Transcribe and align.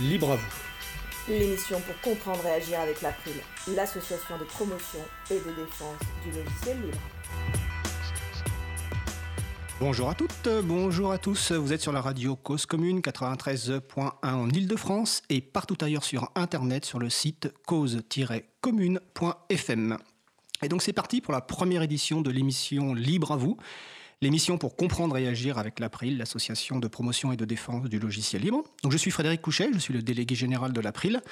libre 0.00 0.32
à 0.32 0.36
vous. 0.36 0.48
L'émission 1.28 1.78
pour 1.80 2.00
comprendre 2.00 2.46
et 2.46 2.52
agir 2.52 2.80
avec 2.80 3.02
l'April, 3.02 3.34
l'association 3.68 4.38
de 4.38 4.44
promotion 4.44 5.00
et 5.30 5.34
de 5.34 5.50
défense 5.54 5.98
du 6.24 6.32
logiciel 6.32 6.80
libre. 6.80 6.96
Bonjour 9.78 10.08
à 10.10 10.14
toutes, 10.14 10.48
bonjour 10.64 11.12
à 11.12 11.18
tous. 11.18 11.52
Vous 11.52 11.72
êtes 11.72 11.80
sur 11.80 11.92
la 11.92 12.00
radio 12.00 12.34
Cause 12.36 12.66
Commune 12.66 13.00
93.1 13.00 14.10
en 14.22 14.50
Ile-de-France 14.50 15.22
et 15.28 15.40
partout 15.40 15.76
ailleurs 15.80 16.04
sur 16.04 16.30
Internet 16.34 16.84
sur 16.84 16.98
le 16.98 17.08
site 17.08 17.52
cause-commune.fm. 17.66 19.98
Et 20.62 20.68
donc 20.68 20.82
c'est 20.82 20.92
parti 20.92 21.20
pour 21.20 21.32
la 21.32 21.40
première 21.40 21.82
édition 21.82 22.20
de 22.20 22.30
l'émission 22.30 22.94
Libre 22.94 23.32
à 23.32 23.36
vous. 23.36 23.56
L'émission 24.22 24.58
pour 24.58 24.76
comprendre 24.76 25.16
et 25.16 25.26
agir 25.26 25.56
avec 25.56 25.80
l'April, 25.80 26.18
l'association 26.18 26.78
de 26.78 26.88
promotion 26.88 27.32
et 27.32 27.38
de 27.38 27.46
défense 27.46 27.88
du 27.88 27.98
logiciel 27.98 28.42
libre. 28.42 28.64
Je 28.86 28.96
suis 28.98 29.10
Frédéric 29.10 29.40
Couchet, 29.40 29.70
je 29.72 29.78
suis 29.78 29.94
le 29.94 30.02
délégué 30.02 30.34
général 30.34 30.74
de 30.74 30.80
l'April. 30.82 31.22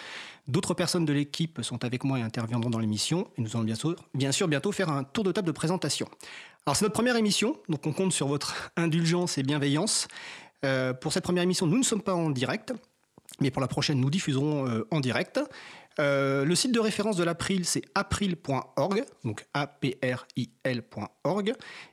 D'autres 0.47 0.73
personnes 0.73 1.05
de 1.05 1.13
l'équipe 1.13 1.61
sont 1.61 1.85
avec 1.85 2.03
moi 2.03 2.19
et 2.19 2.23
interviendront 2.23 2.71
dans 2.71 2.79
l'émission. 2.79 3.29
Et 3.37 3.43
nous 3.43 3.51
allons 3.55 3.67
bien 4.15 4.33
sûr 4.33 4.49
bientôt 4.49 4.73
faire 4.73 4.89
un 4.89 5.05
tour 5.05 5.23
de 5.23 5.33
table 5.33 5.49
de 5.49 5.53
présentation. 5.53 6.09
Alors 6.65 6.77
c'est 6.77 6.87
notre 6.87 6.95
première 6.95 7.17
émission, 7.17 7.59
donc 7.69 7.87
on 7.87 7.93
compte 7.93 8.15
sur 8.15 8.27
votre 8.27 8.73
indulgence 8.79 9.37
et 9.37 9.43
bienveillance. 9.43 10.09
Euh, 10.65 10.95
pour 10.95 11.13
cette 11.13 11.25
première 11.25 11.43
émission, 11.43 11.67
nous 11.67 11.77
ne 11.77 11.85
sommes 11.85 12.01
pas 12.01 12.15
en 12.15 12.31
direct, 12.31 12.73
mais 13.39 13.51
pour 13.51 13.61
la 13.61 13.69
prochaine, 13.69 14.01
nous 14.01 14.09
diffuserons 14.09 14.67
euh, 14.67 14.89
en 14.91 15.01
direct. 15.01 15.39
Euh, 16.01 16.45
le 16.45 16.55
site 16.55 16.73
de 16.73 16.79
référence 16.81 17.17
de 17.17 17.25
l'April, 17.25 17.65
c'est 17.65 17.83
april.org, 17.95 19.05
donc 19.25 19.47
A-P-R-I-L.org, 19.55 19.95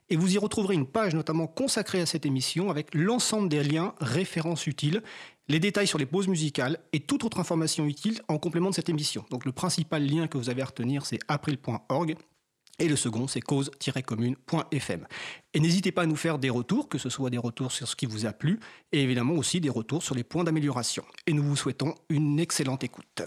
et 0.10 0.16
vous 0.16 0.36
y 0.36 0.38
retrouverez 0.38 0.76
une 0.76 0.86
page 0.86 1.16
notamment 1.16 1.48
consacrée 1.48 2.02
à 2.02 2.06
cette 2.06 2.26
émission 2.26 2.70
avec 2.70 2.94
l'ensemble 2.94 3.50
des 3.50 3.64
liens, 3.64 3.96
références 4.00 4.68
utiles, 4.68 5.02
les 5.48 5.60
détails 5.60 5.88
sur 5.88 5.98
les 5.98 6.06
pauses 6.06 6.28
musicales 6.28 6.80
et 6.94 7.00
toute 7.00 7.24
autre 7.24 7.40
information 7.40 7.86
utile 7.86 8.22
en 8.28 8.38
complément 8.38 8.70
de 8.70 8.76
cette 8.76 8.90
émission. 8.90 9.26
Donc 9.30 9.46
le 9.46 9.52
principal 9.52 10.06
lien 10.06 10.28
que 10.28 10.38
vous 10.38 10.50
avez 10.50 10.62
à 10.62 10.66
retenir, 10.66 11.06
c'est 11.06 11.20
april.org. 11.28 12.16
Et 12.78 12.90
le 12.90 12.98
second, 12.98 13.28
c'est 13.28 13.40
cause-commune.fm. 13.40 15.08
Et 15.54 15.60
n'hésitez 15.62 15.94
pas 15.94 16.02
à 16.02 16.06
nous 16.06 16.18
faire 16.18 16.40
des 16.40 16.50
retours, 16.50 16.90
que 16.90 16.98
ce 16.98 17.10
soit 17.10 17.30
des 17.30 17.38
retours 17.38 17.72
sur 17.72 17.88
ce 17.88 17.96
qui 17.96 18.06
vous 18.06 18.26
a 18.26 18.34
plu, 18.34 18.60
et 18.92 19.02
évidemment 19.02 19.36
aussi 19.36 19.62
des 19.62 19.70
retours 19.70 20.04
sur 20.04 20.14
les 20.14 20.26
points 20.26 20.44
d'amélioration. 20.44 21.06
Et 21.26 21.32
nous 21.32 21.44
vous 21.44 21.56
souhaitons 21.56 21.96
une 22.10 22.38
excellente 22.38 22.84
écoute. 22.84 23.22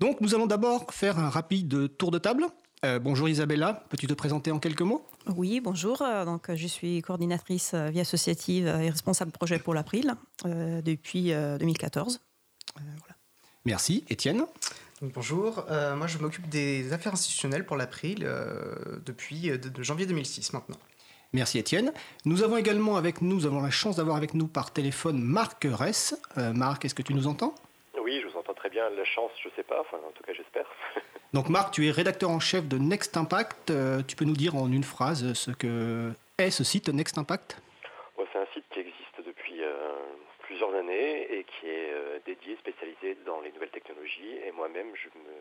Donc 0.00 0.22
nous 0.22 0.34
allons 0.34 0.46
d'abord 0.46 0.86
faire 0.94 1.18
un 1.18 1.28
rapide 1.28 1.94
tour 1.98 2.10
de 2.10 2.16
table. 2.16 2.46
Euh, 2.86 2.98
bonjour 2.98 3.28
Isabella, 3.28 3.84
peux-tu 3.90 4.06
te 4.06 4.14
présenter 4.14 4.50
en 4.50 4.58
quelques 4.58 4.80
mots? 4.80 5.06
Oui, 5.36 5.60
bonjour. 5.60 6.00
Euh, 6.00 6.24
donc, 6.24 6.50
je 6.54 6.66
suis 6.66 7.02
coordinatrice 7.02 7.72
euh, 7.74 7.90
vie 7.90 8.00
associative 8.00 8.66
et 8.66 8.88
responsable 8.88 9.30
projet 9.30 9.58
pour 9.58 9.74
l'April 9.74 10.14
depuis 10.42 11.32
2014. 11.58 12.20
Merci. 13.66 14.04
Étienne? 14.08 14.46
Bonjour, 15.02 15.64
moi 15.96 16.06
je 16.06 16.18
m'occupe 16.18 16.48
des 16.48 16.92
affaires 16.92 17.12
institutionnelles 17.12 17.66
pour 17.66 17.76
l'April 17.76 18.26
depuis 19.04 19.50
janvier 19.80 20.06
2006 20.06 20.54
maintenant. 20.54 20.76
Merci 21.32 21.58
Étienne. 21.58 21.92
Nous 22.24 22.42
avons 22.42 22.56
également 22.56 22.96
avec 22.96 23.22
nous, 23.22 23.36
nous 23.36 23.46
avons 23.46 23.60
la 23.60 23.70
chance 23.70 23.96
d'avoir 23.96 24.16
avec 24.16 24.34
nous 24.34 24.46
par 24.46 24.72
téléphone 24.72 25.22
Marc 25.22 25.66
Ress. 25.70 26.14
Marc, 26.36 26.84
est-ce 26.84 26.94
que 26.94 27.02
tu 27.02 27.14
nous 27.14 27.26
entends? 27.26 27.54
Bien 28.68 28.90
la 28.90 29.04
chance, 29.04 29.30
je 29.42 29.48
sais 29.56 29.62
pas, 29.62 29.80
enfin 29.80 29.96
en 30.06 30.10
tout 30.10 30.22
cas 30.22 30.32
j'espère. 30.32 30.66
Donc 31.32 31.48
Marc, 31.48 31.72
tu 31.72 31.86
es 31.86 31.90
rédacteur 31.90 32.30
en 32.30 32.40
chef 32.40 32.66
de 32.66 32.78
Next 32.78 33.16
Impact. 33.16 33.70
Euh, 33.70 34.02
tu 34.06 34.16
peux 34.16 34.24
nous 34.24 34.36
dire 34.36 34.56
en 34.56 34.70
une 34.70 34.84
phrase 34.84 35.32
ce 35.32 35.50
que 35.50 36.12
est 36.38 36.50
ce 36.50 36.64
site 36.64 36.88
Next 36.88 37.18
Impact? 37.18 37.60
C'est 38.32 38.38
un 38.38 38.46
site 38.52 38.64
qui 38.70 38.80
existe 38.80 39.26
depuis 39.26 39.62
euh, 39.62 39.92
plusieurs 40.40 40.72
années 40.74 41.22
et 41.32 41.44
qui 41.44 41.66
est 41.66 41.92
euh, 41.92 42.18
dédié, 42.24 42.56
spécialisé 42.56 43.16
dans 43.26 43.40
les 43.40 43.50
nouvelles 43.52 43.70
technologies. 43.70 44.36
Et 44.46 44.52
moi-même, 44.52 44.86
je 44.94 45.08
me 45.18 45.34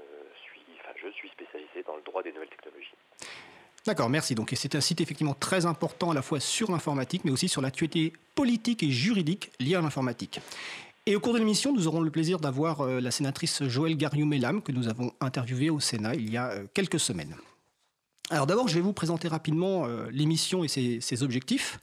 suis, 0.44 0.62
enfin, 0.80 0.94
je 0.96 1.10
suis 1.10 1.30
spécialisé 1.30 1.84
dans 1.86 1.96
le 1.96 2.02
droit 2.02 2.24
des 2.24 2.32
nouvelles 2.32 2.50
technologies. 2.50 2.96
D'accord, 3.86 4.10
merci. 4.10 4.36
Donc 4.36 4.52
c'est 4.56 4.76
un 4.76 4.82
site 4.82 5.02
effectivement 5.02 5.34
très 5.34 5.66
important 5.66 6.12
à 6.12 6.14
la 6.14 6.22
fois 6.22 6.40
sur 6.40 6.72
l'informatique, 6.72 7.24
mais 7.26 7.32
aussi 7.32 7.48
sur 7.48 7.62
l'actualité 7.62 8.14
politique 8.36 8.84
et 8.84 8.90
juridique 8.90 9.52
liée 9.60 9.76
à 9.76 9.82
l'informatique. 9.82 10.40
Et 11.10 11.16
au 11.16 11.20
cours 11.20 11.34
de 11.34 11.40
l'émission, 11.40 11.74
nous 11.74 11.88
aurons 11.88 12.02
le 12.02 12.12
plaisir 12.12 12.40
d'avoir 12.40 12.82
euh, 12.82 13.00
la 13.00 13.10
sénatrice 13.10 13.64
Joëlle 13.64 13.98
Gariou-Mellam, 13.98 14.62
que 14.62 14.72
nous 14.72 14.90
avons 14.90 15.12
interviewée 15.22 15.72
au 15.72 15.80
Sénat 15.80 16.14
il 16.14 16.30
y 16.30 16.38
a 16.38 16.52
euh, 16.52 16.68
quelques 16.72 17.00
semaines. 17.00 17.36
Alors 18.30 18.46
d'abord, 18.46 18.68
je 18.68 18.76
vais 18.76 18.82
vous 18.82 18.94
présenter 18.94 19.28
rapidement 19.28 19.88
euh, 19.88 20.06
l'émission 20.12 20.64
et 20.64 20.68
ses, 20.68 21.24
objectifs. 21.24 21.80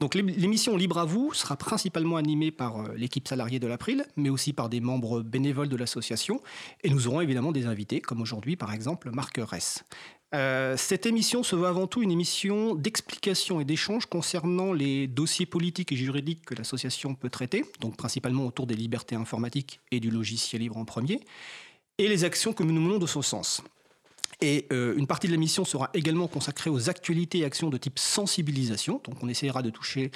Donc 0.00 0.16
l'émission 0.16 0.76
Libre 0.76 0.98
à 0.98 1.04
vous 1.04 1.32
sera 1.34 1.56
principalement 1.56 2.16
animée 2.16 2.50
par 2.50 2.92
l'équipe 2.94 3.28
salariée 3.28 3.60
de 3.60 3.68
l'April, 3.68 4.04
mais 4.16 4.28
aussi 4.28 4.52
par 4.52 4.68
des 4.68 4.80
membres 4.80 5.22
bénévoles 5.22 5.68
de 5.68 5.76
l'association. 5.76 6.40
Et 6.82 6.90
nous 6.90 7.06
aurons 7.06 7.20
évidemment 7.20 7.52
des 7.52 7.66
invités, 7.66 8.00
comme 8.00 8.20
aujourd'hui 8.20 8.56
par 8.56 8.72
exemple 8.72 9.10
Marc 9.12 9.38
Ress. 9.38 9.84
Euh, 10.34 10.76
cette 10.76 11.06
émission 11.06 11.42
se 11.42 11.56
veut 11.56 11.66
avant 11.66 11.86
tout 11.86 12.02
une 12.02 12.10
émission 12.10 12.74
d'explication 12.74 13.60
et 13.60 13.64
d'échange 13.64 14.06
concernant 14.06 14.74
les 14.74 15.06
dossiers 15.06 15.46
politiques 15.46 15.90
et 15.92 15.96
juridiques 15.96 16.44
que 16.44 16.54
l'association 16.54 17.14
peut 17.14 17.30
traiter, 17.30 17.64
donc 17.80 17.96
principalement 17.96 18.44
autour 18.44 18.66
des 18.66 18.74
libertés 18.74 19.16
informatiques 19.16 19.80
et 19.90 20.00
du 20.00 20.10
logiciel 20.10 20.60
libre 20.60 20.76
en 20.76 20.84
premier, 20.84 21.20
et 21.96 22.08
les 22.08 22.24
actions 22.24 22.52
que 22.52 22.62
nous 22.62 22.74
menons 22.74 22.98
de 22.98 23.06
ce 23.06 23.22
sens. 23.22 23.62
Et 24.40 24.66
euh, 24.70 24.94
une 24.96 25.06
partie 25.06 25.26
de 25.26 25.32
l'émission 25.32 25.64
sera 25.64 25.90
également 25.94 26.28
consacrée 26.28 26.70
aux 26.70 26.90
actualités 26.90 27.38
et 27.38 27.44
actions 27.44 27.70
de 27.70 27.78
type 27.78 27.98
sensibilisation, 27.98 29.00
donc 29.04 29.16
on 29.22 29.28
essaiera 29.28 29.62
de 29.62 29.70
toucher 29.70 30.10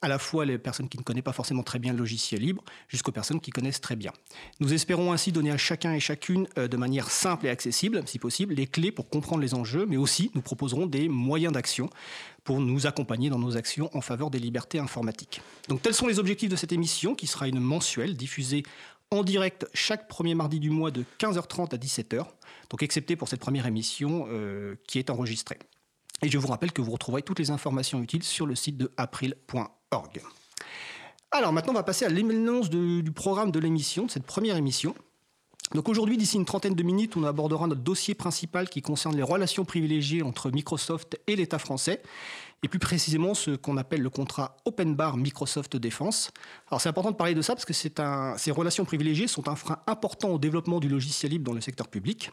à 0.00 0.08
la 0.08 0.18
fois 0.18 0.44
les 0.44 0.58
personnes 0.58 0.88
qui 0.88 0.98
ne 0.98 1.02
connaissent 1.02 1.22
pas 1.22 1.32
forcément 1.32 1.62
très 1.62 1.78
bien 1.78 1.92
le 1.92 1.98
logiciel 1.98 2.40
libre, 2.40 2.62
jusqu'aux 2.88 3.12
personnes 3.12 3.40
qui 3.40 3.50
connaissent 3.50 3.80
très 3.80 3.96
bien. 3.96 4.12
Nous 4.60 4.72
espérons 4.72 5.12
ainsi 5.12 5.32
donner 5.32 5.50
à 5.50 5.56
chacun 5.56 5.92
et 5.92 6.00
chacune, 6.00 6.46
euh, 6.56 6.68
de 6.68 6.76
manière 6.76 7.10
simple 7.10 7.46
et 7.46 7.50
accessible, 7.50 8.02
si 8.06 8.18
possible, 8.18 8.54
les 8.54 8.66
clés 8.66 8.92
pour 8.92 9.08
comprendre 9.08 9.42
les 9.42 9.54
enjeux, 9.54 9.86
mais 9.86 9.96
aussi 9.96 10.30
nous 10.34 10.42
proposerons 10.42 10.86
des 10.86 11.08
moyens 11.08 11.52
d'action 11.52 11.90
pour 12.44 12.60
nous 12.60 12.86
accompagner 12.86 13.28
dans 13.28 13.38
nos 13.38 13.56
actions 13.56 13.90
en 13.92 14.00
faveur 14.00 14.30
des 14.30 14.38
libertés 14.38 14.78
informatiques. 14.78 15.40
Donc 15.68 15.82
tels 15.82 15.94
sont 15.94 16.06
les 16.06 16.18
objectifs 16.18 16.48
de 16.48 16.56
cette 16.56 16.72
émission, 16.72 17.14
qui 17.14 17.26
sera 17.26 17.48
une 17.48 17.60
mensuelle 17.60 18.16
diffusée 18.16 18.62
en 19.10 19.22
direct 19.22 19.66
chaque 19.72 20.06
premier 20.06 20.34
mardi 20.34 20.60
du 20.60 20.70
mois 20.70 20.90
de 20.90 21.04
15h30 21.18 21.74
à 21.74 21.78
17h, 21.78 22.26
donc 22.70 22.82
excepté 22.82 23.16
pour 23.16 23.28
cette 23.28 23.40
première 23.40 23.66
émission 23.66 24.26
euh, 24.28 24.76
qui 24.86 24.98
est 24.98 25.10
enregistrée. 25.10 25.58
Et 26.22 26.28
je 26.28 26.38
vous 26.38 26.48
rappelle 26.48 26.72
que 26.72 26.82
vous 26.82 26.90
retrouverez 26.90 27.22
toutes 27.22 27.38
les 27.38 27.50
informations 27.50 28.02
utiles 28.02 28.24
sur 28.24 28.46
le 28.46 28.54
site 28.54 28.76
de 28.76 28.92
april.org. 28.96 29.77
Alors 31.30 31.52
maintenant, 31.52 31.72
on 31.72 31.76
va 31.76 31.82
passer 31.82 32.04
à 32.04 32.08
l'éminence 32.08 32.70
du 32.70 33.12
programme 33.12 33.50
de 33.50 33.58
l'émission, 33.58 34.06
de 34.06 34.10
cette 34.10 34.26
première 34.26 34.56
émission. 34.56 34.94
Donc 35.74 35.90
aujourd'hui, 35.90 36.16
d'ici 36.16 36.36
une 36.36 36.46
trentaine 36.46 36.74
de 36.74 36.82
minutes, 36.82 37.16
on 37.18 37.24
abordera 37.24 37.66
notre 37.66 37.82
dossier 37.82 38.14
principal 38.14 38.70
qui 38.70 38.80
concerne 38.80 39.14
les 39.14 39.22
relations 39.22 39.66
privilégiées 39.66 40.22
entre 40.22 40.50
Microsoft 40.50 41.20
et 41.26 41.36
l'État 41.36 41.58
français, 41.58 42.00
et 42.62 42.68
plus 42.68 42.78
précisément 42.78 43.34
ce 43.34 43.50
qu'on 43.50 43.76
appelle 43.76 44.00
le 44.00 44.08
contrat 44.08 44.56
Open 44.64 44.94
Bar 44.94 45.18
Microsoft 45.18 45.76
Défense. 45.76 46.30
Alors 46.70 46.80
c'est 46.80 46.88
important 46.88 47.10
de 47.10 47.16
parler 47.16 47.34
de 47.34 47.42
ça 47.42 47.54
parce 47.54 47.66
que 47.66 47.74
ces 47.74 48.50
relations 48.50 48.86
privilégiées 48.86 49.28
sont 49.28 49.46
un 49.48 49.56
frein 49.56 49.78
important 49.86 50.30
au 50.30 50.38
développement 50.38 50.80
du 50.80 50.88
logiciel 50.88 51.32
libre 51.32 51.44
dans 51.44 51.54
le 51.54 51.60
secteur 51.60 51.88
public. 51.88 52.30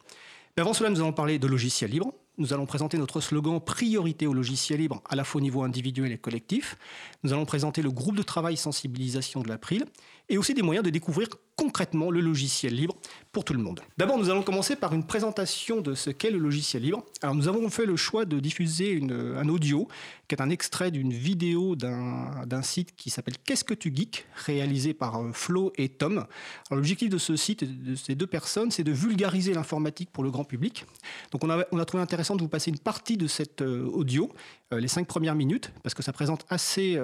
Mais 0.56 0.62
avant 0.62 0.74
cela, 0.74 0.90
nous 0.90 1.02
allons 1.02 1.12
parler 1.12 1.38
de 1.38 1.48
logiciel 1.48 1.92
libre, 1.92 2.14
nous 2.38 2.54
allons 2.54 2.66
présenter 2.66 2.98
notre 2.98 3.22
slogan 3.22 3.60
Priorité 3.60 4.28
au 4.28 4.34
logiciel 4.34 4.80
libre 4.80 5.02
à 5.10 5.16
la 5.16 5.24
fois 5.24 5.40
au 5.40 5.42
niveau 5.42 5.64
individuel 5.64 6.12
et 6.12 6.18
collectif. 6.18 6.78
Nous 7.24 7.32
allons 7.32 7.46
présenter 7.46 7.82
le 7.82 7.92
groupe 7.92 8.18
de 8.18 8.24
travail 8.24 8.58
sensibilisation 8.58 9.42
de 9.42 9.48
l'April 9.48 9.86
et 10.30 10.38
aussi 10.38 10.54
des 10.54 10.62
moyens 10.62 10.84
de 10.84 10.90
découvrir 10.90 11.28
concrètement 11.56 12.12
le 12.12 12.20
logiciel 12.20 12.76
libre 12.76 12.96
pour 13.32 13.46
tout 13.46 13.54
le 13.54 13.60
monde. 13.60 13.82
D'abord, 13.98 14.18
nous 14.18 14.30
allons 14.30 14.44
commencer 14.44 14.76
par 14.76 14.94
une 14.94 15.06
présentation 15.06 15.82
de 15.82 15.94
ce 15.94 16.10
qu'est 16.10 16.32
le 16.32 16.38
logiciel 16.38 16.84
libre. 16.84 17.04
Alors, 17.22 17.36
nous 17.36 17.48
avons 17.48 17.70
fait 17.70 17.86
le 17.86 17.96
choix 17.96 18.26
de 18.26 18.40
diffuser 18.40 19.02
un 19.10 19.48
audio 19.48 19.88
qui 20.28 20.36
est 20.36 20.42
un 20.42 20.50
extrait 20.50 20.92
d'une 20.92 21.14
vidéo 21.14 21.76
d'un 21.76 22.62
site 22.62 22.96
qui 22.96 23.10
s'appelle 23.10 23.36
Qu'est-ce 23.46 23.64
que 23.64 23.74
tu 23.74 23.94
geeks 23.96 24.26
réalisé 24.36 24.94
par 24.94 25.22
euh, 25.22 25.32
Flo 25.32 25.72
et 25.78 25.90
Tom. 25.90 26.26
L'objectif 26.72 27.10
de 27.10 27.18
ce 27.18 27.36
site, 27.36 27.64
de 27.64 27.96
ces 27.96 28.16
deux 28.16 28.28
personnes, 28.28 28.72
c'est 28.72 28.84
de 28.84 28.92
vulgariser 28.92 29.54
l'informatique 29.54 30.10
pour 30.12 30.24
le 30.24 30.32
grand 30.32 30.44
public. 30.44 30.86
Donc, 31.32 31.44
on 31.44 31.50
a, 31.50 31.66
on 31.72 31.80
a 31.80 31.86
trouvé 31.86 32.04
intéressant 32.04 32.36
de 32.36 32.42
vous 32.42 32.50
passer 32.50 32.72
une 32.72 32.80
partie 32.80 33.18
de 33.18 33.28
cet 33.28 33.62
euh, 33.62 33.86
audio, 33.86 34.32
euh, 34.74 34.80
les 34.80 34.88
cinq 34.88 35.08
premières 35.08 35.36
minutes, 35.36 35.72
parce 35.84 35.94
que 35.94 36.04
ça 36.04 36.12
présente 36.12 36.46
assez 36.50 36.98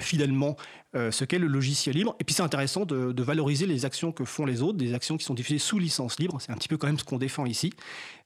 fidèlement 0.00 0.56
euh, 0.94 1.10
ce 1.10 1.24
qu'est 1.24 1.38
le 1.38 1.46
logiciel 1.46 1.96
libre. 1.96 2.16
Et 2.20 2.24
puis 2.24 2.34
c'est 2.34 2.42
intéressant 2.42 2.84
de, 2.84 3.22
valoriser 3.22 3.66
les 3.66 3.84
actions 3.84 4.12
que 4.12 4.24
font 4.24 4.46
les 4.46 4.62
autres, 4.62 4.78
des 4.78 4.94
actions 4.94 5.16
qui 5.16 5.24
sont 5.24 5.34
diffusées 5.34 5.58
sous 5.58 5.78
licence 5.78 6.18
libre. 6.18 6.40
C'est 6.40 6.52
un 6.52 6.56
petit 6.56 6.68
peu 6.68 6.76
quand 6.76 6.86
même 6.86 6.98
ce 6.98 7.04
qu'on 7.04 7.18
défend 7.18 7.46
ici. 7.46 7.72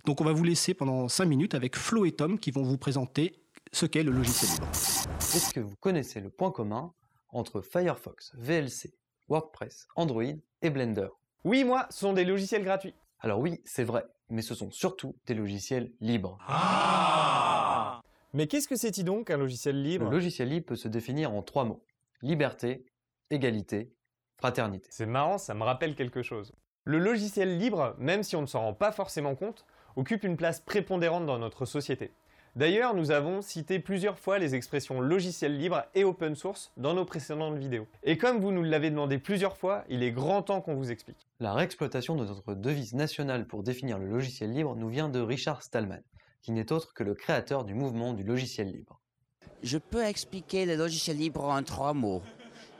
Donc 0.04 0.20
on 0.20 0.24
va 0.24 0.32
vous 0.32 0.44
laisser 0.44 0.74
pendant 0.74 1.08
5 1.08 1.24
minutes 1.24 1.54
avec 1.54 1.76
Flo 1.76 2.04
et 2.04 2.12
Tom 2.12 2.38
qui 2.38 2.50
vont 2.50 2.62
vous 2.62 2.78
présenter 2.78 3.40
ce 3.72 3.86
qu'est 3.86 4.02
le 4.02 4.12
logiciel 4.12 4.50
libre. 4.52 4.68
Est-ce 4.70 5.52
que 5.54 5.60
vous 5.60 5.76
connaissez 5.76 6.20
le 6.20 6.30
point 6.30 6.50
commun 6.50 6.92
entre 7.30 7.60
Firefox, 7.60 8.32
VLC, 8.36 8.92
WordPress, 9.28 9.86
Android 9.96 10.24
et 10.62 10.70
Blender? 10.70 11.08
Oui, 11.44 11.64
moi, 11.64 11.86
ce 11.90 12.00
sont 12.00 12.12
des 12.12 12.24
logiciels 12.24 12.64
gratuits. 12.64 12.94
Alors 13.20 13.38
oui, 13.40 13.60
c'est 13.64 13.84
vrai, 13.84 14.04
mais 14.28 14.42
ce 14.42 14.54
sont 14.54 14.70
surtout 14.70 15.16
des 15.26 15.34
logiciels 15.34 15.92
libres. 16.00 16.38
Ah 16.48 17.69
mais 18.32 18.46
qu'est-ce 18.46 18.68
que 18.68 18.76
c'est-il 18.76 19.04
donc 19.04 19.30
un 19.30 19.36
logiciel 19.36 19.82
libre? 19.82 20.06
Le 20.06 20.10
logiciel 20.12 20.48
libre 20.48 20.66
peut 20.66 20.76
se 20.76 20.88
définir 20.88 21.32
en 21.32 21.42
trois 21.42 21.64
mots. 21.64 21.82
Liberté, 22.22 22.84
égalité, 23.30 23.92
Fraternité. 24.40 24.88
C'est 24.90 25.06
marrant, 25.06 25.36
ça 25.36 25.52
me 25.52 25.64
rappelle 25.64 25.94
quelque 25.94 26.22
chose. 26.22 26.52
Le 26.84 26.98
logiciel 26.98 27.58
libre, 27.58 27.94
même 27.98 28.22
si 28.22 28.36
on 28.36 28.40
ne 28.40 28.46
s'en 28.46 28.60
rend 28.60 28.72
pas 28.72 28.90
forcément 28.90 29.34
compte, 29.34 29.66
occupe 29.96 30.24
une 30.24 30.38
place 30.38 30.60
prépondérante 30.60 31.26
dans 31.26 31.38
notre 31.38 31.66
société. 31.66 32.10
D'ailleurs, 32.56 32.94
nous 32.94 33.10
avons 33.10 33.42
cité 33.42 33.78
plusieurs 33.78 34.18
fois 34.18 34.38
les 34.38 34.54
expressions 34.54 35.00
logiciel 35.00 35.56
libre 35.56 35.84
et 35.94 36.04
open 36.04 36.34
source 36.34 36.72
dans 36.76 36.94
nos 36.94 37.04
précédentes 37.04 37.58
vidéos. 37.58 37.86
Et 38.02 38.16
comme 38.16 38.40
vous 38.40 38.50
nous 38.50 38.64
l'avez 38.64 38.90
demandé 38.90 39.18
plusieurs 39.18 39.56
fois, 39.56 39.84
il 39.88 40.02
est 40.02 40.10
grand 40.10 40.42
temps 40.42 40.60
qu'on 40.60 40.74
vous 40.74 40.90
explique. 40.90 41.28
La 41.38 41.52
réexploitation 41.52 42.16
de 42.16 42.24
notre 42.24 42.54
devise 42.54 42.94
nationale 42.94 43.46
pour 43.46 43.62
définir 43.62 43.98
le 43.98 44.08
logiciel 44.08 44.52
libre 44.52 44.74
nous 44.74 44.88
vient 44.88 45.08
de 45.08 45.20
Richard 45.20 45.62
Stallman, 45.62 46.02
qui 46.42 46.52
n'est 46.52 46.72
autre 46.72 46.94
que 46.94 47.04
le 47.04 47.14
créateur 47.14 47.64
du 47.64 47.74
mouvement 47.74 48.12
du 48.12 48.24
logiciel 48.24 48.70
libre. 48.70 49.00
Je 49.62 49.78
peux 49.78 50.04
expliquer 50.04 50.64
le 50.64 50.76
logiciel 50.76 51.18
libre 51.18 51.44
en 51.44 51.62
trois 51.62 51.92
mots. 51.92 52.22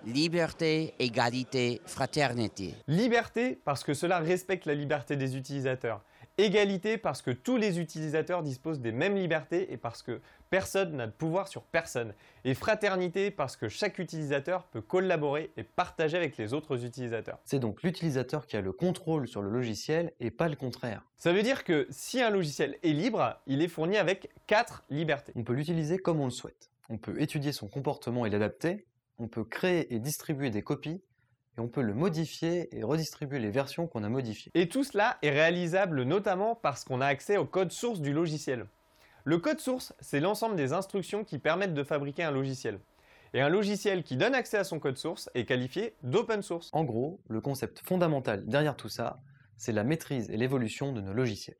Liberté, 0.06 0.94
égalité, 0.98 1.82
fraternité. 1.84 2.74
Liberté 2.88 3.58
parce 3.64 3.84
que 3.84 3.92
cela 3.92 4.18
respecte 4.18 4.64
la 4.64 4.74
liberté 4.74 5.16
des 5.16 5.36
utilisateurs. 5.36 6.02
Égalité 6.40 6.96
parce 6.96 7.20
que 7.20 7.30
tous 7.30 7.58
les 7.58 7.80
utilisateurs 7.80 8.42
disposent 8.42 8.80
des 8.80 8.92
mêmes 8.92 9.14
libertés 9.14 9.74
et 9.74 9.76
parce 9.76 10.02
que 10.02 10.22
personne 10.48 10.96
n'a 10.96 11.06
de 11.06 11.12
pouvoir 11.12 11.48
sur 11.48 11.64
personne. 11.64 12.14
Et 12.44 12.54
fraternité 12.54 13.30
parce 13.30 13.56
que 13.56 13.68
chaque 13.68 13.98
utilisateur 13.98 14.64
peut 14.64 14.80
collaborer 14.80 15.50
et 15.58 15.64
partager 15.64 16.16
avec 16.16 16.38
les 16.38 16.54
autres 16.54 16.82
utilisateurs. 16.86 17.38
C'est 17.44 17.58
donc 17.58 17.82
l'utilisateur 17.82 18.46
qui 18.46 18.56
a 18.56 18.62
le 18.62 18.72
contrôle 18.72 19.28
sur 19.28 19.42
le 19.42 19.50
logiciel 19.50 20.12
et 20.18 20.30
pas 20.30 20.48
le 20.48 20.56
contraire. 20.56 21.02
Ça 21.18 21.34
veut 21.34 21.42
dire 21.42 21.62
que 21.62 21.86
si 21.90 22.22
un 22.22 22.30
logiciel 22.30 22.78
est 22.82 22.94
libre, 22.94 23.38
il 23.46 23.60
est 23.60 23.68
fourni 23.68 23.98
avec 23.98 24.30
quatre 24.46 24.82
libertés. 24.88 25.32
On 25.36 25.44
peut 25.44 25.52
l'utiliser 25.52 25.98
comme 25.98 26.20
on 26.20 26.24
le 26.24 26.30
souhaite. 26.30 26.70
On 26.88 26.96
peut 26.96 27.20
étudier 27.20 27.52
son 27.52 27.68
comportement 27.68 28.24
et 28.24 28.30
l'adapter. 28.30 28.86
On 29.18 29.28
peut 29.28 29.44
créer 29.44 29.94
et 29.94 29.98
distribuer 29.98 30.48
des 30.48 30.62
copies 30.62 31.02
et 31.56 31.60
on 31.60 31.68
peut 31.68 31.82
le 31.82 31.94
modifier 31.94 32.74
et 32.76 32.82
redistribuer 32.82 33.38
les 33.38 33.50
versions 33.50 33.86
qu'on 33.86 34.04
a 34.04 34.08
modifiées. 34.08 34.52
Et 34.54 34.68
tout 34.68 34.84
cela 34.84 35.18
est 35.22 35.30
réalisable 35.30 36.02
notamment 36.02 36.54
parce 36.54 36.84
qu'on 36.84 37.00
a 37.00 37.06
accès 37.06 37.36
au 37.36 37.44
code 37.44 37.72
source 37.72 38.00
du 38.00 38.12
logiciel. 38.12 38.66
Le 39.24 39.38
code 39.38 39.60
source, 39.60 39.92
c'est 40.00 40.20
l'ensemble 40.20 40.56
des 40.56 40.72
instructions 40.72 41.24
qui 41.24 41.38
permettent 41.38 41.74
de 41.74 41.84
fabriquer 41.84 42.22
un 42.22 42.30
logiciel. 42.30 42.78
Et 43.32 43.40
un 43.40 43.48
logiciel 43.48 44.02
qui 44.02 44.16
donne 44.16 44.34
accès 44.34 44.56
à 44.56 44.64
son 44.64 44.80
code 44.80 44.96
source 44.96 45.30
est 45.34 45.44
qualifié 45.44 45.94
d'open 46.02 46.42
source. 46.42 46.70
En 46.72 46.84
gros, 46.84 47.20
le 47.28 47.40
concept 47.40 47.86
fondamental 47.86 48.44
derrière 48.46 48.76
tout 48.76 48.88
ça, 48.88 49.20
c'est 49.56 49.72
la 49.72 49.84
maîtrise 49.84 50.30
et 50.30 50.36
l'évolution 50.36 50.92
de 50.92 51.00
nos 51.00 51.12
logiciels. 51.12 51.56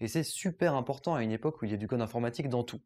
Et 0.00 0.08
c'est 0.08 0.22
super 0.22 0.74
important 0.74 1.14
à 1.14 1.22
une 1.22 1.32
époque 1.32 1.60
où 1.60 1.66
il 1.66 1.72
y 1.72 1.74
a 1.74 1.76
du 1.76 1.88
code 1.88 2.00
informatique 2.00 2.48
dans 2.48 2.62
tout. 2.62 2.80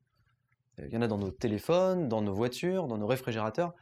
Il 0.78 0.92
y 0.92 0.96
en 0.96 1.02
a 1.02 1.06
dans 1.06 1.18
nos 1.18 1.30
téléphones, 1.30 2.08
dans 2.08 2.22
nos 2.22 2.34
voitures, 2.34 2.88
dans 2.88 2.98
nos 2.98 3.06
réfrigérateurs, 3.06 3.72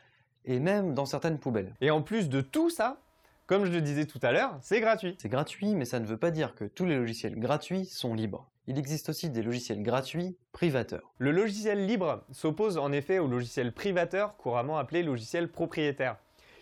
et 0.45 0.59
même 0.59 0.95
dans 0.95 1.07
certaines 1.07 1.39
poubelles. 1.39 1.75
Et 1.81 1.91
en 1.91 2.03
plus 2.03 2.29
de 2.29 2.41
tout 2.41 2.71
ça, 2.71 2.99
comme 3.47 3.65
je 3.65 3.73
le 3.73 3.81
disais 3.81 4.07
tout 4.07 4.21
à 4.23 4.33
l'heure, 4.33 4.57
c'est 4.61 4.81
gratuit. 4.81 5.17
C'est 5.19 5.29
gratuit, 5.29 5.75
mais 5.75 5.85
ça 5.85 6.01
ne 6.01 6.07
veut 6.07 6.17
pas 6.17 6.31
dire 6.31 6.55
que 6.55 6.65
tous 6.65 6.85
les 6.85 6.97
logiciels 6.97 7.39
gratuits 7.39 7.85
sont 7.87 8.15
libres. 8.15 8.49
Il 8.69 8.79
existe 8.79 9.09
aussi 9.09 9.29
des 9.29 9.43
logiciels 9.43 9.83
gratuits 9.83 10.37
privateurs. 10.53 11.13
Le 11.19 11.33
logiciel 11.33 11.85
libre 11.85 12.25
s'oppose 12.31 12.79
en 12.79 12.93
effet 12.93 13.19
au 13.19 13.27
logiciel 13.27 13.73
privateur, 13.73 14.37
couramment 14.37 14.79
appelé 14.79 15.03
logiciel 15.03 15.51
propriétaire. 15.51 16.17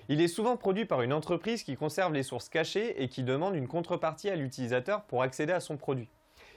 Il 0.09 0.21
est 0.21 0.29
souvent 0.29 0.57
produit 0.57 0.87
par 0.87 1.03
une 1.03 1.13
entreprise 1.13 1.63
qui 1.63 1.77
conserve 1.77 2.13
les 2.13 2.23
sources 2.23 2.49
cachées 2.49 3.03
et 3.03 3.09
qui 3.09 3.23
demande 3.23 3.55
une 3.55 3.69
contrepartie 3.69 4.31
à 4.31 4.35
l'utilisateur 4.35 5.03
pour 5.05 5.23
accéder 5.23 5.53
à 5.53 5.61
son 5.61 5.77
produit. 5.77 6.09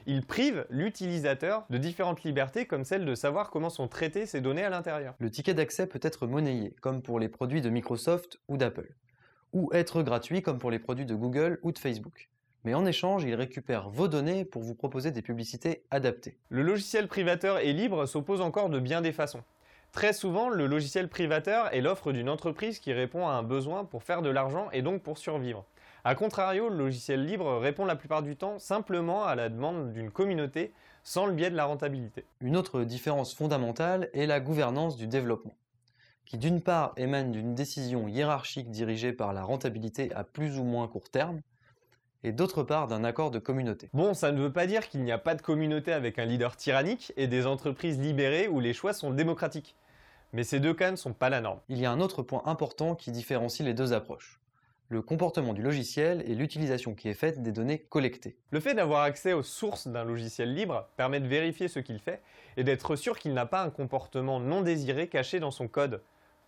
Il 0.05 0.25
prive 0.25 0.65
l'utilisateur 0.69 1.65
de 1.69 1.77
différentes 1.77 2.23
libertés 2.23 2.65
comme 2.65 2.83
celle 2.83 3.05
de 3.05 3.15
savoir 3.15 3.49
comment 3.49 3.69
sont 3.69 3.87
traitées 3.87 4.25
ces 4.25 4.41
données 4.41 4.63
à 4.63 4.69
l'intérieur. 4.69 5.15
Le 5.19 5.29
ticket 5.29 5.53
d'accès 5.53 5.87
peut 5.87 5.99
être 6.01 6.27
monnayé, 6.27 6.75
comme 6.81 7.01
pour 7.01 7.19
les 7.19 7.29
produits 7.29 7.61
de 7.61 7.69
Microsoft 7.69 8.39
ou 8.49 8.57
d'Apple, 8.57 8.93
ou 9.53 9.69
être 9.73 10.03
gratuit 10.03 10.41
comme 10.41 10.59
pour 10.59 10.71
les 10.71 10.79
produits 10.79 11.05
de 11.05 11.15
Google 11.15 11.59
ou 11.63 11.71
de 11.71 11.79
Facebook. 11.79 12.29
Mais 12.65 12.73
en 12.73 12.85
échange, 12.85 13.23
il 13.23 13.35
récupère 13.35 13.89
vos 13.89 14.07
données 14.07 14.45
pour 14.45 14.61
vous 14.61 14.75
proposer 14.75 15.11
des 15.11 15.21
publicités 15.21 15.83
adaptées. 15.91 16.37
Le 16.49 16.63
logiciel 16.63 17.07
privateur 17.07 17.59
et 17.59 17.73
libre 17.73 18.05
s'oppose 18.05 18.41
encore 18.41 18.69
de 18.69 18.79
bien 18.79 19.01
des 19.01 19.11
façons. 19.11 19.43
Très 19.93 20.11
souvent, 20.11 20.49
le 20.49 20.65
logiciel 20.65 21.07
privateur 21.07 21.73
est 21.73 21.81
l'offre 21.81 22.11
d'une 22.11 22.29
entreprise 22.29 22.79
qui 22.79 22.93
répond 22.93 23.27
à 23.27 23.33
un 23.33 23.43
besoin 23.43 23.85
pour 23.85 24.03
faire 24.03 24.21
de 24.21 24.29
l'argent 24.29 24.69
et 24.71 24.81
donc 24.81 25.03
pour 25.03 25.17
survivre. 25.17 25.65
A 26.05 26.15
contrario, 26.15 26.67
le 26.67 26.75
logiciel 26.75 27.25
libre 27.25 27.59
répond 27.59 27.85
la 27.85 27.95
plupart 27.95 28.23
du 28.23 28.35
temps 28.35 28.59
simplement 28.59 29.23
à 29.23 29.35
la 29.35 29.47
demande 29.47 29.93
d'une 29.93 30.11
communauté 30.11 30.73
sans 31.01 31.25
le 31.25 31.31
biais 31.31 31.49
de 31.49 31.55
la 31.55 31.63
rentabilité. 31.63 32.25
Une 32.41 32.57
autre 32.57 32.83
différence 32.83 33.33
fondamentale 33.33 34.09
est 34.13 34.25
la 34.25 34.41
gouvernance 34.41 34.97
du 34.97 35.07
développement, 35.07 35.55
qui 36.25 36.37
d'une 36.37 36.59
part 36.59 36.91
émane 36.97 37.31
d'une 37.31 37.55
décision 37.55 38.09
hiérarchique 38.09 38.69
dirigée 38.69 39.13
par 39.13 39.31
la 39.31 39.43
rentabilité 39.43 40.13
à 40.13 40.25
plus 40.25 40.59
ou 40.59 40.65
moins 40.65 40.89
court 40.89 41.09
terme, 41.09 41.39
et 42.25 42.33
d'autre 42.33 42.63
part 42.63 42.89
d'un 42.89 43.05
accord 43.05 43.31
de 43.31 43.39
communauté. 43.39 43.89
Bon, 43.93 44.13
ça 44.13 44.33
ne 44.33 44.41
veut 44.41 44.51
pas 44.51 44.67
dire 44.67 44.89
qu'il 44.89 45.03
n'y 45.03 45.11
a 45.13 45.17
pas 45.17 45.35
de 45.35 45.41
communauté 45.41 45.93
avec 45.93 46.19
un 46.19 46.25
leader 46.25 46.57
tyrannique 46.57 47.13
et 47.15 47.27
des 47.27 47.47
entreprises 47.47 47.97
libérées 47.97 48.49
où 48.49 48.59
les 48.59 48.73
choix 48.73 48.91
sont 48.91 49.11
démocratiques. 49.11 49.77
Mais 50.33 50.43
ces 50.43 50.59
deux 50.59 50.73
cas 50.73 50.91
ne 50.91 50.97
sont 50.97 51.13
pas 51.13 51.29
la 51.29 51.39
norme. 51.39 51.59
Il 51.69 51.79
y 51.79 51.85
a 51.85 51.91
un 51.91 52.01
autre 52.01 52.23
point 52.23 52.41
important 52.45 52.93
qui 52.93 53.11
différencie 53.11 53.65
les 53.65 53.73
deux 53.73 53.93
approches 53.93 54.41
le 54.93 55.01
comportement 55.01 55.53
du 55.53 55.61
logiciel 55.61 56.23
et 56.27 56.35
l'utilisation 56.35 56.93
qui 56.93 57.09
est 57.09 57.15
faite 57.15 57.41
des 57.41 57.51
données 57.51 57.79
collectées. 57.79 58.37
Le 58.51 58.59
fait 58.59 58.75
d'avoir 58.75 59.01
accès 59.01 59.33
aux 59.33 59.43
sources 59.43 59.87
d'un 59.87 60.03
logiciel 60.03 60.53
libre 60.53 60.87
permet 60.95 61.19
de 61.19 61.27
vérifier 61.27 61.67
ce 61.67 61.79
qu'il 61.79 61.99
fait 61.99 62.21
et 62.55 62.63
d'être 62.63 62.95
sûr 62.95 63.17
qu'il 63.17 63.33
n'a 63.33 63.47
pas 63.47 63.63
un 63.63 63.71
comportement 63.71 64.39
non 64.39 64.61
désiré 64.61 65.07
caché 65.07 65.39
dans 65.39 65.51
son 65.51 65.67
code. 65.67 66.01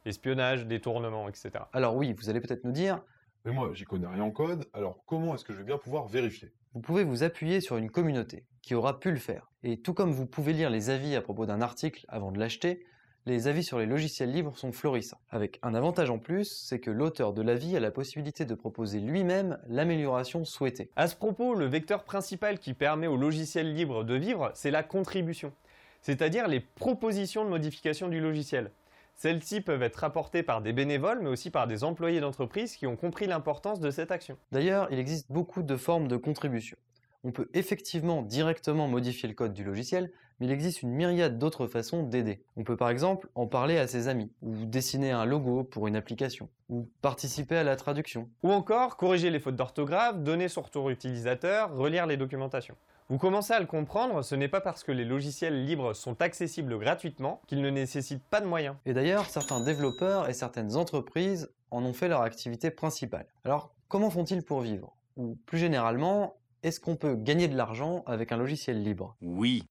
Espionnage, 0.06 0.68
détournement, 0.68 1.28
etc. 1.28 1.52
Alors 1.74 1.96
oui, 1.96 2.14
vous 2.14 2.30
allez 2.30 2.40
peut-être 2.40 2.64
nous 2.64 2.72
dire 2.72 3.02
Mais 3.44 3.52
moi, 3.52 3.72
j'y 3.74 3.84
connais 3.84 4.08
rien 4.08 4.22
en 4.22 4.32
code, 4.32 4.70
alors 4.74 5.04
comment 5.08 5.34
est-ce 5.34 5.44
que 5.44 5.52
je 5.52 5.58
vais 5.58 5.64
bien 5.64 5.80
pouvoir 5.80 6.08
vérifier? 6.08 6.54
Vous 6.76 6.82
pouvez 6.82 7.04
vous 7.04 7.24
appuyer 7.24 7.62
sur 7.62 7.78
une 7.78 7.90
communauté 7.90 8.46
qui 8.62 8.76
aura 8.76 9.00
pu 9.00 9.10
le 9.10 9.18
faire. 9.18 9.50
Et 9.64 9.82
tout 9.82 9.96
comme 9.96 10.12
vous 10.12 10.28
pouvez 10.28 10.54
lire 10.54 10.70
les 10.70 10.92
avis 10.92 11.16
à 11.16 11.22
propos 11.22 11.48
d'un 11.48 11.62
article 11.62 12.06
avant 12.10 12.32
de 12.32 12.40
l'acheter, 12.40 12.86
les 13.28 13.48
avis 13.48 13.64
sur 13.64 13.80
les 13.80 13.88
logiciels 13.88 14.32
libres 14.32 14.56
sont 14.56 14.72
florissants. 14.72 15.20
Avec 15.32 15.60
un 15.64 15.74
avantage 15.74 16.12
en 16.12 16.20
plus, 16.20 16.46
c'est 16.46 16.80
que 16.80 16.92
l'auteur 16.92 17.34
de 17.34 17.42
l'avis 17.42 17.76
a 17.76 17.80
la 17.80 17.90
possibilité 17.90 18.46
de 18.46 18.54
proposer 18.54 19.00
lui-même 19.00 19.58
l'amélioration 19.68 20.46
souhaitée. 20.46 20.92
À 20.96 21.08
ce 21.08 21.16
propos, 21.16 21.56
le 21.56 21.66
vecteur 21.66 22.04
principal 22.04 22.60
qui 22.60 22.74
permet 22.74 23.08
aux 23.08 23.18
logiciels 23.18 23.74
libres 23.74 24.04
de 24.04 24.14
vivre, 24.14 24.52
c'est 24.54 24.70
la 24.70 24.84
contribution, 24.84 25.54
c'est-à-dire 26.02 26.48
les 26.48 26.60
propositions 26.60 27.46
de 27.46 27.50
modification 27.50 28.10
du 28.10 28.20
logiciel. 28.20 28.72
Celles-ci 29.16 29.62
peuvent 29.62 29.82
être 29.82 30.04
apportées 30.04 30.44
par 30.44 30.62
des 30.62 30.74
bénévoles, 30.74 31.22
mais 31.22 31.30
aussi 31.30 31.50
par 31.50 31.68
des 31.68 31.84
employés 31.84 32.20
d'entreprise 32.20 32.76
qui 32.76 32.86
ont 32.86 32.98
compris 32.98 33.26
l'importance 33.26 33.80
de 33.80 33.90
cette 33.90 34.12
action. 34.12 34.38
D'ailleurs, 34.52 34.88
il 34.92 35.00
existe 35.00 35.32
beaucoup 35.32 35.64
de 35.64 35.78
formes 35.78 36.08
de 36.08 36.18
contribution. 36.18 36.78
On 37.24 37.32
peut 37.32 37.50
effectivement 37.56 38.22
directement 38.22 38.88
modifier 38.88 39.28
le 39.28 39.34
code 39.34 39.54
du 39.54 39.64
logiciel, 39.64 40.12
mais 40.40 40.48
il 40.48 40.52
existe 40.52 40.82
une 40.82 40.92
myriade 40.92 41.38
d'autres 41.38 41.68
façons 41.68 42.04
d'aider. 42.04 42.42
On 42.58 42.64
peut 42.64 42.78
par 42.78 42.90
exemple 42.90 43.30
en 43.36 43.48
parler 43.48 43.78
à 43.78 43.88
ses 43.88 44.08
amis, 44.08 44.32
ou 44.42 44.66
dessiner 44.66 45.12
un 45.12 45.26
logo 45.26 45.64
pour 45.64 45.88
une 45.88 45.96
application, 45.96 46.50
ou 46.70 46.88
participer 47.02 47.58
à 47.58 47.64
la 47.64 47.76
traduction. 47.76 48.30
Ou 48.44 48.52
encore 48.52 48.98
corriger 48.98 49.30
les 49.30 49.40
fautes 49.40 49.56
d'orthographe, 49.56 50.18
donner 50.18 50.48
son 50.48 50.62
retour 50.62 50.90
utilisateur, 50.90 51.76
relire 51.76 52.06
les 52.06 52.18
documentations. 52.18 52.76
Vous 53.10 53.20
commencez 53.20 53.54
à 53.54 53.60
le 53.60 53.68
comprendre, 53.68 54.24
ce 54.24 54.34
n'est 54.34 54.48
pas 54.48 54.62
parce 54.62 54.84
que 54.84 54.92
les 54.92 55.06
logiciels 55.06 55.64
libres 55.64 55.94
sont 55.94 56.20
accessibles 56.24 56.80
gratuitement 56.80 57.40
qu'ils 57.46 57.62
ne 57.62 57.70
nécessitent 57.70 58.24
pas 58.24 58.42
de 58.42 58.48
moyens. 58.48 58.76
Et 58.88 58.94
d'ailleurs, 58.94 59.26
certains 59.26 59.60
développeurs 59.60 60.28
et 60.28 60.34
certaines 60.34 60.76
entreprises 60.76 61.52
en 61.70 61.84
ont 61.86 61.94
fait 61.94 62.08
leur 62.08 62.22
activité 62.22 62.72
principale. 62.72 63.28
Alors, 63.44 63.76
comment 63.90 64.10
font-ils 64.10 64.42
pour 64.42 64.62
vivre? 64.62 64.96
Ou 65.18 65.38
plus 65.46 65.60
généralement, 65.60 66.36
est-ce 66.64 66.80
qu'on 66.80 66.96
peut 66.96 67.16
gagner 67.16 67.48
de 67.48 67.56
l'argent 67.56 68.04
avec 68.08 68.32
un 68.32 68.38
logiciel 68.38 68.82
libre? 68.82 69.16
Oui. 69.22 69.64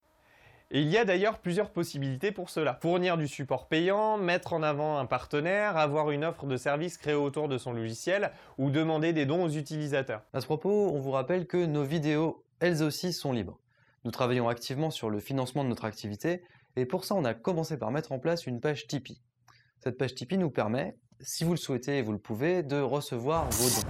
Et 0.71 0.81
il 0.81 0.89
y 0.89 0.97
a 0.97 1.05
d'ailleurs 1.05 1.39
plusieurs 1.39 1.71
possibilités 1.71 2.33
pour 2.33 2.51
cela. 2.51 2.79
Fournir 2.81 3.17
du 3.17 3.29
support 3.29 3.69
payant, 3.69 4.17
mettre 4.17 4.55
en 4.55 4.63
avant 4.63 4.99
un 4.99 5.07
partenaire, 5.07 5.77
avoir 5.77 6.11
une 6.11 6.25
offre 6.25 6.47
de 6.47 6.57
service 6.57 6.99
créée 6.99 7.15
autour 7.15 7.49
de 7.49 7.59
son 7.59 7.73
logiciel 7.73 8.33
ou 8.59 8.71
demander 8.71 9.13
des 9.13 9.27
dons 9.27 9.45
aux 9.45 9.51
utilisateurs. 9.51 10.23
À 10.33 10.41
ce 10.41 10.47
propos, 10.47 10.91
on 10.93 10.99
vous 10.99 11.11
rappelle 11.11 11.47
que 11.47 11.65
nos 11.65 11.85
vidéos, 11.85 12.45
elles 12.61 12.83
aussi, 12.83 13.13
sont 13.13 13.33
libres. 13.33 13.61
Nous 14.05 14.11
travaillons 14.11 14.49
activement 14.49 14.91
sur 14.91 15.11
le 15.11 15.21
financement 15.21 15.65
de 15.65 15.69
notre 15.69 15.85
activité 15.85 16.43
et 16.77 16.87
pour 16.87 17.05
ça, 17.05 17.15
on 17.15 17.25
a 17.25 17.35
commencé 17.35 17.79
par 17.79 17.91
mettre 17.91 18.13
en 18.13 18.19
place 18.19 18.47
une 18.47 18.61
page 18.61 18.87
Tipeee. 18.87 19.23
Cette 19.79 19.99
page 19.99 20.15
Tipeee 20.15 20.39
nous 20.39 20.51
permet, 20.51 20.97
si 21.25 21.45
vous 21.45 21.53
le 21.53 21.57
souhaitez 21.57 22.03
vous 22.03 22.13
le 22.13 22.19
pouvez, 22.19 22.63
de 22.63 22.81
recevoir 22.81 23.49
vos 23.51 23.69
dons. 23.69 23.89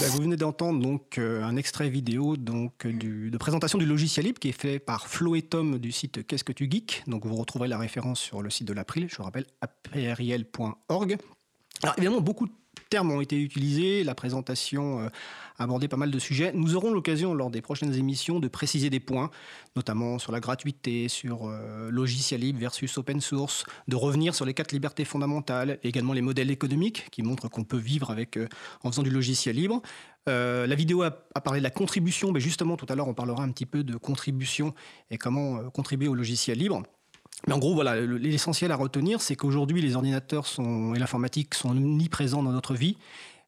Bah, 0.00 0.06
vous 0.10 0.22
venez 0.22 0.36
d'entendre 0.36 0.80
donc 0.80 1.18
euh, 1.18 1.42
un 1.42 1.56
extrait 1.56 1.88
vidéo 1.88 2.36
donc 2.36 2.86
du, 2.86 3.30
de 3.30 3.38
présentation 3.38 3.78
du 3.78 3.86
logiciel 3.86 4.26
libre 4.26 4.38
qui 4.38 4.48
est 4.48 4.60
fait 4.60 4.78
par 4.78 5.06
Flo 5.08 5.36
et 5.36 5.42
Tom 5.42 5.78
du 5.78 5.92
site 5.92 6.26
Qu'est-ce 6.26 6.44
que 6.44 6.52
tu 6.52 6.68
geeks? 6.70 7.04
Donc 7.06 7.24
vous 7.24 7.36
retrouverez 7.36 7.68
la 7.68 7.78
référence 7.78 8.20
sur 8.20 8.42
le 8.42 8.50
site 8.50 8.66
de 8.66 8.72
l'April, 8.72 9.08
je 9.08 9.16
vous 9.16 9.22
rappelle 9.22 9.46
apriel.org. 9.60 11.16
Alors 11.82 11.94
évidemment 11.98 12.20
beaucoup 12.20 12.48
termes 12.88 13.10
ont 13.10 13.20
été 13.20 13.40
utilisés, 13.40 14.04
la 14.04 14.14
présentation 14.14 15.00
euh, 15.00 15.08
a 15.58 15.64
abordé 15.64 15.88
pas 15.88 15.96
mal 15.96 16.10
de 16.10 16.18
sujets. 16.18 16.52
Nous 16.54 16.76
aurons 16.76 16.92
l'occasion 16.92 17.34
lors 17.34 17.50
des 17.50 17.62
prochaines 17.62 17.94
émissions 17.94 18.40
de 18.40 18.48
préciser 18.48 18.90
des 18.90 19.00
points, 19.00 19.30
notamment 19.74 20.18
sur 20.18 20.32
la 20.32 20.40
gratuité, 20.40 21.08
sur 21.08 21.48
euh, 21.48 21.90
logiciel 21.90 22.40
libre 22.40 22.60
versus 22.60 22.96
open 22.98 23.20
source, 23.20 23.64
de 23.88 23.96
revenir 23.96 24.34
sur 24.34 24.44
les 24.44 24.54
quatre 24.54 24.72
libertés 24.72 25.04
fondamentales, 25.04 25.78
également 25.82 26.12
les 26.12 26.22
modèles 26.22 26.50
économiques 26.50 27.08
qui 27.10 27.22
montrent 27.22 27.48
qu'on 27.48 27.64
peut 27.64 27.76
vivre 27.76 28.10
avec, 28.10 28.36
euh, 28.36 28.48
en 28.82 28.90
faisant 28.90 29.02
du 29.02 29.10
logiciel 29.10 29.56
libre. 29.56 29.82
la 30.26 30.74
vidéo 30.74 31.02
a, 31.02 31.10
parlé 31.40 31.60
de 31.60 31.64
la 31.64 31.70
contribution, 31.70 32.32
mais 32.32 32.40
justement 32.40 32.76
tout 32.76 32.86
à 32.88 32.94
l'heure 32.94 33.08
on 33.08 33.14
parlera 33.14 33.42
un 33.42 33.50
petit 33.50 33.66
peu 33.66 33.84
de 33.84 33.96
contribution 33.96 34.74
et 35.10 35.18
comment 35.18 35.70
contribuer 35.70 36.08
au 36.08 36.14
logiciel 36.14 36.58
libre. 36.58 36.82
Mais 37.46 37.52
en 37.52 37.58
gros, 37.58 37.74
voilà, 37.74 38.00
l'essentiel 38.00 38.72
à 38.72 38.76
retenir, 38.76 39.20
c'est 39.20 39.36
qu'aujourd'hui, 39.36 39.80
les 39.80 39.94
ordinateurs 39.94 40.46
et 40.58 40.98
l'informatique 40.98 41.54
sont 41.54 41.70
omniprésents 41.70 42.42
dans 42.42 42.52
notre 42.52 42.74
vie. 42.74 42.96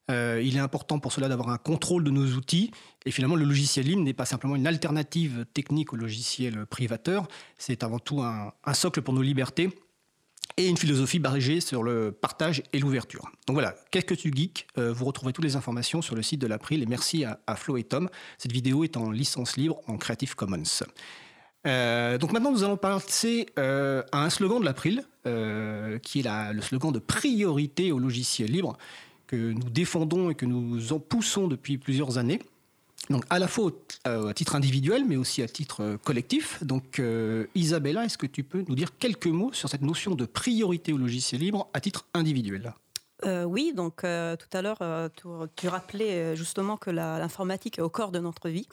Euh, 0.09 0.41
il 0.43 0.55
est 0.55 0.61
important 0.61 0.99
pour 0.99 1.11
cela 1.11 1.27
d'avoir 1.27 1.49
un 1.49 1.57
contrôle 1.57 2.03
de 2.03 2.09
nos 2.09 2.25
outils. 2.35 2.71
Et 3.05 3.11
finalement, 3.11 3.35
le 3.35 3.45
logiciel 3.45 3.85
libre 3.85 4.01
n'est 4.01 4.13
pas 4.13 4.25
simplement 4.25 4.55
une 4.55 4.67
alternative 4.67 5.45
technique 5.53 5.93
au 5.93 5.97
logiciel 5.97 6.65
privateur. 6.65 7.27
C'est 7.57 7.83
avant 7.83 7.99
tout 7.99 8.21
un, 8.21 8.53
socle 8.73 9.01
pour 9.01 9.13
nos 9.13 9.21
libertés 9.21 9.69
et 10.57 10.67
une 10.67 10.77
philosophie 10.77 11.19
basée 11.19 11.61
sur 11.61 11.83
le 11.83 12.11
partage 12.11 12.63
et 12.73 12.79
l'ouverture. 12.79 13.29
Donc 13.47 13.53
voilà, 13.53 13.75
quelques 13.91 14.17
tu 14.17 14.31
geek, 14.33 14.67
euh, 14.77 14.91
vous 14.91 15.05
retrouverez 15.05 15.31
toutes 15.31 15.45
les 15.45 15.55
informations 15.55 16.01
sur 16.01 16.15
le 16.15 16.23
site 16.23 16.41
de 16.41 16.47
l'April 16.47 16.81
et 16.81 16.85
merci 16.85 17.23
à 17.23 17.55
Flo 17.55 17.77
et 17.77 17.83
Tom. 17.83 18.09
Cette 18.37 18.51
vidéo 18.51 18.83
est 18.83 18.97
en 18.97 19.11
licence 19.11 19.57
libre 19.57 19.79
en 19.87 19.97
Creative 19.97 20.35
Commons. 20.35 20.63
Euh, 21.67 22.17
donc 22.17 22.31
maintenant, 22.31 22.51
nous 22.51 22.63
allons 22.63 22.77
passer 22.77 23.47
euh, 23.57 24.03
à 24.11 24.23
un 24.23 24.29
slogan 24.29 24.59
de 24.59 24.65
l'April, 24.65 25.03
euh, 25.25 25.99
qui 25.99 26.19
est 26.19 26.53
le 26.53 26.61
slogan 26.61 26.91
de 26.91 26.99
priorité 26.99 27.91
au 27.91 27.99
logiciel 27.99 28.51
libre, 28.51 28.77
que 29.27 29.35
nous 29.35 29.69
défendons 29.69 30.29
et 30.29 30.35
que 30.35 30.45
nous 30.45 30.93
en 30.93 30.99
poussons 30.99 31.47
depuis 31.47 31.77
plusieurs 31.77 32.17
années. 32.17 32.39
Donc 33.09 33.23
à 33.29 33.39
la 33.39 33.47
fois 33.47 33.71
à 34.03 34.33
titre 34.35 34.55
individuel, 34.55 35.03
mais 35.07 35.15
aussi 35.15 35.41
à 35.41 35.47
titre 35.47 35.97
collectif. 36.03 36.63
Donc 36.63 37.01
Isabella, 37.55 38.05
est-ce 38.05 38.19
que 38.19 38.27
tu 38.27 38.43
peux 38.43 38.63
nous 38.67 38.75
dire 38.75 38.97
quelques 38.97 39.27
mots 39.27 39.51
sur 39.51 39.67
cette 39.67 39.81
notion 39.81 40.13
de 40.13 40.25
priorité 40.25 40.93
au 40.93 40.97
logiciel 40.97 41.41
libre 41.41 41.69
à 41.73 41.79
titre 41.79 42.05
individuel? 42.13 42.73
Oui, 43.25 43.73
donc 43.75 44.01
tout 44.01 44.57
à 44.57 44.61
l'heure, 44.61 44.79
tu, 45.15 45.27
tu, 45.55 45.67
rappelais 45.67 46.35
justement 46.35 46.77
que 46.77 46.91
l'informatique 46.91 47.79
est 47.79 47.81
au 47.81 47.89
corps 47.89 48.11
de 48.11 48.19
notre 48.19 48.49
vie. 48.49 48.67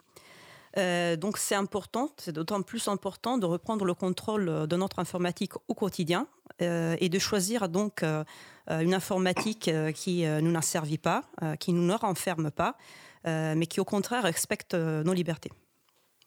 Euh, 0.76 1.16
donc 1.16 1.38
c'est 1.38 1.54
important, 1.54 2.10
c'est 2.18 2.32
d'autant 2.32 2.62
plus 2.62 2.88
important 2.88 3.38
de 3.38 3.46
reprendre 3.46 3.84
le 3.84 3.94
contrôle 3.94 4.66
de 4.66 4.76
notre 4.76 4.98
informatique 4.98 5.52
au 5.68 5.74
quotidien 5.74 6.26
euh, 6.60 6.96
et 7.00 7.08
de 7.08 7.18
choisir 7.18 7.68
donc 7.68 8.02
euh, 8.02 8.24
une 8.68 8.94
informatique 8.94 9.70
qui 9.94 10.22
ne 10.22 10.40
nous 10.40 10.50
n'asservit 10.50 10.98
pas, 10.98 11.22
qui 11.60 11.72
ne 11.72 11.80
nous 11.80 11.96
renferme 11.96 12.50
pas, 12.50 12.76
mais 13.24 13.66
qui 13.66 13.78
au 13.80 13.84
contraire 13.84 14.24
respecte 14.24 14.74
nos 14.74 15.12
libertés. 15.12 15.52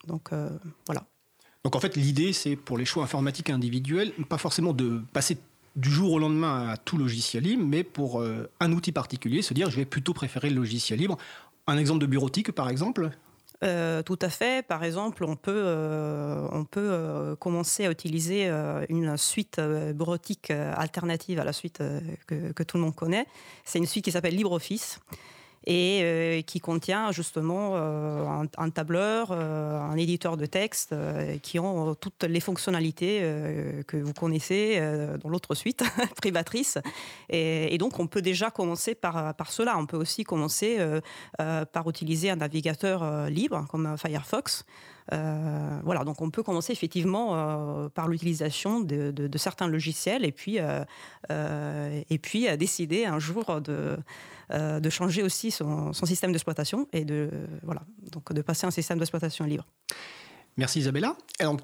Donc 0.08 0.32
voilà. 0.86 1.06
Donc 1.66 1.76
en 1.76 1.82
fait 1.82 1.98
l'idée 1.98 2.32
c'est 2.32 2.56
pour 2.56 2.78
les 2.78 2.86
choix 2.86 3.04
informatiques 3.04 3.50
individuels, 3.50 4.14
pas 4.30 4.38
forcément 4.38 4.72
de 4.72 5.02
passer 5.12 5.38
du 5.76 5.90
jour 5.90 6.14
au 6.14 6.20
lendemain 6.20 6.70
à 6.70 6.78
tout 6.78 6.98
logiciel 6.98 7.44
libre, 7.44 7.66
mais 7.66 7.84
pour 7.84 8.24
un 8.24 8.72
outil 8.72 8.94
particulier, 8.94 9.42
se 9.42 9.54
dire 9.54 9.70
je 9.70 9.76
vais 9.76 9.86
plutôt 9.86 10.14
préférer 10.14 10.50
le 10.50 10.56
logiciel 10.56 10.98
libre. 10.98 11.18
Un 11.68 11.78
exemple 11.78 12.00
de 12.00 12.06
bureautique 12.06 12.54
par 12.54 12.70
exemple 12.70 13.12
euh, 13.64 14.02
tout 14.04 14.20
à 14.22 14.30
fait. 14.30 14.66
Par 14.66 14.84
exemple, 14.84 15.26
on 15.26 15.36
peut, 15.36 15.52
euh, 15.66 16.48
on 16.52 16.64
peut 16.64 16.80
euh, 16.80 17.36
commencer 17.36 17.86
à 17.86 17.92
utiliser 17.92 18.50
une 18.90 19.18
suite 19.18 19.60
bureautique 19.60 20.52
alternative 20.52 21.40
à 21.40 21.44
la 21.44 21.54
suite 21.54 21.84
que, 22.28 22.52
que, 22.54 22.64
tout 22.64 22.78
le 22.78 22.84
monde 22.84 22.96
connaît. 22.96 23.26
C'est 23.66 23.80
une 23.80 23.86
suite 23.86 24.06
qui 24.06 24.12
s'appelle 24.12 24.36
LibreOffice 24.36 25.00
et 25.70 26.02
euh, 26.02 26.42
qui 26.42 26.60
contient 26.60 27.12
justement 27.12 27.74
euh, 27.76 28.44
un, 28.58 28.70
tableur, 28.72 29.30
euh, 29.32 29.80
un 29.80 29.96
éditeur 29.98 30.36
de 30.36 30.48
texte 30.48 30.96
qui 31.44 31.60
ont 31.60 31.94
toutes 31.94 32.24
les 32.24 32.40
fonctionnalités 32.40 33.22
que 33.88 33.98
vous 33.98 34.14
connaissez 34.14 34.82
dans 35.22 35.30
l'autre 35.30 35.54
suite 35.54 35.84
privatrice. 36.16 36.80
Et, 37.30 37.78
donc 37.78 38.00
on 38.00 38.08
peut 38.08 38.22
déjà 38.22 38.50
commencer 38.50 38.96
par, 38.96 39.36
par 39.36 39.52
cela. 39.52 39.78
On 39.78 39.86
peut 39.86 39.98
aussi 39.98 40.24
commencer 40.24 40.80
par 41.38 41.88
utiliser 41.88 42.32
un 42.32 42.38
navigateur 42.38 43.30
libre 43.30 43.66
comme 43.70 43.96
Firefox. 43.98 44.66
voilà, 45.12 46.04
donc 46.04 46.22
on 46.22 46.32
peut 46.32 46.44
commencer 46.44 46.74
effectivement 46.74 47.90
par 47.90 48.08
l'utilisation 48.08 48.80
de, 48.80 49.30
certains 49.38 49.68
logiciels 49.68 50.26
et 50.26 50.32
puis, 50.32 50.58
et 51.30 52.18
puis 52.18 52.58
décider 52.58 53.06
un 53.06 53.20
jour 53.20 53.62
de, 53.62 53.98
euh, 54.52 54.80
de 54.80 54.90
changer 54.90 55.24
aussi 55.24 55.52
son, 55.52 55.94
système 55.94 56.32
d'exploitation 56.32 56.88
et 56.92 57.06
de, 57.06 57.30
voilà, 57.64 57.84
donc 58.12 58.34
de 58.34 58.42
passer 58.42 58.66
à 58.66 58.70
un 58.70 58.72
système 58.72 58.98
d'exploitation 58.98 59.46
libre. 59.46 59.66
Merci 60.58 60.80
Isabella. 60.80 61.16
Alors, 61.40 61.56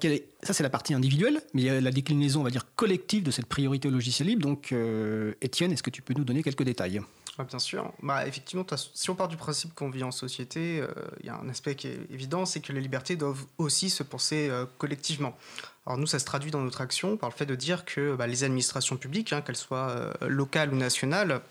ça, 0.42 0.54
c'est 0.54 0.62
la 0.62 0.70
partie 0.70 0.94
individuelle, 0.94 1.42
mais 1.52 1.62
il 1.62 1.64
y 1.66 1.68
a 1.68 1.80
la 1.80 1.90
déclinaison, 1.90 2.40
on 2.40 2.44
va 2.44 2.50
dire, 2.50 2.64
collective 2.76 3.22
de 3.24 3.30
cette 3.30 3.46
priorité 3.46 3.88
au 3.88 3.90
logiciel 3.90 4.28
libre. 4.28 4.42
Donc, 4.42 4.72
euh, 4.72 5.34
Étienne, 5.42 5.72
est-ce 5.72 5.82
que 5.82 5.90
tu 5.90 6.00
peux 6.00 6.14
nous 6.14 6.24
donner 6.24 6.42
quelques 6.42 6.62
détails? 6.62 7.02
Bien 7.46 7.58
sûr. 7.58 7.92
Bah, 8.02 8.26
effectivement, 8.26 8.64
si 8.94 9.10
on 9.10 9.14
part 9.14 9.28
du 9.28 9.36
principe 9.36 9.74
qu'on 9.74 9.90
vit 9.90 10.02
en 10.02 10.10
société, 10.10 10.80
euh, 10.80 10.88
il 11.20 11.26
y 11.26 11.28
a 11.28 11.36
un 11.36 11.48
aspect 11.50 11.74
qui 11.74 11.88
est 11.88 11.98
évident, 12.10 12.46
c'est 12.46 12.60
que 12.60 12.72
les 12.72 12.80
libertés 12.80 13.16
doivent 13.16 13.44
aussi 13.58 13.90
se 13.90 14.02
penser 14.02 14.50
collectivement. 14.78 15.36
Alors 15.84 15.98
nous, 15.98 16.06
ça 16.06 16.18
se 16.18 16.24
traduit 16.24 16.50
dans 16.50 16.62
notre 16.62 16.80
action 16.80 17.18
par 17.18 17.28
le 17.28 17.34
fait 17.34 17.44
de 17.44 17.54
dire 17.54 17.84
que 17.84 18.16
bah, 18.16 18.26
les 18.26 18.44
administrations 18.44 18.96
publiques, 18.96 19.34
hein, 19.34 19.42
qu'elles 19.42 19.56
soient 19.56 20.14
locales 20.22 20.72
ou 20.72 20.76
nationales, 20.76 21.42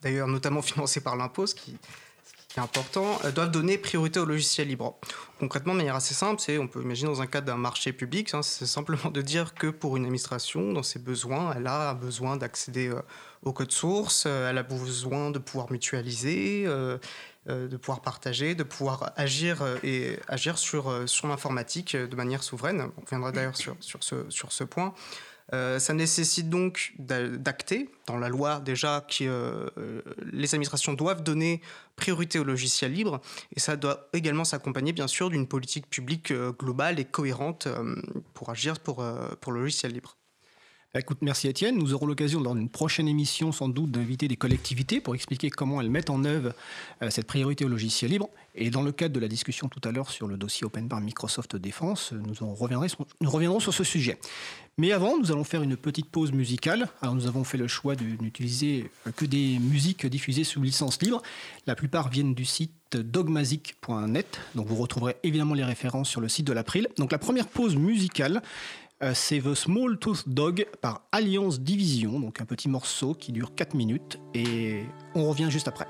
d'ailleurs 0.00 0.28
notamment 0.28 0.62
financés 0.70 1.00
par 1.00 1.16
l'impôt, 1.16 1.46
ce 1.46 1.54
qui, 1.54 1.76
est 2.56 2.60
important, 2.60 3.18
euh, 3.24 3.30
doivent 3.30 3.50
donner 3.50 3.78
priorité 3.78 4.18
au 4.18 4.24
logiciel 4.24 4.68
libre. 4.68 4.98
Concrètement, 5.38 5.74
de 5.74 5.78
manière 5.78 5.94
assez 5.94 6.14
simple, 6.14 6.40
c'est, 6.40 6.58
on 6.58 6.66
peut 6.66 6.82
imaginer 6.82 7.08
dans 7.08 7.22
un 7.22 7.26
cadre 7.26 7.46
d'un 7.46 7.56
marché 7.56 7.92
public, 7.92 8.34
hein, 8.34 8.42
c'est 8.42 8.66
simplement 8.66 9.10
de 9.10 9.22
dire 9.22 9.54
que 9.54 9.68
pour 9.68 9.96
une 9.96 10.04
administration, 10.04 10.72
dans 10.72 10.82
ses 10.82 10.98
besoins, 10.98 11.54
elle 11.56 11.66
a 11.66 11.94
besoin 11.94 12.36
d'accéder 12.36 12.88
euh, 12.88 13.00
au 13.44 13.52
code 13.52 13.70
source, 13.70 14.24
euh, 14.26 14.50
elle 14.50 14.58
a 14.58 14.62
besoin 14.62 15.30
de 15.30 15.38
pouvoir 15.38 15.70
mutualiser, 15.70 16.64
de 17.46 17.76
pouvoir 17.78 18.02
partager, 18.02 18.54
de 18.54 18.62
pouvoir 18.62 19.12
agir 19.16 19.64
et 19.82 20.18
agir 20.28 20.58
sur, 20.58 20.90
l'informatique 21.24 21.96
de 21.96 22.16
manière 22.16 22.42
souveraine. 22.42 22.90
On 22.98 23.04
viendra 23.08 23.32
d'ailleurs 23.32 23.56
sur, 23.56 23.74
sur, 23.80 24.02
ce, 24.02 24.28
sur 24.28 24.52
ce 24.52 24.64
point. 24.64 24.92
Euh, 25.54 25.78
ça 25.78 25.94
nécessite 25.94 26.50
donc 26.50 26.92
d'acter 26.98 27.88
dans 28.06 28.18
la 28.18 28.28
loi 28.28 28.60
déjà 28.60 29.00
que 29.00 29.24
euh, 29.24 29.66
euh, 29.78 30.02
les 30.30 30.54
administrations 30.54 30.92
doivent 30.92 31.22
donner 31.22 31.62
priorité 31.96 32.38
au 32.38 32.44
logiciel 32.44 32.92
libre 32.92 33.20
et 33.56 33.60
ça 33.60 33.76
doit 33.76 34.08
également 34.12 34.44
s'accompagner 34.44 34.92
bien 34.92 35.06
sûr 35.06 35.30
d'une 35.30 35.46
politique 35.46 35.88
publique 35.88 36.32
globale 36.58 37.00
et 37.00 37.04
cohérente 37.04 37.66
pour 38.34 38.50
agir 38.50 38.78
pour, 38.78 39.04
pour 39.40 39.52
le 39.52 39.60
logiciel 39.60 39.92
libre. 39.92 40.17
Bah, 40.94 41.00
écoute, 41.00 41.18
merci 41.20 41.48
Étienne. 41.48 41.76
Nous 41.76 41.92
aurons 41.92 42.06
l'occasion 42.06 42.40
dans 42.40 42.56
une 42.56 42.70
prochaine 42.70 43.08
émission 43.08 43.52
sans 43.52 43.68
doute 43.68 43.90
d'inviter 43.90 44.26
des 44.26 44.36
collectivités 44.36 45.02
pour 45.02 45.14
expliquer 45.14 45.50
comment 45.50 45.82
elles 45.82 45.90
mettent 45.90 46.08
en 46.08 46.24
œuvre 46.24 46.54
euh, 47.02 47.10
cette 47.10 47.26
priorité 47.26 47.66
au 47.66 47.68
logiciel 47.68 48.10
libre. 48.10 48.30
Et 48.54 48.70
dans 48.70 48.80
le 48.80 48.90
cadre 48.90 49.14
de 49.14 49.20
la 49.20 49.28
discussion 49.28 49.68
tout 49.68 49.86
à 49.86 49.92
l'heure 49.92 50.08
sur 50.08 50.26
le 50.28 50.38
dossier 50.38 50.64
Open 50.64 50.88
Bar 50.88 51.02
Microsoft 51.02 51.56
Défense, 51.56 52.12
nous, 52.12 52.42
en 52.42 52.54
reviendrons, 52.54 52.86
nous 53.20 53.30
reviendrons 53.30 53.60
sur 53.60 53.74
ce 53.74 53.84
sujet. 53.84 54.18
Mais 54.78 54.92
avant, 54.92 55.18
nous 55.18 55.30
allons 55.30 55.44
faire 55.44 55.62
une 55.62 55.76
petite 55.76 56.08
pause 56.08 56.32
musicale. 56.32 56.88
Alors 57.02 57.14
nous 57.14 57.26
avons 57.26 57.44
fait 57.44 57.58
le 57.58 57.68
choix 57.68 57.94
de 57.94 58.04
n'utiliser 58.22 58.90
que 59.16 59.26
des 59.26 59.58
musiques 59.58 60.06
diffusées 60.06 60.44
sous 60.44 60.62
licence 60.62 61.02
libre. 61.02 61.20
La 61.66 61.74
plupart 61.74 62.08
viennent 62.08 62.32
du 62.32 62.46
site 62.46 62.72
dogmazic.net. 62.96 64.40
Donc 64.54 64.68
vous 64.68 64.76
retrouverez 64.76 65.16
évidemment 65.22 65.54
les 65.54 65.64
références 65.64 66.08
sur 66.08 66.22
le 66.22 66.28
site 66.28 66.46
de 66.46 66.52
l'April. 66.54 66.88
Donc 66.96 67.12
la 67.12 67.18
première 67.18 67.46
pause 67.46 67.76
musicale 67.76 68.40
euh, 69.02 69.12
c'est 69.14 69.40
The 69.40 69.54
Small 69.54 69.98
Tooth 69.98 70.28
Dog 70.28 70.66
par 70.80 71.02
Alliance 71.12 71.60
Division, 71.60 72.20
donc 72.20 72.40
un 72.40 72.44
petit 72.44 72.68
morceau 72.68 73.14
qui 73.14 73.32
dure 73.32 73.54
4 73.54 73.74
minutes 73.74 74.18
et 74.34 74.84
on 75.14 75.28
revient 75.28 75.50
juste 75.50 75.68
après. 75.68 75.86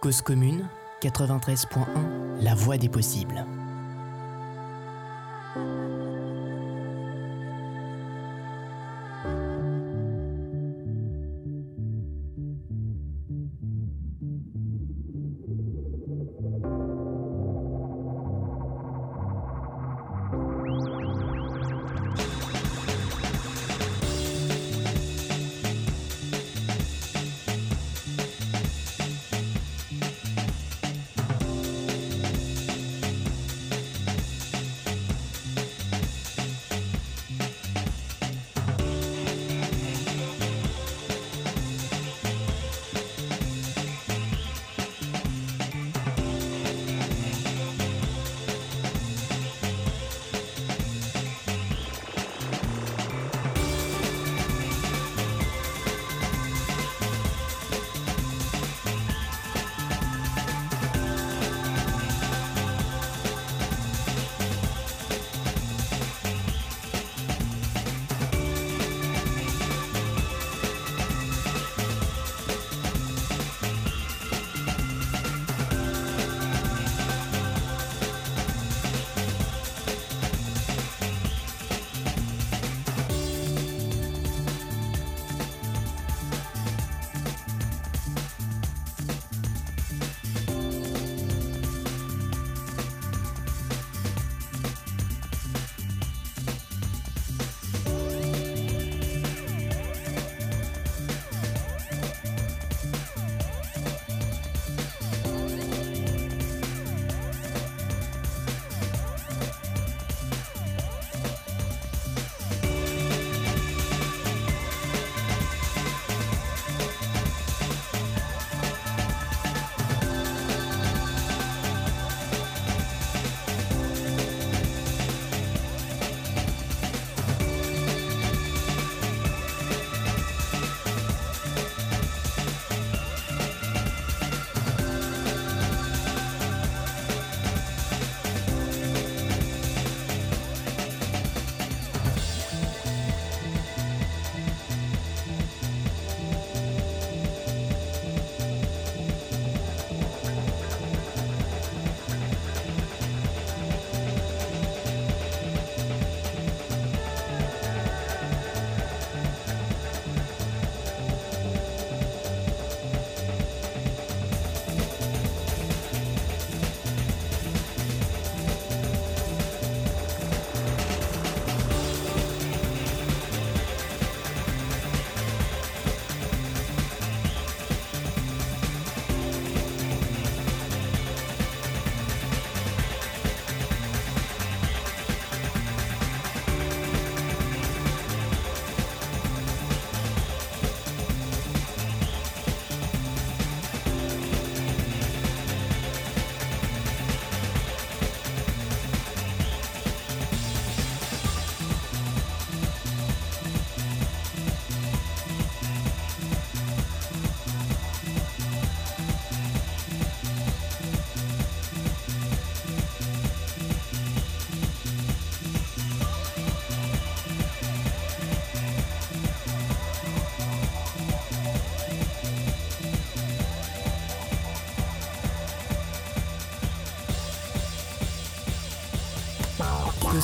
Cause 0.00 0.22
commune 0.22 0.68
93.1 1.02 2.42
La 2.42 2.54
voix 2.54 2.78
des 2.78 2.88
possibles. 2.88 3.44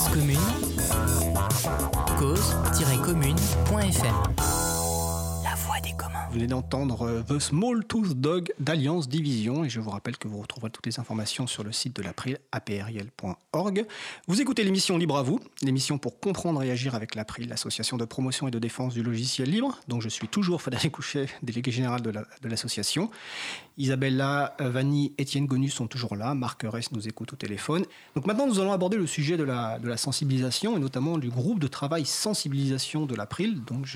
Cause 0.03 0.15
commune. 0.15 0.39
Cause-commune.fm. 2.19 4.15
La 5.45 5.55
voix 5.55 5.81
des 5.81 5.93
communs. 5.93 6.27
Vous 6.29 6.35
venez 6.35 6.47
d'entendre 6.49 7.03
euh, 7.07 7.23
The 7.23 7.39
Small 7.39 7.85
Tooth 7.85 8.21
Dog 8.21 8.53
d'Alliance 8.59 9.09
Division 9.09 9.65
et 9.65 9.69
je 9.69 9.79
vous 9.81 9.91
rappelle 9.91 10.17
que 10.17 10.27
vous 10.27 10.41
retrouverez 10.41 10.71
toutes 10.71 10.87
les 10.87 10.99
informations 10.99 11.47
sur 11.47 11.63
le 11.63 11.71
site 11.71 11.95
de 11.95 12.03
l'April, 12.03 12.39
april.org. 12.51 13.87
Vous 14.27 14.41
écoutez 14.41 14.65
l'émission 14.65 14.99
Libre 14.99 15.19
à 15.19 15.23
vous, 15.23 15.39
l'émission 15.63 15.99
pour 15.99 16.19
comprendre 16.19 16.63
et 16.65 16.71
agir 16.73 16.97
avec 16.97 17.15
l'April, 17.15 17.49
l'association 17.49 17.97
de 17.97 18.05
promotion 18.05 18.49
et 18.49 18.51
de 18.51 18.59
défense 18.59 18.95
du 18.95 19.03
logiciel 19.05 19.51
libre. 19.51 19.79
Donc 19.87 20.03
je 20.03 20.09
suis 20.09 20.27
toujours 20.27 20.63
Frédéric 20.63 20.93
Couchet, 20.93 21.27
délégué 21.43 21.71
général 21.71 22.03
de 22.03 22.49
l'association. 22.49 23.09
Isabella 23.83 24.55
Vanni, 24.61 25.13
Étienne 25.19 25.47
Gonu 25.47 25.69
sont 25.69 25.89
toujours 25.89 26.15
là, 26.15 26.35
Marc 26.35 26.63
Ress 26.63 26.93
nous 26.93 27.09
écoute 27.09 27.33
au 27.33 27.37
téléphone. 27.37 27.85
Donc 28.15 28.29
maintenant 28.29 28.47
nous 28.47 28.61
allons 28.61 28.71
aborder 28.71 28.97
le 28.97 29.09
sujet 29.09 29.37
de 29.37 29.43
la, 29.43 29.97
sensibilisation 29.97 30.77
et 30.77 30.81
notamment 30.81 31.19
du 31.19 31.31
groupe 31.31 31.59
de 31.59 31.67
travail 31.67 32.07
sensibilisation 32.07 33.07
de 33.07 33.17
l'April. 33.17 33.65
Donc 33.65 33.89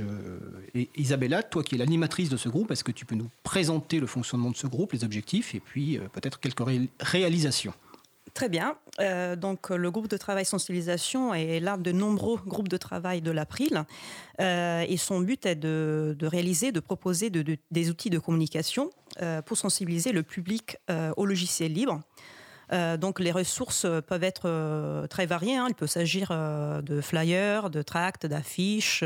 Isabella, 0.97 1.45
toi 1.45 1.63
qui 1.63 1.77
es 1.77 1.79
l'animatrice 1.79 2.29
de 2.29 2.37
ce 2.37 2.49
groupe. 2.49 2.73
Est-ce 2.73 2.83
que 2.83 2.91
tu 2.91 3.05
peux 3.05 3.15
nous 3.15 3.31
présenter 3.45 4.01
le 4.01 4.09
fonctionnement 4.09 4.51
de 4.51 4.57
ce 4.57 4.67
groupe, 4.67 4.93
les 4.93 5.05
objectifs 5.05 5.55
et 5.55 5.61
puis 5.61 5.99
euh, 5.99 6.09
peut-être 6.13 6.41
quelques 6.41 6.65
réalisations? 7.01 7.73
Très 8.37 8.51
bien. 8.51 8.77
Euh, 9.01 9.35
donc, 9.35 9.71
le 9.71 9.91
groupe 9.91 10.09
de 10.09 10.19
travail 10.19 10.45
sensibilisation 10.45 11.33
est 11.33 11.59
l'un 11.59 11.79
de 11.79 11.91
nombreux 11.91 12.39
groupes 12.47 12.69
de 12.69 12.77
travail 12.77 13.23
de 13.23 13.31
l'April. 13.31 13.85
Euh, 14.43 14.85
et 14.87 14.99
son 14.99 15.21
but 15.21 15.47
est 15.47 15.55
de, 15.55 16.15
réaliser, 16.21 16.71
de 16.71 16.81
proposer 16.81 17.31
des 17.31 17.91
outils 17.91 18.11
de 18.11 18.19
communication 18.19 18.91
pour 19.47 19.57
sensibiliser 19.57 20.13
le 20.13 20.23
public 20.23 20.77
au 21.17 21.25
logiciel 21.25 21.73
libre. 21.73 22.03
Euh, 22.73 22.97
donc 22.97 23.21
les 23.21 23.31
ressources 23.31 23.87
peuvent 24.07 24.25
être 24.25 24.43
euh, 24.47 25.07
très 25.07 25.27
variées. 25.27 25.57
Hein. 25.57 25.67
Il 25.69 25.75
peut 25.75 25.87
s'agir 25.87 26.29
euh, 26.31 26.83
de 26.83 27.01
flyers, 27.01 27.71
de 27.71 27.83
tracts, 27.83 28.27
d'affiches, 28.27 29.05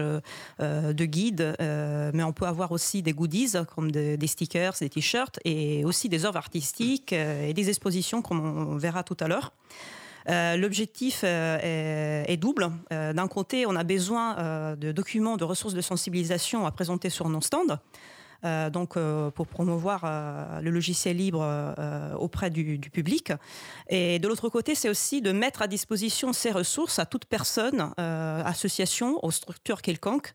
de 0.59 1.05
guides, 1.05 1.57
mais 1.59 2.23
on 2.23 2.33
peut 2.33 2.46
avoir 2.46 2.73
aussi 2.73 3.03
des 3.03 3.12
goodies 3.12 3.53
comme 3.75 3.90
des 3.90 4.27
stickers, 4.27 4.75
des 4.81 4.88
t-shirts 4.88 5.38
et 5.44 5.85
aussi 5.85 6.09
des 6.09 6.25
œuvres 6.25 6.37
artistiques 6.37 7.12
et 7.12 7.53
des 7.53 7.68
expositions 7.68 8.23
comme 8.23 8.40
on 8.40 8.77
verra 8.77 9.03
tout 9.03 9.16
à 9.20 9.29
l'heure. 9.29 9.53
L'objectif 10.27 11.25
est, 11.25 12.37
double. 12.37 12.70
D'un 12.90 13.29
côté, 13.29 13.66
on 13.66 13.77
a 13.77 13.85
besoin 13.85 14.77
de 14.77 14.92
documents, 14.92 15.37
de 15.37 15.44
ressources 15.44 15.75
de 15.75 15.81
sensibilisation 15.81 16.66
à 16.66 16.70
présenter 16.70 17.11
sur 17.11 17.29
nos 17.29 17.40
stands. 17.40 17.79
Euh, 18.44 18.70
donc 18.70 18.96
euh, 18.96 19.31
pour 19.31 19.46
promouvoir 19.46 20.03
euh, 20.05 20.61
le 20.61 20.70
logiciel 20.70 21.16
libre 21.16 21.40
auprès 22.18 22.50
du, 22.50 22.79
public. 22.79 23.33
Et 23.88 24.18
de 24.18 24.29
l'autre 24.29 24.48
côté, 24.48 24.74
c'est 24.74 24.88
aussi 24.88 25.20
de 25.20 25.33
mettre 25.33 25.62
à 25.62 25.66
disposition 25.66 26.33
ces 26.33 26.50
ressources 26.50 26.98
à 26.98 27.07
toute 27.07 27.24
personne, 27.24 27.92
association, 27.96 29.22
aux 29.24 29.31
structures 29.31 29.83
quelconques 29.83 30.33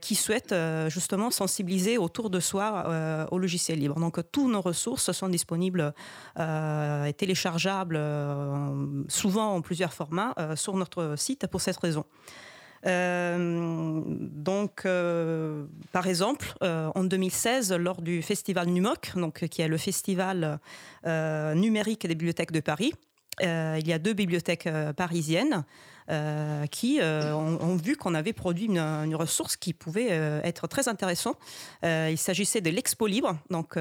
qui 0.00 0.14
souhaitent 0.14 0.54
justement 0.88 1.30
sensibiliser 1.30 1.98
autour 1.98 2.30
de 2.30 2.40
soi 2.40 3.28
au 3.30 3.38
logiciel 3.38 3.78
libre. 3.78 3.98
Donc 3.98 4.18
toutes 4.32 4.50
nos 4.50 4.60
ressources 4.60 5.12
sont 5.12 5.28
disponibles 5.28 5.92
et 6.38 7.12
téléchargeables 7.16 8.00
souvent 9.08 9.54
en 9.54 9.60
plusieurs 9.60 9.92
formats 9.92 10.34
sur 10.54 10.74
notre 10.76 11.14
site 11.16 11.46
pour 11.46 11.60
cette 11.60 11.78
raison. 11.78 12.04
Euh, 12.84 14.02
donc, 14.06 14.82
euh, 14.84 15.66
par 15.92 16.06
exemple, 16.06 16.54
euh, 16.62 16.90
en 16.94 17.04
2016, 17.04 17.72
lors 17.72 18.02
du 18.02 18.22
festival 18.22 18.68
NUMOC, 18.68 19.12
qui 19.50 19.62
est 19.62 19.68
le 19.68 19.78
festival 19.78 20.58
numérique 21.04 22.06
des 22.06 22.14
bibliothèques 22.14 22.52
de 22.52 22.60
Paris, 22.60 22.92
il 23.40 23.86
y 23.86 23.92
a 23.92 23.98
deux 23.98 24.12
bibliothèques 24.12 24.68
parisiennes 24.96 25.64
euh, 26.08 26.66
qui 26.66 27.00
euh, 27.00 27.34
ont, 27.34 27.74
vu 27.74 27.96
qu'on 27.96 28.14
avait 28.14 28.32
produit 28.32 28.66
une, 28.66 29.16
ressource 29.16 29.56
qui 29.56 29.72
pouvait 29.72 30.12
euh, 30.12 30.40
être 30.44 30.68
très 30.68 30.86
intéressante. 30.86 31.36
il 31.82 32.16
s'agissait 32.16 32.60
de 32.60 32.70
l'Expo 32.70 33.08
Libre, 33.08 33.36
donc 33.50 33.76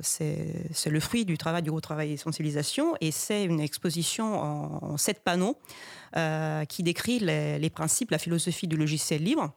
c'est 0.00 0.90
le 0.90 1.00
fruit 1.00 1.24
du 1.24 1.38
travail 1.38 1.62
du 1.62 1.70
gros 1.70 1.80
travail 1.80 2.14
de 2.14 2.16
sensibilisation, 2.16 2.94
et 3.00 3.12
c'est 3.12 3.44
une 3.44 3.60
exposition 3.60 4.34
en, 4.34 4.96
sept 4.96 5.22
panneaux 5.22 5.56
qui 6.68 6.82
décrit 6.82 7.20
les, 7.20 7.70
principes, 7.70 8.10
la 8.10 8.18
philosophie 8.18 8.66
du 8.66 8.76
logiciel 8.76 9.22
libre. 9.22 9.52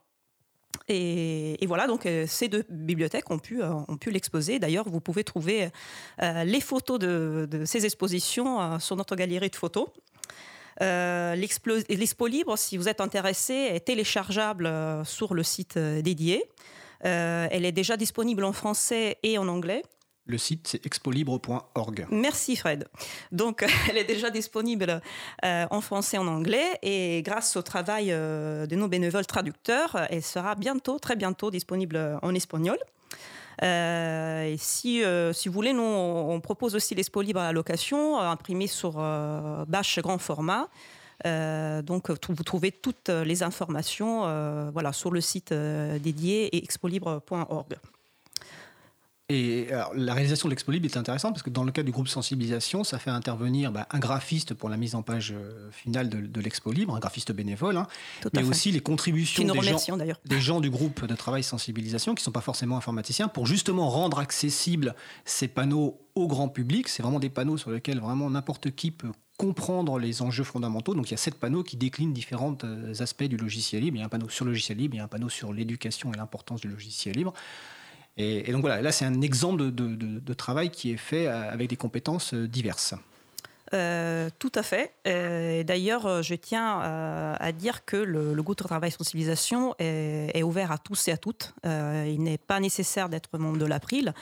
Et, 0.87 1.57
voilà, 1.67 1.87
donc 1.87 2.07
ces 2.27 2.47
deux 2.47 2.63
bibliothèques 2.69 3.29
ont 3.31 3.39
pu, 3.39 3.61
pu 3.99 4.11
l'exposer. 4.11 4.59
D'ailleurs, 4.59 4.87
vous 4.87 5.01
pouvez 5.01 5.23
trouver 5.23 5.69
les 6.21 6.61
photos 6.61 6.99
de, 6.99 7.63
ces 7.65 7.85
expositions 7.85 8.79
sur 8.79 8.95
notre 8.95 9.15
galerie 9.15 9.49
de 9.49 9.55
photos. 9.55 9.87
Euh, 10.81 11.35
L'Expo 11.35 12.27
Libre, 12.27 12.57
si 12.57 12.77
vous 12.77 12.89
êtes 12.89 13.01
intéressé, 13.01 13.53
est 13.53 13.85
téléchargeable 13.85 14.65
euh, 14.65 15.03
sur 15.03 15.33
le 15.33 15.43
site 15.43 15.77
euh, 15.77 16.01
dédié. 16.01 16.43
elle 17.01 17.65
est 17.65 17.71
déjà 17.71 17.97
disponible 17.97 18.43
en 18.43 18.53
français 18.53 19.17
et 19.23 19.37
en 19.37 19.47
anglais. 19.47 19.83
Le 20.27 20.37
site, 20.37 20.67
c'est 20.67 20.85
expolibre.org. 20.85 22.07
Merci 22.09 22.55
Fred. 22.55 22.87
Donc, 23.31 23.63
elle 23.89 23.97
est 23.97 24.05
déjà 24.05 24.29
disponible 24.29 25.01
en 25.43 25.81
français 25.81 26.17
et 26.17 26.19
en 26.19 26.27
anglais. 26.27 26.79
Et 26.81 27.21
grâce 27.23 27.55
au 27.55 27.61
travail 27.61 28.07
de 28.07 28.75
nos 28.75 28.87
bénévoles 28.87 29.27
traducteurs, 29.27 30.07
elle 30.09 30.23
sera 30.23 30.55
bientôt, 30.55 30.97
très 30.97 31.15
bientôt, 31.15 31.51
disponible 31.51 32.19
en 32.21 32.33
espagnol. 32.33 32.77
Euh, 33.63 34.43
et 34.43 34.57
si, 34.57 35.03
euh, 35.03 35.33
si 35.33 35.47
vous 35.47 35.53
voulez, 35.53 35.73
nous, 35.73 35.83
on, 35.83 36.39
propose 36.41 36.75
aussi 36.75 36.95
l'expo 36.95 37.21
libre 37.21 37.39
à 37.39 37.45
la 37.45 37.51
location, 37.51 38.19
euh, 38.19 38.29
imprimé 38.29 38.67
sur 38.67 38.93
bâche 39.67 39.99
grand 39.99 40.17
format. 40.17 40.67
donc, 41.23 42.09
vous 42.09 42.43
trouvez 42.43 42.71
toutes 42.71 43.09
les 43.09 43.43
informations 43.43 44.21
voilà, 44.71 44.93
sur 44.93 45.11
le 45.11 45.21
site 45.21 45.53
dédié 45.53 46.55
et 46.55 46.63
expolibre.org. 46.63 47.77
Et 49.27 49.69
la 49.95 50.13
réalisation 50.13 50.47
de 50.47 50.51
l'Expo 50.51 50.71
Libre 50.71 50.85
est 50.85 50.97
intéressante 50.97 51.33
parce 51.33 51.41
que 51.41 51.49
dans 51.49 51.63
le 51.63 51.71
cadre 51.71 51.87
du 51.87 51.91
groupe 51.91 52.07
sensibilisation, 52.07 52.83
ça 52.83 52.99
fait 52.99 53.09
intervenir 53.09 53.71
bah, 53.71 53.87
un 53.89 53.97
graphiste 53.97 54.53
pour 54.53 54.69
la 54.69 54.77
mise 54.77 54.93
en 54.93 55.01
page 55.01 55.33
euh, 55.35 55.71
finale 55.71 56.09
de, 56.09 56.41
l'Expo 56.41 56.71
Libre, 56.71 56.95
un 56.95 56.99
graphiste 56.99 57.31
bénévole, 57.31 57.77
hein, 57.77 57.87
mais 58.33 58.43
aussi 58.43 58.71
les 58.71 58.81
contributions 58.81 59.43
des 59.43 59.61
gens, 59.61 59.97
des 60.25 60.39
gens, 60.39 60.61
du 60.61 60.69
groupe 60.69 61.05
de 61.05 61.15
travail 61.15 61.41
sensibilisation 61.41 62.13
qui 62.13 62.21
ne 62.21 62.25
sont 62.25 62.31
pas 62.31 62.41
forcément 62.41 62.77
informaticiens 62.77 63.27
pour 63.27 63.47
justement 63.47 63.89
rendre 63.89 64.19
accessibles 64.19 64.93
ces 65.25 65.47
panneaux 65.47 65.99
au 66.13 66.27
grand 66.27 66.47
public. 66.47 66.87
C'est 66.87 67.01
vraiment 67.01 67.19
des 67.19 67.29
panneaux 67.29 67.57
sur 67.57 67.71
lesquels 67.71 67.99
vraiment 67.99 68.29
n'importe 68.29 68.75
qui 68.75 68.91
peut 68.91 69.11
comprendre 69.37 69.97
les 69.97 70.21
enjeux 70.21 70.43
fondamentaux. 70.43 70.93
Donc 70.93 71.07
il 71.07 71.11
y 71.11 71.15
a 71.15 71.17
sept 71.17 71.35
panneaux 71.35 71.63
qui 71.63 71.77
déclinent 71.77 72.13
différents 72.13 72.57
euh, 72.63 72.93
aspects 72.99 73.23
du 73.23 73.37
logiciel 73.37 73.81
libre. 73.81 73.97
Il 73.97 74.01
y 74.01 74.03
a 74.03 74.05
un 74.05 74.09
panneau 74.09 74.29
sur 74.29 74.45
le 74.45 74.51
logiciel 74.51 74.77
libre, 74.77 74.93
il 74.93 74.97
y 74.99 75.01
a 75.01 75.05
un 75.05 75.09
panneau 75.09 75.29
sur 75.29 75.51
l'éducation 75.51 76.13
et 76.13 76.17
l'importance 76.17 76.61
du 76.61 76.67
logiciel 76.67 77.15
libre. 77.15 77.33
Et, 78.17 78.51
donc 78.51 78.61
voilà, 78.61 78.81
là 78.81 78.91
c'est 78.91 79.05
un 79.05 79.21
exemple 79.21 79.71
de, 79.71 80.33
travail 80.33 80.69
qui 80.69 80.91
est 80.91 80.97
fait 80.97 81.27
euh, 81.27 81.51
avec 81.51 81.69
des 81.69 81.75
compétences 81.75 82.33
euh, 82.33 82.47
diverses. 82.47 82.93
Euh, 83.75 84.29
tout 84.39 84.51
à 84.55 84.63
fait. 84.63 84.93
D'ailleurs, 85.05 86.23
je 86.23 86.35
tiens 86.35 86.79
à 86.79 87.51
dire 87.51 87.85
que 87.85 87.97
le, 87.97 88.33
groupe 88.41 88.57
de 88.57 88.63
travail 88.63 88.91
sensibilisation 88.91 89.75
est, 89.79 90.43
ouvert 90.43 90.71
à 90.71 90.77
tous 90.77 91.07
et 91.07 91.11
à 91.11 91.17
toutes. 91.17 91.53
il 91.63 92.23
n'est 92.23 92.37
pas 92.37 92.59
nécessaire 92.59 93.09
d'être 93.09 93.37
membre 93.37 93.57
de 93.57 93.65
l'April. 93.65 94.13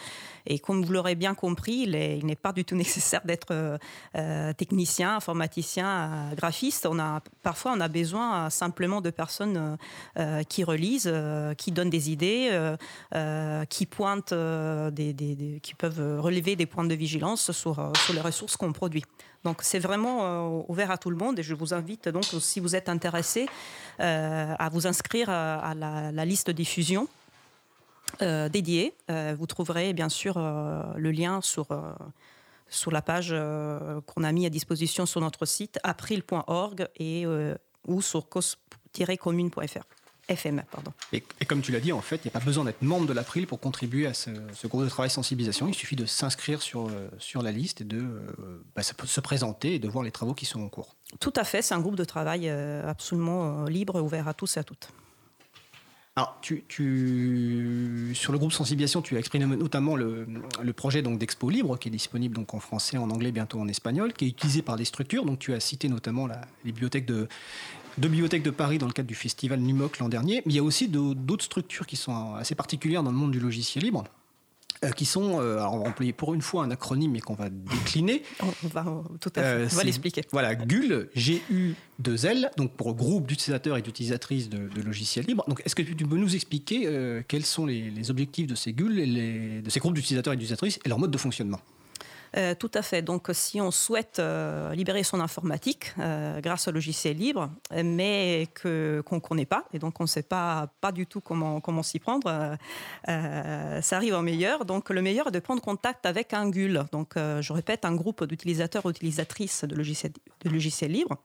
Et 0.45 0.59
comme 0.59 0.83
vous 0.83 0.91
l'aurez 0.91 1.15
bien 1.15 1.35
compris, 1.35 1.85
il 1.87 2.25
n'est 2.25 2.35
pas 2.35 2.53
du 2.53 2.65
tout 2.65 2.75
nécessaire 2.83 3.21
d'être 3.25 3.51
euh, 3.51 3.77
euh, 4.15 4.53
technicien, 4.53 5.15
informaticien, 5.15 5.87
euh, 5.87 6.35
graphiste. 6.35 6.87
Parfois, 7.41 7.73
on 7.75 7.79
a 7.79 7.87
besoin 7.87 8.49
simplement 8.49 9.01
de 9.01 9.09
personnes 9.09 9.77
qui 10.49 10.63
relisent, 10.63 11.13
qui 11.57 11.71
donnent 11.71 11.89
des 11.89 12.11
idées, 12.11 12.75
qui 13.69 13.85
pointent, 13.85 14.33
qui 14.33 15.73
peuvent 15.77 16.19
relever 16.21 16.55
des 16.55 16.65
points 16.65 16.85
de 16.85 16.95
vigilance 16.95 17.51
sur 17.51 17.91
les 18.13 18.21
ressources 18.21 18.57
qu'on 18.57 18.73
produit. 18.73 19.03
Donc 19.43 19.61
c'est 19.61 19.79
vraiment 19.79 20.65
ouvert 20.69 20.89
à 20.89 20.97
tout 20.97 21.09
le 21.09 21.17
monde 21.17 21.37
et 21.39 21.43
je 21.43 21.53
vous 21.53 21.73
invite 21.73 22.07
donc 22.07 22.23
si 22.23 22.59
vous 22.59 22.75
êtes 22.75 22.87
intéressé 22.87 23.47
à 23.99 24.69
vous 24.71 24.87
inscrire 24.87 25.29
à, 25.29 25.73
la, 25.75 26.25
liste 26.25 26.49
diffusion 26.49 27.07
euh, 28.21 28.47
dédié. 28.47 28.93
Euh, 29.09 29.35
vous 29.37 29.47
trouverez 29.47 29.91
bien 29.93 30.09
sûr 30.09 30.35
euh, 30.37 30.83
le 30.95 31.11
lien 31.11 31.41
sur, 31.41 31.67
sur 32.69 32.91
la 32.91 33.01
page 33.01 33.33
qu'on 34.05 34.23
a 34.23 34.31
mis 34.31 34.45
à 34.45 34.49
disposition 34.49 35.05
sur 35.05 35.21
notre 35.21 35.45
site 35.45 35.79
april.org 35.83 36.87
et 36.97 37.25
ou 37.87 38.01
sur 38.01 38.29
cos-commune.fr. 38.29 39.83
Pardon. 40.71 40.93
Et, 41.11 41.21
comme 41.45 41.61
tu 41.61 41.71
l'as 41.71 41.79
dit, 41.79 41.91
en 41.91 42.01
fait, 42.01 42.17
il 42.17 42.27
n'y 42.27 42.31
a 42.31 42.39
pas 42.39 42.45
besoin 42.45 42.63
d'être 42.63 42.81
membre 42.81 43.05
de 43.07 43.13
l'April 43.13 43.45
pour 43.45 43.59
contribuer 43.59 44.07
à 44.07 44.13
ce, 44.13 44.29
groupe 44.67 44.83
de 44.83 44.89
travail 44.89 45.09
sensibilisation. 45.09 45.67
Il 45.67 45.75
suffit 45.75 45.95
de 45.95 46.05
s'inscrire 46.05 46.61
sur, 46.61 46.89
sur 47.19 47.41
la 47.41 47.51
liste 47.51 47.81
et 47.81 47.83
de 47.83 48.03
bah, 48.75 48.83
se 48.83 49.21
présenter 49.21 49.75
et 49.75 49.79
de 49.79 49.87
voir 49.87 50.03
les 50.03 50.11
travaux 50.11 50.33
qui 50.33 50.45
sont 50.45 50.61
en 50.61 50.69
cours. 50.69 50.95
Tout 51.19 51.33
à 51.35 51.43
fait, 51.43 51.61
c'est 51.61 51.73
un 51.73 51.81
groupe 51.81 51.97
de 51.97 52.05
travail 52.05 52.49
absolument 52.49 53.65
libre, 53.65 54.01
ouvert 54.01 54.27
à 54.27 54.33
tous 54.33 54.57
et 54.57 54.59
à 54.59 54.63
toutes. 54.63 54.89
Alors, 56.15 56.37
tu, 56.41 56.63
tu, 56.67 58.11
sur 58.13 58.31
le 58.31 58.37
groupe 58.37 58.53
Sensibilisation, 58.53 59.01
tu 59.01 59.15
as 59.15 59.19
exprimé 59.19 59.47
notamment 59.47 59.95
le, 59.95 60.27
le 60.61 60.73
projet 60.73 61.01
donc 61.01 61.17
d'Expo 61.17 61.49
Libre, 61.49 61.79
qui 61.79 61.87
est 61.87 61.91
disponible 61.91 62.35
donc 62.35 62.53
en 62.53 62.59
français, 62.59 62.97
en 62.97 63.09
anglais, 63.09 63.31
bientôt 63.31 63.59
en 63.59 63.67
espagnol, 63.67 64.13
qui 64.13 64.25
est 64.25 64.27
utilisé 64.27 64.61
par 64.61 64.75
des 64.75 64.85
structures. 64.85 65.25
Donc, 65.25 65.39
tu 65.39 65.55
as 65.55 65.59
cité 65.59 65.89
notamment 65.89 66.27
la, 66.27 66.41
les 66.65 66.71
bibliothèques 66.71 67.07
de, 67.07 67.27
deux 67.97 68.09
bibliothèques 68.09 68.43
de 68.43 68.51
Paris 68.51 68.77
dans 68.77 68.87
le 68.87 68.93
cadre 68.93 69.07
du 69.07 69.15
festival 69.15 69.59
Numoc 69.59 69.99
l'an 69.99 70.09
dernier. 70.09 70.41
Mais 70.45 70.53
il 70.53 70.55
y 70.55 70.59
a 70.59 70.63
aussi 70.63 70.87
d'autres 70.87 71.45
structures 71.45 71.87
qui 71.87 71.95
sont 71.95 72.35
assez 72.35 72.55
particulières 72.55 73.03
dans 73.03 73.11
le 73.11 73.17
monde 73.17 73.31
du 73.31 73.39
logiciel 73.39 73.83
libre. 73.83 74.03
Euh, 74.83 74.89
qui 74.91 75.05
sont, 75.05 75.39
euh, 75.39 75.57
alors 75.57 75.75
on 75.75 75.79
va 75.79 75.89
employer 75.89 76.13
pour 76.13 76.33
une 76.33 76.41
fois 76.41 76.63
un 76.63 76.71
acronyme 76.71 77.11
mais 77.11 77.19
qu'on 77.19 77.35
va 77.35 77.49
décliner. 77.49 78.23
On 78.41 78.67
va, 78.67 79.03
tout 79.21 79.31
à 79.35 79.41
fait, 79.41 79.47
euh, 79.47 79.67
on 79.71 79.75
va 79.75 79.83
l'expliquer. 79.83 80.23
Voilà, 80.31 80.55
GUL, 80.55 81.09
G-U-2-L, 81.15 82.51
donc 82.57 82.71
pour 82.71 82.93
groupe 82.93 83.27
d'utilisateurs 83.27 83.77
et 83.77 83.81
d'utilisatrices 83.81 84.49
de, 84.49 84.81
logiciels 84.81 85.25
libres. 85.25 85.45
Donc 85.47 85.61
est-ce 85.65 85.75
que 85.75 85.81
tu 85.81 85.95
peux 85.95 86.17
nous 86.17 86.35
expliquer 86.35 87.23
quels 87.27 87.45
sont 87.45 87.65
les, 87.65 88.11
objectifs 88.11 88.47
de 88.47 88.55
ces 88.55 88.73
GUL, 88.73 88.99
et 88.99 89.05
les, 89.05 89.61
de 89.61 89.69
ces 89.69 89.79
groupes 89.79 89.93
d'utilisateurs 89.93 90.33
et 90.33 90.37
d'utilisatrices 90.37 90.79
et 90.83 90.89
leur 90.89 90.99
mode 90.99 91.11
de 91.11 91.17
fonctionnement? 91.17 91.61
Euh, 92.35 92.55
tout 92.55 92.71
à 92.73 92.81
fait. 92.81 93.01
Donc, 93.01 93.29
si 93.33 93.61
on 93.61 93.69
souhaite 93.69 94.17
euh, 94.19 94.73
libérer 94.73 95.03
son 95.03 95.19
informatique 95.19 95.93
euh, 95.99 96.41
grâce 96.41 96.67
au 96.67 96.71
logiciel 96.71 97.17
libre, 97.17 97.51
mais 97.71 98.47
que 98.55 99.03
qu'on 99.05 99.15
ne 99.15 99.21
connaît 99.21 99.45
pas, 99.45 99.65
et 99.73 99.79
donc 99.79 99.99
on 99.99 100.03
ne 100.03 100.07
sait 100.07 100.23
pas 100.23 100.67
pas 100.81 100.91
du 100.91 101.05
tout 101.05 101.21
comment 101.21 101.61
comment 101.61 101.83
s'y 101.83 101.99
prendre, 101.99 102.57
ça 103.05 103.95
arrive 103.95 104.13
au 104.13 104.21
meilleur. 104.21 104.65
Donc, 104.65 104.89
le 104.89 105.01
meilleur 105.01 105.27
est 105.27 105.31
de 105.31 105.39
prendre 105.39 105.61
contact 105.61 106.05
avec 106.05 106.33
un 106.33 106.49
GUL. 106.49 106.85
Donc, 106.91 107.13
je 107.15 107.53
répète, 107.53 107.85
un 107.85 107.95
groupe 107.95 108.23
d'utilisateurs 108.25 108.87
utilisatrices 108.89 109.63
de 109.63 109.75
logiciels 109.75 110.13
de 110.43 110.49
logiciels 110.49 110.91
libres. 110.91 111.17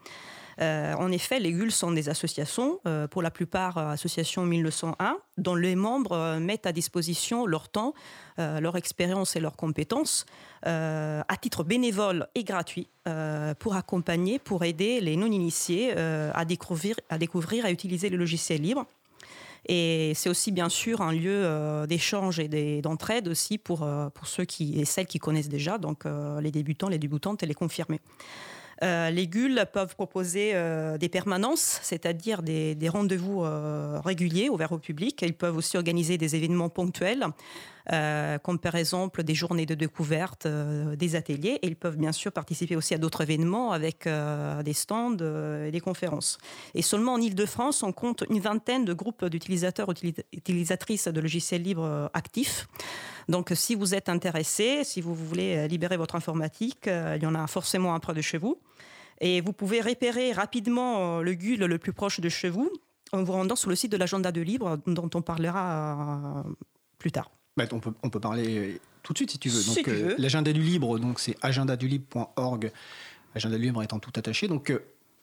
Euh, 0.60 0.94
en 0.94 1.12
effet, 1.12 1.38
les 1.38 1.52
GUL 1.52 1.70
sont 1.70 1.92
des 1.92 2.08
associations, 2.08 2.80
euh, 2.86 3.06
pour 3.06 3.22
la 3.22 3.30
plupart 3.30 3.78
euh, 3.78 3.90
associations 3.90 4.44
1901, 4.44 5.16
dont 5.36 5.54
les 5.54 5.76
membres 5.76 6.38
mettent 6.38 6.66
à 6.66 6.72
disposition 6.72 7.46
leur 7.46 7.68
temps, 7.68 7.94
leur 8.38 8.76
expérience 8.76 9.34
et 9.34 9.40
leurs 9.40 9.56
compétences 9.56 10.24
à 10.62 11.36
titre 11.40 11.64
bénévole 11.64 12.28
et 12.36 12.44
gratuit 12.44 12.88
pour 13.58 13.74
accompagner, 13.74 14.38
pour 14.38 14.64
aider 14.64 15.00
les 15.00 15.16
non-initiés 15.16 15.92
à 15.92 16.44
découvrir, 16.44 16.96
à 17.08 17.18
découvrir, 17.18 17.64
à 17.64 17.70
utiliser 17.70 18.10
les 18.10 18.16
logiciels 18.16 18.62
libres. 18.62 18.86
Et 19.66 20.12
c'est 20.14 20.28
aussi 20.28 20.52
bien 20.52 20.68
sûr 20.68 21.00
un 21.00 21.12
lieu 21.12 21.86
d'échange 21.88 22.38
et 22.38 22.80
d'entraide 22.80 23.28
aussi 23.28 23.58
pour, 23.58 23.88
pour 24.14 24.26
ceux 24.26 24.44
qui, 24.44 24.80
et 24.80 24.84
celles 24.84 25.06
qui 25.06 25.18
connaissent 25.18 25.48
déjà, 25.48 25.78
donc 25.78 26.04
les 26.40 26.50
débutants, 26.50 26.88
les 26.88 26.98
débutantes 26.98 27.42
et 27.42 27.46
les 27.46 27.54
confirmés. 27.54 28.00
Euh, 28.82 29.10
les 29.10 29.26
GUL 29.26 29.64
peuvent 29.72 29.94
proposer 29.94 30.52
euh, 30.54 30.98
des 30.98 31.08
permanences, 31.08 31.80
c'est-à-dire 31.82 32.42
des, 32.42 32.76
rendez-vous 32.88 33.44
euh, 33.44 34.00
réguliers 34.04 34.48
ouverts 34.48 34.72
au 34.72 34.78
public. 34.78 35.20
Ils 35.22 35.34
peuvent 35.34 35.56
aussi 35.56 35.76
organiser 35.76 36.16
des 36.16 36.36
événements 36.36 36.68
ponctuels, 36.68 37.26
comme 38.42 38.58
par 38.58 38.74
exemple 38.74 39.22
des 39.22 39.34
journées 39.34 39.64
de 39.64 39.74
découverte, 39.74 40.46
des 40.46 41.16
ateliers. 41.16 41.58
Et 41.62 41.68
ils 41.68 41.76
peuvent 41.76 41.96
bien 41.96 42.12
sûr 42.12 42.32
participer 42.32 42.76
aussi 42.76 42.92
à 42.94 42.98
d'autres 42.98 43.22
événements 43.22 43.72
avec 43.72 44.06
des 44.06 44.72
stands 44.74 45.16
et 45.16 45.70
des 45.70 45.80
conférences. 45.80 46.36
Et 46.74 46.82
seulement 46.82 47.14
en 47.14 47.20
Ile-de-France, 47.20 47.82
on 47.82 47.92
compte 47.92 48.24
une 48.28 48.40
vingtaine 48.40 48.84
de 48.84 48.92
groupes 48.92 49.24
d'utilisateurs, 49.24 49.88
utilisatrices 50.34 51.08
de 51.08 51.20
logiciels 51.20 51.62
libres 51.62 52.10
actifs. 52.12 52.68
Donc, 53.28 53.52
si 53.54 53.74
vous 53.74 53.94
êtes 53.94 54.08
intéressé, 54.08 54.84
si 54.84 55.00
vous 55.00 55.14
voulez 55.14 55.68
libérer 55.68 55.96
votre 55.96 56.14
informatique, 56.14 56.86
il 56.86 57.22
y 57.22 57.26
en 57.26 57.34
a 57.34 57.46
forcément 57.46 57.94
un 57.94 58.00
près 58.00 58.14
de 58.14 58.22
chez 58.22 58.38
vous. 58.38 58.58
Et 59.20 59.40
vous 59.40 59.52
pouvez 59.52 59.80
repérer 59.80 60.32
rapidement 60.32 61.18
euh, 61.18 61.22
le 61.22 61.34
GUL 61.34 61.64
le 61.64 61.78
plus 61.78 61.92
proche 61.92 62.20
de 62.20 62.28
chez 62.28 62.48
vous 62.48 62.70
en 63.12 63.22
vous 63.22 63.32
rendant 63.32 63.56
sur 63.56 63.70
le 63.70 63.76
site 63.76 63.90
de 63.90 63.96
l'agenda 63.96 64.32
de 64.32 64.40
libre 64.40 64.78
dont 64.86 65.10
on 65.14 65.22
parlera 65.22 66.44
euh, 66.46 66.50
plus 66.98 67.10
tard. 67.10 67.30
Bah, 67.56 67.64
on, 67.72 67.80
peut, 67.80 67.92
on 68.02 68.10
peut 68.10 68.20
parler 68.20 68.80
tout 69.02 69.12
de 69.12 69.18
suite 69.18 69.32
si 69.32 69.38
tu 69.38 69.48
veux. 69.48 69.64
donc, 69.64 69.88
euh, 69.88 70.14
l'agenda 70.18 70.52
du 70.52 70.60
libre, 70.62 70.98
donc 70.98 71.18
c'est 71.18 71.36
agendadulibre.org. 71.42 72.72
Agenda 73.34 73.56
du 73.56 73.64
libre 73.64 73.82
étant 73.82 73.98
tout 73.98 74.12
attaché. 74.16 74.46
Donc, 74.46 74.72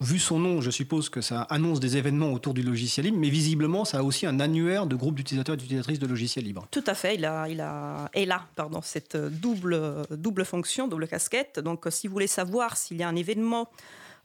vu 0.01 0.19
son 0.19 0.39
nom, 0.39 0.61
je 0.61 0.71
suppose 0.71 1.09
que 1.09 1.21
ça 1.21 1.41
annonce 1.43 1.79
des 1.79 1.97
événements 1.97 2.33
autour 2.33 2.53
du 2.53 2.61
logiciel 2.61 3.05
libre, 3.05 3.17
mais 3.17 3.29
visiblement, 3.29 3.85
ça 3.85 3.99
a 3.99 4.03
aussi 4.03 4.25
un 4.25 4.39
annuaire 4.39 4.85
de 4.85 4.95
groupes 4.95 5.15
d'utilisateurs 5.15 5.55
et 5.55 5.57
d'utilisatrices 5.57 5.99
de 5.99 6.07
logiciels 6.07 6.45
libres. 6.45 6.67
Tout 6.71 6.83
à 6.87 6.93
fait. 6.93 7.15
Il 7.15 7.25
a, 7.25 7.47
il 7.47 7.61
a, 7.61 8.09
là, 8.13 8.45
pardon, 8.55 8.81
cette 8.81 9.15
double, 9.15 10.05
double 10.11 10.45
fonction, 10.45 10.87
double 10.87 11.07
casquette. 11.07 11.59
Donc, 11.59 11.85
si 11.89 12.07
vous 12.07 12.13
voulez 12.13 12.27
savoir 12.27 12.77
s'il 12.77 12.97
y 12.97 13.03
a 13.03 13.07
un 13.07 13.15
événement 13.15 13.69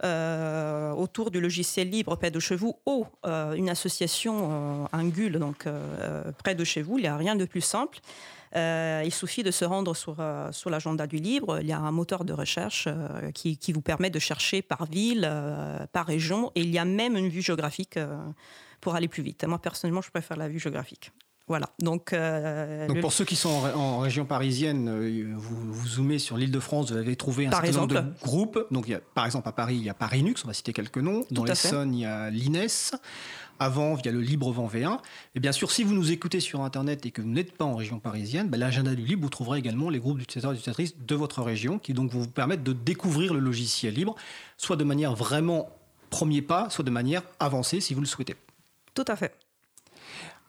euh, 0.03 0.93
autour 0.93 1.31
du 1.31 1.43
logiciel 1.43 1.91
libre 1.91 2.17
près 2.17 2.31
de 2.31 2.41
chez 2.41 2.57
vous 2.57 2.75
ou 2.87 3.05
euh, 3.27 3.53
une 3.53 3.69
association, 3.69 4.49
euh, 4.51 4.97
un 4.97 5.07
GUL, 5.07 5.39
donc 5.39 5.67
près 6.39 6.55
de 6.55 6.65
chez 6.65 6.81
vous, 6.81 6.99
il 6.99 7.03
n'y 7.03 7.09
a 7.09 7.17
rien 7.17 7.37
de 7.37 7.45
plus 7.45 7.61
simple. 7.61 7.99
Euh, 8.57 9.03
il 9.05 9.15
suffit 9.15 9.43
de 9.43 9.51
se 9.51 9.65
rendre 9.65 9.95
sur, 9.95 10.17
euh, 10.19 10.51
sur 10.51 10.71
l'agenda 10.71 11.07
du 11.07 11.17
libre. 11.17 11.61
Il 11.61 11.69
y 11.69 11.73
a 11.73 11.79
un 11.79 11.93
moteur 11.93 12.25
de 12.25 12.33
recherche 12.33 12.89
euh, 12.89 13.31
qui, 13.31 13.57
qui, 13.57 13.73
vous 13.73 13.81
permet 13.81 14.11
de 14.11 14.19
chercher 14.19 14.61
par 14.61 14.87
ville, 14.87 15.31
par 15.93 16.07
région, 16.07 16.51
et 16.55 16.63
il 16.63 16.71
y 16.71 16.79
a 16.79 16.85
même 16.85 17.17
une 17.17 17.29
vue 17.29 17.43
géographique 17.43 17.99
pour 18.81 18.95
aller 18.95 19.09
plus 19.09 19.23
vite. 19.23 19.45
Moi, 19.45 19.59
personnellement, 19.59 20.03
je 20.03 20.11
préfère 20.11 20.37
la 20.37 20.49
vue 20.49 20.59
géographique. 20.59 21.13
Voilà. 21.47 21.69
Donc, 21.81 22.15
Donc 22.15 23.01
pour 23.01 23.13
ceux 23.13 23.25
qui 23.25 23.37
sont 23.37 23.49
en, 23.49 23.99
région 23.99 24.25
parisienne, 24.25 25.35
vous, 25.37 25.73
vous 25.73 25.87
zoomez 25.87 26.19
sur 26.19 26.37
l'île 26.37 26.53
de 26.53 26.61
France, 26.61 26.93
vous 26.93 26.97
avez 26.97 27.17
trouvé 27.17 27.47
un 27.47 27.51
certain 27.51 27.73
nombre 27.73 27.95
de 27.95 28.05
groupes. 28.23 28.67
Donc, 28.71 28.87
il 28.87 28.93
y 28.93 28.95
a, 28.95 29.01
par 29.15 29.27
exemple, 29.27 29.49
à 29.49 29.53
Paris, 29.53 29.77
il 29.77 29.85
y 29.85 29.91
a 29.91 29.95
Paris 29.95 30.25
on 30.45 30.47
va 30.47 30.55
citer 30.55 30.73
quelques 30.73 30.99
noms. 30.99 31.25
Dans 31.31 31.45
l'Essonne, 31.45 31.95
il 31.95 32.01
y 32.01 32.05
a 32.05 32.31
l'INES 32.31 32.69
avant 33.61 33.95
via 33.95 34.11
le 34.11 34.21
Libre 34.21 34.51
Vent 34.51 34.67
V1. 34.67 34.99
Et 35.37 35.41
bien 35.41 35.53
sûr, 35.53 35.71
si 35.71 35.85
vous 35.85 35.95
nous 35.95 36.11
écoutez 36.11 36.41
sur 36.41 36.63
Internet 36.63 37.07
et 37.07 37.13
que 37.13 37.23
vous 37.23 37.29
n'êtes 37.29 37.53
pas 37.53 37.65
en 37.65 37.77
région 37.77 38.01
parisienne, 38.01 38.49
ben, 38.49 38.59
l'agenda 38.59 38.95
du 38.95 39.05
libre, 39.05 39.23
vous 39.23 39.31
trouverez 39.31 39.59
également 39.61 39.91
les 39.91 40.01
groupes 40.01 40.19
d'utilisateurs 40.19 40.53
et 40.53 40.57
d'utilisatrices 40.57 40.97
de 40.99 41.15
votre 41.15 41.43
région 41.43 41.79
qui 41.79 41.95
donc 41.95 42.11
vous 42.11 42.27
permettent 42.27 42.65
de 42.65 42.73
découvrir 42.73 43.35
le 43.35 43.41
logiciel 43.41 43.95
libre, 43.95 44.17
soit 44.57 44.77
de 44.77 44.85
manière 44.85 45.15
vraiment 45.15 45.71
premier 46.09 46.43
pas, 46.43 46.69
soit 46.71 46.85
de 46.85 46.91
manière 46.91 47.23
avancée 47.39 47.81
si 47.81 47.95
vous 47.95 48.01
le 48.01 48.07
souhaitez. 48.07 48.35
Tout 48.95 49.05
à 49.07 49.15
fait. 49.15 49.35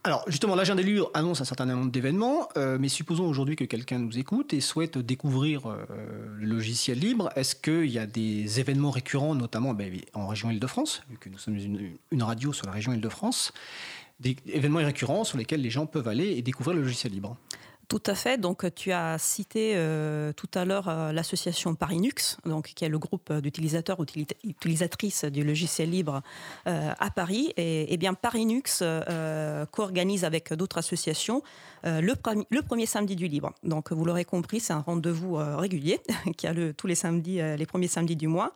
Alors 0.03 0.23
justement, 0.25 0.55
l'agenda 0.55 0.81
des 0.81 0.99
annonce 1.13 1.41
un 1.41 1.45
certain 1.45 1.67
nombre 1.67 1.91
d'événements, 1.91 2.49
euh, 2.57 2.77
mais 2.79 2.89
supposons 2.89 3.27
aujourd'hui 3.27 3.55
que 3.55 3.65
quelqu'un 3.65 3.99
nous 3.99 4.17
écoute 4.17 4.51
et 4.51 4.59
souhaite 4.59 4.97
découvrir 4.97 5.69
euh, 5.69 5.85
le 6.39 6.47
logiciel 6.47 6.97
libre. 6.97 7.29
Est-ce 7.35 7.55
qu'il 7.55 7.91
y 7.91 7.99
a 7.99 8.07
des 8.07 8.59
événements 8.59 8.89
récurrents, 8.89 9.35
notamment 9.35 9.75
ben, 9.75 9.93
en 10.13 10.25
région 10.25 10.49
Île-de-France, 10.49 11.03
vu 11.07 11.17
que 11.19 11.29
nous 11.29 11.37
sommes 11.37 11.55
une, 11.55 11.97
une 12.09 12.23
radio 12.23 12.51
sur 12.51 12.65
la 12.65 12.71
région 12.71 12.93
Île-de-France, 12.93 13.53
des 14.19 14.37
événements 14.47 14.79
récurrents 14.79 15.23
sur 15.23 15.37
lesquels 15.37 15.61
les 15.61 15.69
gens 15.69 15.85
peuvent 15.85 16.07
aller 16.07 16.29
et 16.29 16.41
découvrir 16.41 16.75
le 16.75 16.81
logiciel 16.81 17.13
libre? 17.13 17.37
Tout 17.91 18.01
à 18.05 18.15
fait. 18.15 18.39
Donc, 18.39 18.73
tu 18.73 18.93
as 18.93 19.17
cité 19.17 19.73
euh, 19.75 20.31
tout 20.31 20.47
à 20.53 20.63
l'heure 20.63 20.87
euh, 20.87 21.11
l'association 21.11 21.75
Parinux, 21.75 22.37
donc 22.45 22.67
qui 22.73 22.85
est 22.85 22.89
le 22.89 22.97
groupe 22.97 23.33
d'utilisateurs 23.33 23.97
utilisatrices 24.45 25.25
du 25.25 25.43
logiciel 25.43 25.89
libre 25.89 26.21
euh, 26.67 26.93
à 26.97 27.09
Paris. 27.11 27.51
Et, 27.57 27.97
bien, 27.97 28.13
Parinux 28.13 28.81
co-organise 29.71 30.23
avec 30.23 30.53
d'autres 30.53 30.77
associations 30.77 31.43
le, 31.83 32.61
premier 32.61 32.85
samedi 32.85 33.17
du 33.17 33.27
libre. 33.27 33.51
Donc, 33.63 33.91
vous 33.91 34.05
l'aurez 34.05 34.23
compris, 34.23 34.61
c'est 34.61 34.71
un 34.71 34.79
rendez-vous 34.79 35.35
régulier 35.35 35.99
qui 36.37 36.47
a 36.47 36.53
le, 36.53 36.73
tous 36.73 36.87
les 36.87 36.95
samedis, 36.95 37.41
les 37.57 37.65
premiers 37.65 37.89
samedis 37.89 38.15
du 38.15 38.27
mois. 38.27 38.55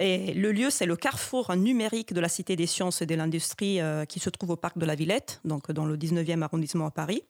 Et 0.00 0.32
le 0.34 0.52
lieu, 0.52 0.70
c'est 0.70 0.86
le 0.86 0.94
carrefour 0.94 1.56
numérique 1.56 2.12
de 2.12 2.20
la 2.20 2.28
Cité 2.28 2.54
des 2.54 2.68
sciences 2.68 3.02
et 3.02 3.06
de 3.06 3.16
l'industrie 3.16 3.80
qui 4.08 4.20
se 4.20 4.30
trouve 4.30 4.50
au 4.50 4.56
parc 4.56 4.78
de 4.78 4.86
la 4.86 4.94
Villette, 4.94 5.40
donc 5.44 5.72
dans 5.72 5.84
le 5.84 5.96
19e 5.96 6.42
arrondissement 6.42 6.86
à 6.86 6.92
Paris. 6.92 7.24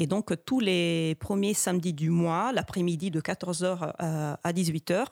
Et 0.00 0.06
donc, 0.06 0.32
tous 0.46 0.60
les 0.60 1.14
premiers 1.16 1.52
samedis 1.52 1.92
du 1.92 2.08
mois, 2.08 2.52
l'après-midi 2.52 3.10
de 3.10 3.20
14h 3.20 3.92
euh, 4.00 4.34
à 4.42 4.52
18h, 4.54 5.04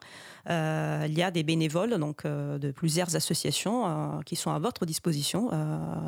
euh, 0.49 1.05
il 1.07 1.13
y 1.13 1.23
a 1.23 1.31
des 1.31 1.43
bénévoles 1.43 1.99
donc, 1.99 2.25
euh, 2.25 2.57
de 2.57 2.71
plusieurs 2.71 3.15
associations 3.15 4.23
qui 4.25 4.35
sont 4.35 4.51
à 4.51 4.59
votre 4.59 4.87
disposition, 4.87 5.51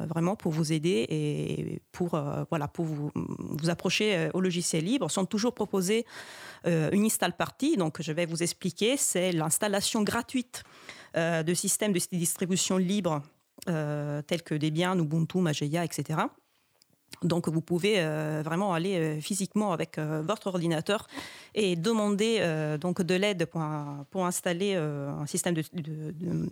vraiment 0.08 0.34
pour 0.34 0.52
vous 0.52 0.72
aider 0.72 1.04
et 1.10 1.82
pour, 1.92 2.18
voilà, 2.48 2.68
pour 2.68 2.86
vous, 2.86 3.10
vous 3.14 3.68
approcher 3.68 4.30
au 4.32 4.40
logiciel 4.40 4.84
libre. 4.84 5.10
sont 5.10 5.26
toujours 5.26 5.52
proposés 5.52 6.06
une 6.64 7.04
install 7.04 7.36
party. 7.36 7.76
Donc, 7.76 8.00
je 8.00 8.12
vais 8.12 8.24
vous 8.24 8.42
expliquer. 8.42 8.96
C'est 8.96 9.32
l'installation 9.32 10.02
gratuite 10.02 10.62
de 11.14 11.54
systèmes 11.54 11.92
de 11.92 12.00
distribution 12.12 12.78
libre 12.78 13.20
tels 13.66 14.42
que 14.42 14.54
Debian, 14.54 14.98
Ubuntu, 14.98 15.38
Mageia, 15.38 15.84
etc. 15.84 16.20
Donc 17.22 17.48
vous 17.48 17.60
pouvez 17.60 17.96
euh, 17.98 18.40
vraiment 18.42 18.72
aller 18.72 18.96
euh, 18.96 19.20
physiquement 19.20 19.72
avec 19.72 19.98
euh, 19.98 20.22
votre 20.26 20.46
ordinateur 20.46 21.06
et 21.54 21.76
demander 21.76 22.40
donc 22.80 23.02
de 23.02 23.14
l'aide 23.14 23.46
pour, 23.46 24.24
installer 24.24 24.76
un 24.76 25.26
système 25.26 25.54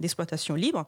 d'exploitation 0.00 0.56
libre. 0.56 0.86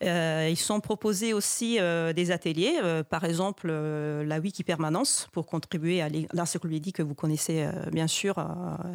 ils 0.00 0.56
sont 0.56 0.78
proposés 0.80 1.32
aussi 1.32 1.78
des 2.14 2.30
ateliers, 2.30 2.78
par 3.08 3.24
exemple 3.24 3.72
la 3.72 4.38
Wiki 4.38 4.62
Permanence 4.62 5.28
pour 5.32 5.46
contribuer 5.46 6.00
à 6.00 6.08
l'encyclopédie 6.32 6.92
que 6.92 7.02
vous 7.02 7.16
connaissez 7.16 7.68
bien 7.90 8.06
sûr, 8.06 8.36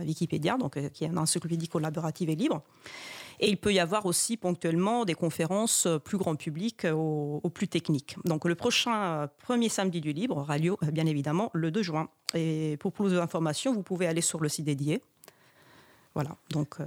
Wikipédia, 0.06 0.58
donc 0.58 0.80
qui 0.94 1.04
est 1.04 1.08
une 1.08 1.18
encyclopédie 1.18 1.68
collaborative 1.68 2.30
et 2.30 2.36
libre. 2.36 2.62
Et 3.40 3.50
il 3.50 3.58
peut 3.58 3.74
y 3.74 3.80
avoir 3.80 4.06
aussi 4.06 4.38
ponctuellement 4.38 5.06
des 5.06 5.14
conférences 5.14 5.88
plus 6.04 6.18
grand 6.18 6.36
public 6.36 6.86
ou, 6.94 7.42
plus 7.54 7.68
techniques. 7.68 8.18
Donc 8.26 8.46
le 8.46 8.56
prochain 8.56 9.28
premier 9.44 9.70
samedi 9.70 10.02
du 10.02 10.14
libre 10.14 10.38
aura 10.38 10.58
lieu 10.58 10.76
bien 10.92 11.06
évidemment 11.06 11.52
le 11.54 11.72
2 11.72 11.84
juin. 11.84 12.10
Et 12.34 12.78
pour 12.80 12.92
plus 12.92 13.14
d'informations, 13.14 13.74
vous 13.74 13.84
pouvez 13.84 14.08
aller 14.08 14.22
sur 14.22 14.40
le 14.42 14.50
site 14.50 14.66
dédié. 14.66 15.02
Voilà, 16.16 16.38
donc. 16.52 16.78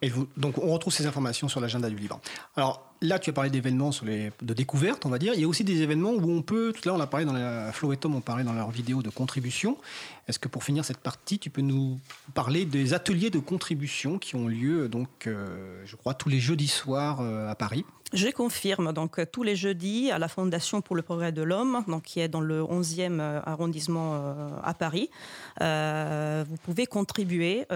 Et 0.00 0.12
donc 0.36 0.58
on 0.58 0.72
retrouve 0.72 0.92
ces 0.92 1.06
informations 1.06 1.48
sur 1.48 1.60
l'agenda 1.60 1.90
du 1.90 1.96
libre. 1.96 2.20
Alors 2.54 2.94
là, 3.02 3.18
tu 3.18 3.30
as 3.30 3.32
parlé 3.32 3.50
d'événements 3.50 3.90
de 3.90 4.54
découverte, 4.54 5.06
on 5.06 5.08
va 5.08 5.18
dire. 5.18 5.34
Il 5.34 5.40
y 5.40 5.44
a 5.44 5.48
aussi 5.48 5.64
des 5.64 5.82
événements 5.82 6.12
où 6.12 6.30
on 6.30 6.42
peut, 6.42 6.72
tout 6.72 6.82
à 6.84 6.86
l'heure 6.86 6.96
on 6.96 7.00
a 7.00 7.08
parlé 7.08 7.26
dans 7.26 7.32
la, 7.32 7.72
Flo 7.72 7.92
et 7.92 7.96
Tom 7.96 8.14
ont 8.14 8.20
parlé 8.20 8.44
dans 8.44 8.52
leur 8.52 8.70
vidéo 8.70 9.02
de 9.02 9.10
contribution. 9.10 9.76
Est-ce 10.28 10.40
que 10.40 10.48
pour 10.48 10.64
finir 10.64 10.84
cette 10.84 10.98
partie, 10.98 11.38
tu 11.38 11.50
peux 11.50 11.60
nous 11.60 12.00
parler 12.34 12.64
des 12.64 12.94
ateliers 12.94 13.30
de 13.30 13.38
contribution 13.38 14.18
qui 14.18 14.34
ont 14.34 14.48
lieu, 14.48 14.88
donc, 14.88 15.26
euh, 15.26 15.82
je 15.84 15.94
crois, 15.94 16.14
tous 16.14 16.28
les 16.28 16.40
jeudis 16.40 16.66
soirs 16.66 17.20
euh, 17.20 17.48
à 17.48 17.54
Paris? 17.54 17.84
Je 18.12 18.28
confirme. 18.28 18.92
Donc, 18.92 19.20
tous 19.32 19.42
les 19.42 19.56
jeudis, 19.56 20.12
à 20.12 20.18
la 20.18 20.28
Fondation 20.28 20.80
pour 20.80 20.94
le 20.94 21.02
progrès 21.02 21.32
de 21.32 21.42
l'homme, 21.42 21.84
donc, 21.88 22.04
qui 22.04 22.20
est 22.20 22.28
dans 22.28 22.40
le 22.40 22.62
11e 22.62 23.18
euh, 23.20 23.40
arrondissement 23.44 24.34
à 24.62 24.74
Paris, 24.74 25.10
vous 25.60 26.56
pouvez 26.62 26.86
contribuer, 26.86 27.66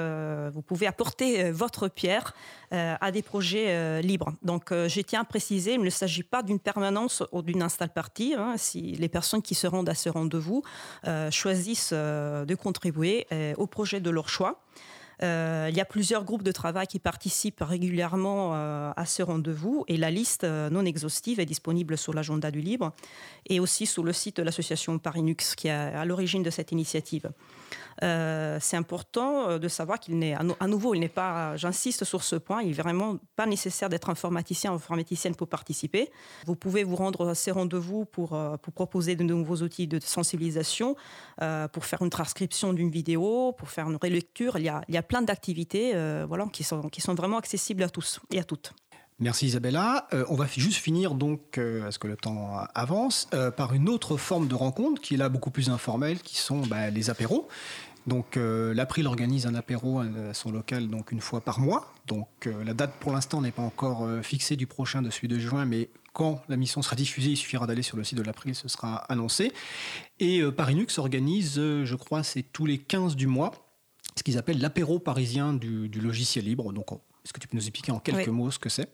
vous 0.52 0.62
pouvez 0.62 0.86
apporter 0.86 1.50
votre 1.50 1.88
pierre 1.88 2.32
à 2.70 3.10
des 3.10 3.22
projets 3.22 4.02
libres. 4.02 4.32
Donc, 4.42 4.72
j'ai 4.86 5.02
tiens 5.02 5.22
à 5.22 5.24
préciser, 5.24 5.74
il 5.74 5.82
ne 5.82 5.90
s'agit 5.90 6.22
pas 6.22 6.44
d'une 6.44 6.60
permanence 6.60 7.24
ou 7.32 7.42
d'une 7.42 7.62
install 7.62 7.90
partie. 7.90 8.34
Hein, 8.36 8.54
si 8.56 8.92
les 8.92 9.08
personnes 9.08 9.42
qui 9.42 9.56
se 9.56 9.66
rendent 9.66 9.88
à 9.88 9.94
ce 9.94 10.08
rendez-vous 10.08 10.62
euh, 11.06 11.30
choisissent 11.30 11.90
euh, 11.92 12.39
de 12.44 12.54
contribuer 12.54 13.26
euh, 13.32 13.54
au 13.56 13.66
projet 13.66 14.00
de 14.00 14.10
leur 14.10 14.28
choix. 14.28 14.60
Il 15.22 15.76
y 15.76 15.80
a 15.80 15.84
plusieurs 15.84 16.24
groupes 16.24 16.42
de 16.42 16.52
travail 16.52 16.86
qui 16.86 16.98
participent 16.98 17.60
régulièrement 17.60 18.54
à 18.54 19.04
ce 19.06 19.22
rendez-vous 19.22 19.84
et 19.88 19.96
la 19.96 20.10
liste 20.10 20.44
non 20.44 20.84
exhaustive 20.84 21.40
est 21.40 21.46
disponible 21.46 21.98
sur 21.98 22.14
l'agenda 22.14 22.50
du 22.50 22.60
libre 22.60 22.92
et 23.46 23.60
aussi 23.60 23.86
sur 23.86 24.02
le 24.02 24.12
site 24.12 24.38
de 24.38 24.42
l'association 24.42 24.98
Parinux 24.98 25.54
qui 25.56 25.68
est 25.68 25.72
à 25.72 26.04
l'origine 26.04 26.42
de 26.42 26.50
cette 26.50 26.72
initiative. 26.72 27.30
Euh, 28.02 28.58
c'est 28.60 28.76
important 28.76 29.48
euh, 29.48 29.58
de 29.58 29.68
savoir 29.68 30.00
qu'il 30.00 30.18
n'est, 30.18 30.34
à 30.34 30.66
nouveau, 30.66 30.94
il 30.94 31.00
n'est 31.00 31.08
pas, 31.08 31.56
j'insiste 31.56 32.04
sur 32.04 32.22
ce 32.22 32.36
point, 32.36 32.62
il 32.62 32.68
n'est 32.68 32.74
vraiment 32.74 33.18
pas 33.36 33.46
nécessaire 33.46 33.88
d'être 33.88 34.08
informaticien 34.08 34.72
ou 34.72 34.76
informaticienne 34.76 35.34
pour 35.34 35.48
participer. 35.48 36.10
Vous 36.46 36.56
pouvez 36.56 36.82
vous 36.82 36.96
rendre 36.96 37.28
à 37.28 37.34
ces 37.34 37.50
rendez-vous 37.50 38.06
pour, 38.06 38.34
euh, 38.34 38.56
pour 38.56 38.72
proposer 38.72 39.16
de 39.16 39.24
nouveaux 39.24 39.56
outils 39.56 39.86
de 39.86 40.00
sensibilisation, 40.00 40.96
pour 41.72 41.84
faire 41.84 42.02
une 42.02 42.10
transcription 42.10 42.72
d'une 42.72 42.90
vidéo, 42.90 43.52
pour 43.52 43.70
faire 43.70 43.88
une 43.88 43.96
relecture. 43.96 44.58
Il 44.58 44.64
y 44.64 44.96
a 44.96 45.02
plein 45.10 45.22
d'activités 45.22 45.92
voilà, 46.26 46.46
qui, 46.52 46.62
sont, 46.62 46.80
vraiment 47.14 47.36
accessibles 47.36 47.82
à 47.82 47.90
tous 47.90 48.20
et 48.30 48.38
à 48.38 48.44
toutes. 48.44 48.72
Merci 49.18 49.46
Isabella. 49.48 50.08
on 50.30 50.34
va 50.34 50.46
juste 50.46 50.78
finir 50.78 51.14
donc, 51.14 51.58
à 51.58 51.90
ce 51.90 51.98
que 51.98 52.06
le 52.06 52.16
temps 52.16 52.52
avance, 52.74 53.28
par 53.56 53.74
une 53.74 53.88
autre 53.88 54.16
forme 54.16 54.46
de 54.48 54.54
rencontre 54.54 55.02
qui 55.02 55.14
est 55.14 55.18
là 55.18 55.28
beaucoup 55.28 55.50
plus 55.50 55.68
informelle, 55.68 56.20
qui 56.20 56.38
sont 56.38 56.60
bah, 56.62 56.88
les 56.90 57.10
apéros. 57.10 57.48
Donc 58.06 58.36
euh, 58.36 58.72
l'April 58.74 59.06
organise 59.06 59.46
un 59.46 59.54
apéro 59.54 60.00
à 60.00 60.34
son 60.34 60.50
local 60.50 60.88
donc 60.88 61.12
une 61.12 61.20
fois 61.20 61.40
par 61.40 61.60
mois. 61.60 61.92
Donc 62.06 62.28
euh, 62.46 62.64
la 62.64 62.74
date 62.74 62.92
pour 62.98 63.12
l'instant 63.12 63.40
n'est 63.40 63.52
pas 63.52 63.62
encore 63.62 64.04
euh, 64.04 64.22
fixée 64.22 64.56
du 64.56 64.66
prochain 64.66 65.02
de 65.02 65.10
celui 65.10 65.28
de 65.28 65.38
juin, 65.38 65.64
mais 65.64 65.90
quand 66.12 66.42
la 66.48 66.56
mission 66.56 66.82
sera 66.82 66.96
diffusée, 66.96 67.30
il 67.30 67.36
suffira 67.36 67.66
d'aller 67.66 67.82
sur 67.82 67.96
le 67.96 68.04
site 68.04 68.18
de 68.18 68.22
l'April, 68.22 68.54
ce 68.54 68.68
sera 68.68 68.96
annoncé. 69.08 69.52
Et 70.18 70.42
Parinux 70.50 70.98
organise, 70.98 71.54
je 71.54 71.94
crois, 71.94 72.24
c'est 72.24 72.42
tous 72.42 72.66
les 72.66 72.78
15 72.78 73.14
du 73.14 73.28
mois, 73.28 73.52
ce 74.20 74.22
qu'ils 74.22 74.36
appellent 74.36 74.60
l'apéro 74.60 74.98
parisien 74.98 75.54
du, 75.54 75.88
logiciel 75.88 76.44
libre. 76.44 76.74
Donc 76.74 76.92
est-ce 76.92 77.32
que 77.32 77.40
tu 77.40 77.48
peux 77.48 77.56
nous 77.56 77.62
expliquer 77.62 77.90
en 77.90 78.00
quelques 78.00 78.28
mots 78.28 78.50
ce 78.50 78.58
que 78.58 78.68
c'est? 78.68 78.92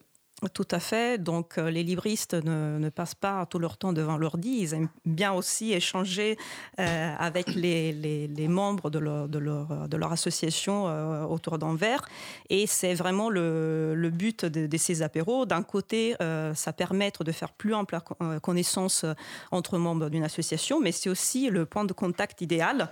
Tout 0.53 0.69
à 0.71 0.81
fait. 0.81 1.17
Donc, 1.17 1.57
euh, 1.57 1.71
les 1.71 1.83
libristes 1.83 2.35
ne, 2.35 2.91
passent 2.91 3.15
pas 3.15 3.47
tout 3.47 3.59
leur 3.59 3.79
temps 3.79 3.95
devant 3.95 4.19
l'ordi. 4.19 4.59
Ils 4.61 4.75
aiment 4.75 4.91
bien 5.07 5.33
aussi 5.33 5.73
échanger 5.73 6.37
euh, 6.79 7.15
avec 7.19 7.55
les, 7.55 8.47
membres 8.47 8.91
de 8.91 8.99
leur, 8.99 10.13
association 10.13 10.89
euh, 10.89 11.25
autour 11.25 11.59
d'un 11.59 11.75
verre. 11.75 12.05
Et 12.51 12.67
c'est 12.67 12.93
vraiment 12.93 13.31
le, 13.31 14.11
but 14.13 14.45
de, 14.45 14.77
ces 14.77 15.01
apéros. 15.01 15.47
D'un 15.47 15.63
côté, 15.63 16.15
ça 16.55 16.73
permet 16.73 17.13
de 17.19 17.33
faire 17.33 17.53
plus 17.53 17.75
ample 17.75 17.99
connaissance 18.43 19.07
entre 19.51 19.79
membres 19.79 20.11
d'une 20.11 20.25
association, 20.25 20.81
mais 20.81 20.93
c'est 20.93 21.09
aussi 21.09 21.49
le 21.49 21.65
point 21.65 21.85
de 21.85 21.93
contact 21.93 22.41
idéal 22.43 22.91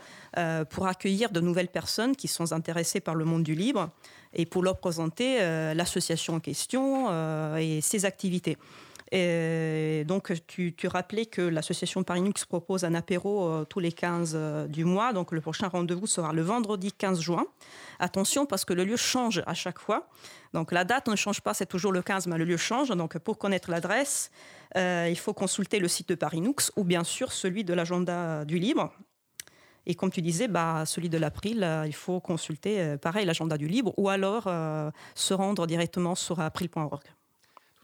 pour 0.70 0.86
accueillir 0.86 1.30
de 1.30 1.40
nouvelles 1.40 1.68
personnes 1.68 2.16
qui 2.16 2.28
sont 2.28 2.52
intéressées 2.52 3.00
par 3.00 3.14
le 3.14 3.24
monde 3.24 3.42
du 3.42 3.54
libre 3.54 3.90
et 4.34 4.46
pour 4.46 4.62
leur 4.62 4.78
présenter 4.78 5.38
euh, 5.40 5.74
l'association 5.74 6.34
en 6.34 6.40
question 6.40 7.06
euh, 7.10 7.56
et 7.56 7.80
ses 7.80 8.04
activités. 8.04 8.56
Donc, 9.12 10.32
tu, 10.48 10.74
tu, 10.74 10.88
rappelais 10.88 11.26
que 11.26 11.40
l'association 11.40 12.02
Parinux 12.02 12.44
propose 12.48 12.84
un 12.84 12.94
apéro 12.94 13.48
euh, 13.48 13.64
tous 13.64 13.78
les 13.78 13.92
15 13.92 14.36
du 14.68 14.84
mois. 14.84 15.12
Donc, 15.12 15.30
le 15.30 15.40
prochain 15.40 15.68
rendez-vous 15.68 16.08
sera 16.08 16.32
le 16.32 16.42
vendredi 16.42 16.90
15 16.90 17.20
juin. 17.20 17.46
Attention, 18.00 18.44
parce 18.44 18.64
que 18.64 18.72
le 18.72 18.82
lieu 18.82 18.96
change 18.96 19.44
à 19.46 19.54
chaque 19.54 19.78
fois. 19.78 20.08
Donc, 20.52 20.72
la 20.72 20.82
date 20.82 21.06
ne 21.06 21.14
change 21.14 21.42
pas, 21.42 21.54
c'est 21.54 21.66
toujours 21.66 21.92
le 21.92 22.02
15, 22.02 22.26
mais 22.26 22.38
le 22.38 22.44
lieu 22.44 22.56
change. 22.56 22.88
Donc, 22.88 23.16
pour 23.18 23.38
connaître 23.38 23.70
l'adresse, 23.70 24.32
il 24.74 25.18
faut 25.18 25.32
consulter 25.32 25.78
le 25.78 25.86
site 25.86 26.08
de 26.08 26.16
Parinux 26.16 26.72
ou 26.74 26.82
bien 26.82 27.04
sûr 27.04 27.30
celui 27.30 27.62
de 27.62 27.72
l'agenda 27.72 28.44
du 28.44 28.58
libre. 28.58 28.92
Et 29.86 29.94
comme 29.94 30.10
tu 30.10 30.22
disais, 30.22 30.48
bah, 30.48 30.84
celui 30.86 31.08
de 31.08 31.18
l'April, 31.18 31.62
euh, 31.62 31.86
il 31.86 31.94
faut 31.94 32.20
consulter, 32.20 32.80
euh, 32.80 32.96
pareil, 32.96 33.26
l'agenda 33.26 33.58
du 33.58 33.68
libre 33.68 33.92
ou 33.96 34.08
alors 34.08 34.44
euh, 34.46 34.90
se 35.14 35.34
rendre 35.34 35.66
directement 35.66 36.14
sur 36.14 36.40
april.org. 36.40 37.02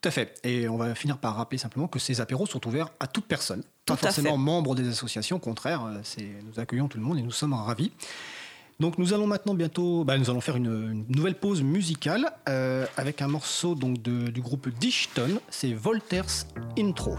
Tout 0.01 0.09
à 0.09 0.11
fait. 0.11 0.41
Et 0.45 0.67
on 0.69 0.79
va 0.79 0.95
finir 0.95 1.19
par 1.19 1.37
rappeler 1.37 1.59
simplement 1.59 1.87
que 1.87 1.99
ces 1.99 2.23
apéros 2.23 2.47
sont 2.47 2.67
ouverts 2.67 2.89
à 3.01 3.07
toute 3.07 3.27
personne, 3.27 3.63
pas 3.85 3.97
forcément 3.97 4.39
membre 4.39 4.75
des 4.75 4.89
associations. 4.89 5.37
Au 5.37 5.41
contraire, 5.41 5.83
nous 5.85 6.59
accueillons 6.59 6.89
tout 6.89 6.97
le 6.97 7.05
monde 7.05 7.19
et 7.19 7.23
nous 7.23 7.31
sommes 7.31 7.53
ravis. 7.53 7.93
Donc 8.79 8.97
nous 8.97 9.13
allons 9.13 9.27
maintenant 9.27 9.53
bientôt, 9.53 10.05
bah, 10.05 10.17
nous 10.17 10.31
allons 10.31 10.41
faire 10.41 10.57
une, 10.57 11.05
nouvelle 11.11 11.35
pause 11.35 11.63
musicale 11.63 12.33
avec 12.47 13.21
un 13.21 13.29
morceau 13.29 13.75
donc 13.75 14.01
du 14.01 14.41
groupe 14.41 14.71
Dishton, 14.71 15.39
c'est 15.51 15.75
Voltaire's 15.75 16.47
Intro. 16.79 17.19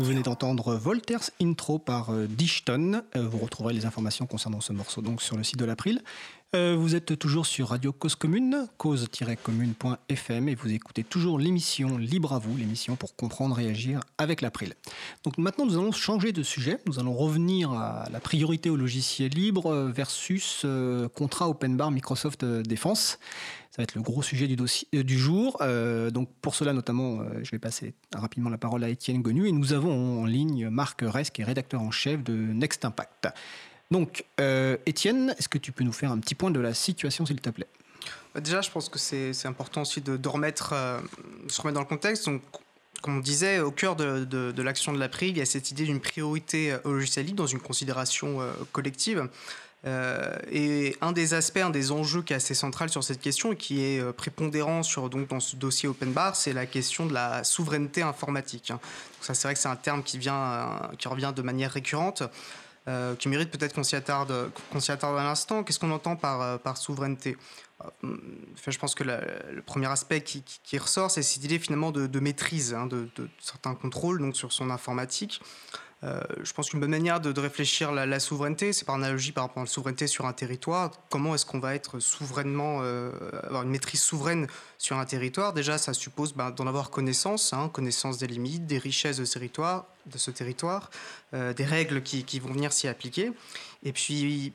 Vous 0.00 0.06
venez 0.06 0.22
d'entendre 0.22 0.74
Voltaire's 0.74 1.30
Intro 1.40 1.78
par 1.78 2.10
euh, 2.10 2.26
Dishton. 2.26 3.02
Euh, 3.14 3.28
vous 3.28 3.38
retrouverez 3.38 3.72
les 3.74 3.86
informations 3.86 4.26
concernant 4.26 4.60
ce 4.60 4.72
morceau 4.72 5.02
donc 5.02 5.22
sur 5.22 5.36
le 5.36 5.44
site 5.44 5.58
de 5.58 5.64
l'April. 5.64 6.02
Euh, 6.56 6.74
vous 6.76 6.96
êtes 6.96 7.16
toujours 7.16 7.46
sur 7.46 7.68
Radio 7.68 7.92
Cause 7.92 8.16
Commune, 8.16 8.66
cause-commune.fm 8.76 10.48
et 10.48 10.54
vous 10.56 10.72
écoutez 10.72 11.04
toujours 11.04 11.38
l'émission 11.38 11.96
Libre 11.96 12.32
à 12.32 12.40
vous, 12.40 12.56
l'émission 12.56 12.96
pour 12.96 13.14
comprendre 13.14 13.58
et 13.60 13.68
agir 13.68 14.00
avec 14.18 14.40
l'April. 14.40 14.74
Donc 15.22 15.38
maintenant 15.38 15.66
nous 15.66 15.74
allons 15.74 15.92
changer 15.92 16.32
de 16.32 16.42
sujet, 16.42 16.78
nous 16.86 16.98
allons 16.98 17.14
revenir 17.14 17.72
à 17.72 18.08
la 18.10 18.20
priorité 18.20 18.70
au 18.70 18.76
logiciel 18.76 19.30
libre 19.30 19.74
versus 19.92 20.64
contrat 21.14 21.48
open 21.48 21.76
bar 21.76 21.90
Microsoft 21.90 22.44
Défense. 22.44 23.18
Ça 23.74 23.82
va 23.82 23.82
être 23.82 23.96
le 23.96 24.02
gros 24.02 24.22
sujet 24.22 24.46
du, 24.46 24.54
dossier, 24.54 24.86
euh, 24.94 25.02
du 25.02 25.18
jour. 25.18 25.56
Euh, 25.60 26.12
donc 26.12 26.28
pour 26.40 26.54
cela 26.54 26.72
notamment, 26.72 27.22
euh, 27.22 27.24
je 27.42 27.50
vais 27.50 27.58
passer 27.58 27.92
rapidement 28.14 28.48
la 28.48 28.56
parole 28.56 28.84
à 28.84 28.88
Étienne 28.88 29.20
Gonu 29.20 29.48
et 29.48 29.52
nous 29.52 29.72
avons 29.72 30.22
en 30.22 30.26
ligne 30.26 30.68
Marc 30.68 31.00
Res 31.02 31.32
qui 31.32 31.42
est 31.42 31.44
rédacteur 31.44 31.82
en 31.82 31.90
chef 31.90 32.22
de 32.22 32.34
Next 32.34 32.84
Impact. 32.84 33.26
Donc 33.90 34.24
Étienne, 34.86 35.34
est-ce 35.38 35.48
que 35.48 35.58
tu 35.58 35.72
peux 35.72 35.82
nous 35.82 35.92
faire 35.92 36.12
un 36.12 36.18
petit 36.18 36.36
point 36.36 36.52
de 36.52 36.60
la 36.60 36.72
situation 36.72 37.26
s'il 37.26 37.40
te 37.40 37.50
plaît? 37.50 37.66
Bah, 38.32 38.40
Déjà, 38.40 38.60
je 38.60 38.70
pense 38.70 38.88
que 38.88 38.98
c'est 39.00 39.46
important 39.46 39.82
aussi 39.82 40.00
de, 40.00 40.28
remettre, 40.28 40.72
se 41.48 41.60
remettre 41.60 41.74
dans 41.74 41.80
le 41.80 41.86
contexte. 41.86 42.26
Donc, 42.26 42.42
comme 43.02 43.16
on 43.18 43.20
disait, 43.20 43.58
au 43.58 43.72
cœur 43.72 43.96
de, 43.96 44.24
de- 44.24 44.52
de 44.52 44.62
l'action 44.62 44.92
de 44.92 45.08
il 45.22 45.36
y 45.36 45.40
a 45.40 45.46
cette 45.46 45.70
idée 45.72 45.84
d'une 45.84 46.00
priorité 46.00 46.76
au 46.84 46.92
logiciel 46.92 47.26
libre 47.26 47.38
dans 47.38 47.46
une 47.46 47.60
considération 47.60 48.38
collective. 48.72 49.28
Euh, 49.86 50.36
et 50.50 50.96
un 51.02 51.12
des 51.12 51.34
aspects, 51.34 51.58
un 51.58 51.70
des 51.70 51.92
enjeux 51.92 52.22
qui 52.22 52.32
est 52.32 52.36
assez 52.36 52.54
central 52.54 52.88
sur 52.88 53.04
cette 53.04 53.20
question 53.20 53.52
et 53.52 53.56
qui 53.56 53.82
est 53.84 54.00
euh, 54.00 54.12
prépondérant 54.12 54.82
sur, 54.82 55.10
donc, 55.10 55.28
dans 55.28 55.40
ce 55.40 55.56
dossier 55.56 55.88
Open 55.88 56.12
Bar, 56.12 56.36
c'est 56.36 56.54
la 56.54 56.64
question 56.64 57.04
de 57.04 57.12
la 57.12 57.44
souveraineté 57.44 58.00
informatique. 58.00 58.70
hein. 58.70 58.80
Ça, 59.20 59.34
c'est 59.34 59.46
vrai 59.46 59.54
que 59.54 59.60
c'est 59.60 59.68
un 59.68 59.76
terme 59.76 60.02
qui, 60.02 60.18
vient, 60.18 60.34
euh, 60.34 60.68
qui 60.98 61.08
revient 61.08 61.32
de 61.34 61.42
manière 61.42 61.70
récurrente. 61.70 62.22
qui 63.18 63.28
mérite 63.28 63.50
peut-être 63.50 63.74
qu'on 63.74 63.82
s'y 63.82 63.96
attarde, 63.96 64.50
qu'on 64.70 64.80
s'y 64.80 64.92
attarde 64.92 65.18
un 65.18 65.30
instant. 65.30 65.64
Qu'est-ce 65.64 65.78
qu'on 65.78 65.90
entend 65.90 66.16
par, 66.16 66.76
souveraineté? 66.76 67.36
Enfin, 67.80 68.70
je 68.70 68.78
pense 68.78 68.94
que 68.94 69.04
le 69.04 69.62
premier 69.62 69.86
aspect 69.86 70.20
qui, 70.22 70.78
ressort, 70.78 71.10
c'est 71.10 71.22
cette 71.22 71.44
idée 71.44 71.58
finalement 71.58 71.92
de, 71.92 72.06
de 72.06 72.20
maîtrise, 72.20 72.74
hein, 72.74 72.86
de, 72.86 73.08
de 73.16 73.28
certains 73.40 73.74
contrôles 73.74 74.20
donc, 74.20 74.36
sur 74.36 74.52
son 74.52 74.68
informatique. 74.68 75.40
Euh, 76.04 76.20
je 76.42 76.52
pense 76.52 76.70
qu'une 76.70 76.80
bonne 76.80 76.90
manière 76.90 77.20
de, 77.20 77.40
réfléchir 77.40 77.92
la, 77.92 78.04
la 78.04 78.20
souveraineté, 78.20 78.72
c'est 78.72 78.84
par 78.84 78.96
analogie 78.96 79.32
par 79.32 79.44
rapport 79.44 79.62
à 79.62 79.64
la 79.64 79.70
souveraineté 79.70 80.06
sur 80.06 80.26
un 80.26 80.32
territoire. 80.32 80.90
Comment 81.10 81.34
est-ce 81.34 81.46
qu'on 81.46 81.60
va 81.60 81.74
être 81.74 81.98
souverainement, 81.98 82.80
euh, 82.82 83.10
avoir 83.42 83.62
une 83.62 83.70
maîtrise 83.70 84.02
souveraine 84.02 84.46
sur 84.76 84.98
un 84.98 85.04
territoire? 85.06 85.52
Déjà, 85.54 85.78
ça 85.78 85.94
suppose 85.94 86.34
ben, 86.34 86.50
d'en 86.50 86.66
avoir 86.66 86.90
connaissance, 86.90 87.52
hein, 87.52 87.70
connaissance 87.72 88.18
des 88.18 88.26
limites, 88.26 88.66
des 88.66 88.78
richesses 88.78 89.16
de 89.16 89.24
ce 89.24 89.34
territoire, 89.34 89.86
de 90.06 90.18
ce 90.18 90.30
territoire 90.30 90.90
euh, 91.32 91.54
des 91.54 91.64
règles 91.64 92.02
qui, 92.02 92.38
vont 92.38 92.52
venir 92.52 92.72
s'y 92.72 92.86
appliquer. 92.86 93.32
Et 93.82 93.92
puis, 93.92 94.52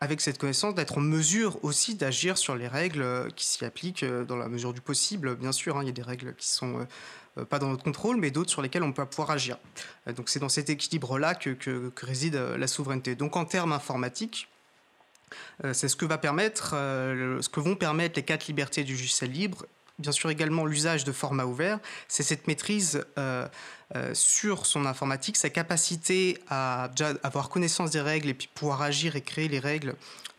avec 0.00 0.22
cette 0.22 0.38
connaissance, 0.38 0.74
d'être 0.74 0.96
en 0.96 1.02
mesure 1.02 1.62
aussi 1.62 1.94
d'agir 1.94 2.38
sur 2.38 2.54
les 2.54 2.68
règles 2.68 3.30
qui 3.34 3.46
s'y 3.46 3.64
appliquent 3.64 4.04
dans 4.04 4.36
la 4.36 4.48
mesure 4.48 4.72
du 4.72 4.80
possible. 4.80 5.36
Bien 5.36 5.52
sûr, 5.52 5.76
hein, 5.76 5.82
il 5.82 5.86
y 5.86 5.90
a 5.90 5.92
des 5.92 6.02
règles 6.02 6.34
qui 6.36 6.48
sont 6.48 6.86
pas 7.44 7.58
dans 7.58 7.68
notre 7.68 7.84
contrôle, 7.84 8.16
mais 8.16 8.30
d'autres 8.30 8.50
sur 8.50 8.62
lesquelles 8.62 8.82
on 8.82 8.92
peut 8.92 9.04
pouvoir 9.06 9.30
agir. 9.30 9.58
Euh, 10.08 10.12
Donc 10.12 10.28
c'est 10.28 10.40
dans 10.40 10.48
cet 10.48 10.70
équilibre-là 10.70 11.34
que, 11.34 11.92
réside 12.02 12.36
euh, 12.36 12.56
la 12.56 12.66
souveraineté. 12.66 13.14
Donc 13.14 13.36
en 13.36 13.44
termes 13.44 13.72
informatiques, 13.72 14.48
euh, 15.64 15.72
c'est 15.72 15.88
ce 15.88 15.96
que 15.96 16.04
va 16.04 16.18
permettre, 16.18 16.74
euh, 16.74 17.40
ce 17.42 17.48
que 17.48 17.60
vont 17.60 17.76
permettre 17.76 18.16
les 18.16 18.22
quatre 18.22 18.46
libertés 18.46 18.84
du 18.84 18.92
logiciel 18.92 19.30
libre. 19.32 19.66
Bien 19.98 20.12
sûr 20.12 20.28
également 20.28 20.66
l'usage 20.66 21.04
de 21.04 21.12
formats 21.12 21.46
ouverts. 21.46 21.78
C'est 22.06 22.22
cette 22.22 22.46
maîtrise 22.48 23.06
euh, 23.16 23.48
euh, 23.94 24.12
sur 24.12 24.66
son 24.66 24.84
informatique, 24.84 25.38
sa 25.38 25.48
capacité 25.48 26.38
à 26.48 26.90
avoir 27.22 27.48
connaissance 27.48 27.92
des 27.92 28.02
règles 28.02 28.28
et 28.28 28.34
puis 28.34 28.48
pouvoir 28.54 28.82
agir 28.82 29.16
et 29.16 29.22
créer 29.22 29.48
les 29.48 29.58
règles, 29.58 29.94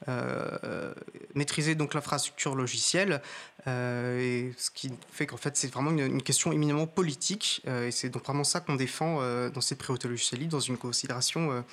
euh, 0.10 0.94
maîtriser 1.34 1.74
donc 1.74 1.96
l'infrastructure 1.96 2.54
logicielle. 2.54 3.20
ce 3.66 4.70
qui 4.76 4.92
fait 5.12 5.26
qu'en 5.26 5.38
fait 5.38 5.58
c'est 5.58 5.74
vraiment 5.74 5.90
une, 5.90 6.22
question 6.22 6.52
éminemment 6.52 6.86
politique 6.86 7.64
et 7.66 7.92
c'est 7.92 8.10
donc 8.10 8.26
vraiment 8.26 8.44
ça 8.44 8.60
qu'on 8.60 8.76
défend 8.76 9.22
dans 9.50 9.62
cette 9.62 9.80
priorité 9.80 10.08
logicielle 10.08 10.42
libre, 10.42 10.52
dans 10.52 10.60
une 10.60 10.78
considération 10.78 11.66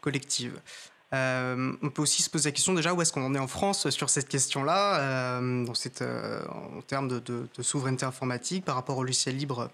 collective. 0.00 0.60
Euh, 1.14 1.72
on 1.82 1.90
peut 1.90 2.02
aussi 2.02 2.22
se 2.22 2.28
poser 2.28 2.50
la 2.50 2.52
question 2.52 2.74
déjà 2.74 2.92
où 2.92 3.00
est-ce 3.00 3.12
qu'on 3.12 3.24
en 3.24 3.34
est 3.34 3.38
en 3.38 3.46
France 3.46 3.88
sur 3.90 4.10
cette 4.10 4.28
question-là, 4.28 5.00
euh, 5.00 5.64
euh, 6.02 6.42
en 6.48 6.82
termes 6.82 7.08
de, 7.08 7.48
souveraineté 7.60 8.04
informatique 8.04 8.64
par 8.64 8.74
rapport 8.74 8.98
au 8.98 9.02
logiciel 9.02 9.36
libre 9.36 9.70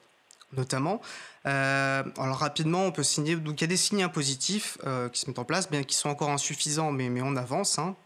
notamment. 0.57 1.01
Euh, 1.47 2.03
alors 2.19 2.39
rapidement, 2.39 2.85
on 2.85 2.93
peut 2.93 3.03
signer. 3.03 3.37
Donc 3.37 3.61
il 3.61 3.65
y 3.65 3.65
a 3.65 3.69
des 3.69 3.77
signes 3.77 4.09
positifs 4.09 4.79
euh, 4.87 5.09
qui 5.09 5.21
se 5.21 5.27
mettent 5.27 5.39
en 5.39 5.45
place, 5.45 5.71
bien 5.71 5.83
qu'ils 5.83 5.97
soient 5.97 6.11
encore 6.11 6.31
insuffisants, 6.31 6.93
mais, 6.93 7.21
on 7.23 7.37
avance. 7.37 7.79
hein, 7.79 7.97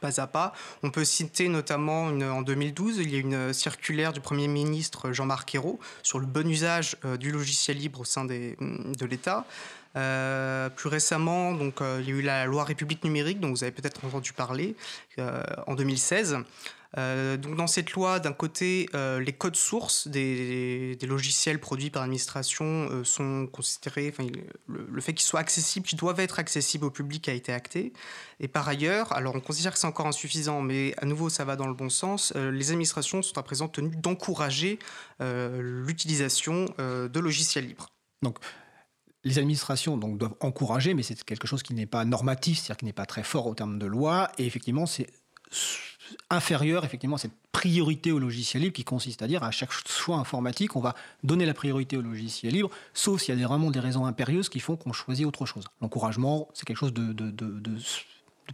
pas 0.00 0.20
à 0.20 0.26
pas. 0.26 0.52
On 0.82 0.90
peut 0.90 1.04
citer 1.04 1.48
notamment 1.48 2.04
en 2.04 2.42
2012, 2.42 2.98
il 2.98 3.10
y 3.10 3.16
a 3.16 3.20
une 3.20 3.52
circulaire 3.52 4.12
du 4.12 4.20
Premier 4.20 4.48
ministre 4.48 5.12
Jean-Marc 5.12 5.54
Ayrault 5.54 5.78
sur 6.02 6.18
le 6.18 6.26
bon 6.26 6.46
usage 6.48 6.96
euh, 7.04 7.16
du 7.16 7.32
logiciel 7.32 7.78
libre 7.78 8.00
au 8.00 8.04
sein 8.04 8.24
de 8.24 9.06
l'État. 9.06 9.46
Euh, 9.96 10.68
plus 10.70 10.88
récemment, 10.88 11.52
donc, 11.52 11.80
euh, 11.80 12.00
il 12.02 12.08
y 12.08 12.12
a 12.12 12.16
eu 12.16 12.22
la 12.22 12.46
loi 12.46 12.64
République 12.64 13.04
numérique, 13.04 13.40
dont 13.40 13.50
vous 13.50 13.62
avez 13.62 13.72
peut-être 13.72 14.04
entendu 14.04 14.32
parler, 14.32 14.74
euh, 15.18 15.42
en 15.66 15.74
2016. 15.74 16.38
Euh, 16.96 17.36
donc 17.36 17.56
dans 17.56 17.66
cette 17.66 17.90
loi, 17.90 18.20
d'un 18.20 18.32
côté, 18.32 18.88
les 18.92 19.32
codes 19.32 19.56
sources 19.56 20.06
des, 20.06 20.96
logiciels 21.02 21.58
produits 21.58 21.90
par 21.90 22.02
l'administration 22.02 23.02
sont 23.04 23.48
considérés, 23.50 24.14
le, 24.68 24.86
le 24.92 25.00
fait 25.00 25.12
qu'ils 25.12 25.26
soient 25.26 25.40
accessibles, 25.40 25.86
qu'ils 25.86 25.98
doivent 25.98 26.20
être 26.20 26.38
accessibles 26.38 26.84
au 26.84 26.90
public 26.90 27.28
a 27.28 27.32
été 27.32 27.52
acté. 27.52 27.92
Et 28.38 28.46
par 28.46 28.68
ailleurs, 28.68 29.12
alors 29.12 29.34
on 29.34 29.40
considère 29.40 29.72
que 29.72 29.78
c'est 29.78 29.88
encore 29.88 30.06
insuffisant, 30.06 30.62
mais 30.62 30.94
à 30.98 31.04
nouveau 31.04 31.28
ça 31.30 31.44
va 31.44 31.56
dans 31.56 31.66
le 31.66 31.74
bon 31.74 31.88
sens, 31.88 32.32
les 32.36 32.70
administrations 32.70 33.22
sont 33.22 33.38
à 33.38 33.42
présent 33.42 33.66
tenues 33.66 33.96
d'encourager 33.96 34.78
l'utilisation 35.18 36.66
de 36.78 37.20
logiciels 37.20 37.66
libres. 37.66 37.88
Donc, 38.22 38.38
les 39.24 39.38
administrations 39.38 39.96
donc, 39.96 40.18
doivent 40.18 40.34
encourager, 40.40 40.94
mais 40.94 41.02
c'est 41.02 41.22
quelque 41.24 41.46
chose 41.46 41.62
qui 41.62 41.74
n'est 41.74 41.86
pas 41.86 42.04
normatif, 42.04 42.58
c'est-à-dire 42.58 42.76
qui 42.76 42.84
n'est 42.84 42.92
pas 42.92 43.06
très 43.06 43.22
fort 43.22 43.46
au 43.46 43.54
terme 43.54 43.78
de 43.78 43.86
loi, 43.86 44.30
et 44.38 44.46
effectivement, 44.46 44.86
c'est 44.86 45.06
inférieur 46.30 46.84
effectivement 46.84 47.16
à 47.16 47.18
cette 47.18 47.32
priorité 47.52 48.12
au 48.12 48.18
logiciel 48.18 48.62
libre 48.62 48.74
qui 48.74 48.84
consiste 48.84 49.22
à 49.22 49.26
dire 49.26 49.42
à 49.42 49.50
chaque 49.50 49.72
choix 49.72 50.16
informatique, 50.16 50.76
on 50.76 50.80
va 50.80 50.94
donner 51.22 51.46
la 51.46 51.54
priorité 51.54 51.96
au 51.96 52.02
logiciel 52.02 52.52
libre, 52.52 52.70
sauf 52.92 53.22
s'il 53.22 53.30
y 53.34 53.36
a 53.36 53.40
des- 53.40 53.46
vraiment 53.46 53.70
des 53.70 53.80
raisons 53.80 54.04
impérieuses 54.04 54.48
qui 54.48 54.60
font 54.60 54.76
qu'on 54.76 54.92
choisit 54.92 55.24
autre 55.26 55.46
chose. 55.46 55.64
L'encouragement, 55.80 56.48
c'est 56.52 56.66
quelque 56.66 56.76
chose 56.76 56.92
de, 56.92 57.12
de- 57.12 57.30
de- 57.30 57.46
de- 57.46 57.60
de 57.70 57.78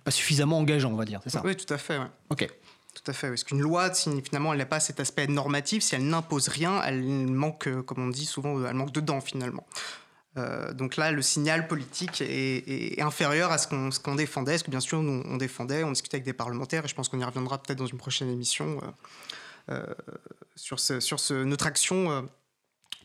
pas 0.04 0.12
suffisamment 0.12 0.58
engageant, 0.58 0.92
on 0.92 0.96
va 0.96 1.04
dire, 1.04 1.20
c'est 1.24 1.30
ça? 1.30 1.42
Oui, 1.44 1.56
tout 1.56 1.72
à 1.74 1.78
fait. 1.78 1.98
ouais. 1.98 2.06
Ok. 2.30 2.48
Tout 2.94 3.10
à 3.10 3.12
fait. 3.12 3.28
Parce 3.28 3.44
qu'une 3.44 3.60
loi, 3.60 3.92
finalement 3.92 4.52
elle 4.52 4.58
n'a 4.58 4.66
pas 4.66 4.80
cet 4.80 5.00
aspect 5.00 5.26
normatif, 5.26 5.82
si 5.82 5.94
elle 5.94 6.06
n'impose 6.06 6.48
rien, 6.48 6.80
elle 6.82 7.02
manque, 7.02 7.66
euh, 7.68 7.82
comme 7.82 8.04
on 8.04 8.08
dit 8.08 8.26
souvent, 8.26 8.64
elle 8.64 8.74
manque 8.74 8.92
dedans 8.92 9.20
finalement. 9.20 9.66
Euh, 10.36 10.72
donc 10.72 10.96
là, 10.96 11.10
le 11.10 11.22
signal 11.22 11.66
politique 11.66 12.20
est, 12.20 13.00
inférieur 13.00 13.50
à 13.50 13.58
ce 13.58 13.66
qu'on 13.66 13.90
ce 13.90 14.16
défendait. 14.16 14.52
Parce 14.52 14.62
que 14.62 14.70
bien 14.70 14.80
sûr, 14.80 15.02
nous, 15.02 15.22
on 15.26 15.36
défendait, 15.36 15.84
on 15.84 15.90
discutait 15.90 16.16
avec 16.16 16.24
des 16.24 16.32
parlementaires, 16.32 16.84
et 16.84 16.88
je 16.88 16.94
pense 16.94 17.08
qu'on 17.08 17.20
y 17.20 17.24
reviendra 17.24 17.58
peut-être 17.58 17.78
dans 17.78 17.86
une 17.86 17.98
prochaine 17.98 18.30
émission 18.30 18.80
euh, 19.70 19.74
euh, 19.74 19.94
sur, 20.54 20.78
ce, 20.78 21.00
ce, 21.00 21.34
notre 21.44 21.66
action 21.66 22.28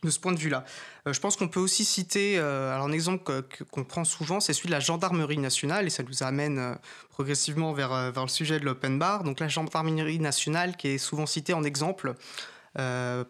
de 0.03 0.09
ce 0.11 0.19
point 0.19 0.33
de 0.33 0.39
vue-là. 0.39 0.65
Je 1.07 1.19
pense 1.19 1.35
qu'on 1.35 1.47
peut 1.47 1.59
aussi 1.59 1.83
citer, 1.83 2.37
alors 2.37 2.85
un 2.85 2.91
exemple 2.91 3.41
qu'on 3.71 3.83
prend 3.83 4.03
souvent, 4.03 4.39
c'est 4.39 4.53
celui 4.53 4.67
de 4.67 4.73
la 4.73 4.79
gendarmerie 4.79 5.37
nationale, 5.37 5.87
et 5.87 5.89
ça 5.89 6.03
nous 6.03 6.21
amène 6.21 6.77
progressivement 7.09 7.73
vers, 7.73 8.11
le 8.13 8.27
sujet 8.27 8.59
de 8.59 8.65
l'open 8.65 8.99
bar. 8.99 9.23
Donc 9.23 9.39
la 9.39 9.47
gendarmerie 9.47 10.19
nationale 10.19 10.75
qui 10.77 10.89
est 10.89 10.97
souvent 10.99 11.25
citée 11.25 11.53
en 11.53 11.63
exemple 11.63 12.13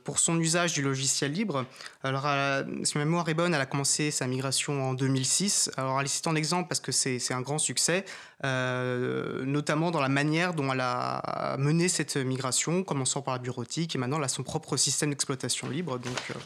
pour 0.04 0.20
son 0.20 0.40
usage 0.40 0.74
du 0.74 0.82
logiciel 0.82 1.32
libre. 1.32 1.66
Alors, 2.04 2.24
euh, 2.26 2.64
si 2.84 2.98
ma 2.98 3.06
mémoire 3.06 3.28
est 3.30 3.34
bonne, 3.34 3.54
elle 3.54 3.62
a 3.62 3.66
commencé 3.66 4.12
sa 4.12 4.28
migration 4.28 4.90
en 4.90 4.94
2006. 4.94 5.72
Alors, 5.78 6.00
elle 6.00 6.06
est 6.06 6.10
citée 6.10 6.30
en 6.30 6.36
exemple 6.36 6.68
parce 6.68 6.80
que 6.80 6.92
c'est 6.92 7.34
un 7.34 7.42
grand 7.42 7.58
succès, 7.58 8.06
euh, 8.44 9.44
notamment 9.46 9.92
dans 9.92 10.02
la 10.02 10.10
manière 10.10 10.54
dont 10.54 10.72
elle 10.72 10.82
a 10.82 11.56
mené 11.58 11.90
cette 11.90 12.16
migration, 12.18 12.84
commençant 12.84 13.22
par 13.22 13.34
la 13.34 13.40
bureautique, 13.40 13.96
et 13.96 13.98
maintenant 13.98 14.18
elle 14.18 14.24
a 14.24 14.30
son 14.30 14.44
propre 14.44 14.78
système 14.78 15.10
d'exploitation 15.10 15.70
libre. 15.70 16.00
Donc, 16.00 16.18
euh, 16.32 16.40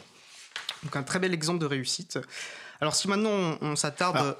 donc, 0.82 0.96
un 0.96 1.02
très 1.02 1.18
bel 1.18 1.34
exemple 1.34 1.58
de 1.58 1.66
réussite. 1.66 2.18
Alors, 2.80 2.94
si 2.94 3.08
maintenant 3.08 3.30
on, 3.30 3.58
on 3.60 3.76
s'attarde... 3.76 4.36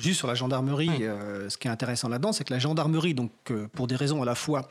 Juste 0.00 0.18
sur 0.18 0.28
la 0.28 0.34
gendarmerie, 0.34 1.04
euh, 1.04 1.50
ce 1.50 1.58
qui 1.58 1.68
est 1.68 1.70
intéressant 1.70 2.08
là-dedans, 2.08 2.32
c'est 2.32 2.44
que 2.44 2.52
la 2.52 2.58
gendarmerie, 2.58 3.12
donc, 3.12 3.32
euh, 3.50 3.66
pour 3.74 3.86
des 3.86 3.96
raisons 3.96 4.22
à 4.22 4.24
la 4.24 4.34
fois 4.34 4.68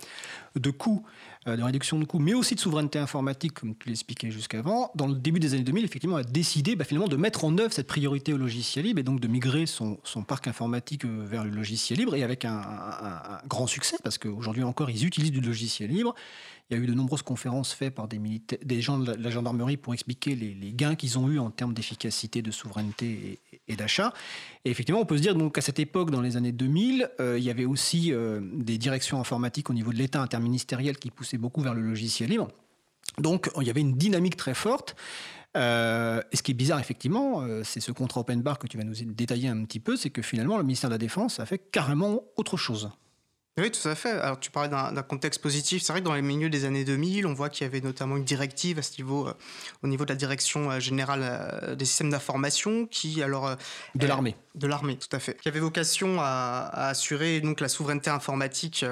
de 0.56 0.72
coût 0.72 1.06
euh, 1.06 1.19
de 1.58 1.64
réduction 1.64 2.00
de 2.00 2.06
coûts, 2.06 2.20
mais 2.20 2.34
aussi 2.34 2.56
de 2.56 2.60
souveraineté 2.60 3.00
informatique, 3.00 3.54
comme 3.54 3.76
tu 3.76 3.90
l'expliquais 3.90 4.32
jusqu'avant, 4.32 4.92
dans 4.96 5.08
le 5.08 5.16
début 5.16 5.40
des 5.40 5.54
années 5.54 5.64
2000, 5.64 5.84
effectivement, 5.86 6.18
a 6.18 6.24
décidé 6.24 6.76
bah, 6.76 6.84
finalement 6.84 7.08
de 7.08 7.16
mettre 7.16 7.46
en 7.46 7.58
œuvre 7.58 7.74
cette 7.74 7.88
priorité 7.88 8.34
au 8.34 8.38
logiciel 8.38 8.86
libre 8.86 9.00
et 9.00 9.04
donc 9.04 9.20
de 9.20 9.28
migrer 9.28 9.66
son, 9.66 10.00
son 10.04 10.24
parc 10.24 10.48
informatique 10.48 11.06
euh, 11.06 11.26
vers 11.26 11.44
le 11.44 11.52
logiciel 11.52 12.00
libre 12.00 12.16
et 12.16 12.24
avec 12.24 12.46
un 12.46 12.62
grand 13.48 13.68
succès 13.68 13.98
parce 14.04 14.18
qu'aujourd'hui 14.18 14.64
encore, 14.64 14.90
ils 14.90 15.06
utilisent 15.06 15.32
du 15.32 15.42
logiciel 15.42 15.90
libre. 15.90 16.16
Il 16.70 16.78
y 16.78 16.80
a 16.80 16.84
eu 16.84 16.86
de 16.86 16.94
nombreuses 16.94 17.24
conférences 17.24 17.74
faites 17.74 17.96
par 17.96 18.08
des, 18.08 18.82
gens 18.82 19.00
de 19.00 19.14
la, 19.14 19.30
gendarmerie 19.32 19.76
pour 19.76 19.96
expliquer 19.96 20.36
les, 20.36 20.72
gains 20.72 20.94
qu'ils 20.94 21.18
ont 21.18 21.28
eus 21.28 21.40
en 21.40 21.50
termes 21.50 21.74
d'efficacité, 21.74 22.44
de 22.44 22.52
souveraineté 22.52 23.40
et, 23.68 23.76
d'achat. 23.76 24.14
Et 24.66 24.70
effectivement, 24.70 25.02
on 25.02 25.06
peut 25.06 25.18
se 25.18 25.24
dire 25.24 25.36
qu'à 25.52 25.62
cette 25.62 25.80
époque, 25.80 26.12
dans 26.12 26.22
les 26.22 26.38
années 26.38 26.52
2000, 26.52 27.10
euh, 27.20 27.40
il 27.40 27.44
y 27.44 27.50
avait 27.50 27.66
aussi 27.66 28.14
euh, 28.14 28.40
des 28.54 28.78
directions 28.78 29.20
informatiques 29.20 29.72
au 29.72 29.74
niveau 29.74 29.92
de 29.92 29.98
l'État 29.98 30.22
interministériel 30.22 30.98
qui 30.98 31.10
poussaient 31.10 31.40
beaucoup 31.40 31.62
vers 31.62 31.74
le 31.74 31.82
logiciel 31.82 32.30
libre. 32.30 32.50
Donc, 33.18 33.50
il 33.60 33.66
y 33.66 33.72
avait 33.72 33.82
une 33.82 33.96
dynamique 33.96 34.38
très 34.38 34.54
forte. 34.54 34.96
Euh, 35.58 36.22
et 36.32 36.38
ce 36.38 36.44
qui 36.44 36.52
est 36.52 36.54
bizarre, 36.54 36.80
effectivement, 36.80 37.44
c'est 37.64 37.80
ce 37.80 37.92
contrat 37.92 38.22
open 38.22 38.44
bar 38.44 38.60
que 38.60 38.68
tu 38.68 38.78
vas 38.78 38.84
nous 38.84 38.94
détailler 39.06 39.48
un 39.48 39.64
petit 39.64 39.80
peu, 39.80 39.96
c'est 39.96 40.12
que 40.12 40.22
finalement, 40.22 40.58
le 40.58 40.64
ministère 40.64 40.92
de 40.92 40.94
la 40.94 41.00
Défense 41.00 41.40
a 41.40 41.48
fait 41.48 41.58
carrément 41.58 42.22
autre 42.38 42.58
chose. 42.58 42.92
Oui, 43.58 43.72
tout 43.72 43.88
à 43.90 43.96
fait. 43.96 44.12
Alors, 44.12 44.40
tu 44.40 44.52
parlais 44.52 44.70
d'un 44.70 45.04
contexte 45.04 45.42
positif. 45.42 45.82
C'est 45.84 45.92
vrai 45.92 46.02
que 46.02 46.06
dans 46.06 46.14
les 46.14 46.22
milieux 46.22 46.50
des 46.50 46.64
années 46.64 46.86
2000, 46.86 47.26
on 47.28 47.34
voit 47.34 47.50
qu'il 47.50 47.66
y 47.66 47.68
avait 47.68 47.82
notamment 47.82 48.16
une 48.16 48.24
directive 48.24 48.80
à 48.80 48.82
ce 48.82 48.98
niveau, 48.98 49.28
euh, 49.28 49.34
au 49.84 49.88
niveau 49.88 50.06
de 50.06 50.10
la 50.12 50.16
direction 50.16 50.72
euh, 50.72 50.80
générale 50.80 51.22
euh, 51.24 51.76
des 51.76 51.84
systèmes 51.84 52.10
d'information, 52.10 52.86
qui 52.86 53.22
alors 53.22 53.58
De 53.96 54.08
l'armée. 54.08 54.38
de 54.56 54.66
l'armée, 54.68 54.98
tout 54.98 55.14
à 55.14 55.20
fait, 55.20 55.38
qui 55.42 55.50
avait 55.50 55.60
vocation 55.60 56.22
à, 56.22 56.70
à 56.72 56.88
assurer 56.90 57.42
donc 57.42 57.60
la 57.60 57.68
souveraineté 57.68 58.10
informatique 58.10 58.86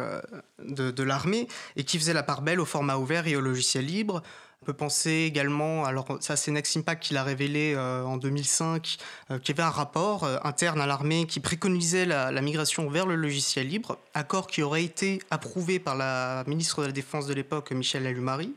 de, 0.59 0.91
de 0.91 1.03
l'armée 1.03 1.47
et 1.77 1.85
qui 1.85 1.97
faisait 1.97 2.13
la 2.13 2.23
part 2.23 2.41
belle 2.41 2.59
au 2.59 2.65
format 2.65 2.97
ouvert 2.97 3.25
et 3.27 3.37
au 3.37 3.41
logiciel 3.41 3.85
libre. 3.85 4.21
On 4.63 4.65
peut 4.65 4.73
penser 4.73 5.11
également, 5.27 5.85
alors 5.85 6.17
ça 6.19 6.35
c'est 6.35 6.51
Next 6.51 6.75
Impact 6.75 7.03
qui 7.03 7.13
l'a 7.13 7.23
révélé 7.23 7.73
euh, 7.75 8.03
en 8.03 8.17
2005, 8.17 8.97
euh, 9.31 9.39
qu'il 9.39 9.55
y 9.55 9.59
avait 9.61 9.67
un 9.67 9.71
rapport 9.71 10.23
euh, 10.23 10.37
interne 10.43 10.81
à 10.81 10.87
l'armée 10.87 11.25
qui 11.25 11.39
préconisait 11.39 12.05
la, 12.05 12.31
migration 12.41 12.89
vers 12.89 13.05
le 13.05 13.15
logiciel 13.15 13.67
libre, 13.67 13.97
accord 14.13 14.47
qui 14.47 14.63
aurait 14.63 14.83
été 14.83 15.21
approuvé 15.29 15.79
par 15.79 15.95
la 15.95 16.43
ministre 16.47 16.81
de 16.81 16.87
la 16.87 16.91
Défense 16.91 17.27
de 17.27 17.33
l'époque, 17.33 17.71
Michel 17.71 18.05
Allumari. 18.07 18.53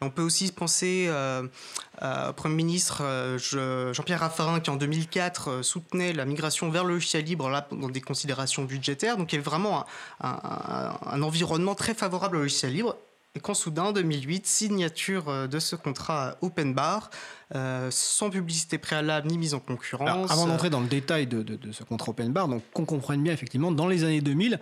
On 0.00 0.10
peut 0.10 0.22
aussi 0.22 0.52
penser 0.52 1.10
au 1.10 2.32
Premier 2.34 2.54
ministre 2.54 3.02
je- 3.38 3.90
Jean-Pierre 3.92 4.20
Raffarin 4.20 4.60
qui 4.60 4.70
en 4.70 4.76
2004 4.76 5.48
euh, 5.50 5.62
soutenait 5.64 6.12
la 6.12 6.24
migration 6.24 6.70
vers 6.70 6.84
le 6.84 6.94
logiciel 6.94 7.24
libre 7.24 7.50
dans 7.72 7.88
des 7.88 8.00
considérations 8.00 8.62
budgétaires. 8.62 9.16
Donc 9.16 9.32
il 9.32 9.36
y 9.36 9.38
avait 9.38 9.44
vraiment 9.44 9.84
un- 10.20 10.92
un 11.04 11.22
environnement 11.22 11.74
très 11.74 11.94
favorable 11.94 12.36
au 12.36 12.40
logiciel 12.42 12.74
libre. 12.74 12.96
Et 13.38 13.40
quand 13.40 13.54
soudain, 13.54 13.84
en 13.84 13.92
2008, 13.92 14.48
signature 14.48 15.28
euh, 15.28 15.46
de 15.46 15.60
ce 15.60 15.76
contrat 15.76 16.36
open 16.40 16.74
bar, 16.74 17.08
euh, 17.54 17.88
sans 17.92 18.30
publicité 18.30 18.78
préalable 18.78 19.28
ni 19.28 19.38
mise 19.38 19.54
en 19.54 19.60
concurrence. 19.60 20.08
Alors, 20.08 20.32
avant 20.32 20.46
d'entrer 20.48 20.70
dans 20.70 20.80
le 20.80 20.88
détail 20.88 21.28
de, 21.28 21.44
de- 21.44 21.54
de 21.54 21.70
ce 21.70 21.84
contrat 21.84 22.10
open 22.10 22.32
bar, 22.32 22.48
donc 22.48 22.64
qu'on 22.74 22.84
comprenne 22.84 23.22
bien 23.22 23.32
effectivement, 23.32 23.70
dans 23.70 23.86
les 23.86 24.02
années 24.02 24.20
2000, 24.20 24.58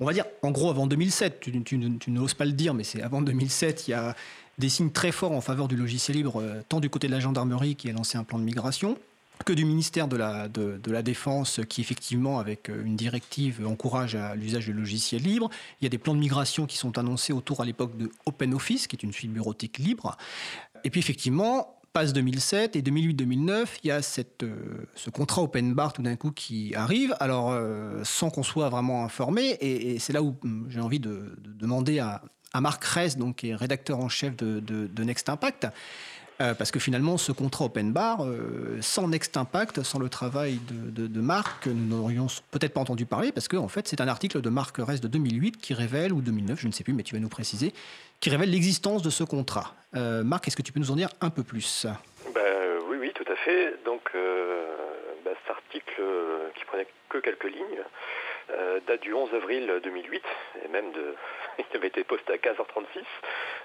on 0.00 0.06
va 0.06 0.14
dire 0.14 0.24
en 0.40 0.50
gros 0.50 0.70
avant 0.70 0.86
2007, 0.86 1.40
tu, 1.40 1.62
tu- 1.62 1.98
tu 1.98 2.10
n'oses 2.10 2.32
pas 2.32 2.46
le 2.46 2.52
dire, 2.52 2.72
mais 2.72 2.84
c'est 2.84 3.02
avant 3.02 3.20
2007, 3.20 3.86
il 3.86 3.90
y 3.90 3.94
a 3.94 4.16
des 4.56 4.70
signes 4.70 4.90
très 4.90 5.12
forts 5.12 5.32
en 5.32 5.42
faveur 5.42 5.68
du 5.68 5.76
logiciel 5.76 6.16
libre, 6.16 6.40
euh, 6.40 6.62
tant 6.70 6.80
du 6.80 6.88
côté 6.88 7.08
de 7.08 7.12
la 7.12 7.20
gendarmerie 7.20 7.76
qui 7.76 7.90
a 7.90 7.92
lancé 7.92 8.16
un 8.16 8.24
plan 8.24 8.38
de 8.38 8.44
migration, 8.44 8.96
que 9.44 9.52
du 9.52 9.64
ministère 9.64 10.08
de 10.08 10.16
la, 10.16 10.48
de, 10.48 10.78
de 10.82 11.00
Défense 11.02 11.60
qui 11.68 11.80
effectivement, 11.80 12.38
avec 12.38 12.68
euh, 12.70 12.84
une 12.84 12.96
directive, 12.96 13.64
encourage 13.66 14.14
à 14.14 14.34
l'usage 14.34 14.66
du 14.66 14.72
logiciel 14.72 15.22
libre. 15.22 15.50
Il 15.80 15.84
y 15.84 15.86
a 15.86 15.90
des 15.90 15.98
plans 15.98 16.14
de 16.14 16.20
migration 16.20 16.66
qui 16.66 16.76
sont 16.76 16.98
annoncés 16.98 17.32
autour 17.32 17.60
à 17.60 17.64
l'époque 17.64 17.96
de 17.96 18.10
OpenOffice, 18.24 18.86
qui 18.86 18.96
est 18.96 19.02
une 19.02 19.12
suite 19.12 19.32
bureautique 19.32 19.78
libre. 19.78 20.16
Et 20.84 20.90
puis 20.90 21.00
effectivement, 21.00 21.78
passe 21.92 22.12
2007 22.12 22.76
et 22.76 22.82
2008-2009, 22.82 23.66
il 23.84 23.88
y 23.88 23.90
a 23.90 24.00
euh, 24.42 24.84
ce 24.94 25.10
contrat 25.10 25.42
open 25.42 25.72
bar 25.74 25.92
tout 25.92 26.02
d'un 26.02 26.16
coup 26.16 26.30
qui 26.30 26.74
arrive, 26.74 27.14
alors 27.20 27.50
euh, 27.50 28.02
sans 28.04 28.30
qu'on 28.30 28.42
soit 28.42 28.68
vraiment 28.68 29.04
informé, 29.04 29.56
et, 29.60 29.98
c'est 29.98 30.12
là 30.12 30.22
où 30.22 30.36
hum, 30.44 30.66
j'ai 30.68 30.80
envie 30.80 31.00
de, 31.00 31.36
de 31.40 31.52
demander 31.54 31.98
à, 31.98 32.22
à 32.52 32.60
Marc 32.60 32.84
Ress, 32.84 33.16
donc, 33.16 33.36
qui 33.36 33.48
est 33.48 33.54
rédacteur 33.54 33.98
en 33.98 34.08
chef 34.08 34.36
de, 34.36 34.60
de- 34.60 34.86
de 34.86 35.04
Next 35.04 35.28
Impact, 35.28 35.68
euh, 36.40 36.54
parce 36.54 36.70
que 36.70 36.78
finalement, 36.78 37.16
ce 37.16 37.32
contrat 37.32 37.64
open 37.66 37.92
bar, 37.92 38.24
euh, 38.24 38.78
sans 38.82 39.08
Next 39.08 39.36
Impact, 39.36 39.82
sans 39.82 39.98
le 39.98 40.08
travail 40.08 40.58
de, 40.70 41.06
de- 41.06 41.20
Marc, 41.20 41.66
nous 41.66 41.96
n'aurions 41.96 42.26
peut-être 42.50 42.74
pas 42.74 42.80
entendu 42.80 43.06
parler, 43.06 43.32
parce 43.32 43.48
que 43.48 43.56
en 43.56 43.68
fait, 43.68 43.88
c'est 43.88 44.00
un 44.00 44.08
article 44.08 44.40
de 44.40 44.48
Marc 44.50 44.76
Ress 44.76 45.00
de 45.00 45.08
2008 45.08 45.56
qui 45.56 45.74
révèle, 45.74 46.12
ou 46.12 46.20
2009, 46.20 46.60
je 46.60 46.66
ne 46.68 46.72
sais 46.72 46.84
plus, 46.84 46.92
mais 46.92 47.02
tu 47.02 47.14
vas 47.14 47.20
nous 47.20 47.28
préciser, 47.28 47.72
qui 48.20 48.30
révèle 48.30 48.50
l'existence 48.50 49.02
de 49.02 49.10
ce 49.10 49.24
contrat. 49.24 49.74
Euh, 49.96 50.22
Marc, 50.24 50.46
est-ce 50.48 50.56
que 50.56 50.62
tu 50.62 50.72
peux 50.72 50.80
nous 50.80 50.90
en 50.90 50.96
dire 50.96 51.08
un 51.20 51.30
peu 51.30 51.42
plus? 51.42 51.86
Euh, 52.36 52.78
oui, 52.88 52.96
oui, 53.00 53.12
tout 53.14 53.30
à 53.32 53.36
fait. 53.36 53.74
Donc, 53.84 54.02
bah, 55.24 55.30
cet 55.42 55.50
article 55.56 56.02
qui 56.58 56.64
prenait 56.66 56.86
que 57.08 57.18
quelques 57.18 57.44
lignes 57.44 57.80
euh, 58.50 58.80
date 58.86 59.00
du 59.00 59.12
11 59.12 59.34
avril 59.34 59.80
2008 59.82 60.22
et 60.64 60.68
même 60.68 60.92
de, 60.92 61.14
il 61.58 61.76
avait 61.76 61.88
été 61.88 62.04
posté 62.04 62.32
à 62.32 62.36
15h36. 62.36 63.02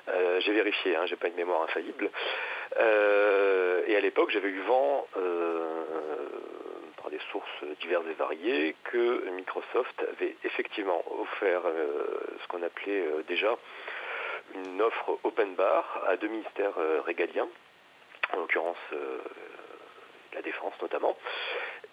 Euh, 0.09 0.39
j'ai 0.41 0.53
vérifié, 0.53 0.95
hein, 0.95 1.05
j'ai 1.05 1.15
pas 1.15 1.27
une 1.27 1.35
mémoire 1.35 1.61
infaillible. 1.63 2.09
Euh, 2.77 3.83
et 3.85 3.95
à 3.95 3.99
l'époque, 3.99 4.31
j'avais 4.31 4.49
eu 4.49 4.61
vent 4.61 5.07
par 6.97 7.09
des 7.11 7.19
sources 7.31 7.63
diverses 7.79 8.05
et 8.09 8.13
variées 8.13 8.75
que 8.85 9.29
Microsoft 9.31 10.03
avait 10.13 10.35
effectivement 10.43 11.03
offert 11.19 11.61
ce 12.41 12.47
qu'on 12.47 12.63
appelait 12.63 13.03
déjà 13.27 13.57
une 14.55 14.81
offre 14.81 15.19
open 15.23 15.55
bar 15.55 16.03
à 16.07 16.17
deux 16.17 16.27
ministères 16.27 16.75
régaliens 17.05 17.47
en 18.33 18.37
l'occurrence 18.37 18.77
la 20.33 20.41
défense 20.41 20.73
notamment. 20.81 21.17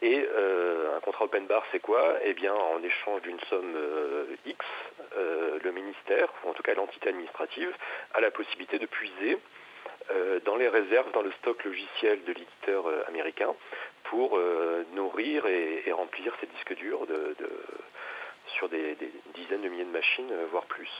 Et 0.00 0.28
euh, 0.32 0.96
un 0.96 1.00
contrat 1.00 1.24
open 1.24 1.46
bar, 1.46 1.64
c'est 1.72 1.80
quoi? 1.80 2.18
Eh 2.22 2.34
bien, 2.34 2.54
en 2.54 2.82
échange 2.82 3.22
d'une 3.22 3.40
somme 3.50 3.74
euh, 3.74 4.26
X, 4.46 4.64
euh, 5.16 5.58
le 5.62 5.72
ministère, 5.72 6.32
ou 6.44 6.50
en 6.50 6.52
tout 6.52 6.62
cas 6.62 6.74
l'entité 6.74 7.08
administrative, 7.08 7.74
a 8.14 8.20
la 8.20 8.30
possibilité 8.30 8.78
de 8.78 8.86
puiser 8.86 9.38
dans 10.46 10.56
les 10.56 10.68
réserves, 10.68 11.12
dans 11.12 11.20
le 11.20 11.30
stock 11.32 11.62
logiciel 11.64 12.24
de 12.24 12.32
l'éditeur 12.32 12.86
américain, 13.08 13.54
pour 14.04 14.40
nourrir 14.94 15.44
et, 15.44 15.92
remplir 15.92 16.34
ses 16.40 16.46
disques 16.46 16.74
durs 16.76 17.06
de, 17.06 17.36
sur 18.54 18.70
des, 18.70 18.96
dizaines 19.34 19.60
de 19.60 19.68
milliers 19.68 19.84
de 19.84 19.90
machines, 19.90 20.32
voire 20.50 20.64
plus. 20.64 20.90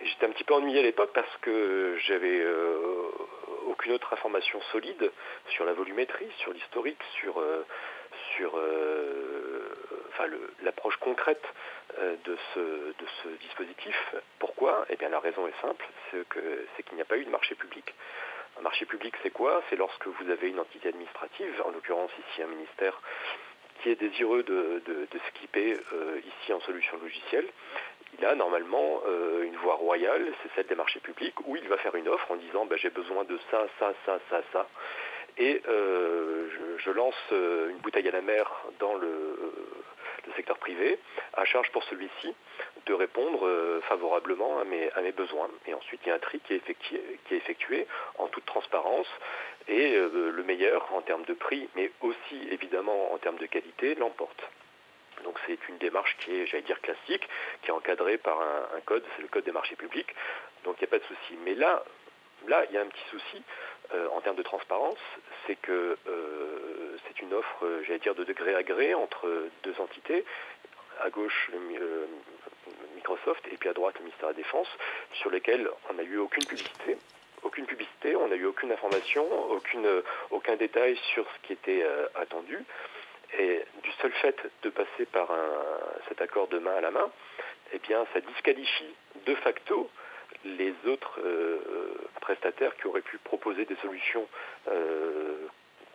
J'étais 0.00 0.26
un 0.26 0.30
petit 0.30 0.42
peu 0.42 0.54
ennuyé 0.54 0.80
à 0.80 0.82
l'époque 0.82 1.12
parce 1.14 1.36
que 1.42 1.96
j'avais 2.06 2.44
aucune 3.84 3.92
autre 3.92 4.12
information 4.14 4.60
solide 4.72 5.12
sur 5.48 5.66
la 5.66 5.74
volumétrie, 5.74 6.30
sur 6.38 6.52
l'historique, 6.54 7.02
sur, 7.20 7.38
euh, 7.38 7.66
sur 8.34 8.56
euh, 8.56 9.76
enfin, 10.08 10.24
l'approche 10.62 10.96
concrète 10.96 11.44
euh, 11.98 12.16
de, 12.24 12.36
ce, 12.54 12.60
de 12.60 13.06
ce 13.22 13.28
dispositif. 13.40 14.14
Pourquoi? 14.38 14.86
Eh 14.88 14.96
bien 14.96 15.10
la 15.10 15.20
raison 15.20 15.46
est 15.46 15.60
simple, 15.60 15.84
c'est 16.10 16.82
qu'il 16.82 16.94
n'y 16.94 17.02
a 17.02 17.04
pas 17.04 17.18
eu 17.18 17.26
de 17.26 17.30
marché 17.30 17.54
public. 17.54 17.94
Un 18.58 18.62
marché 18.62 18.86
public, 18.86 19.14
c'est 19.22 19.30
quoi? 19.30 19.62
C'est 19.68 19.76
lorsque 19.76 20.06
vous 20.06 20.30
avez 20.30 20.48
une 20.48 20.60
entité 20.60 20.88
administrative, 20.88 21.62
en 21.66 21.70
l'occurrence 21.70 22.12
ici 22.30 22.42
un 22.42 22.46
ministère, 22.46 22.98
est 23.90 23.96
désireux 23.96 24.42
de, 24.42 24.82
de, 24.86 25.06
euh, 25.56 26.20
ici 26.20 26.52
en 26.52 26.60
solution 26.60 26.96
logicielle, 26.98 27.46
il 28.18 28.24
a 28.24 28.34
normalement 28.34 29.02
euh, 29.06 29.42
une 29.42 29.56
voie 29.56 29.74
royale, 29.74 30.32
c'est 30.42 30.50
celle 30.54 30.66
des 30.66 30.74
marchés 30.74 31.00
publics, 31.00 31.34
où 31.46 31.56
il 31.56 31.68
va 31.68 31.76
faire 31.78 31.94
une 31.94 32.08
offre 32.08 32.30
en 32.30 32.36
disant 32.36 32.66
bah, 32.66 32.76
j'ai 32.76 32.90
besoin 32.90 33.24
de 33.24 33.38
ça, 33.50 33.66
ça, 33.78 33.92
ça, 34.06 34.18
ça, 34.30 34.42
ça. 34.52 34.68
Et 35.36 35.62
euh, 35.68 36.48
je, 36.78 36.90
lance 36.90 37.14
une 37.32 37.78
bouteille 37.78 38.08
à 38.08 38.12
la 38.12 38.20
mer 38.20 38.48
dans 38.78 38.94
le 38.94 39.36
secteur 40.32 40.58
privé, 40.58 40.98
à 41.34 41.44
charge 41.44 41.70
pour 41.72 41.84
celui-ci 41.84 42.34
de 42.86 42.94
répondre 42.94 43.46
euh, 43.46 43.80
favorablement 43.82 44.58
à 44.58 44.64
mes, 44.64 45.12
besoins. 45.12 45.48
Et 45.66 45.74
ensuite, 45.74 46.00
il 46.04 46.08
y 46.08 46.12
a 46.12 46.14
un 46.14 46.18
tri 46.18 46.40
qui 46.40 46.54
est 46.54 46.56
effectué, 46.56 47.00
qui 47.26 47.34
est 47.34 47.38
effectué 47.38 47.86
en 48.18 48.28
toute 48.28 48.44
transparence. 48.46 49.08
Et 49.68 49.94
euh, 49.96 50.30
le 50.30 50.42
meilleur 50.42 50.92
en 50.92 51.00
termes 51.02 51.24
de 51.24 51.34
prix, 51.34 51.68
mais 51.74 51.90
aussi 52.02 52.48
évidemment 52.50 53.12
en 53.12 53.18
termes 53.18 53.38
de 53.38 53.46
qualité, 53.46 53.94
l'emporte. 53.94 54.42
Donc 55.22 55.38
c'est 55.46 55.58
une 55.68 55.78
démarche 55.78 56.16
qui 56.18 56.34
est, 56.34 56.46
j'allais 56.46 56.64
dire, 56.64 56.80
classique, 56.80 57.26
qui 57.62 57.68
est 57.68 57.72
encadrée 57.72 58.18
par 58.18 58.40
un, 58.40 58.80
code, 58.84 59.04
c'est 59.16 59.22
le 59.22 59.28
code 59.28 59.44
des 59.44 59.52
marchés 59.52 59.76
publics. 59.76 60.14
Donc 60.64 60.76
il 60.78 60.84
n'y 60.84 60.88
a 60.88 60.90
pas 60.90 60.98
de 60.98 61.04
souci. 61.04 61.38
Mais 61.44 61.54
là, 61.54 61.82
là, 62.46 62.64
il 62.68 62.74
y 62.74 62.78
a 62.78 62.82
un 62.82 62.86
petit 62.86 63.08
souci 63.10 63.42
euh, 63.94 64.08
en 64.08 64.20
termes 64.20 64.36
de 64.36 64.42
transparence, 64.42 64.98
c'est 65.46 65.56
que 65.56 65.96
c'est 67.14 67.22
une 67.22 67.34
offre, 67.34 67.64
euh, 67.64 67.82
j'allais 67.86 67.98
dire, 67.98 68.14
de 68.14 68.24
degré 68.24 68.54
à 68.54 68.62
gré 68.62 68.94
entre 68.94 69.48
deux 69.62 69.74
entités. 69.80 70.24
À 71.00 71.10
gauche, 71.10 71.50
euh, 71.52 72.06
Microsoft, 72.94 73.46
et 73.52 73.56
puis 73.56 73.68
à 73.68 73.72
droite, 73.72 73.96
le 73.98 74.04
ministère 74.04 74.28
de 74.28 74.34
la 74.34 74.36
Défense, 74.36 74.68
sur 75.14 75.30
lesquels 75.30 75.68
on 75.90 75.94
n'a 75.94 76.02
eu 76.02 76.18
aucune 76.18 76.44
publicité. 76.44 76.96
Aucune 77.42 77.66
publicité, 77.66 78.16
on 78.16 78.28
n'a 78.28 78.36
eu 78.36 78.46
aucune 78.46 78.72
information, 78.72 79.26
aucun 80.30 80.56
détail 80.56 80.96
sur 81.12 81.26
ce 81.26 81.46
qui 81.46 81.52
était 81.52 81.82
euh, 81.82 82.06
attendu. 82.14 82.58
Et 83.38 83.64
du 83.82 83.90
seul 84.00 84.12
fait 84.12 84.36
de 84.62 84.70
passer 84.70 85.06
par 85.06 85.28
cet 86.08 86.22
accord 86.22 86.46
de 86.46 86.60
main 86.60 86.76
à 86.76 86.80
la 86.80 86.92
main, 86.92 87.10
eh 87.72 87.80
bien, 87.80 88.06
ça 88.14 88.20
disqualifie 88.20 88.94
de 89.26 89.34
facto, 89.34 89.90
les 90.44 90.72
autres 90.86 91.20
prestataires 92.20 92.76
qui 92.76 92.86
auraient 92.86 93.00
pu 93.00 93.18
proposer 93.18 93.64
des 93.64 93.74
solutions 93.82 94.28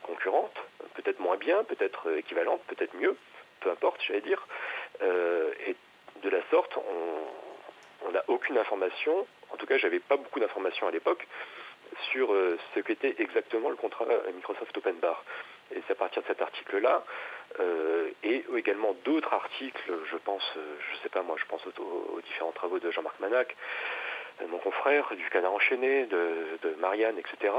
concurrentes, 0.04 0.58
peut-être 0.95 1.20
moins 1.20 1.38
bien, 1.38 1.64
peut-être 1.64 2.12
équivalentes, 2.18 2.62
peut-être 2.68 2.95
mieux, 2.95 3.16
peu 3.62 3.72
importe, 3.72 4.02
j'allais 4.08 4.22
dire. 4.22 4.45
et 5.02 5.76
de 6.24 6.30
la 6.30 6.41
sorte, 6.50 6.78
on 8.06 8.12
n'a 8.12 8.24
aucune 8.28 8.58
information, 8.58 9.26
en 9.52 9.58
tout 9.58 9.66
cas 9.66 9.78
j'avais 9.78 10.00
pas 10.00 10.18
beaucoup 10.18 10.39
d'informations 10.39 10.88
à 10.88 10.91
l'époque, 10.91 11.28
sur 12.12 12.30
ce 12.76 12.80
qu'était 12.80 13.16
exactement 13.20 13.70
le 13.70 13.76
contrat 13.76 14.06
Microsoft 14.34 14.76
Open 14.78 14.95
Bar. 14.95 15.24
Et 15.76 15.82
c'est 15.86 15.93
à 15.93 15.95
partir 15.95 16.22
de 16.24 16.28
cet 16.28 16.41
article-là, 16.41 17.04
euh, 17.60 18.10
et 18.24 18.43
également 18.56 18.95
d'autres 19.06 19.34
articles, 19.34 19.91
je 20.10 20.18
pense, 20.18 20.43
euh, 20.58 20.76
je 20.80 20.97
sais 21.04 21.10
pas 21.10 21.22
moi, 21.22 21.36
je 21.38 21.45
pense 21.45 21.62
aux, 21.66 22.22
différents 22.22 22.52
travaux 22.52 22.80
de 22.80 22.89
Jean-Marc 22.89 23.20
Manac, 23.20 23.56
euh, 24.41 24.47
mon 24.47 24.58
confrère, 24.58 25.14
du 25.16 25.30
Canard 25.30 25.54
enchaîné, 25.54 26.06
de, 26.06 26.76
Marianne, 26.80 27.18
etc., 27.18 27.54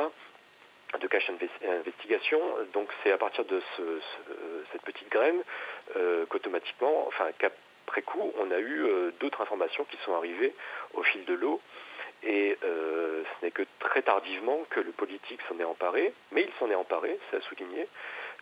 de 0.99 1.07
Cache 1.07 1.31
Investigation. 1.63 2.41
Donc 2.73 2.89
c'est 3.03 3.13
à 3.13 3.19
partir 3.19 3.45
de 3.45 3.61
cette 4.73 4.83
petite 4.83 5.11
graine 5.11 5.43
qu'automatiquement, 6.29 7.07
enfin 7.07 7.29
qu'après 7.39 8.03
coup, 8.03 8.33
on 8.39 8.51
a 8.51 8.59
eu 8.59 9.13
d'autres 9.21 9.41
informations 9.41 9.85
qui 9.85 9.97
sont 10.05 10.15
arrivées 10.15 10.55
au 10.95 11.03
fil 11.03 11.25
de 11.25 11.35
l'eau. 11.35 11.61
Et 12.23 12.59
ce 12.63 13.45
n'est 13.45 13.51
que 13.51 13.63
très 13.79 14.03
tardivement 14.03 14.61
que 14.71 14.81
le 14.81 14.93
politique 14.93 15.41
s'en 15.49 15.59
est 15.59 15.65
emparé, 15.65 16.13
mais 16.33 16.43
il 16.43 16.53
s'en 16.59 16.71
est 16.71 16.75
emparé, 16.75 17.19
c'est 17.31 17.39
à 17.39 17.41
souligner, 17.43 17.87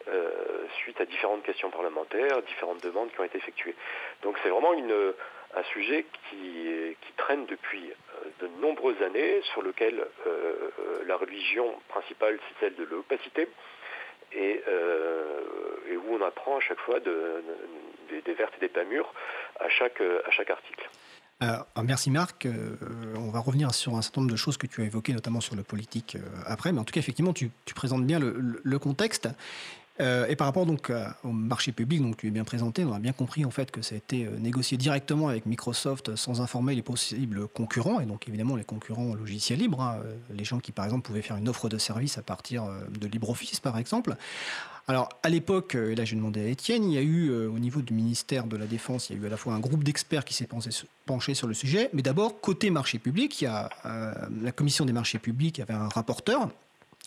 euh, 0.06 0.64
suite 0.78 1.00
à 1.00 1.04
différentes 1.04 1.42
questions 1.42 1.70
parlementaires, 1.70 2.40
différentes 2.42 2.82
demandes 2.82 3.10
qui 3.10 3.20
ont 3.20 3.24
été 3.24 3.36
effectuées. 3.36 3.74
Donc 4.22 4.38
c'est 4.42 4.48
vraiment 4.48 4.72
un 4.72 5.62
sujet 5.64 6.06
qui, 6.30 6.96
traîne 7.16 7.46
depuis 7.46 7.90
euh, 7.90 8.07
de 8.40 8.48
nombreuses 8.60 9.00
années, 9.02 9.40
sur 9.52 9.62
lequel 9.62 10.04
euh, 10.26 10.70
la 11.06 11.16
religion 11.16 11.74
principale, 11.88 12.38
c'est 12.48 12.66
celle 12.66 12.76
de 12.76 12.84
l'opacité, 12.84 13.48
et, 14.32 14.62
où 15.96 16.14
on 16.14 16.24
apprend 16.24 16.58
à 16.58 16.60
chaque 16.60 16.78
fois 16.80 17.00
des, 17.00 18.34
vertes 18.34 18.54
et 18.58 18.60
des 18.60 18.68
pas 18.68 18.84
mûres 18.84 19.12
à 19.58 19.68
chaque, 19.68 20.00
à 20.00 20.30
chaque 20.30 20.50
article. 20.50 20.88
merci 21.82 22.10
Marc. 22.10 22.46
on 23.16 23.30
va 23.30 23.40
revenir 23.40 23.74
sur 23.74 23.94
un 23.94 24.02
certain 24.02 24.20
nombre 24.20 24.32
de 24.32 24.36
choses 24.36 24.56
que 24.56 24.66
tu 24.66 24.82
as 24.82 24.84
évoquées, 24.84 25.12
notamment 25.12 25.40
sur 25.40 25.56
le 25.56 25.62
politique 25.62 26.16
après. 26.46 26.72
Mais 26.72 26.78
en 26.78 26.84
tout 26.84 26.92
cas, 26.92 27.00
effectivement, 27.00 27.32
tu, 27.32 27.50
présentes 27.74 28.06
bien 28.06 28.20
le 28.20 28.78
contexte. 28.78 29.28
Euh, 30.00 30.26
et 30.28 30.36
par 30.36 30.46
rapport 30.46 30.64
donc 30.64 30.92
au 31.24 31.32
marché 31.32 31.72
public, 31.72 32.00
donc 32.02 32.16
tu 32.18 32.28
es 32.28 32.30
bien 32.30 32.44
présenté, 32.44 32.84
on 32.84 32.92
a 32.92 32.98
bien 32.98 33.12
compris 33.12 33.44
en 33.44 33.50
fait 33.50 33.70
que 33.70 33.82
ça 33.82 33.94
a 33.94 33.98
été 33.98 34.26
euh, 34.26 34.38
négocié 34.38 34.76
directement 34.76 35.28
avec 35.28 35.44
Microsoft 35.46 36.14
sans 36.14 36.40
informer 36.40 36.74
les 36.74 36.82
possibles 36.82 37.48
concurrents 37.48 38.00
et 38.00 38.06
donc 38.06 38.28
évidemment 38.28 38.54
les 38.54 38.64
concurrents 38.64 39.14
logiciels 39.14 39.58
libres, 39.58 39.80
hein, 39.80 39.98
euh, 40.04 40.14
les 40.32 40.44
gens 40.44 40.60
qui 40.60 40.70
par 40.70 40.84
exemple 40.84 41.02
pouvaient 41.02 41.22
faire 41.22 41.36
une 41.36 41.48
offre 41.48 41.68
de 41.68 41.78
service 41.78 42.16
à 42.16 42.22
partir 42.22 42.64
de 42.96 43.06
LibreOffice 43.08 43.60
par 43.60 43.76
exemple. 43.78 44.14
Alors 44.86 45.08
à 45.22 45.28
l'époque, 45.28 45.74
et 45.74 45.94
là 45.94 46.04
j'ai 46.04 46.16
demandé 46.16 46.40
à 46.40 46.46
Étienne, 46.46 46.84
il 46.84 46.94
y 46.94 46.98
a 46.98 47.02
eu 47.02 47.30
au 47.46 47.58
niveau 47.58 47.82
du 47.82 47.92
ministère 47.92 48.46
de 48.46 48.56
la 48.56 48.66
Défense, 48.66 49.10
il 49.10 49.16
y 49.16 49.18
a 49.18 49.22
eu 49.22 49.26
à 49.26 49.28
la 49.28 49.36
fois 49.36 49.52
un 49.52 49.58
groupe 49.58 49.84
d'experts 49.84 50.24
qui 50.24 50.32
s'est 50.32 50.48
penché 51.06 51.34
sur 51.34 51.46
le 51.46 51.54
sujet, 51.54 51.90
mais 51.92 52.00
d'abord 52.00 52.40
côté 52.40 52.70
marché 52.70 52.98
public, 52.98 53.40
il 53.42 53.44
y 53.44 53.48
a 53.48 53.68
la 53.84 54.52
commission 54.52 54.86
des 54.86 54.94
marchés 54.94 55.18
publics, 55.18 55.60
avait 55.60 55.74
un 55.74 55.88
rapporteur, 55.88 56.48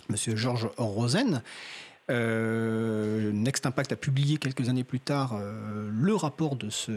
Monsieur 0.10 0.36
Georges 0.36 0.70
Rosen, 0.78 1.42
euh, 2.10 3.32
Next 3.32 3.66
Impact 3.66 3.92
a 3.92 3.96
publié 3.96 4.38
quelques 4.38 4.70
années 4.70 4.84
plus 4.84 5.00
tard 5.00 5.34
euh, 5.36 5.90
le 5.92 6.16
rapport 6.16 6.56
de 6.56 6.70
ce, 6.70 6.92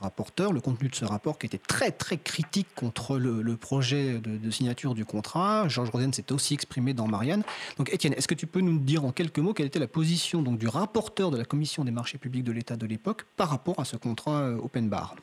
rapporteur, 0.00 0.52
le 0.52 0.60
contenu 0.60 0.88
de 0.88 0.94
ce 0.94 1.04
rapport 1.04 1.38
qui 1.38 1.46
était 1.46 1.58
très 1.58 1.90
très 1.90 2.16
critique 2.16 2.68
contre 2.74 3.18
le, 3.18 3.56
projet 3.56 4.18
de, 4.18 4.50
signature 4.50 4.94
du 4.94 5.04
contrat. 5.04 5.68
Georges 5.68 5.90
Rosen 5.90 6.12
s'est 6.12 6.32
aussi 6.32 6.54
exprimé 6.54 6.94
dans 6.94 7.06
Marianne. 7.06 7.42
Donc 7.76 7.92
Étienne, 7.92 8.14
est-ce 8.14 8.28
que 8.28 8.34
tu 8.34 8.46
peux 8.46 8.60
nous 8.60 8.78
dire 8.78 9.04
en 9.04 9.12
quelques 9.12 9.38
mots 9.38 9.52
quelle 9.52 9.66
était 9.66 9.78
la 9.78 9.88
position 9.88 10.42
donc, 10.42 10.58
du 10.58 10.68
rapporteur 10.68 11.30
de 11.30 11.36
la 11.36 11.44
Commission 11.44 11.84
des 11.84 11.90
marchés 11.90 12.18
publics 12.18 12.44
de 12.44 12.52
l'État 12.52 12.76
de 12.76 12.86
l'époque 12.86 13.26
par 13.36 13.50
rapport 13.50 13.78
à 13.80 13.84
ce 13.84 13.96
contrat 13.96 14.42
euh, 14.42 14.58
Open 14.58 14.88
Bar? 14.88 15.16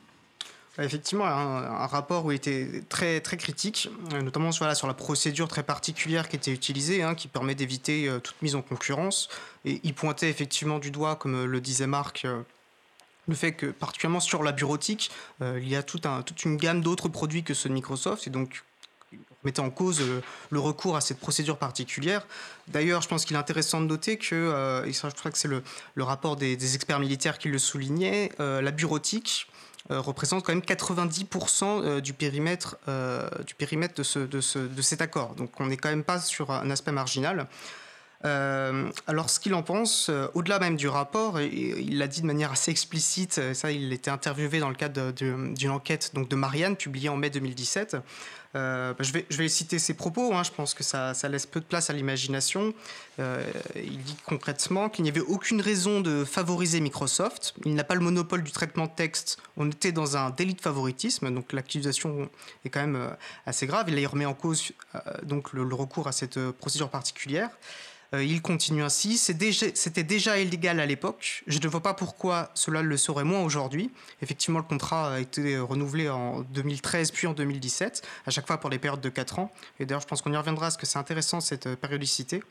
Effectivement, 0.78 1.26
un, 1.26 1.86
rapport 1.86 2.24
où 2.24 2.32
il 2.32 2.34
était 2.34 2.82
très, 2.88 3.20
très 3.20 3.36
critique, 3.36 3.88
euh, 4.12 4.22
notamment 4.22 4.50
sur, 4.50 4.74
sur 4.74 4.88
la 4.88 4.94
procédure 4.94 5.46
très 5.46 5.62
particulière 5.62 6.28
qui 6.28 6.34
était 6.34 6.50
utilisée, 6.50 7.02
hein, 7.04 7.14
qui 7.14 7.28
permet 7.28 7.54
d'éviter 7.54 8.08
euh, 8.08 8.18
toute 8.18 8.40
mise 8.42 8.56
en 8.56 8.62
concurrence. 8.62 9.28
Et 9.64 9.80
il 9.84 9.94
pointait 9.94 10.28
effectivement 10.28 10.80
du 10.80 10.90
doigt, 10.90 11.14
comme 11.14 11.44
le 11.44 11.60
disait 11.60 11.86
Marc, 11.86 12.24
euh, 12.24 12.42
le 13.28 13.36
fait 13.36 13.52
que, 13.52 13.66
particulièrement 13.66 14.20
sur 14.20 14.42
la 14.42 14.52
bureautique, 14.52 15.10
il 15.40 15.66
y 15.66 15.76
a 15.76 15.82
toute 15.82 16.44
une 16.44 16.58
gamme 16.58 16.82
d'autres 16.82 17.08
produits 17.08 17.42
que 17.42 17.54
ceux 17.54 17.70
de 17.70 17.74
Microsoft, 17.74 18.26
et 18.26 18.30
donc 18.30 18.64
mettait 19.44 19.60
en 19.60 19.70
cause 19.70 20.02
le 20.50 20.60
recours 20.60 20.94
à 20.94 21.00
cette 21.00 21.18
procédure 21.18 21.56
particulière. 21.56 22.26
D'ailleurs, 22.68 23.00
je 23.00 23.08
pense 23.08 23.24
qu'il 23.24 23.34
est 23.34 23.38
intéressant 23.38 23.80
de 23.80 23.86
noter 23.86 24.18
que, 24.18 24.84
et 24.86 24.92
ça, 24.92 25.08
je 25.08 25.14
crois 25.14 25.30
que 25.30 25.38
c'est 25.38 25.48
le, 25.48 25.62
le, 25.94 26.04
rapport 26.04 26.36
des, 26.36 26.74
experts 26.74 27.00
militaires 27.00 27.38
qui 27.38 27.48
le 27.48 27.58
soulignait, 27.58 28.30
la 28.38 28.70
bureautique 28.70 29.48
euh, 29.90 30.00
représente 30.00 30.42
quand 30.44 30.54
même 30.54 30.62
90% 30.62 31.64
euh, 31.64 32.00
du 32.00 32.14
périmètre, 32.14 32.78
euh, 32.88 33.28
du 33.46 33.54
périmètre 33.54 33.94
de, 33.94 34.02
ce, 34.02 34.18
de, 34.18 34.40
ce, 34.40 34.58
de, 34.58 34.80
cet 34.80 35.02
accord. 35.02 35.34
Donc 35.34 35.60
on 35.60 35.66
n'est 35.66 35.76
quand 35.76 35.90
même 35.90 36.04
pas 36.04 36.20
sur 36.20 36.50
un 36.50 36.70
aspect 36.70 36.92
marginal. 36.92 37.46
alors, 38.22 39.28
ce 39.28 39.38
qu'il 39.38 39.52
en 39.52 39.62
pense, 39.62 40.10
au-delà 40.32 40.58
même 40.58 40.76
du 40.76 40.88
rapport, 40.88 41.38
il 41.42 41.98
l'a 41.98 42.08
dit 42.08 42.22
de 42.22 42.26
manière 42.26 42.52
assez 42.52 42.70
explicite, 42.70 43.38
ça, 43.52 43.70
il 43.70 43.92
était 43.92 44.10
interviewé 44.10 44.60
dans 44.60 44.70
le 44.70 44.74
cadre 44.74 45.12
d'une 45.12 45.70
enquête 45.70 46.12
donc, 46.14 46.30
de 46.30 46.36
Marianne, 46.36 46.76
publiée 46.76 47.10
en 47.10 47.16
mai 47.16 47.28
2017. 47.28 47.98
Euh, 48.56 48.94
bah, 48.94 49.04
je, 49.04 49.36
vais, 49.36 49.48
citer 49.48 49.78
ses 49.78 49.94
propos, 49.94 50.32
hein. 50.32 50.42
je 50.44 50.50
pense 50.50 50.74
que 50.74 50.84
ça, 50.84 51.12
laisse 51.28 51.46
peu 51.46 51.60
de 51.60 51.64
place 51.64 51.90
à 51.90 51.92
l'imagination. 51.92 52.72
Euh, 53.18 53.44
il 53.74 53.98
dit 54.02 54.16
concrètement 54.24 54.88
qu'il 54.88 55.04
n'y 55.04 55.10
avait 55.10 55.20
aucune 55.20 55.60
raison 55.60 56.00
de 56.00 56.24
favoriser 56.24 56.80
Microsoft. 56.80 57.54
Il 57.64 57.74
n'a 57.74 57.84
pas 57.84 57.94
le 57.94 58.00
monopole 58.00 58.42
du 58.42 58.52
traitement 58.52 58.86
de 58.86 58.92
texte. 58.92 59.38
On 59.56 59.68
était 59.70 59.92
dans 59.92 60.16
un 60.16 60.30
délit 60.30 60.54
de 60.54 60.60
favoritisme, 60.60 61.32
donc 61.32 61.52
l'accusation 61.52 62.28
est 62.64 62.70
quand 62.70 62.80
même 62.80 62.96
euh, 62.96 63.10
assez 63.46 63.66
grave. 63.66 63.88
Il 63.88 64.06
remet 64.06 64.26
en 64.26 64.34
cause 64.34 64.72
donc 65.22 65.52
le, 65.52 65.62
recours 65.74 66.06
à 66.06 66.12
cette 66.12 66.38
procédure 66.52 66.90
particulière. 66.90 67.50
Euh, 68.14 68.24
il 68.24 68.42
continue 68.42 68.82
ainsi. 68.82 69.18
C'était 69.18 70.04
déjà, 70.04 70.38
illégal 70.38 70.80
à 70.80 70.86
l'époque. 70.86 71.42
Je 71.46 71.58
ne 71.58 71.68
vois 71.68 71.82
pas 71.82 71.94
pourquoi 71.94 72.50
cela 72.54 72.82
le 72.82 72.96
serait 72.96 73.24
moins 73.24 73.42
aujourd'hui. 73.42 73.90
Effectivement, 74.22 74.58
le 74.58 74.64
contrat 74.64 75.14
a 75.14 75.20
été 75.20 75.58
renouvelé 75.58 76.08
en 76.08 76.40
2013 76.40 77.10
puis 77.10 77.26
en 77.26 77.32
2017, 77.32 78.02
à 78.26 78.30
chaque 78.30 78.46
fois 78.46 78.58
pour 78.58 78.70
les 78.70 78.78
périodes 78.78 79.00
de 79.00 79.08
4 79.08 79.38
ans. 79.38 79.52
Et 79.80 79.86
d'ailleurs, 79.86 80.02
je 80.02 80.06
pense 80.06 80.22
qu'on 80.22 80.32
y 80.32 80.36
reviendra 80.36 80.66
parce 80.66 80.76
que 80.76 80.86
c'est 80.86 80.98
intéressant 80.98 81.40
cette 81.40 81.66
euh, 81.66 81.76
périodicité. 81.76 82.42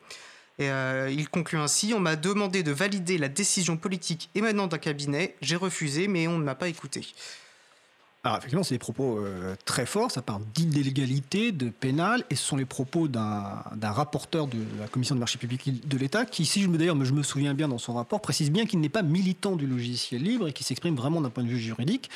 Et 0.60 0.70
euh, 0.70 1.10
il 1.10 1.30
conclut 1.30 1.58
ainsi 1.58 1.94
On 1.96 2.00
m'a 2.00 2.16
demandé 2.16 2.62
de 2.62 2.72
valider 2.72 3.18
la 3.18 3.30
décision 3.30 3.78
politique 3.78 4.30
émanant 4.36 4.68
d'un 4.68 4.78
cabinet. 4.78 5.36
J'ai 5.42 5.56
refusé, 5.56 6.08
mais 6.08 6.28
on 6.28 6.38
ne 6.38 6.44
m'a 6.44 6.56
pas 6.56 6.68
écouté. 6.68 7.08
Alors 8.26 8.38
effectivement, 8.38 8.64
c'est 8.64 8.76
des 8.76 8.80
propos 8.80 9.18
euh, 9.18 9.54
très 9.66 9.86
forts, 9.86 10.10
ça 10.10 10.22
parle 10.22 10.44
d'illégalité, 10.56 11.52
de 11.52 11.68
pénal, 11.68 12.24
et 12.30 12.38
ce 12.38 12.44
sont 12.44 12.56
les 12.56 12.64
propos 12.64 13.10
d'un 13.10 13.64
rapporteur 13.82 14.48
de 14.48 14.60
la 14.80 14.88
Commission 14.88 15.14
de 15.14 15.20
marché 15.20 15.38
public 15.38 15.86
de 15.86 15.98
l'État, 15.98 16.24
qui, 16.24 16.46
si 16.46 16.62
je 16.62 16.70
me 16.70 16.78
d'ailleurs, 16.78 16.96
me 16.96 17.24
souviens 17.24 17.54
bien 17.54 17.68
dans 17.68 17.78
son 17.78 17.94
rapport, 17.94 18.22
précise 18.22 18.50
bien 18.50 18.66
qu'il 18.66 18.80
n'est 18.80 18.88
pas 18.88 19.02
militant 19.02 19.58
du 19.58 19.68
logiciel 19.68 20.24
libre 20.24 20.48
et 20.48 20.54
qui 20.54 20.64
s'exprime 20.64 20.96
vraiment 20.96 21.20
d'un 21.20 21.30
point 21.30 21.44
de 21.44 21.50
vue 21.50 21.60
juridique. 21.60 22.10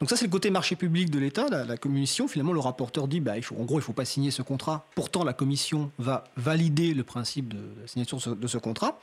Donc 0.00 0.10
ça, 0.10 0.16
c'est 0.16 0.24
le 0.24 0.32
côté 0.32 0.50
marché 0.50 0.74
public 0.74 1.10
de 1.10 1.20
l'État, 1.20 1.46
la, 1.48 1.76
Commission. 1.76 2.26
Finalement, 2.26 2.52
le 2.52 2.60
rapporteur 2.60 3.06
dit, 3.06 3.20
bah, 3.20 3.34
en 3.56 3.64
gros, 3.64 3.76
il 3.76 3.82
ne 3.82 3.84
faut 3.84 3.92
pas 3.92 4.04
signer 4.04 4.32
ce 4.32 4.42
contrat. 4.42 4.88
Pourtant, 4.96 5.22
la 5.22 5.32
Commission 5.32 5.92
va 5.98 6.24
valider 6.36 6.92
le 6.92 7.04
principe 7.04 7.54
de 7.54 7.60
la 7.80 7.86
signature 7.86 8.18
de 8.34 8.46
ce 8.48 8.58
contrat. 8.58 8.98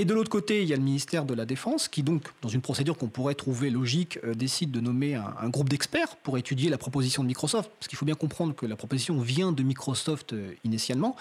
Et 0.00 0.06
de 0.06 0.14
l'autre 0.14 0.30
côté, 0.30 0.62
il 0.62 0.68
y 0.70 0.72
a 0.72 0.76
le 0.76 0.82
ministère 0.82 1.26
de 1.26 1.34
la 1.34 1.44
Défense 1.44 1.86
qui, 1.86 2.02
donc, 2.02 2.22
dans 2.40 2.48
une 2.48 2.62
procédure 2.62 2.96
qu'on 2.96 3.08
pourrait 3.08 3.34
trouver 3.34 3.68
logique, 3.68 4.18
euh, 4.24 4.32
décide 4.32 4.70
de 4.70 4.80
nommer 4.80 5.14
un, 5.14 5.50
groupe 5.50 5.68
d'experts 5.68 6.16
pour 6.16 6.38
étudier 6.38 6.70
la 6.70 6.78
proposition 6.78 7.22
de 7.22 7.28
Microsoft. 7.28 7.70
Parce 7.78 7.86
qu'il 7.86 7.98
faut 7.98 8.06
bien 8.06 8.14
comprendre 8.14 8.54
que 8.54 8.64
la 8.64 8.76
proposition 8.76 9.20
vient 9.20 9.52
de 9.52 9.62
Microsoft 9.62 10.32
euh, 10.32 10.54
initialement. 10.64 11.16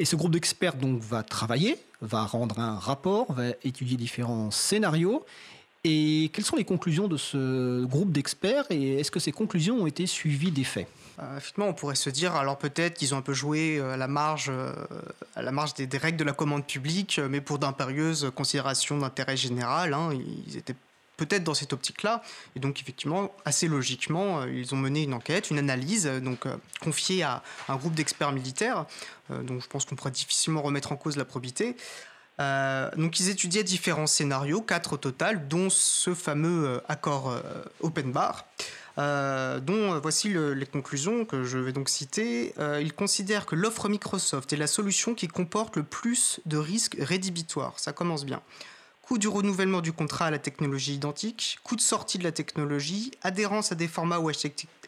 Et 0.00 0.04
ce 0.04 0.16
groupe 0.16 0.32
d'experts 0.32 0.74
va 0.82 1.22
travailler, 1.22 1.78
va 2.00 2.26
rendre 2.26 2.58
un 2.58 2.80
rapport, 2.80 3.32
va 3.32 3.50
étudier 3.62 3.96
différents 3.96 4.50
scénarios. 4.50 5.24
Et 5.84 6.32
quelles 6.32 6.44
sont 6.44 6.56
les 6.56 6.64
conclusions 6.64 7.06
de 7.06 7.16
ce 7.16 7.84
groupe 7.84 8.10
d'experts 8.10 8.64
et 8.70 8.98
est-ce 8.98 9.12
que 9.12 9.20
ces 9.20 9.30
conclusions 9.30 9.82
ont 9.82 9.86
été 9.86 10.04
suivies 10.04 10.50
des 10.50 10.64
faits 10.64 10.88
euh, 11.18 11.36
effectivement, 11.38 11.68
on 11.68 11.74
pourrait 11.74 11.94
se 11.94 12.10
dire, 12.10 12.34
alors 12.34 12.58
peut-être 12.58 12.94
qu'ils 12.94 13.14
ont 13.14 13.18
un 13.18 13.22
peu 13.22 13.32
joué 13.32 13.78
euh, 13.78 13.94
à 13.94 13.96
la 13.96 14.08
marge, 14.08 14.50
euh, 14.50 14.72
à 15.34 15.42
la 15.42 15.50
marge 15.50 15.74
des, 15.74 15.98
règles 15.98 16.18
de 16.18 16.24
la 16.24 16.32
commande 16.32 16.66
publique, 16.66 17.18
mais 17.30 17.40
pour 17.40 17.58
d'impérieuses 17.58 18.30
considérations 18.34 18.98
d'intérêt 18.98 19.36
général. 19.36 19.94
Hein, 19.94 20.10
ils 20.46 20.56
étaient 20.56 20.74
peut-être 21.16 21.44
dans 21.44 21.54
cette 21.54 21.72
optique-là. 21.72 22.22
Et 22.54 22.60
donc, 22.60 22.82
effectivement, 22.82 23.32
assez 23.46 23.68
logiquement, 23.68 24.44
ils 24.44 24.74
ont 24.74 24.76
mené 24.76 25.04
une 25.04 25.14
enquête, 25.14 25.50
une 25.50 25.58
analyse, 25.58 26.06
donc 26.06 26.44
confiée 26.82 27.22
à 27.22 27.42
un 27.68 27.76
groupe 27.76 27.94
d'experts 27.94 28.32
militaires. 28.32 28.84
donc, 29.30 29.62
je 29.62 29.66
pense 29.66 29.86
qu'on 29.86 29.96
pourrait 29.96 30.10
difficilement 30.10 30.60
remettre 30.60 30.92
en 30.92 30.96
cause 30.96 31.16
la 31.16 31.24
probité. 31.24 31.74
donc, 32.38 33.18
ils 33.18 33.30
étudiaient 33.30 33.64
différents 33.64 34.06
scénarios, 34.06 34.60
quatre 34.60 34.92
au 34.92 34.96
total, 34.98 35.48
dont 35.48 35.70
ce 35.70 36.12
fameux 36.12 36.82
accord 36.86 37.34
open 37.80 38.12
bar. 38.12 38.44
Euh, 38.98 39.60
dont 39.60 39.94
euh, 39.94 40.00
voici 40.00 40.28
les 40.28 40.66
conclusions 40.66 41.24
que 41.24 41.44
je 41.44 41.58
vais 41.58 41.72
donc 41.72 41.88
citer. 41.88 42.54
il 42.80 42.92
considère 42.92 43.46
que 43.46 43.54
l'offre 43.54 43.88
Microsoft 43.88 44.52
est 44.52 44.56
la 44.56 44.66
solution 44.66 45.14
qui 45.14 45.28
comporte 45.28 45.76
le 45.76 45.82
plus 45.82 46.40
de 46.46 46.56
risques 46.56 46.96
rédhibitoires. 46.98 47.78
Ça 47.78 47.92
commence 47.92 48.24
bien. 48.24 48.42
Coût 49.02 49.18
du 49.18 49.28
renouvellement 49.28 49.82
du 49.82 49.92
contrat 49.92 50.26
à 50.26 50.30
la 50.30 50.38
technologie 50.38 50.94
identique, 50.94 51.58
coût 51.62 51.76
de 51.76 51.80
sortie 51.80 52.18
de 52.18 52.24
la 52.24 52.32
technologie, 52.32 53.12
adhérence 53.22 53.70
à 53.70 53.76
des 53.76 53.86
formats 53.86 54.18
ou 54.18 54.30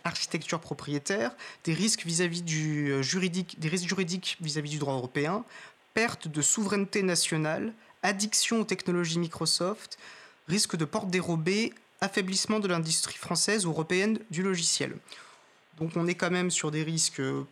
architecture 0.05 0.59
propriétaire, 0.59 1.37
des 1.65 1.75
risques 1.75 2.05
vis-à-vis 2.05 2.43
du 2.43 2.93
des 3.59 3.69
risques 3.69 3.89
juridiques 3.89 4.37
vis-à-vis 4.41 4.71
-vis 4.71 4.73
du 4.73 4.79
droit 4.79 4.95
européen, 4.95 5.45
perte 5.95 6.29
de 6.29 6.43
souveraineté 6.43 7.03
nationale, 7.03 7.73
addiction 8.03 8.61
aux 8.61 8.65
technologies 8.65 9.19
Microsoft, 9.19 9.99
risque 10.49 10.77
de 10.77 10.85
porte 10.85 11.11
dérobée, 11.11 11.73
affaiblissement 12.01 12.61
de 12.61 12.69
l'industrie 12.69 13.17
française 13.17 13.67
ou 13.67 13.71
européenne 13.71 14.19
du 14.31 14.43
logiciel. 14.43 14.95
Donc 15.79 15.93
on 15.97 16.07
est 16.07 16.15
quand 16.15 16.31
même 16.31 16.51
sur 16.51 16.71
des 16.71 16.83
risques 16.83 17.21
euh, 17.21 17.45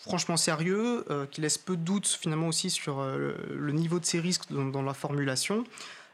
franchement 0.00 0.36
sérieux, 0.36 1.04
euh, 1.10 1.26
qui 1.26 1.40
laissent 1.40 1.58
peu 1.58 1.76
de 1.76 1.82
doute 1.82 2.06
finalement 2.06 2.48
aussi 2.48 2.70
sur 2.70 3.00
euh, 3.00 3.34
le 3.54 3.72
niveau 3.72 4.00
de 4.00 4.04
ces 4.04 4.20
risques 4.20 4.50
dans, 4.50 4.82
la 4.82 4.94
formulation. 4.94 5.64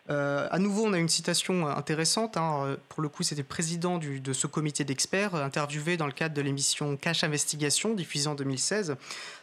à 0.09 0.59
nouveau, 0.59 0.87
on 0.87 0.93
a 0.95 0.99
une 0.99 1.09
citation 1.09 1.67
intéressante. 1.69 2.37
Hein. 2.39 2.77
Pour 2.89 3.03
le 3.03 3.11
coup, 3.11 3.23
c'était 3.23 3.43
le 3.43 3.49
président 3.49 3.99
de 3.99 4.33
ce 4.33 4.47
comité 4.47 4.85
d'experts, 4.85 5.35
interviewé 5.35 5.99
dans 5.99 6.07
le 6.07 6.13
cadre 6.13 6.35
de 6.35 6.41
l'émission 6.41 6.97
Cash 6.97 7.25
Investigation, 7.25 7.93
diffusée 7.93 8.29
en 8.29 8.35
2016. 8.35 8.97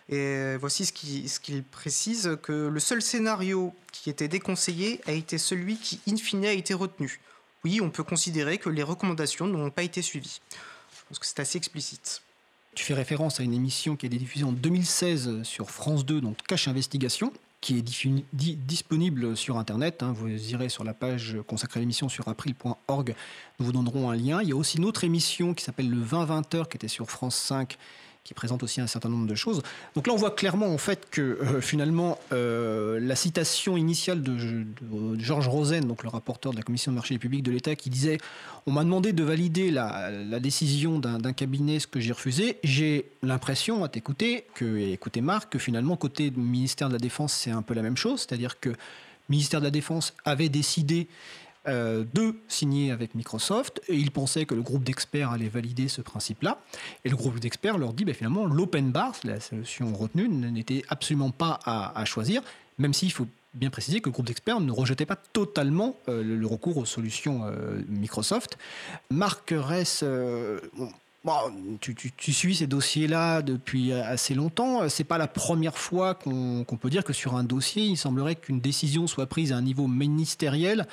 Et 0.10 0.56
voici 0.60 0.88
ce 0.88 1.40
qu'il 1.40 1.64
précise, 1.64 2.38
que 2.42 2.68
le 2.68 2.80
seul 2.80 3.04
scénario 3.04 3.76
qui 3.92 4.10
était 4.10 4.28
déconseillé 4.28 5.02
a 5.06 5.12
été 5.12 5.38
celui 5.38 5.78
qui, 5.78 6.00
in 6.08 6.18
fine, 6.18 6.46
a 6.46 6.52
été 6.52 6.74
retenu. 6.74 7.20
Oui, 7.66 7.82
on 7.82 7.90
peut 7.90 8.04
considérer 8.04 8.60
que 8.60 8.70
les 8.70 8.84
recommandations 8.84 9.48
n'ont 9.48 9.72
pas 9.72 9.82
été 9.82 10.04
suivies. 10.04 10.40
Je 10.96 11.04
pense 11.08 11.18
que 11.18 11.26
c'est 11.26 11.40
assez 11.40 11.58
explicite. 11.58 12.22
Tu 12.76 12.86
fais 12.86 12.94
référence 12.94 13.40
à 13.40 13.44
une 13.44 13.56
émission 13.56 13.96
qui 13.96 14.06
a 14.06 14.08
été 14.08 14.20
diffusée 14.20 14.46
en 14.46 14.52
2016 14.52 15.42
sur 15.42 15.72
France 15.72 16.06
2, 16.06 16.22
donc 16.22 16.38
Cache 16.48 16.68
Investigation, 16.68 17.34
qui 17.62 17.80
est 17.80 17.82
disponible 17.82 19.36
sur 19.36 19.58
Internet. 19.58 20.04
Hein. 20.04 20.14
Vous 20.16 20.30
irez 20.30 20.70
sur 20.70 20.84
la 20.84 20.94
page 20.94 21.38
consacrée 21.48 21.80
à 21.80 21.82
l'émission 21.82 22.08
sur 22.08 22.28
april.org. 22.28 23.16
Nous 23.58 23.66
vous 23.66 23.72
donnerons 23.72 24.12
un 24.12 24.16
lien. 24.16 24.44
Il 24.44 24.50
y 24.50 24.52
a 24.52 24.56
aussi 24.56 24.78
une 24.78 24.86
autre 24.86 25.04
émission 25.04 25.56
qui 25.56 25.64
s'appelle 25.64 25.90
le 25.90 26.06
20-20 26.06 26.56
heures 26.56 26.70
qui 26.70 26.78
était 26.78 26.88
sur 26.88 27.10
France 27.10 27.36
5 27.36 27.80
qui 28.26 28.34
présente 28.34 28.64
aussi 28.64 28.82
un 28.82 28.88
certain 28.88 29.08
nombre 29.08 29.28
de 29.28 29.36
choses. 29.36 29.62
Donc 29.94 30.08
là, 30.08 30.14
on 30.14 30.18
voit 30.18 30.32
clairement 30.32 30.74
en 30.74 30.80
fait 30.80 31.08
que 31.12 31.22
euh, 31.22 31.62
finalement, 31.62 32.18
euh, 32.34 33.00
la 33.00 33.16
citation 33.16 33.78
initiale 33.78 34.24
de, 34.24 34.66
Georges 35.20 35.48
Rosen, 35.48 35.86
donc 35.86 36.04
le 36.04 36.10
rapporteur 36.10 36.52
de 36.52 36.58
la 36.58 36.64
Commission 36.64 36.92
de 36.92 36.96
marché 36.96 37.18
public 37.20 37.44
de 37.44 37.52
l'État, 37.52 37.76
qui 37.76 37.92
disait 37.92 38.18
On 38.66 38.72
m'a 38.72 38.84
demandé 38.84 39.14
de 39.14 39.24
valider 39.24 39.70
la, 39.70 40.40
décision 40.40 40.98
d'un 40.98 41.34
cabinet, 41.34 41.80
ce 41.80 41.86
que 41.86 42.00
j'ai 42.00 42.12
refusé. 42.12 42.58
J'ai 42.64 43.06
l'impression, 43.22 43.84
à 43.84 43.90
t'écouter, 43.90 44.46
que, 44.56 44.66
et 44.78 44.92
écouter 44.92 45.22
Marc, 45.22 45.52
que 45.52 45.60
finalement, 45.60 45.96
côté 45.96 46.32
ministère 46.36 46.88
de 46.88 46.94
la 46.94 47.00
Défense, 47.00 47.32
c'est 47.32 47.52
un 47.52 47.62
peu 47.62 47.76
la 47.76 47.84
même 47.84 47.96
chose. 47.96 48.22
C'est-à-dire 48.22 48.60
que 48.60 48.72
ministère 49.30 49.60
de 49.60 49.66
la 49.66 49.72
Défense 49.72 50.16
avait 50.26 50.50
décidé 50.50 51.08
euh, 51.68 52.04
de 52.14 52.36
signer 52.48 52.92
avec 52.92 53.16
Microsoft. 53.16 53.82
Et 53.88 53.96
ils 53.96 54.12
pensaient 54.12 54.46
que 54.46 54.56
le 54.56 54.62
groupe 54.62 54.84
d'experts 54.84 55.32
allait 55.32 55.50
valider 55.50 55.88
ce 55.88 56.02
principe-là. 56.02 56.60
Et 57.04 57.10
le 57.10 57.16
groupe 57.16 57.40
d'experts 57.40 57.78
leur 57.78 57.94
dit 57.94 58.06
ben, 58.06 58.14
finalement 58.14 58.46
l'open 58.46 58.92
bar, 58.92 59.14
la 59.24 59.40
solution 59.40 59.94
retenue, 59.94 60.28
n'était 60.28 60.84
absolument 60.90 61.32
pas 61.32 61.60
à, 61.66 62.06
choisir, 62.06 62.42
même 62.78 62.94
s'il 62.94 63.12
faut 63.12 63.28
bien 63.54 63.70
préciser 63.70 64.02
que 64.02 64.10
le 64.10 64.14
groupe 64.14 64.28
d'experts 64.28 64.60
ne 64.60 64.72
rejetait 64.72 65.06
pas 65.06 65.16
totalement 65.16 65.96
euh, 66.10 66.24
le, 66.24 66.46
recours 66.46 66.78
aux 66.78 66.86
solutions 66.86 67.46
euh, 67.46 67.82
Microsoft. 67.88 68.58
Marc 69.10 69.54
Ress, 69.56 70.04
tu, 71.82 72.34
suis 72.34 72.56
ces 72.56 72.68
dossiers-là 72.68 73.42
depuis 73.42 73.92
assez 73.94 74.34
longtemps. 74.34 74.88
C'est 74.90 75.04
pas 75.04 75.18
la 75.18 75.28
première 75.28 75.78
fois 75.78 76.14
qu'on 76.14 76.78
peut 76.80 76.90
dire 76.90 77.04
que 77.04 77.14
sur 77.14 77.36
un 77.36 77.44
dossier, 77.44 77.84
il 77.84 77.98
semblerait 77.98 78.36
qu'une 78.36 78.60
décision 78.60 79.08
soit 79.08 79.26
prise 79.28 79.52
à 79.52 79.58
un 79.58 79.62
niveau 79.62 79.88
ministériel 79.88 80.88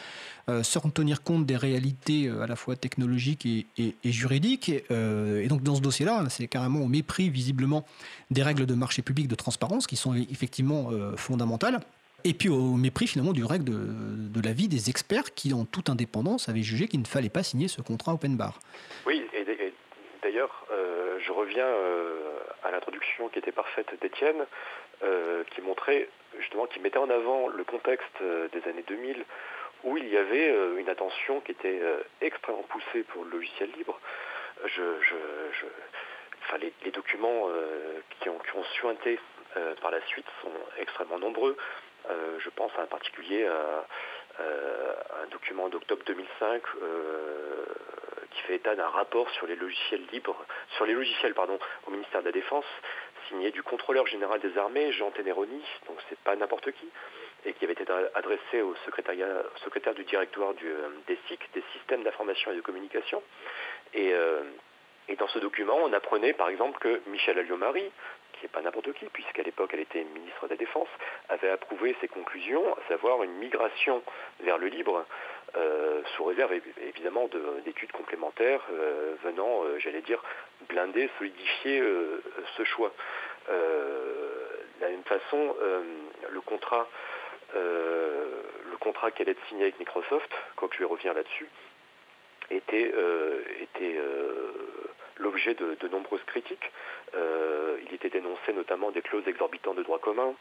euh, 0.49 0.65
sans 0.65 0.81
tenir 0.91 1.23
compte 1.23 1.47
des 1.47 1.57
réalités 1.57 2.27
euh, 2.27 2.43
à 2.43 2.49
la 2.49 2.57
fois 2.57 2.75
technologiques 2.75 3.47
et, 3.47 3.95
juridiques. 4.05 4.73
Euh, 4.91 5.41
et 5.41 5.47
donc 5.47 5.63
dans 5.63 5.77
ce 5.77 5.81
dossier-là, 5.81 6.25
c'est 6.31 6.49
carrément 6.49 6.81
au 6.81 6.89
mépris 6.89 7.31
visiblement 7.31 7.85
des 8.33 8.43
règles 8.43 8.67
de 8.67 8.75
marché 8.75 9.03
public 9.03 9.29
de 9.29 9.37
transparence 9.37 9.87
qui 9.87 9.97
sont 9.97 10.15
effectivement 10.15 10.91
fondamentales. 11.17 11.81
Et 12.25 12.35
puis 12.35 12.49
au 12.49 12.75
mépris 12.75 13.07
finalement 13.07 13.33
du 13.33 13.45
règle 13.45 13.65
de, 13.65 14.41
l'avis 14.41 14.69
des 14.69 14.91
experts 14.91 15.35
qui, 15.35 15.53
en 15.53 15.65
toute 15.65 15.91
indépendance, 15.91 16.49
avaient 16.49 16.63
jugé 16.63 16.89
qu'il 16.89 17.01
ne 17.01 17.07
fallait 17.07 17.29
pas 17.29 17.43
signer 17.43 17.69
ce 17.69 17.81
contrat 17.81 18.15
open 18.15 18.37
bar. 18.37 18.61
Oui, 19.07 19.23
d'ailleurs, 20.23 20.67
je 21.19 21.33
reviens 21.33 21.69
à 22.63 22.71
l'introduction 22.71 23.29
qui 23.29 23.39
était 23.39 23.53
parfaite 23.53 23.93
d'Étienne, 24.01 24.47
qui 25.51 25.61
montrait 25.61 26.09
justement, 26.39 26.67
qui 26.67 26.81
mettait 26.81 26.99
en 26.99 27.11
avant 27.11 27.49
le 27.49 27.65
contexte 27.65 28.23
des 28.23 28.69
années 28.69 28.85
2000 28.87 29.25
où 29.85 29.97
il 29.97 30.09
y 30.09 30.17
avait 30.17 30.51
euh, 30.51 30.79
une 30.79 30.89
attention 30.89 31.41
qui 31.41 31.53
était 31.53 31.81
euh, 31.81 32.03
extrêmement 32.21 32.63
poussée 32.63 33.03
pour 33.05 33.25
le 33.25 33.31
logiciel 33.31 33.71
libre. 33.77 33.99
Les, 36.85 36.91
documents 36.91 37.49
euh, 37.49 38.01
qui, 38.21 38.29
ont, 38.29 38.39
qui 38.39 38.57
ont 38.57 38.65
suinté 38.75 39.19
par 39.81 39.91
la 39.91 40.01
suite 40.07 40.27
sont 40.43 40.53
extrêmement 40.79 41.19
nombreux. 41.19 41.57
je 42.09 42.51
pense 42.51 42.71
en 42.79 42.87
particulier 42.87 43.45
à, 43.47 43.85
un 44.39 45.27
document 45.31 45.69
d'octobre 45.69 46.03
2005 46.07 46.63
qui 48.31 48.43
fait 48.43 48.57
état 48.57 48.75
d'un 48.75 48.89
rapport 48.89 49.29
sur 49.31 49.47
les 49.47 49.57
logiciels 49.57 50.05
libres, 50.13 50.45
sur 50.77 50.87
les 50.87 50.95
logiciels 50.95 51.35
pardon, 51.35 51.59
au 51.87 51.91
ministère 51.91 52.21
de 52.21 52.27
la 52.27 52.33
Défense, 52.33 52.65
signé 53.29 53.51
du 53.51 53.63
contrôleur 53.63 54.07
général 54.07 54.41
des 54.41 54.57
armées, 54.59 54.93
Jean 54.93 55.11
Teneroni, 55.11 55.63
donc 55.87 55.99
c'est 56.09 56.19
pas 56.19 56.37
n'importe 56.37 56.71
qui, 56.73 56.89
et 57.45 57.53
qui 57.53 57.65
avait 57.65 57.75
été 57.75 57.85
adressé 58.15 58.63
au, 58.63 58.75
secrétaire 58.85 59.95
du 59.95 60.05
directoire 60.05 60.53
euh, 60.63 60.89
des 61.07 61.19
SIC, 61.29 61.41
des 61.55 61.65
systèmes 61.73 62.03
d'information 62.03 62.53
et 62.53 62.57
de 62.57 62.61
communication. 62.61 63.23
Euh, 63.97 64.43
et, 65.09 65.17
dans 65.17 65.29
ce 65.29 65.41
document, 65.41 65.79
on 65.83 65.93
apprenait 65.93 66.33
par 66.33 66.49
exemple 66.49 66.79
que 66.79 67.01
Michel 67.09 67.39
Alliot-Marie, 67.39 67.91
qui 68.43 68.47
n'est 68.47 68.53
pas 68.53 68.63
n'importe 68.63 68.93
qui, 68.95 69.07
puisqu'à 69.07 69.43
l'époque 69.43 69.71
elle 69.73 69.81
était 69.81 70.05
ministre 70.05 70.47
de 70.47 70.51
la 70.51 70.57
Défense, 70.57 70.89
avait 71.29 71.51
approuvé 71.51 71.97
ses 72.01 72.09
conclusions, 72.09 72.75
à 72.75 72.89
savoir 72.89 73.23
une 73.23 73.35
migration 73.35 74.03
vers 74.41 74.59
le 74.59 74.67
libre, 74.67 75.07
euh, 75.57 76.03
sous 76.17 76.25
réserve 76.25 76.53
évidemment 76.81 77.29
d'études 77.65 77.93
complémentaires 77.93 78.63
venant, 79.23 79.63
j'allais 79.79 80.03
dire, 80.03 80.23
blinder, 80.69 81.09
solidifier 81.19 81.83
ce 82.57 82.65
choix. 82.65 82.93
de 83.49 84.81
la 84.81 84.89
même 84.89 85.05
façon, 85.05 85.55
le 86.31 86.41
contrat 86.41 86.89
euh, 87.55 88.43
le 88.71 88.77
contrat 88.79 89.11
qu'elle 89.11 89.29
allait 89.29 89.39
signer 89.49 89.65
avec 89.65 89.79
Microsoft, 89.79 90.31
quand 90.57 90.73
je 90.73 90.79
vais 90.79 90.85
revenir 90.85 91.13
là-dessus, 91.13 91.49
était, 92.51 92.91
euh, 92.95 93.43
était 93.61 93.97
euh, 93.99 94.53
l'objet 95.19 95.55
de, 95.55 95.89
nombreuses 95.89 96.23
critiques. 96.27 96.71
il 97.15 97.95
était 97.95 98.11
dénoncé 98.11 98.53
notamment 98.53 98.91
des 98.91 99.03
clauses 99.03 99.27
exorbitantes 99.27 99.77
de 99.77 99.83
droit 99.83 99.99
commun, 99.99 100.35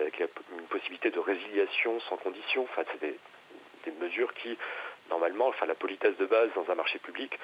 avec 0.00 0.20
une 0.20 0.66
possibilité 0.68 1.10
de 1.10 1.18
résiliation 1.18 2.00
sans 2.08 2.16
condition. 2.16 2.62
Enfin, 2.62 2.82
c'est 2.92 3.00
des, 3.00 3.18
mesures 4.00 4.32
qui, 4.34 4.56
normalement, 5.10 5.48
enfin, 5.48 5.66
la 5.66 5.74
politesse 5.74 6.16
de 6.16 6.26
base 6.26 6.48
dans 6.54 6.70
un 6.70 6.74
marché 6.74 6.98
public 6.98 7.38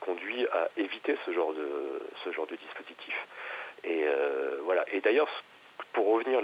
conduit 0.00 0.46
à 0.48 0.68
éviter 0.76 1.16
ce 1.24 1.32
genre 1.32 1.52
de, 1.54 2.02
ce 2.24 2.32
genre 2.32 2.46
de 2.46 2.56
dispositif. 2.56 3.14
Et 3.84 4.04
voilà. 4.64 4.84
Et 4.92 5.00
d'ailleurs, 5.00 5.28
pour 5.92 6.06
revenir 6.06 6.40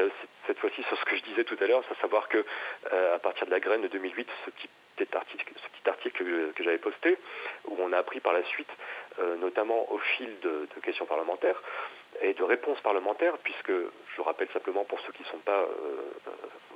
cette 0.46 0.58
fois-ci 0.58 0.82
sur 0.84 0.98
ce 0.98 1.04
que 1.04 1.16
je 1.16 1.22
disais 1.22 1.44
tout 1.44 1.56
à 1.60 1.66
l'heure, 1.66 1.82
c'est 1.88 1.96
à 1.96 2.00
savoir 2.00 2.28
que 2.28 2.44
euh, 2.92 3.14
à 3.14 3.18
partir 3.18 3.46
de 3.46 3.50
la 3.50 3.60
graine 3.60 3.82
de 3.82 3.88
2008, 3.88 4.28
ce 4.44 4.50
petit, 4.50 4.68
article, 5.14 6.24
que, 6.54 6.62
j'avais 6.62 6.78
posté, 6.78 7.18
où 7.66 7.76
on 7.78 7.92
a 7.92 7.98
appris 7.98 8.20
par 8.20 8.32
la 8.32 8.42
suite, 8.44 8.70
euh, 9.18 9.36
notamment 9.36 9.92
au 9.92 9.98
fil 9.98 10.38
de, 10.40 10.66
questions 10.82 11.06
parlementaires 11.06 11.62
et 12.22 12.32
de 12.32 12.42
réponses 12.42 12.80
parlementaires, 12.80 13.36
puisque 13.42 13.72
je 13.72 14.20
rappelle 14.22 14.48
simplement 14.52 14.84
pour 14.84 14.98
ceux 15.00 15.12
qui 15.12 15.22
ne 15.22 15.28
sont 15.28 15.38
pas 15.38 15.60
euh, 15.60 16.12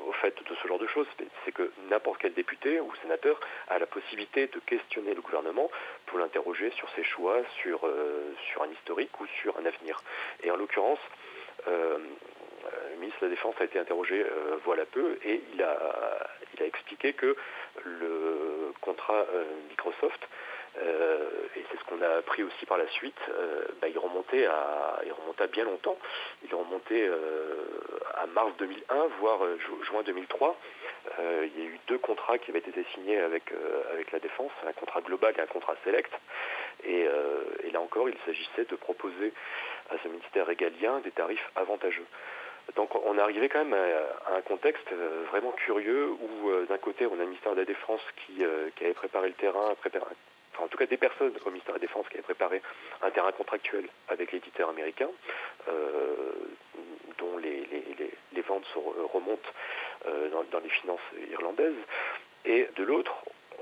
au 0.06 0.12
fait 0.12 0.34
de 0.36 0.54
ce 0.54 0.68
genre 0.68 0.78
de 0.78 0.86
choses, 0.86 1.06
c'est 1.44 1.52
que 1.52 1.72
n'importe 1.88 2.20
quel 2.20 2.34
député 2.34 2.80
ou 2.80 2.92
sénateur 2.96 3.40
a 3.68 3.78
la 3.78 3.86
possibilité 3.86 4.48
de 4.48 4.58
questionner 4.60 5.14
le 5.14 5.22
gouvernement 5.22 5.70
pour 6.06 6.18
l'interroger 6.18 6.70
sur 6.72 6.90
ses 6.90 7.04
choix, 7.04 7.38
sur, 7.62 7.88
sur 8.50 8.62
un 8.62 8.70
historique 8.70 9.18
ou 9.20 9.26
sur 9.40 9.56
un 9.58 9.64
avenir. 9.64 10.02
Et 10.42 10.50
en 10.50 10.56
l'occurrence, 10.56 11.00
ministre 13.00 13.20
de 13.20 13.26
la 13.26 13.30
Défense 13.30 13.54
a 13.60 13.64
été 13.64 13.78
interrogé 13.78 14.20
euh, 14.22 14.56
voilà 14.64 14.84
peu 14.84 15.18
et 15.24 15.42
il 15.54 15.62
a, 15.62 15.76
expliqué 16.60 17.14
que 17.14 17.36
le 17.86 18.74
contrat 18.82 19.24
euh, 19.32 19.44
Microsoft, 19.70 20.28
euh, 20.82 21.30
et 21.56 21.64
c'est 21.70 21.78
ce 21.78 21.84
qu'on 21.84 22.02
a 22.02 22.18
appris 22.18 22.42
aussi 22.42 22.66
par 22.66 22.76
la 22.76 22.86
suite, 22.88 23.18
bah, 23.80 23.88
il, 23.88 23.98
remontait 23.98 24.44
à, 24.44 25.00
il 25.04 25.46
bien 25.48 25.64
longtemps. 25.64 25.96
Il 26.44 26.54
remontait 26.54 27.10
à 28.14 28.26
mars 28.26 28.52
2001, 28.58 29.06
voire 29.20 29.40
juin 29.84 30.02
2003. 30.02 30.54
il 31.18 31.58
y 31.58 31.62
a 31.62 31.64
eu 31.64 31.80
deux 31.88 31.98
contrats 31.98 32.36
qui 32.36 32.50
avaient 32.50 32.58
été 32.58 32.84
signés 32.94 33.18
avec, 33.18 33.44
avec 33.90 34.12
la 34.12 34.18
Défense, 34.18 34.52
un 34.66 34.72
contrat 34.72 35.00
global 35.00 35.34
et 35.38 35.40
un 35.40 35.46
contrat 35.46 35.76
select. 35.82 36.12
Et, 36.84 37.06
et 37.64 37.70
là 37.70 37.80
encore, 37.80 38.10
il 38.10 38.16
s'agissait 38.26 38.66
de 38.66 38.76
proposer 38.76 39.32
à 39.88 39.94
ce 40.02 40.08
ministère 40.08 40.46
régalien 40.46 41.00
des 41.00 41.10
tarifs 41.10 41.50
avantageux. 41.56 42.06
Donc 42.76 42.94
on 42.94 43.16
est 43.16 43.20
arrivé 43.20 43.48
quand 43.48 43.64
même 43.64 43.74
à, 43.74 44.36
un 44.36 44.40
contexte 44.42 44.86
euh, 44.92 45.24
vraiment 45.30 45.52
curieux 45.52 46.10
où 46.10 46.50
euh, 46.50 46.66
d'un 46.66 46.78
côté 46.78 47.06
on 47.06 47.14
a 47.14 47.18
le 47.18 47.26
ministère 47.26 47.52
de 47.52 47.60
la 47.60 47.64
Défense 47.64 48.00
qui, 48.16 48.44
euh, 48.44 48.70
avait 48.80 48.94
préparé 48.94 49.28
le 49.28 49.34
terrain, 49.34 49.70
enfin 49.72 50.64
en 50.64 50.68
tout 50.68 50.76
cas 50.78 50.86
des 50.86 50.96
personnes 50.96 51.32
au 51.44 51.50
ministère 51.50 51.74
de 51.74 51.80
la 51.80 51.86
Défense 51.86 52.06
qui 52.08 52.14
avaient 52.14 52.22
préparé 52.22 52.62
un 53.02 53.10
terrain 53.10 53.32
contractuel 53.32 53.88
avec 54.08 54.32
l'éditeur 54.32 54.68
américain, 54.68 55.08
dont 57.18 57.38
les, 57.38 58.42
ventes 58.46 58.66
remontent 59.12 59.48
dans, 60.50 60.60
les 60.60 60.68
finances 60.68 61.00
irlandaises. 61.30 61.72
Et 62.44 62.68
de 62.76 62.82
l'autre, 62.82 63.14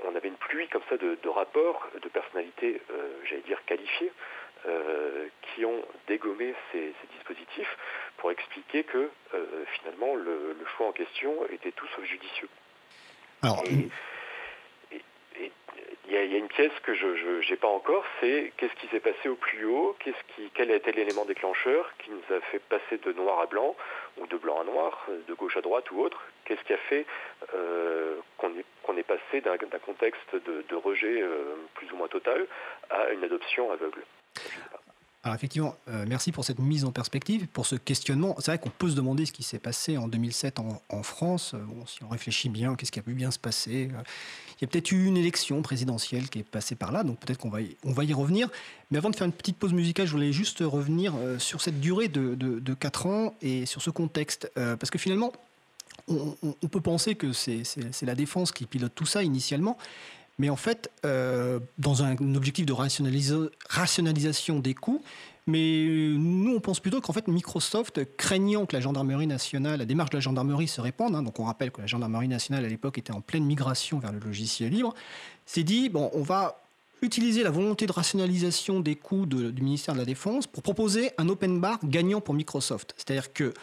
on 0.05 0.15
avait 0.15 0.29
une 0.29 0.35
pluie 0.35 0.67
comme 0.69 0.81
ça 0.89 0.97
de, 0.97 1.29
rapports 1.29 1.87
de 2.01 2.09
personnalités, 2.09 2.81
j'allais 3.25 3.43
dire, 3.43 3.63
qualifiées, 3.65 4.11
qui 5.53 5.65
ont 5.65 5.81
dégommé 6.07 6.53
ces 6.71 6.93
dispositifs 7.15 7.77
pour 8.19 8.31
expliquer 8.31 8.83
que 8.83 9.09
euh, 9.33 9.65
finalement 9.73 10.15
le, 10.15 10.55
choix 10.77 10.87
en 10.87 10.91
question 10.91 11.33
était 11.51 11.71
tout 11.71 11.87
sauf 11.95 12.05
judicieux. 12.05 12.49
Alors, 13.41 13.63
il 13.65 13.89
y, 16.11 16.17
a 16.17 16.23
une 16.23 16.47
pièce 16.47 16.71
que 16.83 16.93
je 16.93 17.49
n'ai 17.49 17.55
pas 17.55 17.67
encore, 17.67 18.03
c'est 18.19 18.51
qu'est-ce 18.57 18.73
qui 18.75 18.87
s'est 18.87 18.99
passé 18.99 19.29
au 19.29 19.35
plus 19.35 19.65
haut, 19.65 19.95
qu'est-ce 19.99 20.35
qui, 20.35 20.49
quel 20.53 20.71
a 20.71 20.75
été 20.75 20.91
l'élément 20.91 21.23
déclencheur 21.23 21.93
qui 21.99 22.09
nous 22.11 22.35
a 22.35 22.41
fait 22.41 22.59
passer 22.59 22.97
de 22.97 23.13
noir 23.13 23.39
à 23.39 23.45
blanc, 23.45 23.75
ou 24.17 24.27
de 24.27 24.35
blanc 24.37 24.59
à 24.59 24.63
noir, 24.65 25.07
de 25.27 25.33
gauche 25.35 25.55
à 25.55 25.61
droite 25.61 25.89
ou 25.91 26.01
autre, 26.01 26.21
qu'est-ce 26.45 26.63
qui 26.63 26.73
a 26.73 26.77
fait 26.77 27.05
euh, 27.53 28.17
qu'on 28.37 28.49
est, 28.57 28.99
est, 28.99 29.03
passé 29.03 29.41
d'un 29.41 29.57
contexte 29.85 30.35
de, 30.35 30.75
rejet 30.75 31.21
euh, 31.21 31.55
plus 31.75 31.91
ou 31.93 31.95
moins 31.95 32.07
total 32.07 32.47
à 32.89 33.11
une 33.11 33.23
adoption 33.23 33.71
aveugle? 33.71 34.03
Alors 35.23 35.35
effectivement, 35.35 35.75
euh, 35.89 36.05
merci 36.07 36.31
pour 36.31 36.45
cette 36.45 36.59
mise 36.59 36.85
en 36.85 36.93
perspective, 36.93 37.47
pour 37.47 37.65
ce 37.65 37.75
questionnement. 37.75 38.35
C'est 38.39 38.51
vrai 38.51 38.57
qu'on 38.57 38.69
peut 38.69 38.89
se 38.89 38.95
demander 38.95 39.25
ce 39.25 39.33
qui 39.33 39.43
s'est 39.43 39.59
passé 39.59 39.97
en 39.97 40.07
2007 40.07 40.59
en, 40.59 41.03
France. 41.03 41.55
Euh, 41.55 41.59
si 41.87 42.01
on 42.05 42.07
réfléchit 42.07 42.47
bien, 42.47 42.75
qu'est-ce 42.75 42.91
qui 42.91 42.99
a 42.99 43.03
pu 43.03 43.13
bien 43.13 43.29
se 43.29 43.37
passer 43.37 43.89
euh, 43.93 44.01
Il 44.57 44.61
y 44.61 44.63
a 44.63 44.67
peut-être 44.67 44.91
eu 44.91 45.05
une 45.05 45.17
élection 45.17 45.61
présidentielle 45.61 46.29
qui 46.29 46.39
est 46.39 46.43
passée 46.43 46.75
par 46.75 46.93
là, 46.93 47.03
donc 47.03 47.19
peut-être 47.19 47.37
qu'on 47.37 47.49
va, 47.49 47.61
y, 47.61 47.75
on 47.83 47.91
va 47.91 48.05
y 48.05 48.13
revenir. 48.13 48.47
Mais 48.91 48.97
avant 48.97 49.09
de 49.09 49.15
faire 49.15 49.27
une 49.27 49.33
petite 49.33 49.57
pause 49.57 49.73
musicale, 49.73 50.07
je 50.07 50.13
voulais 50.13 50.31
juste 50.31 50.59
revenir 50.61 51.13
sur 51.37 51.59
cette 51.59 51.81
durée 51.81 52.07
de, 52.07 52.35
de, 52.35 52.73
4 52.73 53.05
ans 53.05 53.35
et 53.41 53.65
sur 53.65 53.81
ce 53.81 53.89
contexte. 53.89 54.49
parce 54.55 54.89
que 54.89 54.97
finalement, 54.97 55.33
on 56.07 56.67
peut 56.67 56.81
penser 56.81 57.13
que 57.15 57.33
c'est 57.33 57.65
la 58.01 58.15
défense 58.15 58.51
qui 58.51 58.65
pilote 58.65 58.93
tout 58.95 59.05
ça 59.05 59.21
initialement, 59.21 59.77
mais 60.39 60.49
en 60.49 60.55
fait, 60.55 60.89
euh, 61.05 61.59
dans 61.77 62.01
un 62.03 62.15
objectif 62.35 62.65
de 62.65 62.73
rationalisation 62.73 64.59
des 64.59 64.73
coûts, 64.73 65.03
mais 65.45 65.85
nous, 66.15 66.55
on 66.55 66.59
pense 66.59 66.79
plutôt 66.79 67.01
qu'en 67.01 67.11
fait, 67.11 67.27
Microsoft, 67.27 68.01
craignant 68.17 68.65
que 68.65 68.75
la 68.75 68.81
gendarmerie 68.81 69.27
nationale, 69.27 69.79
la 69.79 69.85
démarche 69.85 70.11
de 70.11 70.17
la 70.17 70.21
gendarmerie 70.21 70.67
se 70.67 70.79
répande, 70.79 71.15
hein, 71.15 71.23
donc 71.23 71.39
on 71.39 71.43
rappelle 71.43 71.71
que 71.71 71.81
la 71.81 71.87
gendarmerie 71.87 72.27
nationale 72.27 72.63
à 72.65 72.67
l'époque 72.67 72.97
était 72.97 73.11
en 73.11 73.21
pleine 73.21 73.45
migration 73.45 73.99
vers 73.99 74.11
le 74.11 74.19
logiciel 74.19 74.71
libre, 74.71 74.93
s'est 75.45 75.63
dit, 75.63 75.89
bon, 75.89 76.09
on 76.13 76.21
va 76.21 76.61
utiliser 77.01 77.43
la 77.43 77.49
volonté 77.49 77.85
de 77.85 77.91
rationalisation 77.91 78.79
des 78.79 78.95
coûts 78.95 79.25
du 79.25 79.61
ministère 79.61 79.93
de 79.93 79.99
la 79.99 80.05
Défense 80.05 80.47
pour 80.47 80.63
proposer 80.63 81.11
un 81.17 81.29
open 81.29 81.59
bar 81.59 81.79
gagnant 81.83 82.21
pour 82.21 82.33
Microsoft. 82.33 82.93
C'est-à-dire 82.97 83.33
que 83.33 83.53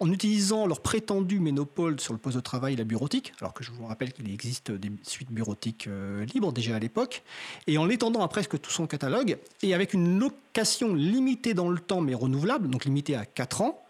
en 0.00 0.10
utilisant 0.10 0.66
leur 0.66 0.80
prétendu 0.80 1.38
monopole 1.38 2.00
sur 2.00 2.12
le 2.12 2.18
poste 2.18 2.36
de 2.36 2.42
travail 2.42 2.74
et 2.74 2.76
la 2.76 2.84
bureautique, 2.84 3.32
alors 3.40 3.54
que 3.54 3.62
je 3.62 3.70
vous 3.70 3.86
rappelle 3.86 4.12
qu'il 4.12 4.30
existe 4.32 4.72
des 4.72 4.90
suites 5.02 5.30
bureautiques 5.30 5.86
euh, 5.86 6.24
libres 6.26 6.52
déjà 6.52 6.76
à 6.76 6.78
l'époque, 6.78 7.22
et 7.66 7.78
en 7.78 7.86
l'étendant 7.86 8.22
à 8.22 8.28
presque 8.28 8.60
tout 8.60 8.70
son 8.70 8.86
catalogue, 8.86 9.38
et 9.62 9.74
avec 9.74 9.94
une 9.94 10.18
location 10.18 10.94
limitée 10.94 11.54
dans 11.54 11.68
le 11.68 11.78
temps 11.78 12.00
mais 12.00 12.14
renouvelable, 12.14 12.68
donc 12.68 12.84
limitée 12.84 13.14
à 13.14 13.24
4 13.24 13.62
ans, 13.62 13.80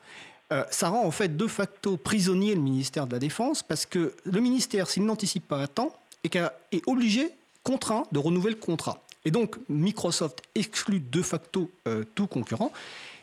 euh, 0.53 0.63
ça 0.71 0.91
rend 0.91 1.05
en 1.05 1.11
fait 1.11 1.37
de 1.37 1.47
facto 1.47 1.97
prisonnier 1.97 2.55
le 2.55 2.61
ministère 2.61 3.07
de 3.07 3.13
la 3.13 3.19
Défense, 3.19 3.63
parce 3.63 3.87
que 3.87 4.15
le 4.25 4.41
ministère, 4.41 4.91
s'il 4.91 5.07
n'anticipe 5.07 5.49
pas 5.49 5.63
à 5.63 5.67
temps, 5.69 5.95
est, 6.23 6.37
est 6.37 6.83
obligé, 6.87 7.31
contraint, 7.63 8.05
de 8.13 8.19
renouveler 8.19 8.55
le 8.55 8.61
contrat. 8.61 9.03
Et 9.25 9.31
donc 9.31 9.57
Microsoft 9.69 10.43
exclut 10.55 11.01
de 11.01 11.23
facto 11.23 11.71
euh, 11.89 12.05
tout 12.15 12.27
concurrent. 12.27 12.73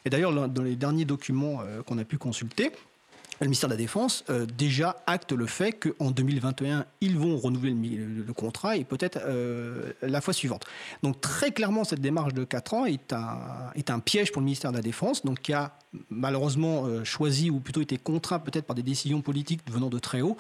Et 0.06 0.10
d'ailleurs, 0.10 0.50
dans 0.50 0.64
les 0.64 0.76
derniers 0.76 1.06
documents 1.06 1.62
euh, 1.62 1.84
qu'on 1.84 1.98
a 1.98 2.04
pu 2.04 2.18
consulter, 2.18 2.72
le 3.40 3.48
ministère 3.48 3.70
de 3.70 3.74
la 3.74 3.78
Défense 3.78 4.24
euh, 4.30 4.46
déjà 4.46 4.98
acte 5.08 5.32
le 5.32 5.48
fait 5.48 5.72
qu'en 5.72 6.12
2021, 6.12 6.86
ils 7.02 7.18
vont 7.18 7.38
renouveler 7.38 7.72
le, 7.72 8.34
contrat 8.34 8.78
et 8.78 8.84
peut-être 8.84 9.20
euh, 9.24 9.94
la 10.04 10.22
fois 10.22 10.34
suivante. 10.34 10.66
Donc 11.02 11.22
très 11.22 11.52
clairement, 11.52 11.84
cette 11.84 12.02
démarche 12.02 12.34
de 12.34 12.44
4 12.44 12.74
ans 12.76 12.86
est 12.86 13.12
un, 13.14 14.00
piège 14.00 14.32
pour 14.32 14.42
le 14.42 14.46
ministère 14.46 14.72
de 14.72 14.78
la 14.78 14.84
Défense, 14.84 15.26
donc 15.26 15.42
qui 15.42 15.54
a 15.54 15.74
malheureusement 16.10 17.04
choisi 17.04 17.50
ou 17.50 17.60
plutôt 17.60 17.82
été 17.82 17.98
contraint 17.98 18.40
peut-être 18.40 18.66
par 18.66 18.76
des 18.76 18.84
décisions 18.84 19.22
politiques 19.22 19.62
venant 19.70 19.90
de 19.90 20.00
très 20.00 20.22
haut 20.22 20.38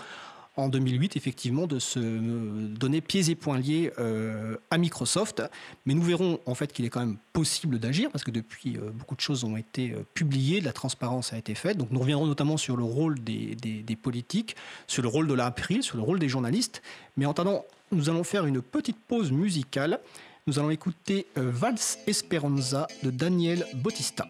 en 0.62 0.70
2008, 0.70 1.18
effectivement, 1.18 1.68
de 1.68 1.80
se 1.80 1.99
donner 1.99 3.01
pieds 3.01 3.30
et 3.30 3.36
poings 3.36 3.57
liés 3.57 3.91
euh, 3.99 4.57
à 4.70 4.78
Microsoft. 4.78 5.43
Mais 5.86 5.93
nous 5.93 6.01
verrons 6.01 6.39
en 6.45 6.55
fait 6.55 6.72
qu'il 6.72 6.86
est 6.86 6.89
quand 6.89 6.99
même 6.99 7.18
possible 7.34 7.80
d'agir 7.80 8.09
parce 8.12 8.24
que 8.24 8.32
depuis, 8.32 8.78
euh, 8.78 8.91
beaucoup 8.91 9.16
de 9.16 9.22
choses 9.22 9.43
ont 9.43 9.57
été 9.57 9.91
euh, 9.91 10.05
publiées, 10.14 10.59
de 10.59 10.66
la 10.66 10.74
transparence 10.74 11.34
a 11.34 11.38
été 11.38 11.55
faite. 11.55 11.78
Donc 11.78 11.91
nous 11.91 11.99
reviendrons 11.99 12.28
notamment 12.28 12.57
sur 12.57 12.78
le 12.78 12.84
rôle 12.84 13.20
des, 13.20 13.55
des 13.55 13.95
politiques, 13.95 14.55
sur 14.88 15.01
le 15.01 15.09
rôle 15.09 15.28
de 15.28 15.34
l'April, 15.34 15.84
sur 15.84 15.97
le 15.97 16.03
rôle 16.03 16.20
des 16.20 16.30
journalistes. 16.30 16.82
Mais 17.18 17.26
en 17.26 17.32
attendant, 17.32 17.66
nous 17.91 18.09
allons 18.09 18.24
faire 18.24 18.45
une 18.45 18.62
petite 18.62 18.97
pause 18.97 19.32
musicale. 19.32 19.99
Nous 20.47 20.59
allons 20.59 20.72
écouter 20.72 21.28
Vals 21.36 21.76
Esperanza 22.07 22.88
de 23.03 23.12
Daniel 23.12 23.66
Bautista. 23.76 24.28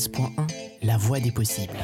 93.1 0.00 0.46
La 0.82 0.96
voix 0.96 1.20
des 1.20 1.30
possibles. 1.30 1.76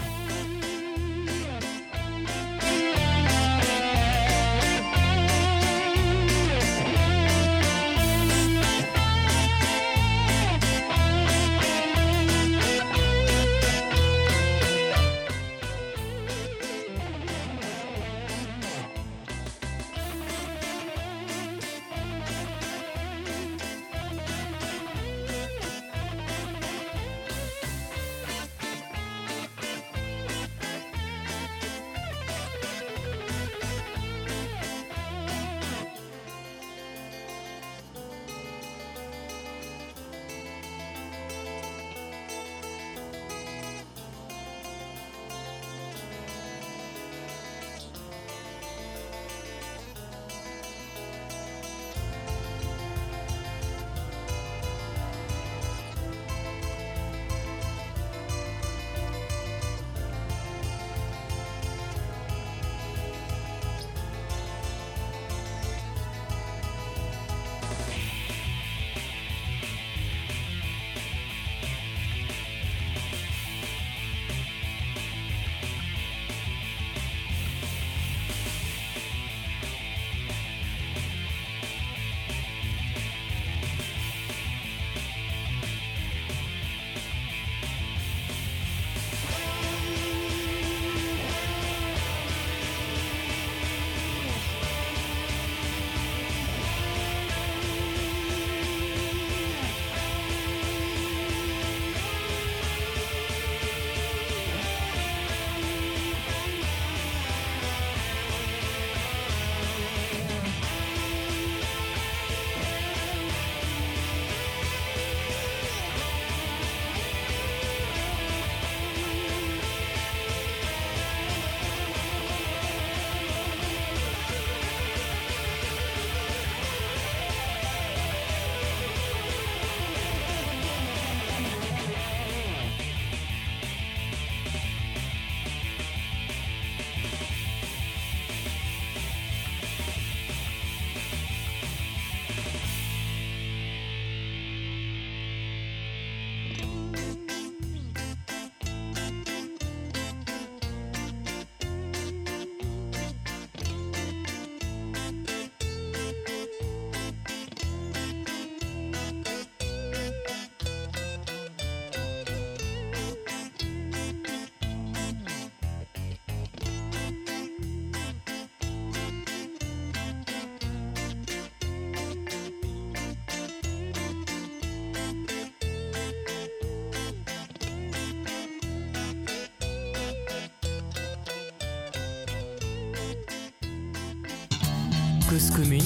Cause 185.47 185.57
commune, 185.57 185.82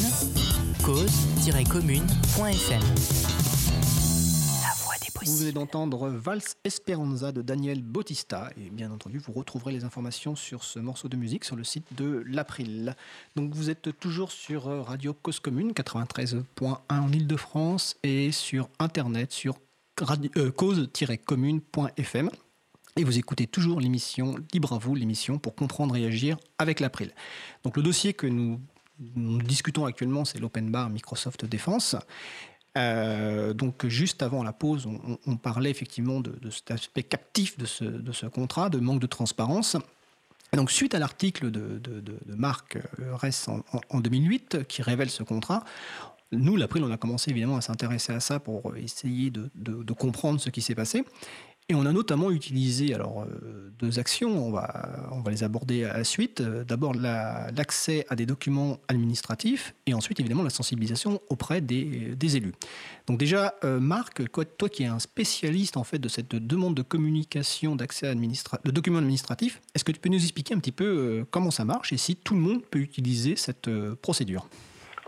cause-commune.fm. 0.82 2.82
Vous 5.26 5.36
venez 5.36 5.52
d'entendre 5.52 6.08
Vals 6.08 6.40
Esperanza 6.64 7.30
de 7.32 7.42
Daniel 7.42 7.82
Bautista 7.82 8.50
et 8.56 8.70
bien 8.70 8.90
entendu 8.90 9.18
vous 9.18 9.32
retrouverez 9.32 9.72
les 9.72 9.84
informations 9.84 10.34
sur 10.34 10.64
ce 10.64 10.78
morceau 10.78 11.08
de 11.08 11.16
musique 11.16 11.44
sur 11.44 11.56
le 11.56 11.64
site 11.64 11.84
de 11.94 12.24
l'April. 12.26 12.96
Donc 13.36 13.54
vous 13.54 13.68
êtes 13.68 13.98
toujours 13.98 14.32
sur 14.32 14.64
Radio 14.86 15.12
Cause 15.12 15.40
Commune 15.40 15.72
93.1 15.72 16.78
en 16.88 17.12
Ile-de-France 17.12 17.96
et 18.02 18.32
sur 18.32 18.70
internet 18.78 19.30
sur 19.32 19.58
euh, 20.36 20.50
cause-commune.fm. 20.52 22.30
Et 22.96 23.04
vous 23.04 23.18
écoutez 23.18 23.46
toujours 23.46 23.80
l'émission 23.80 24.36
Libre 24.52 24.72
à 24.72 24.78
vous, 24.78 24.94
l'émission 24.94 25.38
pour 25.38 25.54
comprendre 25.54 25.96
et 25.96 26.06
agir 26.06 26.38
avec 26.58 26.80
l'April. 26.80 27.12
Donc 27.62 27.76
le 27.76 27.82
dossier 27.82 28.14
que 28.14 28.26
nous, 28.26 28.58
nous 29.16 29.38
discutons 29.38 29.84
actuellement, 29.84 30.24
c'est 30.24 30.38
l'Open 30.38 30.70
Bar 30.70 30.90
Microsoft 30.90 31.44
Défense. 31.44 31.96
Euh, 32.78 33.52
donc 33.52 33.86
juste 33.86 34.22
avant 34.22 34.44
la 34.44 34.52
pause, 34.52 34.88
on, 35.26 35.36
parlait 35.36 35.70
effectivement 35.70 36.20
de, 36.20 36.50
cet 36.50 36.70
aspect 36.70 37.02
captif 37.02 37.58
de 37.58 37.66
ce, 37.66 38.26
contrat, 38.26 38.70
de 38.70 38.78
manque 38.78 39.00
de 39.00 39.06
transparence. 39.06 39.76
Donc 40.52 40.70
suite 40.70 40.94
à 40.94 40.98
l'article 40.98 41.50
de, 41.50 41.80
Marc 42.26 42.76
euh, 42.76 43.16
Ress 43.16 43.48
en, 43.48 43.64
en, 43.90 44.00
2008 44.00 44.66
qui 44.68 44.82
révèle 44.82 45.10
ce 45.10 45.22
contrat, 45.22 45.64
nous, 46.32 46.56
l'April, 46.56 46.84
on 46.84 46.90
a 46.92 46.96
commencé 46.96 47.30
évidemment 47.30 47.56
à 47.56 47.60
s'intéresser 47.60 48.12
à 48.12 48.20
ça 48.20 48.38
pour 48.38 48.76
essayer 48.76 49.30
de, 49.30 49.92
comprendre 49.92 50.40
ce 50.40 50.48
qui 50.48 50.62
s'est 50.62 50.76
passé. 50.76 51.04
Et 51.70 51.74
on 51.76 51.86
a 51.86 51.92
notamment 51.92 52.32
utilisé 52.32 52.94
alors 52.96 53.22
euh, 53.22 53.70
deux 53.78 54.00
actions, 54.00 54.44
on 54.44 54.50
va, 54.50 55.08
on 55.12 55.20
va 55.20 55.30
les 55.30 55.44
aborder 55.44 55.84
à 55.84 55.98
la 55.98 56.02
suite. 56.02 56.40
Euh, 56.40 56.64
d'abord 56.64 56.94
l'accès 56.94 58.04
à 58.08 58.16
des 58.16 58.26
documents 58.26 58.80
administratifs 58.88 59.72
et 59.86 59.94
ensuite 59.94 60.18
évidemment 60.18 60.42
la 60.42 60.50
sensibilisation 60.50 61.20
auprès 61.28 61.60
des, 61.60 62.36
élus. 62.36 62.54
Donc 63.06 63.18
déjà, 63.18 63.54
euh, 63.62 63.78
Marc, 63.78 64.20
toi 64.32 64.68
qui 64.68 64.82
es 64.82 64.86
un 64.86 64.98
spécialiste 64.98 65.76
en 65.76 65.84
fait 65.84 66.00
de 66.00 66.08
cette 66.08 66.34
demande 66.34 66.74
de 66.74 66.82
communication 66.82 67.76
d'accès 67.76 68.12
de 68.12 68.70
documents 68.72 68.98
administratifs, 68.98 69.60
est-ce 69.76 69.84
que 69.84 69.92
tu 69.92 70.00
peux 70.00 70.08
nous 70.08 70.20
expliquer 70.20 70.54
un 70.54 70.58
petit 70.58 70.72
peu 70.72 71.24
comment 71.30 71.52
ça 71.52 71.64
marche 71.64 71.92
et 71.92 71.98
si 71.98 72.16
tout 72.16 72.34
le 72.34 72.40
monde 72.40 72.64
peut 72.64 72.80
utiliser 72.80 73.36
cette 73.36 73.70
procédure? 74.02 74.48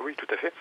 Oui, 0.05 0.15
tout 0.17 0.33
à 0.33 0.37
fait 0.37 0.53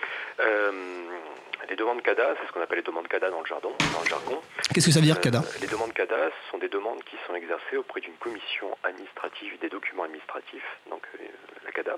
les 1.71 1.77
demandes 1.77 2.01
CADA, 2.01 2.35
c'est 2.37 2.47
ce 2.47 2.51
qu'on 2.51 2.61
appelle 2.61 2.79
les 2.79 2.83
demandes 2.83 3.07
CADA 3.07 3.29
dans 3.29 3.39
le, 3.39 3.45
jargon. 3.45 3.71
Dans 3.93 4.01
le 4.01 4.09
jargon. 4.09 4.41
Qu'est-ce 4.73 4.87
que 4.87 4.91
ça 4.91 4.99
veut 4.99 5.05
dire 5.05 5.21
CADA 5.21 5.41
Les 5.61 5.67
demandes 5.67 5.93
CADA 5.93 6.29
sont 6.51 6.57
des 6.57 6.67
demandes 6.67 7.01
qui 7.05 7.15
sont 7.25 7.33
exercées 7.33 7.77
auprès 7.77 8.01
d'une 8.01 8.15
commission 8.15 8.77
administrative 8.83 9.57
des 9.59 9.69
documents 9.69 10.03
administratifs, 10.03 10.67
donc 10.89 11.01
euh, 11.15 11.23
la 11.63 11.71
CADA, 11.71 11.95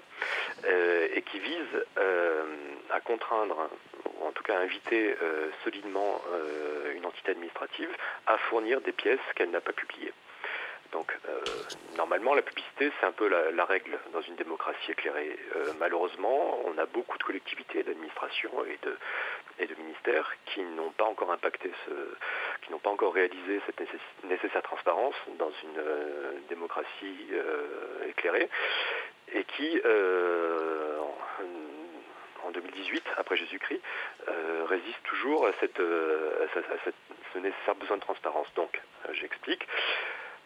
euh, 0.66 1.08
et 1.16 1.24
qui 1.24 1.40
visent 1.40 1.86
euh, 1.98 2.44
à 2.92 3.00
contraindre, 3.00 3.68
ou 4.22 4.28
en 4.28 4.32
tout 4.32 4.44
cas 4.44 4.60
à 4.60 4.62
inviter 4.62 5.16
solidement 5.64 6.22
une 6.96 7.06
entité 7.06 7.32
administrative 7.32 7.90
à 8.28 8.38
fournir 8.38 8.80
des 8.82 8.92
pièces 8.92 9.20
qu'elle 9.36 9.50
n'a 9.50 9.62
pas 9.62 9.74
publiées. 9.74 10.14
Donc 10.94 11.12
euh, 11.28 11.42
normalement, 11.98 12.36
la 12.36 12.44
publicité, 12.44 12.92
c'est 13.00 13.06
un 13.06 13.12
peu 13.12 13.28
la, 13.28 13.66
règle 13.66 13.98
dans 14.14 14.22
une 14.22 14.36
démocratie 14.36 14.92
éclairée. 14.92 15.38
Euh, 15.56 15.74
malheureusement, 15.80 16.60
on 16.66 16.78
a 16.78 16.86
beaucoup 16.86 17.18
de 17.18 17.24
collectivités, 17.24 17.82
d'administrations 17.84 18.52
et 18.66 18.78
de, 18.84 18.96
et 19.60 19.68
de 19.68 19.76
ministères 19.76 20.34
qui 20.46 20.62
n'ont 20.62 20.92
pas 20.92 21.06
encore 21.06 21.32
impacté 21.32 21.72
ce, 21.86 21.92
qui 22.66 22.72
n'ont 22.72 22.80
pas 22.80 22.90
encore 22.90 23.14
réalisé 23.14 23.62
cette 23.66 23.82
nécessaire 24.24 24.62
transparence 24.64 25.16
dans 25.38 25.52
une 25.64 25.80
euh, 25.80 26.34
démocratie 26.50 27.28
éclairée 28.08 28.50
et 29.34 29.44
qui 29.44 29.82
en 32.46 32.52
2018, 32.52 33.04
après 33.18 33.38
Jésus-Christ, 33.38 33.82
résistent 34.68 35.04
toujours 35.04 35.48
à, 35.48 35.54
cette, 35.62 35.82
ce 37.34 37.40
nécessaire 37.40 37.76
besoin 37.76 37.98
de 37.98 38.02
transparence. 38.02 38.48
Donc, 38.56 38.80
j'explique. 39.14 39.66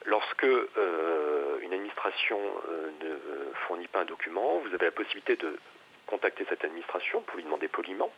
Lorsque 0.08 0.46
euh, 0.46 1.60
une 1.62 1.74
administration 1.74 2.40
euh, 2.70 2.92
ne 3.02 3.54
fournit 3.68 3.88
pas 3.88 4.02
un 4.02 4.06
document, 4.06 4.60
vous 4.60 4.74
avez 4.74 4.86
la 4.86 4.92
possibilité 4.92 5.36
de 5.36 5.60
contacter 6.06 6.46
cette 6.48 6.64
administration 6.64 7.22
pour 7.24 7.36
lui 7.36 7.44
demander 7.44 7.68
poliment. 7.68 8.10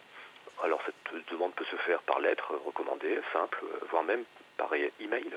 Alors 0.63 0.81
cette 0.85 1.29
demande 1.31 1.53
peut 1.53 1.65
se 1.65 1.75
faire 1.77 2.01
par 2.01 2.19
lettre 2.19 2.53
recommandée, 2.65 3.19
simple, 3.33 3.59
voire 3.89 4.03
même 4.03 4.23
par 4.57 4.71
email. 4.99 5.31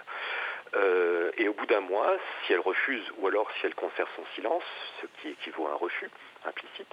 Euh, 0.75 1.31
et 1.37 1.49
au 1.49 1.53
bout 1.53 1.67
d'un 1.67 1.81
mois, 1.81 2.17
si 2.45 2.53
elle 2.53 2.61
refuse 2.61 3.05
ou 3.19 3.27
alors 3.29 3.51
si 3.53 3.67
elle 3.67 3.75
conserve 3.75 4.09
son 4.17 4.25
silence, 4.35 4.65
ce 5.01 5.07
qui 5.21 5.29
équivaut 5.29 5.67
à 5.67 5.73
un 5.73 5.75
refus 5.75 6.11
implicite, 6.45 6.93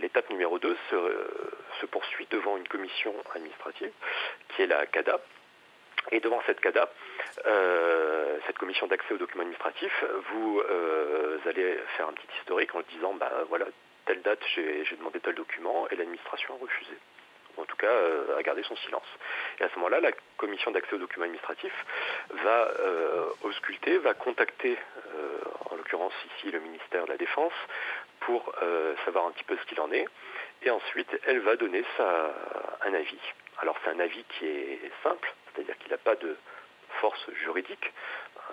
l'étape 0.00 0.28
numéro 0.30 0.58
2 0.58 0.76
se, 0.90 0.96
se, 1.80 1.86
poursuit 1.86 2.26
devant 2.30 2.56
une 2.56 2.68
commission 2.68 3.14
administrative 3.34 3.92
qui 4.48 4.62
est 4.62 4.66
la 4.66 4.84
CADA, 4.86 5.20
et 6.10 6.20
devant 6.20 6.42
cette 6.46 6.60
CADA, 6.60 6.90
euh, 7.46 8.38
cette 8.46 8.58
commission 8.58 8.86
d'accès 8.86 9.14
aux 9.14 9.18
documents 9.18 9.42
administratifs, 9.42 10.04
vous 10.32 10.60
euh, 10.60 11.38
allez 11.46 11.78
faire 11.96 12.08
un 12.08 12.12
petit 12.12 12.26
historique 12.40 12.74
en 12.74 12.80
disant, 12.90 13.14
bah 13.14 13.30
voilà, 13.48 13.66
telle 14.06 14.22
date 14.22 14.40
j'ai 14.54 14.96
demandé 14.96 15.20
tel 15.20 15.34
document 15.34 15.88
et 15.88 15.96
l'administration 15.96 16.54
a 16.54 16.58
refusé. 16.58 16.92
En 17.58 17.64
tout 17.64 17.76
cas, 17.76 17.90
euh, 17.90 18.38
a 18.38 18.42
gardé 18.42 18.62
son 18.62 18.76
silence. 18.76 19.06
Et 19.60 19.64
à 19.64 19.68
ce 19.68 19.74
moment-là, 19.76 20.00
la 20.00 20.12
commission 20.38 20.70
d'accès 20.70 20.94
aux 20.94 20.98
documents 20.98 21.24
administratifs 21.24 21.84
va 22.42 22.72
ausculter, 23.42 23.98
va 23.98 24.14
contacter, 24.14 24.78
en 25.70 25.76
l'occurrence 25.76 26.14
ici 26.36 26.50
le 26.50 26.60
ministère 26.60 27.04
de 27.04 27.10
la 27.10 27.18
Défense, 27.18 27.52
pour 28.20 28.54
savoir 29.04 29.26
un 29.26 29.32
petit 29.32 29.44
peu 29.44 29.56
ce 29.58 29.66
qu'il 29.66 29.80
en 29.80 29.92
est. 29.92 30.06
Et 30.62 30.70
ensuite, 30.70 31.10
elle 31.26 31.40
va 31.40 31.56
donner 31.56 31.84
un 31.98 32.94
avis. 32.94 33.20
Alors 33.58 33.76
c'est 33.84 33.90
un 33.90 34.00
avis 34.00 34.24
qui 34.24 34.46
est 34.46 34.90
simple, 35.02 35.32
c'est-à-dire 35.54 35.76
qu'il 35.78 35.90
n'a 35.90 35.98
pas 35.98 36.16
de 36.16 36.36
force 37.00 37.30
juridique, 37.42 37.92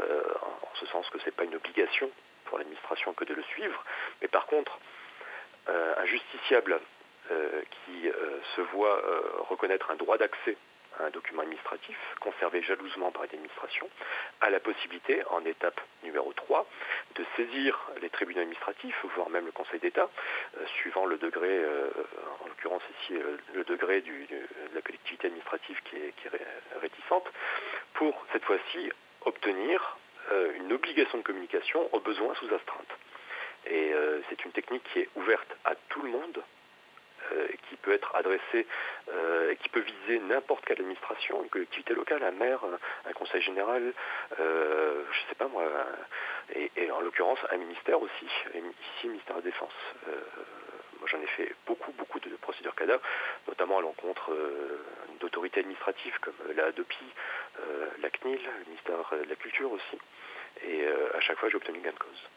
euh, 0.01 0.23
en 0.43 0.75
ce 0.75 0.85
sens 0.87 1.09
que 1.09 1.19
ce 1.19 1.25
n'est 1.25 1.31
pas 1.31 1.43
une 1.43 1.55
obligation 1.55 2.09
pour 2.45 2.57
l'administration 2.57 3.13
que 3.13 3.25
de 3.25 3.33
le 3.33 3.43
suivre, 3.43 3.83
mais 4.21 4.27
par 4.27 4.45
contre, 4.45 4.77
euh, 4.77 4.79
un 5.97 6.05
justiciable 6.05 6.79
euh, 7.31 7.61
qui 7.85 8.09
se 8.55 8.61
voit 8.73 9.01
reconnaître 9.49 9.91
un 9.91 9.95
droit 9.95 10.17
d'accès 10.17 10.57
un 10.99 11.09
document 11.11 11.41
administratif 11.41 11.97
conservé 12.19 12.61
jalousement 12.61 13.11
par 13.11 13.23
l'administration, 13.23 13.89
a 14.41 14.49
la 14.49 14.59
possibilité, 14.59 15.23
en 15.29 15.43
étape 15.45 15.79
numéro 16.03 16.33
3, 16.33 16.65
de 17.15 17.25
saisir 17.35 17.79
les 18.01 18.09
tribunaux 18.09 18.41
administratifs, 18.41 18.95
voire 19.15 19.29
même 19.29 19.45
le 19.45 19.51
Conseil 19.51 19.79
d'État, 19.79 20.09
euh, 20.57 20.65
suivant 20.79 21.05
le 21.05 21.17
degré, 21.17 21.49
euh, 21.49 21.89
en 22.43 22.47
l'occurrence 22.47 22.83
ici, 23.01 23.15
euh, 23.15 23.37
le 23.53 23.63
degré 23.63 24.01
de 24.01 24.15
la 24.73 24.81
collectivité 24.81 25.27
administrative 25.27 25.79
qui 25.85 25.95
est, 25.97 26.13
réticente, 26.81 27.27
pour 27.93 28.25
cette 28.33 28.43
fois-ci 28.43 28.91
obtenir 29.25 29.97
une 30.55 30.71
obligation 30.73 31.17
de 31.17 31.23
communication 31.23 31.89
aux 31.91 31.99
besoins 31.99 32.35
sous 32.35 32.53
astreinte. 32.53 32.87
Et 33.65 33.93
c'est 34.29 34.43
une 34.45 34.51
technique 34.51 34.83
qui 34.93 34.99
est 34.99 35.09
ouverte 35.15 35.55
à 35.65 35.75
tout 35.89 36.01
le 36.01 36.09
monde, 36.09 36.41
euh, 37.31 37.47
qui 37.69 37.75
peut 37.75 37.93
être 37.93 38.15
adressé, 38.15 38.65
euh, 39.11 39.53
qui 39.55 39.69
peut 39.69 39.81
viser 39.81 40.19
n'importe 40.19 40.65
quelle 40.65 40.79
administration, 40.79 41.43
une 41.43 41.49
collectivité 41.49 41.93
locale, 41.93 42.23
un 42.23 42.31
maire, 42.31 42.61
un 43.05 43.13
conseil 43.13 43.41
général, 43.41 43.93
euh, 44.39 45.03
je 45.11 45.23
ne 45.23 45.29
sais 45.29 45.35
pas 45.35 45.47
moi, 45.47 45.63
et, 46.55 46.89
en 46.89 47.01
l'occurrence 47.01 47.39
un 47.51 47.57
ministère 47.57 48.01
aussi, 48.01 48.25
ici 48.25 49.07
ministère 49.07 49.35
de 49.35 49.41
la 49.41 49.45
Défense. 49.45 49.73
moi 50.99 51.07
j'en 51.07 51.21
ai 51.21 51.27
fait 51.27 51.53
beaucoup, 51.67 51.91
beaucoup 51.91 52.19
de 52.19 52.35
procédures 52.37 52.75
cadavres, 52.75 53.03
notamment 53.47 53.77
à 53.77 53.81
l'encontre 53.81 54.31
d'autorités 55.19 55.59
administratives 55.59 56.17
comme 56.21 56.35
la 56.55 56.65
ADOPI, 56.67 57.05
la 58.01 58.09
CNIL, 58.09 58.39
le 58.41 58.65
ministère 58.65 58.97
de 59.11 59.29
la 59.29 59.35
Culture 59.35 59.71
aussi. 59.71 59.99
Et 60.63 60.87
à 61.13 61.19
chaque 61.19 61.37
fois 61.37 61.49
j'ai 61.49 61.57
obtenu 61.57 61.79
gain 61.79 61.91
de 61.91 61.99
cause. 61.99 62.29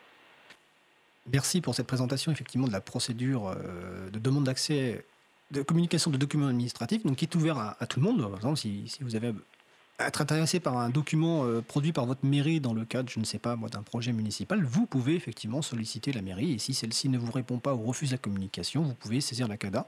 Merci 1.31 1.61
pour 1.61 1.75
cette 1.75 1.87
présentation 1.87 2.33
effectivement 2.33 2.67
de 2.67 2.73
la 2.73 2.81
procédure 2.81 3.49
euh, 3.49 4.11
de 4.11 4.19
demande 4.19 4.45
d'accès, 4.45 5.05
de 5.53 5.63
communication 5.63 6.11
de 6.11 6.17
documents 6.17 6.49
administratifs, 6.49 7.05
donc 7.05 7.17
qui 7.17 7.27
est 7.27 7.35
ouvert 7.37 7.59
à, 7.59 7.87
tout 7.87 8.01
le 8.01 8.07
monde. 8.07 8.23
Par 8.23 8.37
exemple, 8.37 8.59
si, 8.59 8.91
vous 9.01 9.15
avez 9.15 9.33
être 9.99 10.21
intéressé 10.21 10.59
par 10.59 10.79
un 10.79 10.91
document 10.91 11.45
euh, 11.45 11.61
produit 11.61 11.93
par 11.93 12.07
votre 12.07 12.25
mairie 12.25 12.61
dans 12.61 12.75
le 12.75 12.85
cadre, 12.85 13.09
je 13.09 13.21
ne 13.21 13.25
sais 13.25 13.39
pas 13.39 13.55
moi, 13.55 13.69
d'un 13.69 13.83
projet 13.83 14.13
municipal, 14.13 14.65
vous 14.65 14.87
pouvez 14.87 15.15
effectivement 15.15 15.63
solliciter 15.63 16.13
la 16.13 16.23
mairie 16.23 16.55
et 16.55 16.59
si 16.59 16.75
celle-ci 16.75 17.09
ne 17.09 17.19
vous 17.19 17.31
répond 17.31 17.59
pas 17.59 17.75
ou 17.75 17.83
refuse 17.85 18.11
la 18.11 18.19
communication, 18.19 18.83
vous 18.83 18.95
pouvez 18.95 19.21
saisir 19.21 19.47
la 19.47 19.57
CADA. 19.57 19.87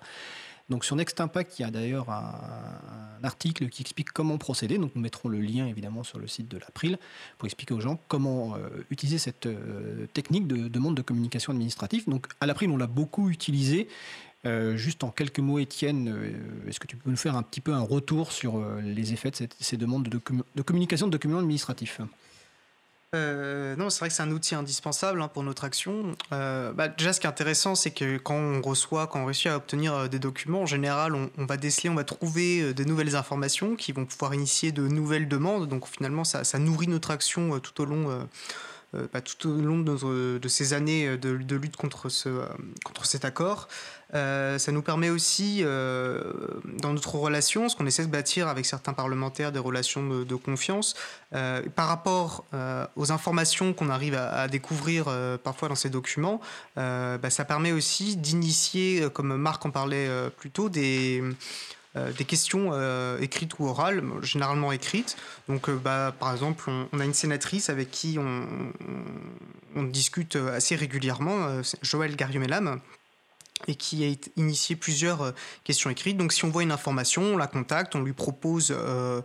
Donc 0.71 0.85
sur 0.85 0.97
Next 0.97 1.21
Impact, 1.21 1.59
il 1.59 1.63
y 1.63 1.65
a 1.65 1.71
d'ailleurs 1.71 2.09
un, 2.11 3.23
article 3.23 3.69
qui 3.69 3.83
explique 3.83 4.13
comment 4.13 4.37
procéder. 4.39 4.77
Nous 4.77 4.91
mettrons 4.97 5.29
le 5.29 5.41
lien 5.41 5.67
évidemment 5.67 6.05
sur 6.05 6.19
le 6.19 6.27
site 6.27 6.49
de 6.51 6.59
l'April 6.59 6.99
pour 7.39 7.47
expliquer 7.47 7.73
aux 7.73 7.81
gens 7.81 7.99
comment 8.09 8.55
euh, 8.55 8.69
utiliser 8.91 9.17
cette 9.17 9.47
euh, 9.47 10.07
technique 10.13 10.47
de 10.47 10.69
demande 10.69 10.95
de 10.95 11.03
communication 11.03 11.53
administrative. 11.53 12.05
Donc 12.07 12.27
à 12.41 12.47
l'April, 12.47 12.71
on 12.71 12.77
l'a 12.77 12.87
beaucoup 12.87 13.31
utilisé. 13.31 13.89
Euh, 14.45 14.77
juste 14.77 15.05
en 15.05 15.11
quelques 15.11 15.39
mots, 15.39 15.59
Étienne, 15.59 16.15
est-ce 16.69 16.79
que 16.79 16.87
tu 16.87 16.97
peux 16.97 17.09
nous 17.09 17.17
faire 17.17 17.35
un 17.35 17.43
petit 17.43 17.63
peu 17.63 17.73
un 17.73 17.81
retour 17.81 18.31
sur 18.31 18.63
les 18.83 19.15
effets 19.15 19.31
de 19.31 19.49
ces 19.59 19.77
demandes 19.79 20.07
de, 20.07 20.21
de 20.55 20.63
communication 20.63 21.07
de 21.07 21.13
documents 21.13 21.39
administratifs? 21.39 22.01
Euh, 23.15 23.77
non, 23.77 23.91
c'est 23.91 24.01
vrai 24.01 24.09
que 24.09 24.15
c'est 24.15 24.23
un 24.23 24.31
outil 24.31 24.55
indispensable 24.55 25.23
hein, 25.23 25.29
pour 25.29 25.43
notre 25.43 25.65
action. 25.65 26.17
Euh, 26.33 26.73
bah, 26.73 26.89
déjà, 26.89 27.13
ce 27.13 27.21
qui 27.21 27.27
est 27.27 27.31
intéressant, 27.31 27.75
c'est 27.75 27.91
que 27.91 28.19
quand 28.19 28.35
on 28.35 28.61
reçoit, 28.61 29.07
quand 29.07 29.21
on 29.21 29.25
réussit 29.25 29.47
à 29.47 29.57
obtenir 29.57 29.95
euh, 29.95 30.09
des 30.09 30.19
documents, 30.19 30.63
en 30.63 30.67
général, 30.67 31.15
on, 31.15 31.47
va 31.47 31.57
déceler, 31.57 31.91
on 31.91 31.95
va 31.95 32.05
trouver 32.05 32.75
de 32.75 32.85
nouvelles 32.85 33.17
informations 33.17 33.77
qui 33.77 33.93
vont 33.93 34.05
pouvoir 34.05 34.35
initier 34.35 34.73
de 34.73 34.87
nouvelles 34.89 35.29
demandes. 35.29 35.69
Donc 35.69 35.87
finalement, 35.87 36.25
ça, 36.25 36.45
ça 36.45 36.59
nourrit 36.59 36.89
notre 36.89 37.11
action 37.11 37.61
tout 37.61 37.81
au 37.81 37.85
long 37.85 38.27
bah, 39.13 39.21
tout 39.21 39.49
au 39.49 39.61
long 39.61 39.79
de, 39.79 40.49
ces 40.49 40.73
années 40.73 41.09
euh, 41.09 41.17
de, 41.17 41.37
de, 41.37 41.57
lutte 41.57 41.77
contre, 41.77 42.09
ce, 42.09 42.29
euh, 42.29 42.47
contre 42.85 43.07
cet 43.07 43.25
accord. 43.25 43.69
ça 44.13 44.73
nous 44.73 44.83
permet 44.83 45.11
aussi, 45.11 45.65
dans 45.65 46.93
notre 46.93 47.17
relation, 47.17 47.69
ce 47.69 47.75
qu'on 47.75 47.87
essaie 47.87 48.07
de 48.07 48.11
bâtir 48.11 48.47
avec 48.47 48.65
certains 48.65 48.93
parlementaires, 48.93 49.51
des 49.51 49.59
relations 49.59 50.25
de, 50.25 50.35
confiance, 50.37 50.95
par 51.33 51.89
rapport 51.89 52.45
aux 52.95 53.11
informations 53.11 53.73
qu'on 53.73 53.91
arrive 53.91 54.15
à, 54.15 54.47
découvrir 54.47 55.07
parfois 55.43 55.69
dans 55.69 55.75
ces 55.75 55.91
documents, 55.91 56.41
bah, 56.77 57.31
ça 57.31 57.45
permet 57.45 57.73
aussi 57.73 58.17
d'initier, 58.17 59.09
comme 59.13 59.37
Marc 59.37 59.67
en 59.67 59.73
parlait 59.73 60.09
plus 60.39 60.51
tôt, 60.53 60.69
des 60.69 61.21
euh, 61.97 62.13
des 62.13 62.25
questions 62.25 62.71
euh, 62.73 63.21
écrites 63.21 63.57
ou 63.61 63.69
orales, 63.69 64.03
généralement 64.21 64.73
écrites. 64.73 65.17
Donc, 65.49 65.69
euh, 65.69 65.77
bah, 65.77 66.13
par 66.19 66.33
exemple, 66.33 66.69
on, 66.93 66.99
a 66.99 67.05
une 67.05 67.15
sénatrice 67.15 67.71
avec 67.71 67.91
qui 67.93 68.19
on, 68.19 69.83
discute 69.85 70.37
assez 70.37 70.77
régulièrement, 70.77 71.63
Joël 71.83 72.17
Garrieux-Mellam 72.17 72.81
et 73.69 73.75
qui 73.75 74.05
a 74.05 74.41
initié 74.41 74.77
plusieurs 74.77 75.33
questions 75.63 75.91
écrites. 75.91 76.17
Donc 76.17 76.33
si 76.33 76.45
on 76.45 76.49
voit 76.49 76.63
une 76.63 76.73
information, 76.73 77.23
on 77.23 77.37
la 77.37 77.47
contacte, 77.47 77.95
on 77.95 78.03
lui 78.03 78.13
propose, 78.13 78.73
euh, 78.73 79.21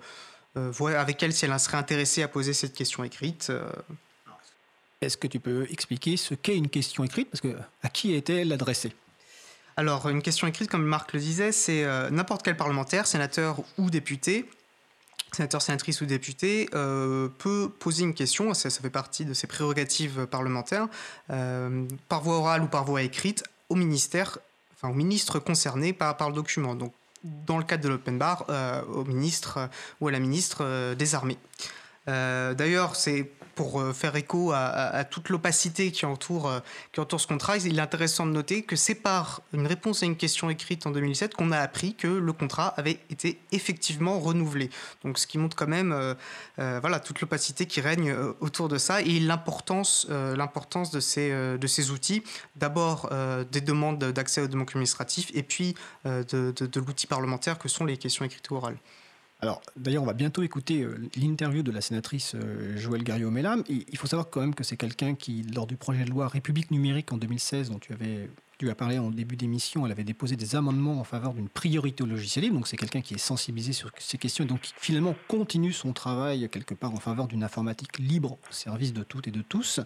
avec 0.55 1.24
elle 1.24 1.34
si 1.34 1.45
elle 1.45 1.59
serait 1.59 1.78
intéressée 1.78 2.24
à 2.24 2.28
poser 2.28 2.53
cette 2.53 2.74
question 2.74 3.03
écrite. 3.03 3.51
Est-ce 5.01 5.17
que 5.17 5.28
tu 5.28 5.39
peux 5.39 5.67
expliquer 5.72 6.17
ce 6.17 6.34
qu'est 6.34 6.57
une 6.57 6.70
question 6.70 7.03
écrite? 7.03 7.30
Parce 7.30 7.41
que 7.41 7.55
à 7.84 7.89
qui 7.89 8.13
est-elle 8.13 8.51
adressée 8.51 8.91
alors, 9.80 10.09
une 10.09 10.21
question 10.21 10.45
écrite, 10.45 10.69
comme 10.69 10.84
Marc 10.84 11.13
le 11.13 11.21
disait, 11.21 11.53
c'est 11.53 11.86
euh, 11.86 12.09
n'importe 12.09 12.43
quel 12.43 12.57
parlementaire, 12.57 13.07
sénateur 13.07 13.61
ou 13.77 13.89
député, 13.89 14.43
sénateur, 15.32 15.61
sénatrice 15.61 16.01
ou 16.01 16.05
député, 16.05 16.69
euh, 16.75 17.30
peut 17.38 17.71
poser 17.80 18.03
une 18.03 18.13
question, 18.13 18.53
ça, 18.53 18.69
fait 18.69 18.89
partie 18.89 19.23
de 19.23 19.34
ses 19.34 19.47
prérogatives 19.47 20.25
parlementaires, 20.25 20.89
euh, 21.30 21.86
par 22.09 22.21
voie 22.23 22.39
orale 22.39 22.61
ou 22.61 22.67
par 22.67 22.84
voie 22.84 23.03
écrite, 23.03 23.45
au 23.69 23.75
ministère, 23.75 24.39
enfin 24.73 24.89
au 24.89 24.93
ministre 24.93 25.39
concerné 25.39 25.93
par, 25.93 26.17
par 26.17 26.27
le 26.27 26.36
document. 26.36 26.75
Donc, 26.75 26.91
dans 27.23 27.57
le 27.57 27.63
cadre 27.63 27.82
de 27.86 27.88
l'open 27.88 28.17
bar, 28.17 28.47
au 28.93 29.05
ministre 29.05 29.69
ou 30.01 30.09
à 30.09 30.11
la 30.11 30.19
ministre 30.19 30.93
des 30.95 31.15
Armées. 31.15 31.38
D'ailleurs, 32.10 32.95
c'est 32.95 33.32
pour 33.60 33.82
euh, 33.82 33.91
faire 33.91 34.16
écho 34.16 34.53
à, 34.53 35.03
toute 35.03 35.28
l'opacité 35.28 35.91
qui 35.91 36.05
entoure, 36.05 36.47
euh, 36.47 36.60
qui 36.93 37.01
entoure 37.01 37.20
ce 37.20 37.28
contrat, 37.28 37.57
il 37.57 37.78
est 37.78 37.82
intéressant 37.82 38.26
de 38.26 38.32
noter 38.32 38.62
que 38.64 38.78
c'est 38.78 38.95
par 38.95 39.41
une 39.51 39.68
réponse 39.68 40.01
à 40.01 40.05
une 40.05 40.16
question 40.16 40.49
écrite 40.49 40.88
en 40.88 40.91
2007 40.91 41.34
qu'on 41.34 41.51
a 41.51 41.57
appris 41.57 41.93
que 41.93 42.07
le 42.07 42.32
contrat 42.32 42.68
avait 42.78 42.99
été 43.10 43.38
effectivement 43.51 44.18
renouvelé. 44.18 44.70
Donc, 45.03 45.20
ce 45.20 45.28
qui 45.28 45.38
montre 45.38 45.57
quand 45.57 45.68
même 45.68 45.91
euh, 45.91 46.80
voilà, 46.80 47.01
toute 47.01 47.20
l'opacité 47.20 47.66
qui 47.66 47.82
règne 47.82 48.16
autour 48.39 48.70
de 48.70 48.78
ça 48.78 49.01
et 49.01 49.20
l'importance, 49.20 50.07
l'importance 50.10 50.89
de, 50.91 51.01
ces, 51.01 51.30
de 51.32 51.68
ces 51.68 51.91
outils. 51.91 52.24
D'abord, 52.55 53.10
des 53.51 53.62
demandes 53.62 53.99
d'accès 53.99 54.39
aux 54.39 54.47
documents 54.47 54.64
administratifs 54.64 55.32
et 55.34 55.43
puis 55.43 55.76
de, 56.05 56.24
de 56.51 56.80
l'outil 56.80 57.07
parlementaire 57.07 57.60
que 57.60 57.68
sont 57.68 57.84
les 57.84 57.97
questions 57.97 58.24
écrites 58.24 58.49
ou 58.51 58.55
orales. 58.55 58.78
Alors, 59.41 59.61
d'ailleurs, 59.77 60.03
on 60.03 60.05
va 60.05 60.13
bientôt 60.13 60.43
écouter 60.43 60.81
euh, 60.81 60.97
l'interview 61.15 61.63
de 61.63 61.71
la 61.71 61.79
sénatrice 61.79 62.35
euh, 62.35 62.77
Joëlle 62.77 63.03
Garriot-Mellam. 63.03 63.63
Il 63.69 63.97
faut 63.97 64.07
savoir 64.07 64.29
quand 64.29 64.41
même 64.41 64.53
que 64.53 64.65
c'est 64.65 64.75
quelqu'un 64.75 65.15
qui, 65.15 65.43
lors 65.43 65.65
du 65.65 65.77
projet 65.77 66.03
de 66.03 66.09
loi 66.09 66.27
République 66.27 66.71
numérique 66.71 67.13
en 67.13 67.17
2016, 67.17 67.69
dont 67.69 67.79
tu 67.79 67.93
avais 67.93 68.29
tu 68.57 68.69
as 68.69 68.75
parlé 68.75 68.99
en 68.99 69.09
début 69.09 69.37
d'émission, 69.37 69.85
elle 69.85 69.93
avait 69.93 70.03
déposé 70.03 70.35
des 70.35 70.57
amendements 70.57 70.99
en 70.99 71.05
faveur 71.05 71.33
d'une 71.33 71.47
priorité 71.47 72.03
au 72.03 72.05
logiciel 72.05 72.43
libre. 72.43 72.57
Donc, 72.57 72.67
c'est 72.67 72.75
quelqu'un 72.75 72.99
qui 72.99 73.13
est 73.13 73.17
sensibilisé 73.17 73.71
sur 73.71 73.89
ces 73.97 74.17
questions 74.17 74.43
et 74.43 74.47
donc 74.47 74.59
qui 74.59 74.73
finalement 74.75 75.15
continue 75.29 75.71
son 75.71 75.93
travail 75.93 76.49
quelque 76.49 76.73
part 76.73 76.93
en 76.93 76.99
faveur 76.99 77.29
d'une 77.29 77.45
informatique 77.45 77.97
libre 77.99 78.33
au 78.33 78.51
service 78.51 78.91
de 78.91 79.03
toutes 79.03 79.29
et 79.29 79.31
de 79.31 79.41
tous. 79.41 79.79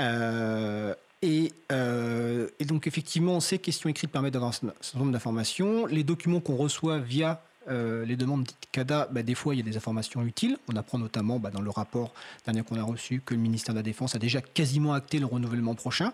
Euh, 0.00 0.94
et, 1.22 1.54
et, 1.70 2.64
donc, 2.66 2.86
effectivement, 2.86 3.40
ces 3.40 3.58
questions 3.58 3.88
écrites 3.88 4.10
permettent 4.10 4.34
d'avoir 4.34 4.50
un 4.50 4.72
certain 4.82 4.98
nombre 4.98 5.12
d'informations. 5.12 5.86
Les 5.86 6.04
documents 6.04 6.40
qu'on 6.40 6.56
reçoit 6.56 6.98
via 6.98 7.42
euh, 7.70 8.04
les 8.04 8.16
demandes 8.16 8.46
CADA, 8.72 9.08
bah, 9.10 9.22
des 9.22 9.34
fois, 9.34 9.54
il 9.54 9.58
y 9.58 9.60
a 9.60 9.64
des 9.64 9.76
informations 9.76 10.22
utiles. 10.24 10.58
On 10.68 10.76
apprend 10.76 10.98
notamment 10.98 11.38
bah, 11.38 11.50
dans 11.50 11.60
le 11.60 11.70
rapport 11.70 12.12
dernier 12.44 12.62
qu'on 12.62 12.78
a 12.78 12.82
reçu 12.82 13.22
que 13.24 13.34
le 13.34 13.40
ministère 13.40 13.74
de 13.74 13.78
la 13.78 13.82
Défense 13.82 14.14
a 14.14 14.18
déjà 14.18 14.40
quasiment 14.40 14.92
acté 14.94 15.18
le 15.18 15.26
renouvellement 15.26 15.74
prochain. 15.74 16.12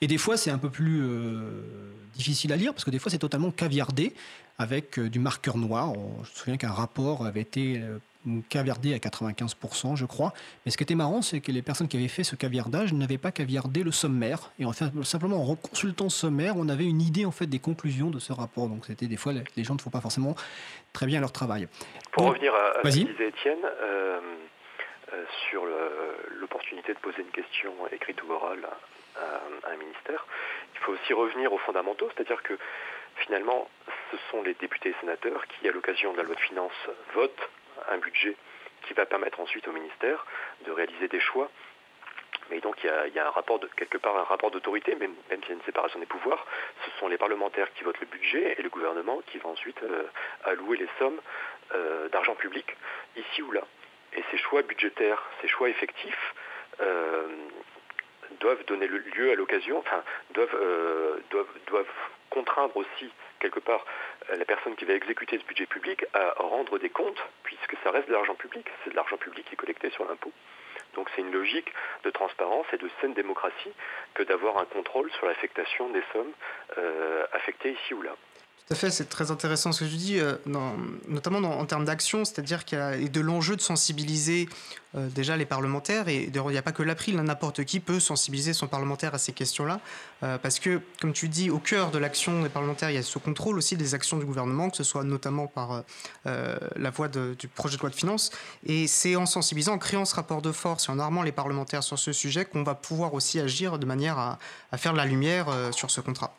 Et 0.00 0.06
des 0.06 0.18
fois, 0.18 0.36
c'est 0.36 0.50
un 0.50 0.58
peu 0.58 0.70
plus 0.70 1.00
euh, 1.02 1.62
difficile 2.14 2.52
à 2.52 2.56
lire 2.56 2.72
parce 2.72 2.84
que 2.84 2.90
des 2.90 2.98
fois, 2.98 3.10
c'est 3.10 3.18
totalement 3.18 3.50
caviardé 3.50 4.14
avec 4.58 4.98
euh, 4.98 5.08
du 5.08 5.18
marqueur 5.18 5.56
noir. 5.56 5.92
je 5.94 6.30
me 6.30 6.34
souviens 6.34 6.56
qu'un 6.56 6.72
rapport 6.72 7.26
avait 7.26 7.40
été 7.40 7.80
caviardé 8.48 8.94
à 8.94 8.98
95%, 8.98 9.96
je 9.96 10.06
crois. 10.06 10.32
Mais 10.64 10.72
ce 10.72 10.76
qui 10.76 10.82
était 10.82 10.94
marrant, 10.94 11.22
c'est 11.22 11.40
que 11.40 11.50
les 11.50 11.62
personnes 11.62 11.88
qui 11.88 11.96
avaient 11.96 12.08
fait 12.08 12.24
ce 12.24 12.36
caviardage 12.36 12.92
n'avaient 12.92 13.18
pas 13.18 13.32
caviardé 13.32 13.82
le 13.82 13.92
sommaire. 13.92 14.52
Et 14.58 14.64
en 14.64 14.72
fait, 14.72 14.86
simplement 15.04 15.42
en 15.48 15.56
consultant 15.56 16.04
le 16.04 16.10
sommaire, 16.10 16.54
on 16.56 16.68
avait 16.68 16.84
une 16.86 17.00
idée 17.00 17.24
en 17.24 17.30
fait 17.30 17.46
des 17.46 17.58
conclusions 17.58 18.10
de 18.10 18.18
ce 18.18 18.32
rapport. 18.32 18.68
Donc 18.68 18.86
c'était 18.86 19.06
des 19.06 19.16
fois, 19.16 19.32
les 19.32 19.64
gens 19.64 19.74
ne 19.74 19.80
font 19.80 19.90
pas 19.90 20.00
forcément 20.00 20.34
très 20.92 21.06
bien 21.06 21.20
leur 21.20 21.32
travail. 21.32 21.68
Pour 22.12 22.26
revenir 22.26 22.54
à, 22.54 22.74
ce 22.76 22.82
que 22.82 22.88
disait 22.88 23.28
Étienne, 23.28 23.58
euh, 23.64 24.20
euh, 25.12 25.24
sur 25.50 25.64
l'opportunité 26.40 26.94
de 26.94 26.98
poser 26.98 27.22
une 27.22 27.30
question 27.30 27.72
écrite 27.90 28.22
ou 28.22 28.32
orale 28.32 28.66
à, 29.16 29.70
un 29.70 29.76
ministère, 29.76 30.26
il 30.74 30.80
faut 30.80 30.92
aussi 30.92 31.12
revenir 31.12 31.52
aux 31.52 31.58
fondamentaux, 31.58 32.08
c'est-à-dire 32.14 32.42
que 32.42 32.58
finalement, 33.16 33.68
ce 34.10 34.16
sont 34.30 34.42
les 34.42 34.54
députés 34.54 34.90
et 34.90 34.94
sénateurs 35.00 35.44
qui, 35.46 35.68
à 35.68 35.72
l'occasion 35.72 36.12
de 36.12 36.16
la 36.16 36.22
loi 36.22 36.34
de 36.34 36.40
finances, 36.40 36.88
votent 37.14 37.50
un 37.90 37.98
budget 37.98 38.36
qui 38.86 38.94
va 38.94 39.06
permettre 39.06 39.40
ensuite 39.40 39.66
au 39.68 39.72
ministère 39.72 40.26
de 40.66 40.72
réaliser 40.72 41.08
des 41.08 41.20
choix. 41.20 41.50
Mais 42.50 42.60
donc 42.60 42.82
il 42.82 43.12
y 43.14 43.18
a, 43.18 43.26
un 43.26 43.30
rapport 43.30 43.58
de, 43.60 43.66
quelque 43.76 43.98
part 43.98 44.16
un 44.16 44.24
rapport 44.24 44.50
d'autorité, 44.50 44.94
même, 44.96 45.14
même 45.30 45.40
s'il 45.40 45.50
y 45.50 45.52
a 45.52 45.56
une 45.56 45.62
séparation 45.62 46.00
des 46.00 46.06
pouvoirs, 46.06 46.44
ce 46.84 46.90
sont 46.98 47.08
les 47.08 47.16
parlementaires 47.16 47.72
qui 47.74 47.84
votent 47.84 48.00
le 48.00 48.06
budget 48.06 48.56
et 48.58 48.62
le 48.62 48.68
gouvernement 48.68 49.22
qui 49.26 49.38
va 49.38 49.48
ensuite 49.48 49.80
euh, 49.82 50.04
allouer 50.44 50.76
les 50.76 50.88
sommes 50.98 51.20
euh, 51.74 52.08
d'argent 52.08 52.34
public 52.34 52.76
ici 53.16 53.42
ou 53.42 53.52
là. 53.52 53.62
Et 54.14 54.24
ces 54.30 54.38
choix 54.38 54.62
budgétaires, 54.62 55.22
ces 55.40 55.48
choix 55.48 55.68
effectifs 55.68 56.34
euh, 56.80 57.28
doivent 58.40 58.64
donner 58.64 58.86
lieu 58.86 59.30
à 59.30 59.34
l'occasion, 59.34 59.78
enfin 59.78 60.02
doivent, 60.30 60.58
doivent, 61.30 61.58
doivent 61.66 61.86
contraindre 62.28 62.76
aussi 62.76 63.10
quelque 63.42 63.60
part 63.60 63.84
euh, 64.30 64.36
la 64.36 64.44
personne 64.44 64.74
qui 64.76 64.84
va 64.84 64.94
exécuter 64.94 65.38
ce 65.38 65.44
budget 65.44 65.66
public 65.66 66.06
à 66.14 66.34
rendre 66.38 66.78
des 66.78 66.90
comptes, 66.90 67.22
puisque 67.42 67.76
ça 67.82 67.90
reste 67.90 68.08
de 68.08 68.12
l'argent 68.12 68.34
public, 68.34 68.66
c'est 68.82 68.90
de 68.90 68.96
l'argent 68.96 69.18
public 69.18 69.44
qui 69.46 69.54
est 69.54 69.56
collecté 69.56 69.90
sur 69.90 70.06
l'impôt. 70.06 70.32
Donc 70.94 71.08
c'est 71.14 71.22
une 71.22 71.32
logique 71.32 71.72
de 72.04 72.10
transparence 72.10 72.66
et 72.72 72.78
de 72.78 72.88
saine 73.00 73.14
démocratie 73.14 73.72
que 74.14 74.22
d'avoir 74.22 74.58
un 74.58 74.66
contrôle 74.66 75.10
sur 75.12 75.26
l'affectation 75.26 75.88
des 75.90 76.02
sommes 76.12 76.32
euh, 76.78 77.26
affectées 77.32 77.72
ici 77.72 77.94
ou 77.94 78.02
là. 78.02 78.14
Tout 78.72 78.78
fait, 78.78 78.90
c'est 78.90 79.10
très 79.10 79.30
intéressant 79.30 79.70
ce 79.70 79.80
que 79.80 79.90
je 79.90 79.96
dis, 79.96 80.18
euh, 80.18 80.36
notamment 81.06 81.40
en 81.60 81.66
termes 81.66 81.84
d'action, 81.84 82.24
c'est-à-dire 82.24 82.64
qu'il 82.64 82.78
y 82.78 82.80
a 82.80 82.96
de 82.96 83.20
l'enjeu 83.20 83.54
de 83.54 83.60
sensibiliser 83.60 84.48
euh, 84.96 85.08
déjà 85.10 85.36
les 85.36 85.44
parlementaires, 85.44 86.08
et 86.08 86.30
il 86.34 86.42
n'y 86.42 86.56
a 86.56 86.62
pas 86.62 86.72
que 86.72 86.82
l'April, 86.82 87.18
hein, 87.18 87.24
n'importe 87.24 87.64
qui 87.64 87.80
peut 87.80 88.00
sensibiliser 88.00 88.54
son 88.54 88.68
parlementaire 88.68 89.14
à 89.14 89.18
ces 89.18 89.32
questions-là, 89.32 89.78
euh, 90.22 90.38
parce 90.38 90.58
que, 90.58 90.80
comme 91.02 91.12
tu 91.12 91.28
dis, 91.28 91.50
au 91.50 91.58
cœur 91.58 91.90
de 91.90 91.98
l'action 91.98 92.42
des 92.42 92.48
parlementaires, 92.48 92.88
il 92.88 92.94
y 92.94 92.98
a 92.98 93.02
ce 93.02 93.18
contrôle 93.18 93.58
aussi 93.58 93.76
des 93.76 93.94
actions 93.94 94.16
du 94.16 94.24
gouvernement, 94.24 94.70
que 94.70 94.78
ce 94.78 94.84
soit 94.84 95.04
notamment 95.04 95.48
par 95.48 95.84
la 96.24 96.90
voie 96.90 97.08
du 97.08 97.48
projet 97.48 97.76
de 97.76 97.82
loi 97.82 97.90
de 97.90 97.94
finances, 97.94 98.30
et 98.64 98.86
c'est 98.86 99.16
en 99.16 99.26
sensibilisant, 99.26 99.74
en 99.74 99.78
créant 99.78 100.06
ce 100.06 100.14
rapport 100.14 100.40
de 100.40 100.50
force 100.50 100.88
et 100.88 100.92
en 100.92 100.98
armant 100.98 101.22
les 101.22 101.32
parlementaires 101.32 101.82
sur 101.82 101.98
ce 101.98 102.12
sujet 102.12 102.46
qu'on 102.46 102.62
va 102.62 102.74
pouvoir 102.74 103.12
aussi 103.12 103.38
agir 103.38 103.78
de 103.78 103.84
manière 103.84 104.18
à, 104.18 104.38
à 104.70 104.78
faire 104.78 104.92
de 104.92 104.96
la 104.96 105.04
lumière 105.04 105.48
sur 105.72 105.90
ce 105.90 106.00
contrat. 106.00 106.34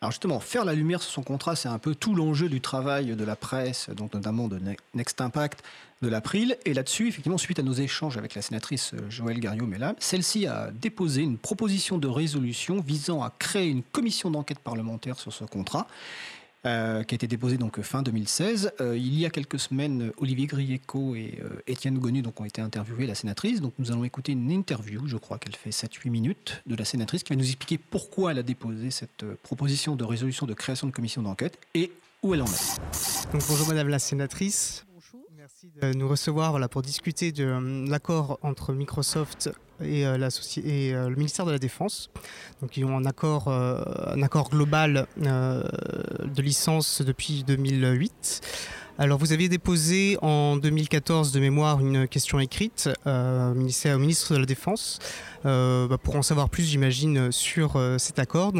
Alors 0.00 0.12
justement, 0.12 0.38
faire 0.38 0.64
la 0.64 0.74
lumière 0.74 1.02
sur 1.02 1.10
son 1.10 1.22
contrat, 1.22 1.56
c'est 1.56 1.68
un 1.68 1.78
peu 1.78 1.94
tout 1.94 2.14
l'enjeu 2.14 2.48
du 2.48 2.60
travail 2.60 3.16
de 3.16 3.24
la 3.24 3.34
presse, 3.34 3.90
donc 3.90 4.14
notamment 4.14 4.46
de 4.46 4.60
Next 4.94 5.20
Impact, 5.20 5.64
de 6.02 6.08
l'April. 6.08 6.56
Et 6.64 6.72
là-dessus, 6.72 7.08
effectivement, 7.08 7.36
suite 7.36 7.58
à 7.58 7.64
nos 7.64 7.72
échanges 7.72 8.16
avec 8.16 8.36
la 8.36 8.42
sénatrice 8.42 8.92
euh, 8.94 9.10
Joëlle 9.10 9.40
Garriot-Mellam, 9.40 9.96
celle-ci 9.98 10.46
a 10.46 10.70
déposé 10.70 11.22
une 11.22 11.36
proposition 11.36 11.98
de 11.98 12.06
résolution 12.06 12.80
visant 12.80 13.24
à 13.24 13.32
créer 13.40 13.68
une 13.68 13.82
commission 13.82 14.30
d'enquête 14.30 14.60
parlementaire 14.60 15.18
sur 15.18 15.32
ce 15.32 15.42
contrat. 15.42 15.88
Euh, 16.68 17.02
qui 17.02 17.14
a 17.14 17.16
été 17.16 17.26
déposé 17.26 17.56
donc 17.56 17.80
fin 17.80 18.02
2016. 18.02 18.72
Euh, 18.80 18.94
il 18.94 19.18
y 19.18 19.24
a 19.24 19.30
quelques 19.30 19.58
semaines, 19.58 20.12
Olivier 20.18 20.46
Grieco 20.46 21.14
et 21.14 21.38
euh, 21.42 21.62
Étienne 21.66 21.98
Gonu 21.98 22.20
donc, 22.20 22.38
ont 22.42 22.44
été 22.44 22.60
interviewés, 22.60 23.06
la 23.06 23.14
sénatrice. 23.14 23.62
Donc 23.62 23.72
nous 23.78 23.90
allons 23.90 24.04
écouter 24.04 24.32
une 24.32 24.50
interview, 24.50 25.06
je 25.06 25.16
crois 25.16 25.38
qu'elle 25.38 25.56
fait 25.56 25.70
7-8 25.70 26.10
minutes, 26.10 26.62
de 26.66 26.76
la 26.76 26.84
sénatrice 26.84 27.22
qui 27.22 27.32
va 27.32 27.38
nous 27.38 27.46
expliquer 27.46 27.78
pourquoi 27.78 28.32
elle 28.32 28.38
a 28.38 28.42
déposé 28.42 28.90
cette 28.90 29.24
proposition 29.42 29.96
de 29.96 30.04
résolution 30.04 30.44
de 30.44 30.52
création 30.52 30.86
de 30.86 30.92
commission 30.92 31.22
d'enquête 31.22 31.58
et 31.74 31.90
où 32.22 32.34
elle 32.34 32.42
en 32.42 32.46
est. 32.46 33.32
Donc 33.32 33.42
bonjour 33.48 33.68
Madame 33.68 33.88
la 33.88 33.98
sénatrice. 33.98 34.84
Merci 35.48 35.72
de 35.80 35.96
nous 35.96 36.06
recevoir 36.06 36.68
pour 36.68 36.82
discuter 36.82 37.32
de 37.32 37.44
euh, 37.44 37.86
l'accord 37.88 38.38
entre 38.42 38.74
Microsoft 38.74 39.48
et, 39.80 40.04
euh, 40.04 40.18
euh, 40.18 41.08
le 41.08 41.16
ministère 41.16 41.46
de 41.46 41.52
la 41.52 41.58
Défense. 41.58 42.10
Ils 42.76 42.84
ont 42.84 42.98
un 42.98 43.06
accord, 43.06 43.48
global 44.50 45.06
de 45.16 46.42
licence 46.42 47.00
depuis 47.00 47.44
2008. 47.44 48.42
Alors, 48.98 49.18
vous 49.18 49.32
aviez 49.32 49.48
déposé 49.48 50.18
en 50.20 50.58
2014 50.58 51.32
de 51.32 51.40
mémoire 51.40 51.80
une 51.80 52.06
question 52.06 52.40
écrite 52.40 52.90
au, 53.06 53.54
ministre 53.54 54.34
de 54.34 54.40
la 54.40 54.44
Défense 54.44 54.98
bah, 55.44 55.96
pour 56.02 56.16
en 56.16 56.22
savoir 56.22 56.50
plus, 56.50 56.64
j'imagine, 56.64 57.32
sur 57.32 57.80
cet 57.96 58.18
accord. 58.18 58.52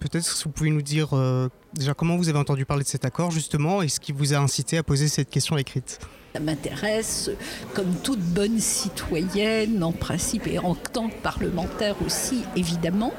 Peut-être 0.00 0.24
si 0.24 0.44
vous 0.44 0.50
pouvez 0.50 0.70
nous 0.70 0.82
dire 0.82 1.10
euh, 1.12 1.48
déjà 1.74 1.94
comment 1.94 2.16
vous 2.16 2.28
avez 2.28 2.38
entendu 2.38 2.64
parler 2.64 2.84
de 2.84 2.88
cet 2.88 3.04
accord, 3.04 3.30
justement, 3.30 3.82
et 3.82 3.88
ce 3.88 4.00
qui 4.00 4.12
vous 4.12 4.34
a 4.34 4.38
incité 4.38 4.78
à 4.78 4.82
poser 4.82 5.08
cette 5.08 5.30
question 5.30 5.56
écrite. 5.56 5.98
Ça 6.34 6.40
m'intéresse 6.40 7.30
comme 7.74 7.94
toute 8.02 8.18
bonne 8.18 8.58
citoyenne 8.58 9.84
en 9.84 9.92
principe 9.92 10.48
et 10.48 10.58
en 10.58 10.74
tant 10.74 11.08
que 11.08 11.14
parlementaire 11.14 11.94
aussi 12.04 12.42
évidemment. 12.56 13.12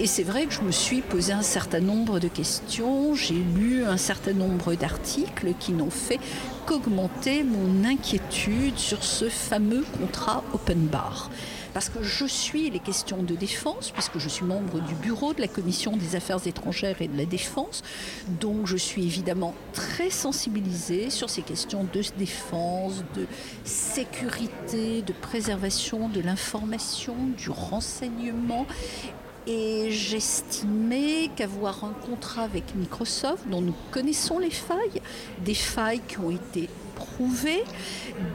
Et 0.00 0.08
c'est 0.08 0.24
vrai 0.24 0.46
que 0.46 0.52
je 0.52 0.62
me 0.62 0.72
suis 0.72 1.00
posé 1.00 1.32
un 1.32 1.42
certain 1.42 1.78
nombre 1.78 2.18
de 2.18 2.26
questions, 2.26 3.14
j'ai 3.14 3.36
lu 3.36 3.84
un 3.84 3.96
certain 3.96 4.32
nombre 4.32 4.74
d'articles 4.74 5.54
qui 5.60 5.70
n'ont 5.70 5.90
fait 5.90 6.18
qu'augmenter 6.66 7.44
mon 7.44 7.84
inquiétude 7.84 8.76
sur 8.76 9.04
ce 9.04 9.28
fameux 9.28 9.84
contrat 9.96 10.42
open 10.52 10.88
bar. 10.88 11.30
Parce 11.74 11.88
que 11.88 12.02
je 12.02 12.24
suis 12.24 12.70
les 12.70 12.78
questions 12.78 13.22
de 13.22 13.34
défense, 13.34 13.90
puisque 13.90 14.18
je 14.18 14.28
suis 14.28 14.44
membre 14.44 14.80
du 14.80 14.94
bureau 14.94 15.34
de 15.34 15.40
la 15.40 15.48
Commission 15.48 15.96
des 15.96 16.16
Affaires 16.16 16.46
étrangères 16.46 17.00
et 17.00 17.08
de 17.08 17.16
la 17.16 17.26
Défense. 17.26 17.82
Donc 18.40 18.66
je 18.66 18.76
suis 18.76 19.04
évidemment 19.04 19.54
très 19.72 20.10
sensibilisée 20.10 21.10
sur 21.10 21.30
ces 21.30 21.42
questions 21.42 21.84
de 21.84 22.02
défense, 22.16 23.04
de 23.14 23.26
sécurité, 23.64 25.02
de 25.02 25.12
préservation 25.12 26.08
de 26.08 26.20
l'information, 26.20 27.14
du 27.36 27.50
renseignement. 27.50 28.66
Et 29.46 29.90
j'estimais 29.90 31.30
qu'avoir 31.34 31.82
un 31.84 31.94
contrat 32.06 32.42
avec 32.42 32.74
Microsoft, 32.74 33.48
dont 33.48 33.62
nous 33.62 33.74
connaissons 33.90 34.38
les 34.38 34.50
failles, 34.50 35.00
des 35.44 35.54
failles 35.54 36.02
qui 36.06 36.18
ont 36.18 36.30
été 36.30 36.68
prouvées, 36.98 37.62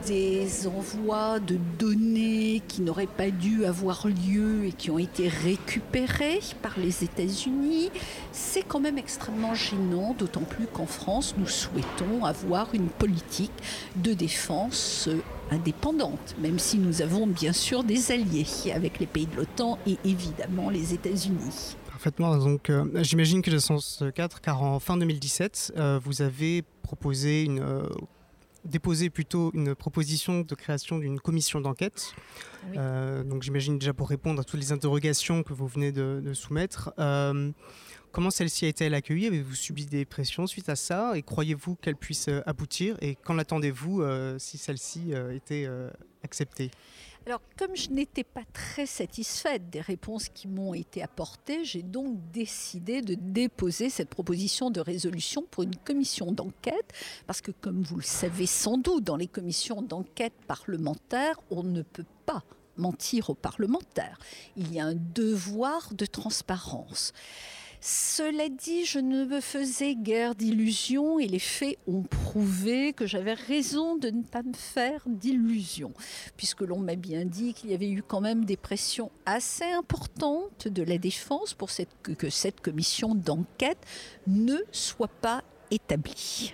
des 0.07 0.65
envois 0.68 1.40
de 1.40 1.57
données 1.77 2.61
qui 2.68 2.81
n'auraient 2.81 3.06
pas 3.06 3.30
dû 3.30 3.65
avoir 3.65 4.07
lieu 4.07 4.65
et 4.65 4.72
qui 4.72 4.90
ont 4.90 4.99
été 4.99 5.27
récupérés 5.27 6.40
par 6.61 6.73
les 6.80 7.03
États-Unis, 7.03 7.91
c'est 8.31 8.64
quand 8.64 8.80
même 8.80 8.98
extrêmement 8.98 9.53
gênant, 9.53 10.15
d'autant 10.18 10.41
plus 10.41 10.68
qu'en 10.68 10.88
France, 10.88 11.35
nous 11.38 11.48
souhaitons 11.48 12.23
avoir 12.23 12.73
une 12.73 12.88
politique 12.88 13.52
de 13.98 14.14
défense 14.14 15.10
indépendante, 15.52 16.35
même 16.41 16.57
si 16.57 16.77
nous 16.77 17.02
avons 17.02 17.27
bien 17.27 17.53
sûr 17.53 17.84
des 17.84 18.11
alliés 18.11 18.48
avec 18.73 18.99
les 18.99 19.06
pays 19.06 19.27
de 19.27 19.35
l'OTAN 19.35 19.77
et 19.85 19.98
évidemment 20.06 20.69
les 20.69 20.94
États-Unis. 20.94 21.76
Parfaitement. 22.03 22.38
Donc, 22.38 22.69
euh, 22.69 22.85
j'imagine 23.02 23.41
que 23.41 23.52
le 23.52 23.60
sens 23.60 24.03
4, 24.15 24.41
car 24.41 24.61
en 24.61 24.80
fin 24.80 24.98
2017, 24.98 25.73
euh, 25.77 25.99
vous 26.03 26.22
avez 26.22 26.64
proposé 26.81 27.44
une, 27.44 27.60
euh, 27.60 27.84
déposé 28.65 29.10
plutôt 29.10 29.52
une 29.53 29.76
proposition 29.76 30.41
de 30.41 30.56
création 30.56 30.98
d'une 30.99 31.19
commission 31.19 31.61
d'enquête. 31.61 32.14
Oui. 32.69 32.77
Euh, 32.77 33.23
donc, 33.23 33.44
j'imagine 33.44 33.77
déjà 33.77 33.94
pour 33.94 34.10
répondre 34.10 34.40
à 34.41 34.44
toutes 34.44 34.60
les 34.60 34.72
interrogations 34.72 35.44
que 35.44 35.53
vous 35.53 35.68
venez 35.68 35.91
de, 35.91 36.22
de 36.23 36.34
soumettre. 36.34 36.94
euh, 36.99 37.52
comment 38.11 38.30
celle-ci 38.30 38.65
a 38.65 38.68
été 38.69 38.85
accueillie? 38.94 39.27
Avez-vous 39.27 39.56
subi 39.56 39.85
des 39.85 40.06
pressions 40.06 40.48
suite 40.48 40.69
à 40.69 40.76
ça? 40.76 41.18
Et 41.18 41.23
croyez-vous 41.23 41.76
qu'elle 41.76 41.95
puisse 41.95 42.27
euh, 42.27 42.41
aboutir? 42.45 42.95
Et 43.02 43.15
qu'en 43.15 43.38
attendez-vous 43.38 44.02
euh, 44.02 44.38
si 44.40 44.57
celle-ci 44.57 45.14
était 45.34 45.68
acceptée? 46.23 46.72
Alors, 47.26 47.40
comme 47.58 47.74
je 47.74 47.90
n'étais 47.90 48.26
pas 48.26 48.44
très 48.52 48.86
satisfaite 48.86 49.70
des 49.70 49.80
réponses 49.80 50.28
qui 50.28 50.50
m'ont 50.50 50.74
été 50.74 51.02
apportées, 51.02 51.64
j'ai 51.64 51.82
donc 51.82 52.18
décidé 52.34 53.02
de 53.02 53.16
déposer 53.16 53.90
cette 53.90 54.10
proposition 54.10 54.70
de 54.70 54.82
résolution 54.82 55.45
pour 55.50 55.64
une 55.64 55.76
commission 55.76 56.34
d'enquête, 56.34 56.91
parce 57.26 57.40
que 57.40 57.52
comme 57.52 57.82
vous 57.82 57.95
le 57.95 58.04
savez 58.04 58.45
sans 58.45 58.78
doute, 58.78 59.06
dans 59.06 59.16
les 59.16 59.28
commissions 59.28 59.82
d'enquête 59.82 60.34
parlementaires, 60.48 61.40
on 61.50 61.64
ne 61.64 61.82
peut 61.82 62.06
pas 62.26 62.44
mentir 62.76 63.30
aux 63.30 63.36
parlementaires. 63.36 64.20
Il 64.58 64.74
y 64.74 64.82
a 64.82 64.86
un 64.86 64.95
devoir 64.95 65.94
de 65.94 66.06
transparence. 66.06 67.14
Cela 67.85 68.47
dit, 68.47 68.85
je 68.85 68.97
ne 68.97 69.26
me 69.26 69.41
faisais 69.41 69.95
guère 69.95 70.35
d'illusions 70.35 71.19
et 71.19 71.27
les 71.27 71.38
faits 71.38 71.77
ont 71.85 72.03
prouvé 72.03 72.93
que 72.93 73.05
j'avais 73.05 73.34
raison 73.34 73.97
de 73.97 74.10
ne 74.10 74.23
pas 74.23 74.41
me 74.41 74.53
faire 74.53 75.01
d'illusions, 75.05 75.91
puisque 76.38 76.61
l'on 76.61 76.80
m'a 76.80 76.95
bien 76.95 77.26
dit 77.26 77.53
qu'il 77.53 77.72
y 77.72 77.73
avait 77.73 77.89
eu 77.89 78.01
quand 78.01 78.22
même 78.22 78.45
des 78.45 78.55
pressions 78.55 79.11
assez 79.26 79.65
importantes 79.65 80.69
de 80.69 80.81
la 80.81 80.97
défense 80.97 81.53
pour 81.53 81.69
que 82.03 82.30
cette 82.30 82.61
commission 82.61 83.15
d'enquête 83.15 83.85
ne 84.27 84.60
soit 84.72 85.10
pas 85.10 85.43
établie. 85.69 86.53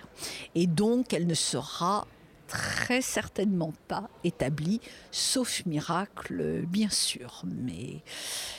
Et 0.56 0.66
donc, 0.66 1.12
elle 1.12 1.28
ne 1.28 1.34
sera 1.34 2.08
très 2.50 3.00
certainement 3.00 3.72
pas 3.86 4.10
établie, 4.24 4.80
sauf 5.12 5.64
miracle, 5.66 6.64
bien 6.66 6.90
sûr. 6.90 7.42
Mais 7.46 8.02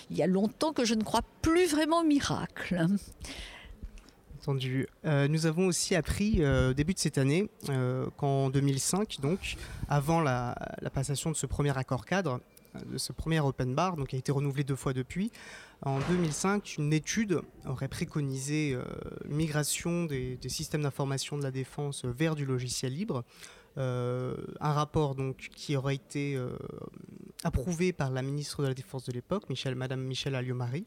il 0.10 0.18
y 0.18 0.24
a 0.24 0.28
longtemps 0.28 0.72
que 0.72 0.86
je 0.86 0.96
ne 0.96 1.04
crois 1.04 1.22
plus 1.42 1.68
vraiment 1.68 2.04
miracle. 2.04 2.88
Entendu. 4.40 4.88
Euh, 5.06 5.28
nous 5.28 5.46
avons 5.46 5.68
aussi 5.68 5.94
appris 5.94 6.38
euh, 6.40 6.72
au 6.72 6.74
début 6.74 6.94
de 6.94 7.00
cette 7.00 7.20
année 7.20 7.50
euh, 7.70 8.08
qu'en 8.18 8.50
2005, 8.50 9.18
donc, 9.22 9.58
avant 9.88 10.22
la, 10.22 10.56
passation 10.94 11.30
de 11.30 11.36
ce 11.36 11.46
premier 11.46 11.78
accord 11.78 12.06
cadre, 12.06 12.40
de 12.90 12.98
ce 12.98 13.12
premier 13.12 13.42
open 13.42 13.76
bar, 13.76 13.98
donc 13.98 14.08
qui 14.08 14.16
a 14.16 14.20
été 14.20 14.32
renouvelé 14.32 14.64
deux 14.64 14.78
fois 14.78 14.94
depuis, 14.94 15.32
en 15.84 16.00
2005, 16.00 16.78
une 16.78 16.94
étude 16.94 17.42
aurait 17.68 17.88
préconisé 17.90 18.78
migration 19.28 20.06
des 20.06 20.38
systèmes 20.48 20.84
d'information 20.84 21.38
de 21.38 21.44
la 21.44 21.52
défense 21.52 22.06
vers 22.06 22.36
du 22.36 22.46
logiciel 22.46 22.94
libre. 22.94 23.24
Euh, 23.77 24.35
un 24.60 24.73
rapport 24.73 25.15
donc 25.15 25.49
qui 25.56 25.76
aurait 25.76 25.95
été 25.95 26.35
euh, 26.35 26.57
approuvé 27.43 27.93
par 27.93 28.11
la 28.11 28.22
ministre 28.22 28.61
de 28.64 28.68
la 28.68 28.73
Défense 28.73 29.06
de 29.06 29.14
l'époque, 29.14 29.43
Madame 29.76 30.02
Michel 30.02 30.35
Alliot-Marie. 30.35 30.85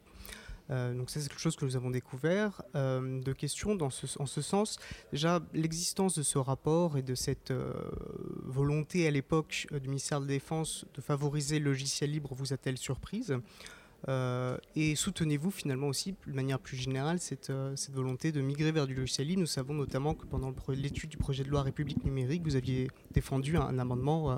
Euh, 0.70 0.94
donc 0.94 1.10
ça 1.10 1.20
c'est 1.20 1.28
quelque 1.28 1.40
chose 1.40 1.56
que 1.56 1.64
nous 1.64 1.76
avons 1.76 1.90
découvert. 1.90 2.62
Euh, 2.74 3.20
de 3.20 3.32
questions 3.32 3.74
dans 3.74 3.90
ce, 3.90 4.06
en 4.20 4.26
ce 4.26 4.42
sens, 4.42 4.78
déjà 5.12 5.40
l'existence 5.52 6.16
de 6.16 6.22
ce 6.22 6.38
rapport 6.38 6.96
et 6.98 7.02
de 7.02 7.14
cette 7.14 7.52
volonté 8.42 9.06
à 9.06 9.10
l'époque 9.10 9.66
du 9.72 9.88
ministère 9.88 10.20
de 10.20 10.26
la 10.26 10.32
Défense 10.32 10.84
de 10.94 11.00
favoriser 11.00 11.58
le 11.58 11.66
logiciel 11.66 12.10
libre 12.10 12.34
vous 12.34 12.52
a-t-elle 12.52 12.78
surprise? 12.78 13.38
Euh, 14.08 14.56
Et 14.76 14.96
soutenez-vous 14.96 15.50
finalement 15.50 15.88
aussi 15.88 16.14
de 16.26 16.32
manière 16.32 16.58
plus 16.58 16.76
générale 16.76 17.18
cette, 17.18 17.50
euh, 17.50 17.74
cette 17.76 17.94
volonté 17.94 18.32
de 18.32 18.40
migrer 18.40 18.70
vers 18.70 18.86
du 18.86 18.94
logiciel 18.94 19.28
libre 19.28 19.40
Nous 19.40 19.46
savons 19.46 19.74
notamment 19.74 20.14
que 20.14 20.26
pendant 20.26 20.52
l'étude 20.68 21.10
du 21.10 21.16
projet 21.16 21.42
de 21.42 21.48
loi 21.48 21.62
République 21.62 22.04
numérique, 22.04 22.42
vous 22.42 22.56
aviez 22.56 22.88
défendu 23.12 23.56
un, 23.56 23.62
un 23.62 23.78
amendement 23.78 24.30
euh, 24.30 24.36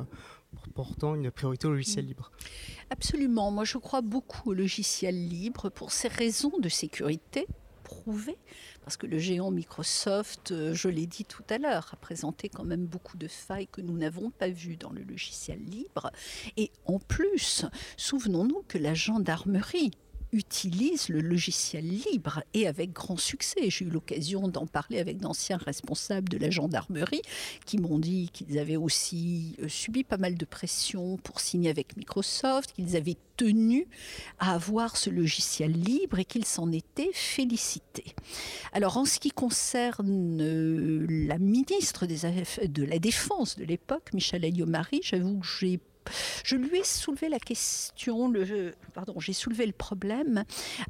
portant 0.75 1.15
une 1.15 1.31
priorité 1.31 1.67
au 1.67 1.71
logiciel 1.71 2.07
libre. 2.07 2.31
Absolument. 2.91 3.51
Moi, 3.51 3.65
je 3.65 3.79
crois 3.79 4.03
beaucoup 4.03 4.51
au 4.51 4.55
logiciel 4.55 5.29
libre 5.29 5.69
pour 5.69 5.91
ces 5.91 6.09
raisons 6.09 6.59
de 6.61 6.69
sécurité 6.69 7.47
prouvées. 7.87 8.39
Parce 8.83 8.97
que 8.97 9.07
le 9.07 9.19
géant 9.19 9.53
Microsoft, 9.53 10.51
euh, 10.51 10.75
je 10.75 10.89
l'ai 10.89 11.07
dit 11.07 11.25
tout 11.25 11.45
à 11.49 11.59
l'heure, 11.59 11.91
a 11.93 11.97
présenté 11.97 12.49
quand 12.49 12.65
même 12.65 12.85
beaucoup 12.85 13.17
de 13.17 13.29
failles 13.29 13.69
que 13.69 13.81
nous 13.81 13.97
n'avons 13.97 14.31
pas 14.31 14.49
vues 14.49 14.77
dans 14.77 14.91
le 14.91 15.03
logiciel 15.03 15.63
libre. 15.65 16.11
Et 16.57 16.73
en 16.85 16.99
plus, 16.99 17.65
souvenons-nous 17.97 18.65
que 18.67 18.79
la 18.79 18.95
gendarmerie 18.95 19.93
utilise 20.37 21.09
le 21.09 21.21
logiciel 21.21 21.87
libre 21.87 22.43
et 22.55 22.67
avec 22.67 22.93
grand 22.93 23.17
succès. 23.17 23.71
J'ai 23.71 23.87
eu 23.87 23.91
l'occasion 23.91 24.49
d'en 24.49 24.67
parler 24.67 24.99
avec 24.99 25.19
d'anciens 25.19 25.57
responsables 25.57 26.29
de 26.29 26.37
la 26.37 26.51
gendarmerie 26.51 27.23
qui 27.65 27.79
m'ont 27.79 27.99
dit 27.99 28.31
qu'ils 28.33 28.59
avaient 28.59 28.77
aussi 28.77 29.57
euh, 29.63 29.69
subi 29.69 30.05
pas 30.05 30.19
mal 30.19 30.37
de 30.37 30.45
pression 30.45 31.17
pour 31.17 31.41
signer 31.41 31.71
avec 31.71 31.97
Microsoft, 31.97 32.73
qu'ils 32.73 32.97
avaient 32.97 33.17
tenu 33.37 33.87
à 34.39 34.55
avoir 34.55 34.97
ce 34.97 35.11
logiciel 35.11 35.73
libre 35.73 36.19
et 36.19 36.25
qu'ils 36.25 36.45
s'en 36.45 36.71
étaient 36.73 37.11
félicités. 37.13 38.15
Alors 38.73 38.97
en 38.97 39.05
ce 39.05 39.19
qui 39.19 39.31
concerne 39.31 40.41
euh, 40.41 41.07
la 41.09 41.39
ministre 41.39 42.07
de 42.07 42.85
la 42.85 42.99
Défense 42.99 43.57
de 43.57 43.65
l'époque, 43.65 44.13
Michel 44.13 44.45
Alliot-Marie, 44.45 45.01
j'avoue 45.03 45.39
que 45.39 45.47
j'ai 45.61 45.81
je 46.45 46.57
lui 46.57 46.79
ai 46.79 46.85
soulevé 46.85 47.29
la 47.29 47.39
question, 47.39 48.29
le, 48.29 48.75
pardon, 48.95 49.19
j'ai 49.19 49.33
soulevé 49.33 49.67
le 49.67 49.73
problème 49.73 50.45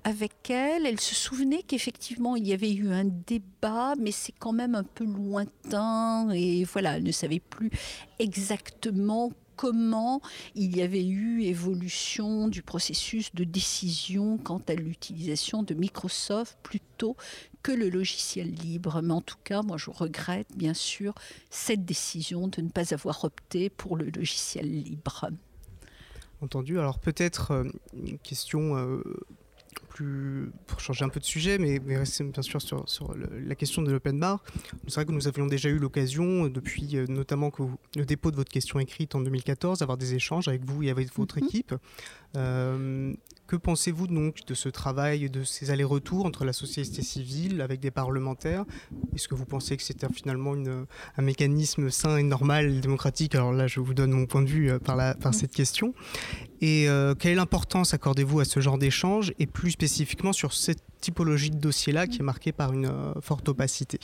avec 0.04 0.50
elle. 0.50 0.86
Elle 0.86 1.00
se 1.00 1.14
souvenait 1.14 1.62
qu'effectivement 1.62 2.36
il 2.36 2.46
y 2.46 2.52
avait 2.52 2.72
eu 2.72 2.90
un 2.90 3.04
débat, 3.04 3.94
mais 3.98 4.12
c'est 4.12 4.34
quand 4.38 4.52
même 4.52 4.74
un 4.74 4.84
peu 4.84 5.04
lointain 5.04 6.30
et 6.30 6.64
voilà, 6.64 6.96
elle 6.96 7.04
ne 7.04 7.12
savait 7.12 7.40
plus 7.40 7.70
exactement 8.18 9.32
comment 9.56 10.20
il 10.54 10.76
y 10.76 10.82
avait 10.82 11.06
eu 11.06 11.42
évolution 11.42 12.48
du 12.48 12.62
processus 12.62 13.34
de 13.34 13.44
décision 13.44 14.38
quant 14.38 14.62
à 14.68 14.74
l'utilisation 14.74 15.62
de 15.62 15.74
Microsoft 15.74 16.58
plutôt 16.62 17.16
que 17.62 17.72
le 17.72 17.88
logiciel 17.88 18.52
libre. 18.52 19.00
Mais 19.02 19.14
en 19.14 19.20
tout 19.20 19.38
cas, 19.42 19.62
moi, 19.62 19.76
je 19.76 19.90
regrette 19.90 20.48
bien 20.54 20.74
sûr 20.74 21.14
cette 21.50 21.84
décision 21.84 22.48
de 22.48 22.62
ne 22.62 22.68
pas 22.68 22.94
avoir 22.94 23.24
opté 23.24 23.70
pour 23.70 23.96
le 23.96 24.10
logiciel 24.10 24.70
libre. 24.70 25.28
Entendu. 26.42 26.78
Alors 26.78 26.98
peut-être 26.98 27.50
euh, 27.52 27.64
une 27.94 28.18
question 28.18 28.76
euh, 30.00 30.50
pour 30.66 30.80
changer 30.80 31.04
un 31.04 31.08
peu 31.08 31.20
de 31.20 31.24
sujet, 31.24 31.58
mais, 31.58 31.80
rester 31.96 32.24
bien 32.24 32.42
sûr 32.42 32.60
sur, 32.60 33.14
la 33.16 33.54
question 33.54 33.82
de 33.82 33.92
l'open 33.92 34.18
bar. 34.18 34.42
C'est 34.86 34.96
vrai 34.96 35.06
que 35.06 35.12
nous 35.12 35.28
avions 35.28 35.46
déjà 35.46 35.68
eu 35.68 35.78
l'occasion, 35.78 36.48
depuis 36.48 36.96
euh, 36.96 37.06
notamment 37.08 37.50
que 37.50 37.62
le 37.96 38.04
dépôt 38.04 38.30
de 38.30 38.36
votre 38.36 38.50
question 38.50 38.78
écrite 38.78 39.14
en 39.14 39.20
2014, 39.20 39.78
d'avoir 39.80 39.98
des 39.98 40.14
échanges 40.14 40.48
avec 40.48 40.64
vous 40.64 40.82
et 40.82 40.90
avec 40.90 41.14
votre 41.14 41.38
mhm. 41.38 41.46
équipe. 41.46 41.74
Euh, 42.36 43.12
que 43.46 43.54
pensez-vous 43.54 44.08
donc 44.08 44.44
de 44.44 44.54
ce 44.54 44.68
travail, 44.68 45.30
de 45.30 45.44
ces 45.44 45.70
allers-retours 45.70 46.26
entre 46.26 46.44
la 46.44 46.52
société 46.52 47.02
civile 47.02 47.60
avec 47.60 47.78
des 47.78 47.92
parlementaires? 47.92 48.64
Est-ce 49.14 49.28
que 49.28 49.36
vous 49.36 49.44
pensez 49.44 49.76
que 49.76 49.84
c'est 49.84 50.04
finalement 50.12 50.54
un 51.16 51.22
mécanisme 51.22 51.90
sain 51.90 52.16
et 52.16 52.24
normal, 52.24 52.80
démocratique? 52.80 53.34
Alors 53.36 53.52
là, 53.52 53.68
je 53.68 53.78
vous 53.78 53.94
donne 53.94 54.10
mon 54.10 54.26
point 54.26 54.42
de 54.42 54.48
vue 54.48 54.70
euh, 54.70 54.78
par, 54.78 55.16
par 55.16 55.32
cette 55.32 55.52
question. 55.52 55.94
Et 56.60 56.88
euh, 56.88 57.14
quelle 57.14 57.32
est 57.32 57.36
l'importance 57.36 57.94
accordez-vous 57.94 58.40
à 58.40 58.44
ce 58.44 58.60
genre 58.60 58.78
d'échange? 58.78 59.32
Et 59.38 59.46
plus 59.46 59.70
spécifiquement 59.70 60.32
sur 60.32 60.52
cette 60.52 60.82
typologie 61.00 61.50
de 61.50 61.58
dossier-là 61.58 62.06
qui 62.06 62.18
est 62.18 62.24
marquée 62.24 62.52
par 62.52 62.72
une 62.72 62.86
euh, 62.86 63.12
forte 63.20 63.48
opacité? 63.48 64.00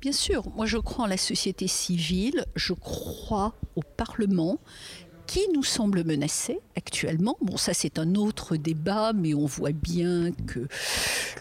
Bien 0.00 0.12
sûr, 0.12 0.50
moi 0.56 0.66
je 0.66 0.78
crois 0.78 1.04
en 1.04 1.08
la 1.08 1.16
société 1.16 1.68
civile, 1.68 2.44
je 2.56 2.72
crois 2.72 3.54
au 3.76 3.82
Parlement 3.82 4.58
qui 5.26 5.40
nous 5.54 5.62
semble 5.62 6.04
menacé 6.04 6.60
actuellement. 6.76 7.36
Bon, 7.40 7.56
ça 7.56 7.74
c'est 7.74 7.98
un 7.98 8.14
autre 8.14 8.56
débat, 8.56 9.12
mais 9.12 9.34
on 9.34 9.46
voit 9.46 9.72
bien 9.72 10.32
que 10.46 10.66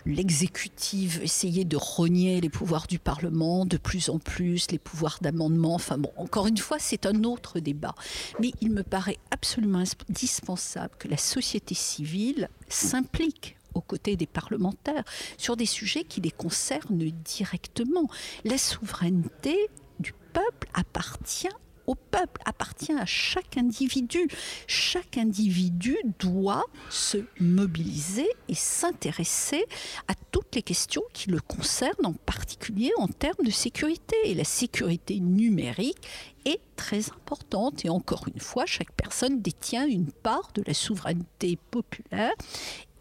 l'exécutif 0.06 1.22
essayait 1.22 1.66
de 1.66 1.78
rogner 1.78 2.42
les 2.42 2.50
pouvoirs 2.50 2.88
du 2.88 3.00
Parlement 3.00 3.66
de 3.66 3.78
plus 3.78 4.10
en 4.10 4.20
plus, 4.20 4.72
les 4.72 4.80
pouvoirs 4.80 5.20
d'amendement. 5.22 5.76
Enfin 5.76 5.98
bon, 5.98 6.12
encore 6.18 6.48
une 6.48 6.58
fois, 6.58 6.78
c'est 6.80 7.06
un 7.06 7.24
autre 7.24 7.60
débat. 7.60 7.96
Mais 8.40 8.52
il 8.62 8.72
me 8.72 8.84
paraît 8.84 9.18
absolument 9.32 9.84
indispensable 10.10 10.94
que 11.00 11.08
la 11.08 11.18
société 11.18 11.76
civile 11.76 12.50
s'implique 12.70 13.58
aux 13.74 13.82
côtés 13.82 14.16
des 14.16 14.28
parlementaires 14.28 15.04
sur 15.38 15.58
des 15.58 15.66
sujets 15.66 16.04
qui 16.04 16.22
les 16.22 16.32
concernent 16.32 17.12
directement. 17.26 18.08
La 18.46 18.58
souveraineté 18.58 19.58
du 20.00 20.14
peuple 20.34 20.70
appartient 20.74 21.48
au 21.88 21.96
peuple, 21.96 22.42
appartient 22.46 22.94
à 22.94 23.06
chaque 23.06 23.58
individu. 23.58 24.28
Chaque 24.68 25.18
individu 25.18 25.98
doit 26.20 26.66
se 26.90 27.18
mobiliser 27.40 28.28
et 28.48 28.56
s'intéresser 28.56 29.66
à 30.08 30.14
toutes 30.32 30.56
les 30.56 30.62
questions 30.62 31.04
qui 31.14 31.30
le 31.30 31.40
concernent, 31.40 32.06
en 32.06 32.14
particulier 32.14 32.92
en 32.98 33.08
termes 33.08 33.46
de 33.46 33.52
sécurité. 33.52 34.16
Et 34.26 34.34
la 34.34 34.44
sécurité 34.44 35.20
numérique 35.20 36.08
est 36.46 36.62
très 36.76 37.10
importante. 37.10 37.86
Et 37.86 37.90
encore 37.90 38.26
une 38.34 38.42
fois, 38.42 38.66
chaque 38.66 38.92
personne 38.94 39.42
détient 39.42 39.86
une 39.86 40.12
part 40.12 40.52
de 40.54 40.64
la 40.66 40.74
souveraineté 40.74 41.58
populaire 41.72 42.34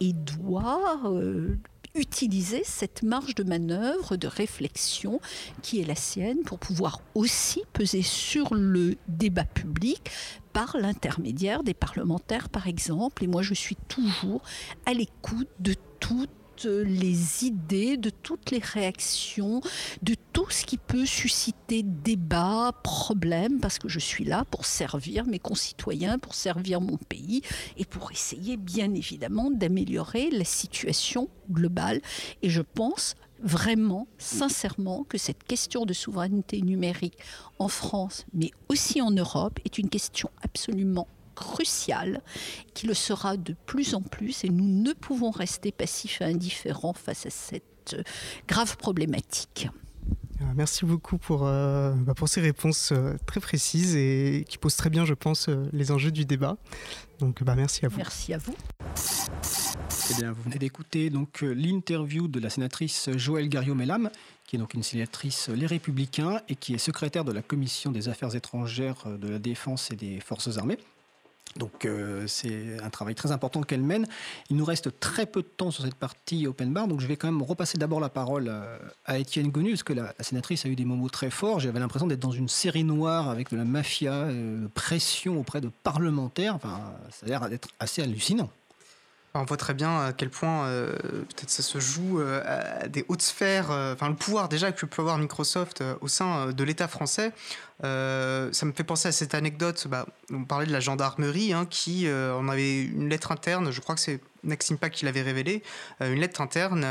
et 0.01 0.13
doit 0.13 1.01
euh, 1.05 1.57
utiliser 1.95 2.63
cette 2.65 3.03
marge 3.03 3.35
de 3.35 3.45
manœuvre, 3.45 4.17
de 4.17 4.27
réflexion 4.27 5.21
qui 5.63 5.81
est 5.81 5.85
la 5.85 5.95
sienne 5.95 6.43
pour 6.43 6.59
pouvoir 6.59 7.01
aussi 7.15 7.63
peser 7.73 8.03
sur 8.03 8.55
le 8.55 8.97
débat 9.09 9.45
public 9.45 10.11
par 10.53 10.77
l'intermédiaire 10.77 11.63
des 11.63 11.75
parlementaires, 11.75 12.49
par 12.49 12.67
exemple. 12.67 13.25
Et 13.25 13.27
moi, 13.27 13.43
je 13.43 13.55
suis 13.55 13.77
toujours 13.89 14.43
à 14.87 14.95
l'écoute 14.95 15.49
de 15.61 15.75
toutes 16.01 16.31
les 16.65 17.45
idées, 17.45 17.97
de 17.97 18.11
toutes 18.11 18.51
les 18.51 18.59
réactions, 18.59 19.61
de 20.03 20.15
tout 20.33 20.51
ce 20.51 20.65
qui 20.65 20.79
peut 20.79 21.07
susciter 21.07 21.83
débat, 21.83 22.73
problème, 22.83 23.61
parce 23.61 23.79
que 23.79 23.89
je 23.89 23.99
suis 23.99 24.25
là 24.25 24.45
pour 24.51 24.67
servir 24.67 25.25
mes 25.27 25.39
concitoyens, 25.39 26.19
pour 26.19 26.35
servir 26.35 26.81
mon 26.81 26.97
pays 26.97 27.43
et 27.77 27.85
pour 27.85 28.11
essayer 28.13 28.57
bien 28.57 28.95
évidemment 28.95 29.51
d'améliorer 29.51 30.31
la 30.31 30.45
situation 30.45 31.29
globale. 31.51 32.01
Et 32.43 32.51
je 32.51 32.63
pense 32.63 33.15
vraiment, 33.43 34.07
sincèrement, 34.19 35.05
que 35.05 35.19
cette 35.19 35.43
question 35.45 35.85
de 35.85 35.93
souveraineté 35.93 36.63
numérique 36.63 37.19
en 37.59 37.69
France, 37.69 38.25
mais 38.33 38.51
aussi 38.69 39.01
en 39.01 39.11
Europe, 39.11 39.59
est 39.65 39.79
une 39.79 39.89
question 39.89 40.31
absolument 40.43 41.09
crucial, 41.35 42.21
qui 42.75 42.87
le 42.87 42.95
sera 42.95 43.37
de 43.37 43.55
plus 43.67 43.95
en 43.95 44.03
plus, 44.03 44.45
et 44.45 44.49
nous 44.49 44.67
ne 44.67 44.93
pouvons 44.93 45.31
rester 45.31 45.73
passifs 45.73 46.21
et 46.21 46.25
indifférents 46.25 46.93
face 46.93 47.27
à 47.27 47.31
cette 47.31 47.95
euh, 47.95 48.03
grave 48.49 48.77
problématique. 48.77 49.69
Euh, 50.41 50.45
merci 50.55 50.85
beaucoup 50.85 51.19
pour, 51.19 51.47
euh, 51.47 51.93
bah, 51.93 52.15
pour 52.15 52.29
ces 52.29 52.41
réponses 52.41 52.93
très 53.27 53.41
précises 53.41 53.97
et 53.97 54.45
qui 54.49 54.59
posent 54.59 54.77
très 54.77 54.91
bien, 54.91 55.05
je 55.05 55.15
pense, 55.15 55.49
les 55.73 55.91
enjeux 55.91 56.11
du 56.11 56.25
débat. 56.25 56.57
Donc, 57.19 57.43
bah, 57.43 57.55
merci 57.55 57.85
à 57.85 57.89
vous. 57.89 57.99
Merci 57.99 58.35
à 58.35 58.39
vous. 58.39 58.55
Eh 60.11 60.15
bien, 60.21 60.33
vous 60.33 60.43
venez 60.43 60.59
d'écouter 60.59 61.11
donc 61.11 61.43
l'interview 61.43 62.29
de 62.29 62.41
la 62.41 62.51
sénatrice 62.51 63.09
Joëlle 63.17 63.49
Garriot-Mellam, 63.49 64.11
qui 64.45 64.57
est 64.57 64.59
donc 64.59 64.75
une 64.75 64.83
sénatrice 64.83 65.49
Les 65.49 65.67
Républicains 65.67 66.41
et 66.49 66.57
qui 66.57 66.75
est 66.75 66.79
secrétaire 66.79 67.25
de 67.25 67.33
la 67.33 67.43
Commission 67.43 67.93
des 67.93 68.09
Affaires 68.09 68.35
étrangères 68.35 69.07
de 69.07 69.29
la 69.29 69.39
Défense 69.39 69.91
et 69.93 69.97
des 69.97 70.21
Forces 70.21 70.59
armées. 70.59 70.79
Donc 71.57 71.85
euh, 71.85 72.27
c'est 72.27 72.79
un 72.83 72.91
travail 72.91 73.15
très 73.15 73.33
important 73.33 73.63
qu'elle 73.63 73.83
mène. 73.83 74.07
Il 74.51 74.57
nous 74.57 74.65
reste 74.65 74.99
très 75.01 75.27
peu 75.27 75.43
de 75.43 75.49
temps 75.49 75.71
sur 75.71 75.85
cette 75.85 75.95
partie 75.95 76.47
open 76.47 76.73
bar, 76.73 76.89
donc 76.89 77.01
je 77.01 77.07
vais 77.07 77.17
quand 77.17 77.31
même 77.31 77.43
repasser 77.43 77.79
d'abord 77.79 78.01
la 78.01 78.09
parole 78.09 78.49
euh, 78.49 78.79
à 79.05 79.19
Étienne 79.19 79.51
Gonu, 79.51 79.71
parce 79.71 79.83
que 79.83 79.93
la, 79.93 80.15
sénatrice 80.21 80.65
a 80.65 80.69
eu 80.69 80.77
des 80.77 80.85
mots 80.85 81.09
très 81.09 81.31
forts. 81.31 81.61
J'avais 81.61 81.81
l'impression 81.81 82.07
d'être 82.07 82.21
dans 82.21 82.31
une 82.31 82.49
série 82.49 82.85
noire 82.85 83.29
avec 83.29 83.51
de 83.51 83.57
la 83.57 83.65
mafia, 83.65 84.13
euh, 84.13 84.67
pression 84.75 85.39
auprès 85.39 85.61
de 85.61 85.71
parlementaires. 85.83 86.59
Ça 87.11 87.27
a 87.27 87.29
l'air 87.29 87.49
d'être 87.49 87.69
assez 87.79 88.03
hallucinant. 88.03 88.51
On 89.35 89.45
voit 89.45 89.57
très 89.57 89.73
bien 89.73 89.99
à 89.99 90.13
quel 90.13 90.29
point 90.29 90.67
euh, 90.67 90.93
peut-être 90.99 91.49
ça 91.49 91.63
se 91.63 91.81
joue 91.81 92.21
euh, 92.21 92.43
à 92.83 92.89
des 92.89 93.07
hautes 93.09 93.23
sphères, 93.23 93.71
euh, 93.71 93.95
enfin 93.95 94.11
le 94.11 94.15
pouvoir 94.15 94.51
déjà 94.51 94.73
que 94.73 94.85
peut 94.85 95.01
avoir 95.01 95.17
Microsoft 95.17 95.83
au 96.03 96.09
sein 96.09 96.53
de 96.53 96.65
l'État 96.65 96.87
français. 96.87 97.33
ça 97.83 97.87
me 98.67 98.73
fait 98.73 98.85
penser 98.85 99.09
à 99.09 99.13
cette 99.13 99.35
anecdote, 99.35 99.87
bah, 99.89 100.07
on 100.31 100.45
parlait 100.45 100.67
de 100.67 100.73
la 100.73 100.81
gendarmerie 100.81 101.55
hein, 101.55 101.67
qui 101.69 102.07
en 102.11 102.49
avait 102.49 102.83
une 102.83 103.09
lettre 103.09 103.33
interne, 103.33 103.71
je 103.71 103.81
crois 103.81 103.95
que 103.95 104.01
c'est 104.03 104.21
Maxime 104.45 104.77
Pack 104.77 104.93
qui 104.93 105.07
l'avait 105.07 105.23
révélé, 105.23 105.63
une 106.01 106.21
lettre 106.21 106.41
interne 106.41 106.83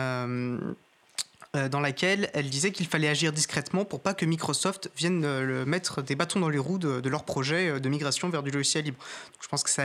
dans 1.54 1.80
laquelle 1.80 2.30
elle 2.34 2.50
disait 2.50 2.72
qu'il 2.72 2.88
fallait 2.88 3.10
agir 3.10 3.34
discrètement 3.34 3.86
pour 3.86 4.02
pas 4.02 4.14
que 4.14 4.26
Microsoft 4.26 4.90
vienne 4.98 5.66
mettre 5.66 6.02
des 6.02 6.16
bâtons 6.16 6.40
dans 6.40 6.50
les 6.50 6.58
roues 6.58 6.80
de, 6.80 7.08
leur 7.10 7.24
projet 7.24 7.80
de 7.80 7.90
migration 7.90 8.30
vers 8.30 8.42
du 8.42 8.52
logiciel 8.52 8.86
libre. 8.86 8.98
je 9.42 9.48
pense 9.48 9.64
que 9.64 9.70
ça 9.70 9.84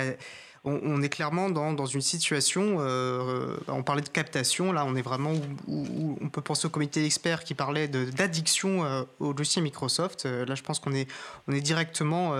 on, 0.66 1.00
est 1.00 1.08
clairement 1.08 1.48
dans, 1.48 1.86
une 1.86 2.00
situation, 2.00 2.78
euh, 2.80 3.56
on 3.68 3.84
parlait 3.84 4.02
de 4.02 4.08
captation, 4.08 4.72
là 4.72 4.84
on 4.84 4.96
est 4.96 5.02
vraiment 5.02 5.32
où, 5.68 6.18
on 6.20 6.28
peut 6.28 6.40
penser 6.40 6.66
au 6.66 6.70
comité 6.70 7.02
d'experts 7.02 7.44
qui 7.44 7.54
parlait 7.54 7.86
d'addiction 7.86 8.84
euh, 8.84 9.02
au 9.20 9.32
dossier 9.32 9.62
Microsoft. 9.62 10.26
Euh, 10.26 10.44
là 10.44 10.56
je 10.56 10.62
pense 10.62 10.80
qu'on 10.80 10.92
est, 10.92 11.08
on 11.46 11.52
est 11.52 11.60
directement 11.60 12.34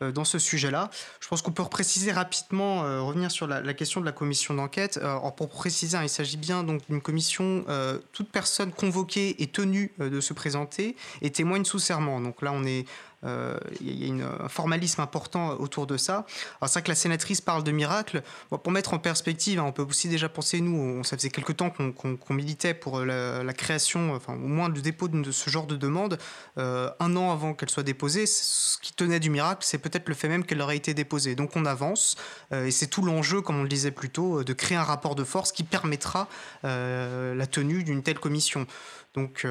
dans 0.00 0.24
ce 0.24 0.38
sujet-là. 0.38 0.90
Je 1.20 1.28
pense 1.28 1.42
qu'on 1.42 1.52
peut 1.52 1.64
préciser 1.64 2.12
rapidement, 2.12 2.82
revenir 3.04 3.30
sur 3.30 3.46
la, 3.46 3.74
question 3.74 4.00
de 4.00 4.06
la 4.06 4.12
commission 4.12 4.54
d'enquête. 4.54 5.00
pour 5.36 5.48
préciser, 5.48 5.96
hein, 5.96 6.02
il 6.02 6.08
s'agit 6.08 6.36
bien 6.36 6.64
d'une 6.64 7.00
commission, 7.00 7.64
toute 8.12 8.30
personne 8.30 8.72
convoquée 8.72 9.42
est 9.42 9.52
tenue 9.52 9.92
de 9.98 10.20
se 10.20 10.32
présenter 10.32 10.96
et 11.22 11.30
témoigne 11.30 11.64
sous 11.64 11.78
serment. 11.78 12.20
Donc 12.20 12.42
là 12.42 12.52
on 12.52 12.64
est 12.64 12.86
euh, 13.24 13.58
il 13.80 14.16
y 14.16 14.22
a 14.22 14.44
un 14.44 14.48
formalisme 14.48 15.00
important 15.00 15.50
autour 15.58 15.86
de 15.86 15.96
ça. 15.96 16.24
Alors 16.60 16.68
c'est 16.68 16.74
vrai 16.74 16.82
que 16.82 16.88
la 16.88 16.94
sénatrice 16.94 17.40
parle 17.40 17.64
de 17.64 17.72
miracle. 17.72 18.22
pour 18.50 18.70
mettre 18.70 18.94
en 18.94 18.98
perspective, 18.98 19.58
hein, 19.58 19.64
on 19.66 19.72
peut 19.72 19.82
aussi 19.82 20.08
déjà 20.08 20.28
penser, 20.28 20.60
nous, 20.60 21.02
ça 21.04 21.16
faisait 21.16 21.30
quelque 21.30 21.52
temps 21.52 21.70
qu'on 21.70 22.34
militait 22.34 22.74
pour 22.74 23.00
la, 23.00 23.52
création, 23.52 24.14
enfin 24.14 24.34
au 24.34 24.46
moins 24.46 24.68
le 24.68 24.80
dépôt 24.80 25.08
de 25.08 25.32
ce 25.32 25.50
genre 25.50 25.66
de 25.66 25.76
demande. 25.76 26.18
Euh, 26.58 26.90
un 27.00 27.16
an 27.16 27.32
avant 27.32 27.54
qu'elle 27.54 27.70
soit 27.70 27.82
déposée, 27.82 28.26
ce 28.26 28.78
qui 28.78 28.92
tenait 28.92 29.20
du 29.20 29.30
miracle, 29.30 29.62
c'est 29.64 29.78
peut-être 29.78 30.08
le 30.08 30.14
fait 30.14 30.28
même 30.28 30.44
qu'elle 30.44 30.60
aurait 30.60 30.76
été 30.76 30.94
déposée. 30.94 31.34
Donc 31.34 31.56
on 31.56 31.64
avance, 31.66 32.16
euh, 32.52 32.66
et 32.66 32.70
c'est 32.70 32.86
tout 32.86 33.02
l'enjeu, 33.02 33.40
comme 33.40 33.58
on 33.58 33.62
le 33.62 33.68
disait 33.68 33.90
plus 33.90 34.10
tôt, 34.10 34.44
de 34.44 34.52
créer 34.52 34.78
un 34.78 34.84
rapport 34.84 35.14
de 35.16 35.24
force 35.24 35.50
qui 35.50 35.64
permettra 35.64 36.28
la 36.62 37.46
tenue 37.46 37.82
d'une 37.82 38.02
telle 38.02 38.18
commission. 38.18 38.66
Donc 39.14 39.44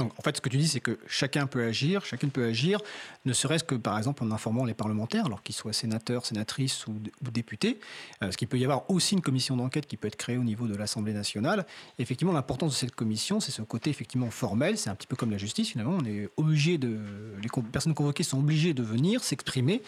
Donc, 0.00 0.12
en 0.18 0.22
fait, 0.22 0.36
ce 0.36 0.40
que 0.40 0.48
tu 0.48 0.56
dis, 0.56 0.68
c'est 0.68 0.80
que 0.80 0.98
chacun 1.06 1.46
peut 1.46 1.64
agir, 1.64 2.04
chacune 2.04 2.30
peut 2.30 2.44
agir, 2.44 2.80
ne 3.24 3.32
serait-ce 3.32 3.64
que, 3.64 3.74
par 3.74 3.96
exemple, 3.98 4.24
en 4.24 4.30
informant 4.30 4.64
les 4.64 4.74
parlementaires, 4.74 5.26
alors 5.26 5.42
qu'ils 5.42 5.54
soient 5.54 5.72
sénateurs, 5.72 6.26
sénatrices 6.26 6.86
ou, 6.86 7.00
députés. 7.30 7.78
Euh, 7.78 8.26
parce 8.26 8.36
qu'il 8.36 8.48
peut 8.48 8.58
y 8.58 8.64
avoir 8.64 8.90
aussi 8.90 9.14
une 9.14 9.20
commission 9.20 9.56
d'enquête 9.56 9.86
qui 9.86 9.96
peut 9.96 10.08
être 10.08 10.16
créée 10.16 10.36
au 10.36 10.44
niveau 10.44 10.66
de 10.66 10.74
l'Assemblée 10.74 11.12
nationale. 11.12 11.66
Effectivement, 11.98 12.32
l'importance 12.32 12.72
de 12.72 12.76
cette 12.76 12.94
commission, 12.94 13.40
c'est 13.40 13.52
ce 13.52 13.62
côté 13.62 13.90
effectivement 13.90 14.30
formel. 14.30 14.78
C'est 14.78 14.90
un 14.90 14.94
petit 14.94 15.06
peu 15.06 15.16
comme 15.16 15.30
la 15.30 15.38
justice, 15.38 15.70
finalement. 15.70 15.98
On 16.00 16.04
est 16.04 16.28
obligé 16.36 16.78
les 16.78 17.62
personnes 17.70 17.94
convoquées 17.94 18.22
sont 18.22 18.38
obligées 18.38 18.74
de 18.74 18.82
venir 18.82 19.22
s'exprimer. 19.22 19.82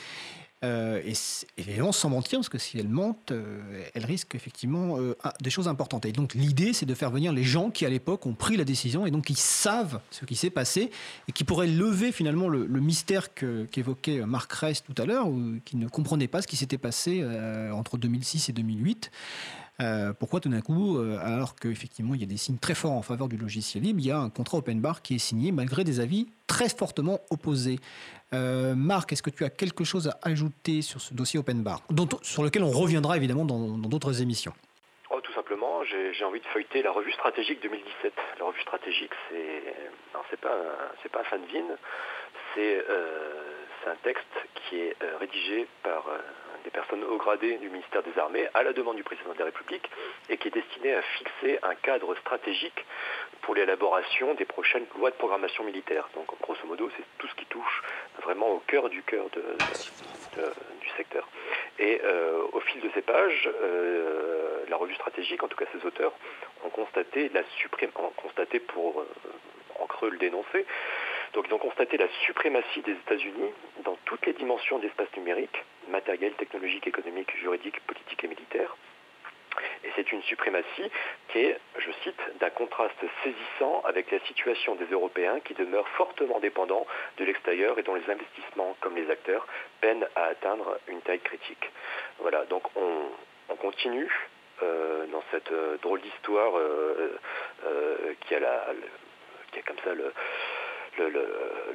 Euh, 0.64 1.00
et, 1.04 1.14
évidemment, 1.58 1.92
sans 1.92 2.08
mentir, 2.08 2.38
parce 2.38 2.48
que 2.48 2.58
si 2.58 2.78
elle 2.78 2.88
mentent, 2.88 3.32
euh, 3.32 3.84
elle 3.94 4.04
risque 4.04 4.34
effectivement 4.34 4.98
euh, 4.98 5.16
des 5.40 5.50
choses 5.50 5.66
importantes. 5.66 6.06
Et 6.06 6.12
donc 6.12 6.34
l'idée, 6.34 6.72
c'est 6.72 6.86
de 6.86 6.94
faire 6.94 7.10
venir 7.10 7.32
les 7.32 7.42
gens 7.42 7.70
qui, 7.70 7.84
à 7.84 7.88
l'époque, 7.88 8.26
ont 8.26 8.34
pris 8.34 8.56
la 8.56 8.64
décision 8.64 9.04
et 9.04 9.10
donc 9.10 9.24
qui 9.24 9.34
savent 9.34 10.00
ce 10.10 10.24
qui 10.24 10.36
s'est 10.36 10.50
passé 10.50 10.90
et 11.28 11.32
qui 11.32 11.42
pourraient 11.44 11.66
lever 11.66 12.12
finalement 12.12 12.48
le, 12.48 12.66
mystère 12.80 13.34
qu'évoquait 13.34 14.24
Marc 14.26 14.52
Ress 14.52 14.82
tout 14.82 15.00
à 15.00 15.06
l'heure, 15.06 15.28
qui 15.64 15.76
ne 15.76 15.86
comprenait 15.86 16.26
pas 16.26 16.42
ce 16.42 16.46
qui 16.48 16.56
s'était 16.56 16.78
passé 16.78 17.24
entre 17.72 17.96
2006 17.96 18.48
et 18.48 18.52
2008. 18.52 19.10
pourquoi 20.18 20.40
tout 20.40 20.48
d'un 20.48 20.60
coup, 20.60 20.98
alors 20.98 21.54
qu'effectivement 21.54 22.14
il 22.14 22.20
y 22.20 22.24
a 22.24 22.26
des 22.26 22.36
signes 22.36 22.58
très 22.58 22.74
forts 22.74 22.92
en 22.92 23.02
faveur 23.02 23.28
du 23.28 23.36
logiciel 23.36 23.84
libre, 23.84 24.00
il 24.00 24.06
y 24.06 24.10
a 24.10 24.18
un 24.18 24.30
contrat 24.30 24.58
open 24.58 24.80
bar 24.80 25.00
qui 25.00 25.14
est 25.14 25.18
signé 25.18 25.52
malgré 25.52 25.84
des 25.84 26.00
avis 26.00 26.26
très 26.48 26.68
fortement 26.68 27.20
opposés 27.30 27.78
euh, 28.34 28.74
Marc, 28.74 29.12
est-ce 29.12 29.22
que 29.22 29.30
tu 29.30 29.44
as 29.44 29.50
quelque 29.50 29.84
chose 29.84 30.08
à 30.08 30.18
ajouter 30.22 30.82
sur 30.82 31.00
ce 31.00 31.14
dossier 31.14 31.38
Open 31.38 31.62
Bar, 31.62 31.80
sur 32.22 32.42
lequel 32.42 32.62
on 32.62 32.70
reviendra 32.70 33.16
évidemment 33.16 33.44
dans 33.44 33.88
d'autres 33.88 34.22
émissions? 34.22 34.52
Oh, 35.10 35.20
Tout 35.20 35.32
simplement, 35.32 35.84
j'ai 35.84 36.24
envie 36.24 36.40
de 36.40 36.46
feuilleter 36.46 36.82
la 36.82 36.90
revue 36.90 37.12
stratégique 37.12 37.62
2017. 37.62 38.12
La 38.38 38.46
revue 38.46 38.62
stratégique, 38.62 39.12
c'est 39.28 39.62
c'est 40.30 40.40
pas 40.40 40.56
c'est 41.02 41.12
pas 41.12 41.20
un 41.20 41.24
fanzine, 41.24 41.76
c'est 42.54 42.84
euh, 42.88 43.62
un 43.86 43.96
texte 43.96 44.24
qui 44.54 44.76
est 44.76 44.96
euh, 45.02 45.18
rédigé 45.18 45.66
par 45.82 46.06
des 46.64 46.70
personnes 46.70 47.02
haut 47.04 47.18
gradées 47.18 47.58
du 47.58 47.68
ministère 47.68 48.02
des 48.02 48.18
Armées 48.18 48.48
à 48.54 48.62
la 48.62 48.72
demande 48.72 48.96
du 48.96 49.02
président 49.02 49.32
de 49.34 49.38
la 49.38 49.46
République 49.46 49.88
et 50.28 50.36
qui 50.36 50.48
est 50.48 50.52
destiné 50.52 50.94
à 50.94 51.02
fixer 51.02 51.58
un 51.62 51.74
cadre 51.74 52.14
stratégique 52.16 52.86
pour 53.42 53.54
l'élaboration 53.54 54.34
des 54.34 54.44
prochaines 54.44 54.86
lois 54.96 55.10
de 55.10 55.16
programmation 55.16 55.64
militaire. 55.64 56.08
Donc 56.14 56.26
grosso 56.40 56.66
modo, 56.66 56.88
c'est 56.96 57.04
tout 57.18 57.28
ce 57.28 57.34
qui 57.34 57.46
touche 57.46 57.82
vraiment 58.22 58.50
au 58.50 58.58
cœur 58.60 58.88
du 58.88 59.02
cœur 59.02 59.26
du 59.30 60.88
secteur. 60.96 61.28
Et 61.78 62.00
euh, 62.04 62.42
au 62.52 62.60
fil 62.60 62.80
de 62.80 62.90
ces 62.94 63.02
pages, 63.02 63.50
euh, 63.62 64.64
la 64.68 64.76
revue 64.76 64.94
stratégique, 64.94 65.42
en 65.42 65.48
tout 65.48 65.56
cas 65.56 65.66
ses 65.72 65.86
auteurs, 65.86 66.12
ont 66.64 66.70
constaté 66.70 67.30
la 67.34 67.42
ont 67.96 68.12
constaté 68.16 68.60
pour 68.60 69.00
euh, 69.00 69.06
en 69.80 69.86
creux 69.86 70.10
le 70.10 70.18
dénoncer, 70.18 70.64
donc 71.32 71.46
ils 71.48 71.54
ont 71.54 71.58
constaté 71.58 71.96
la 71.96 72.08
suprématie 72.26 72.82
des 72.82 72.92
États-Unis 72.92 73.50
dans 73.84 73.96
toutes 74.04 74.24
les 74.26 74.32
dimensions 74.34 74.78
d'espace 74.78 75.08
numérique, 75.16 75.64
matériel, 75.88 76.32
technologique, 76.34 76.86
économique, 76.86 77.34
juridique, 77.38 77.80
politique 77.86 78.22
et 78.24 78.28
militaire. 78.28 78.76
Et 79.84 79.90
c'est 79.96 80.12
une 80.12 80.22
suprématie 80.22 80.90
qui 81.28 81.38
est, 81.40 81.58
je 81.78 81.90
cite, 82.02 82.20
d'un 82.40 82.50
contraste 82.50 82.96
saisissant 83.22 83.82
avec 83.84 84.10
la 84.10 84.20
situation 84.20 84.74
des 84.76 84.86
Européens 84.86 85.40
qui 85.40 85.54
demeurent 85.54 85.88
fortement 85.90 86.40
dépendants 86.40 86.86
de 87.18 87.24
l'extérieur 87.24 87.78
et 87.78 87.82
dont 87.82 87.94
les 87.94 88.10
investissements, 88.10 88.76
comme 88.80 88.96
les 88.96 89.10
acteurs, 89.10 89.46
peinent 89.80 90.06
à 90.16 90.24
atteindre 90.24 90.78
une 90.88 91.00
taille 91.02 91.20
critique. 91.20 91.70
Voilà, 92.18 92.44
donc 92.46 92.62
on, 92.76 93.08
continue 93.60 94.10
euh, 94.62 95.06
dans 95.08 95.22
cette 95.30 95.52
euh, 95.52 95.76
drôle 95.82 96.00
d'histoire 96.00 96.56
euh, 96.56 97.18
qui, 98.26 98.34
a 98.34 98.40
qui 99.52 99.58
a 99.58 99.62
comme 99.62 99.76
ça 99.84 99.90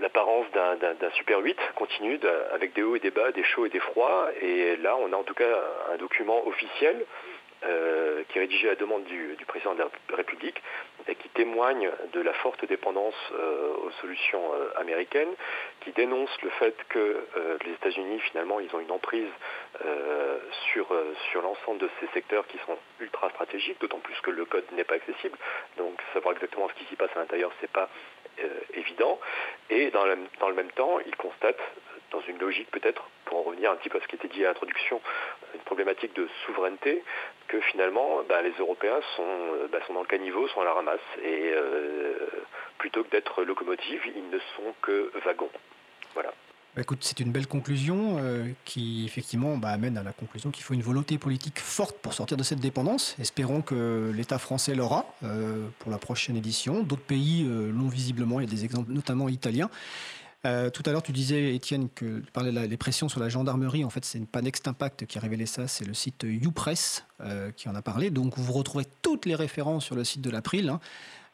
l'apparence 0.02 0.46
d'un 0.52 1.12
Super 1.12 1.40
8 1.40 1.58
continue 1.76 2.20
avec 2.52 2.74
des 2.74 2.84
hauts 2.84 2.96
et 2.96 3.00
des 3.00 3.12
bas, 3.12 3.32
des 3.32 3.44
chauds 3.44 3.66
et 3.66 3.70
des 3.70 3.80
froids. 3.80 4.30
Et 4.42 4.76
là, 4.78 4.96
on 4.98 5.12
a 5.14 5.16
en 5.16 5.24
tout 5.24 5.34
cas 5.34 5.46
un 5.92 5.98
document 5.98 6.46
officiel 6.48 7.06
euh, 7.64 8.24
qui 8.30 8.38
est 8.38 8.42
rédigé 8.42 8.68
à 8.68 8.72
la 8.72 8.76
demande 8.76 9.04
du, 9.06 9.36
président 9.48 9.74
de 9.74 9.80
la 9.80 9.90
République 10.16 10.62
et 11.08 11.16
qui 11.16 11.28
témoigne 11.30 11.90
de 12.14 12.22
la 12.22 12.34
forte 12.34 12.64
dépendance 12.66 13.16
euh, 13.34 13.74
aux 13.84 13.92
solutions 14.02 14.54
euh, 14.54 14.70
américaines, 14.80 15.34
qui 15.82 15.92
dénonce 15.92 16.30
le 16.44 16.52
fait 16.52 16.76
que 16.90 17.26
les 17.66 17.72
États-Unis, 17.72 18.20
finalement, 18.20 18.60
ils 18.60 18.74
ont 18.76 18.80
une 18.80 18.92
emprise 18.92 19.30
sur, 20.72 20.88
sur 21.32 21.42
l'ensemble 21.42 21.80
de 21.80 21.90
ces 22.00 22.08
secteurs 22.08 22.46
qui 22.48 22.58
sont 22.66 22.78
ultra 23.00 23.30
stratégiques, 23.32 23.80
d'autant 23.80 24.00
plus 24.00 24.20
que 24.22 24.32
le 24.32 24.46
code 24.46 24.66
n'est 24.74 24.84
pas 24.84 24.96
accessible. 24.96 25.38
Donc 25.78 26.00
savoir 26.14 26.36
exactement 26.36 26.68
ce 26.70 26.74
qui 26.76 26.86
s'y 26.86 26.96
passe 26.96 27.12
à 27.16 27.20
l'intérieur, 27.20 27.52
c'est 27.62 27.72
pas 27.72 27.90
évident. 28.74 29.20
Et 29.70 29.90
dans 29.92 30.06
le, 30.06 30.18
dans 30.40 30.50
le 30.50 30.56
même 30.56 30.72
temps, 30.72 31.00
il 31.06 31.16
constate 31.16 31.60
dans 32.12 32.22
une 32.22 32.38
logique 32.40 32.70
peut-être, 32.72 33.10
pour 33.28 33.40
en 33.40 33.44
revenir 33.44 33.72
un 33.72 33.76
petit 33.76 33.90
peu 33.90 33.98
à 33.98 34.02
ce 34.02 34.08
qui 34.08 34.16
était 34.16 34.28
dit 34.28 34.44
à 34.44 34.50
l'introduction, 34.50 35.02
une 35.54 35.62
problématique 35.62 36.16
de 36.16 36.28
souveraineté, 36.46 37.04
que 37.48 37.60
finalement 37.62 38.22
bah, 38.28 38.42
les 38.42 38.54
Européens 38.60 39.00
sont, 39.16 39.24
euh, 39.24 39.68
bah, 39.72 39.80
sont 39.86 39.94
dans 39.94 40.02
le 40.02 40.08
caniveau, 40.08 40.48
sont 40.50 40.62
à 40.62 40.66
la 40.66 40.74
ramasse, 40.74 41.00
et 41.24 41.52
euh, 41.54 42.16
plutôt 42.78 43.04
que 43.04 43.12
d'être 43.12 43.44
locomotives, 43.44 44.02
ils 44.16 44.30
ne 44.30 44.40
sont 44.56 44.74
que 44.82 45.12
wagons. 45.26 45.50
Voilà. 46.14 46.34
Bah, 46.76 46.84
écoute, 46.84 47.00
c'est 47.02 47.20
une 47.20 47.32
belle 47.32 47.48
conclusion 47.48 48.18
euh, 48.20 48.46
qui 48.64 49.06
effectivement 49.06 49.60
amène 49.64 49.98
à 49.98 50.04
la 50.04 50.14
conclusion 50.14 50.52
qu'il 50.52 50.64
faut 50.64 50.74
une 50.74 50.82
volonté 50.82 51.18
politique 51.18 51.60
forte 51.60 51.98
pour 51.98 52.14
sortir 52.14 52.38
de 52.38 52.44
cette 52.44 52.60
dépendance. 52.60 53.16
Espérons 53.20 53.62
que 53.62 54.12
l'État 54.14 54.38
français 54.38 54.76
l'aura 54.76 55.06
pour 55.80 55.92
la 55.92 55.98
prochaine 55.98 56.38
édition. 56.38 56.84
D'autres 56.84 57.02
pays 57.02 57.44
l'ont 57.46 57.88
visiblement, 57.88 58.40
il 58.40 58.46
y 58.46 58.48
a 58.48 58.56
des 58.56 58.64
exemples 58.64 58.92
notamment 58.92 59.28
italiens. 59.28 59.70
Euh, 60.46 60.70
tout 60.70 60.84
à 60.86 60.92
l'heure, 60.92 61.04
tu 61.04 61.12
disais, 61.12 61.56
Étienne, 61.56 61.90
que 61.90 62.20
tu 62.20 62.32
parlais 62.32 62.68
des 62.68 62.78
pressions 62.78 63.10
sur 63.10 63.20
la 63.20 63.30
gendarmerie. 63.30 63.84
En 63.84 63.90
fait, 63.90 64.06
c'est 64.06 64.24
pas 64.26 64.42
Next 64.42 64.68
Impact 64.68 65.06
qui 65.06 65.18
a 65.18 65.22
révélé 65.22 65.46
ça, 65.46 65.68
c'est 65.68 65.86
le 65.86 65.94
site 65.94 66.24
YouPress 66.24 67.06
euh, 67.22 67.52
qui 67.52 67.70
en 67.70 67.76
a 67.76 67.82
parlé. 67.82 68.12
Donc, 68.12 68.38
vous 68.38 68.54
retrouvez 68.54 68.86
toutes 69.02 69.26
les 69.26 69.36
références 69.36 69.86
sur 69.86 69.96
le 69.96 70.04
site 70.04 70.22
de 70.22 70.30
l'April. 70.30 70.70
Hein, 70.70 70.80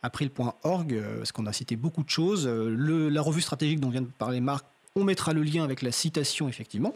april.org, 0.01 0.93
euh, 0.93 1.17
parce 1.17 1.31
qu'on 1.31 1.45
a 1.45 1.53
cité 1.53 1.75
beaucoup 1.75 2.03
de 2.03 2.09
choses. 2.09 2.47
la 2.47 3.21
revue 3.21 3.41
stratégique 3.41 3.79
dont 3.79 3.89
vient 3.89 4.01
de 4.01 4.07
parler 4.07 4.41
Marc, 4.41 4.65
on 4.95 5.03
mettra 5.03 5.33
le 5.33 5.43
lien 5.43 5.63
avec 5.63 5.81
la 5.81 5.91
citation, 5.91 6.47
effectivement. 6.47 6.93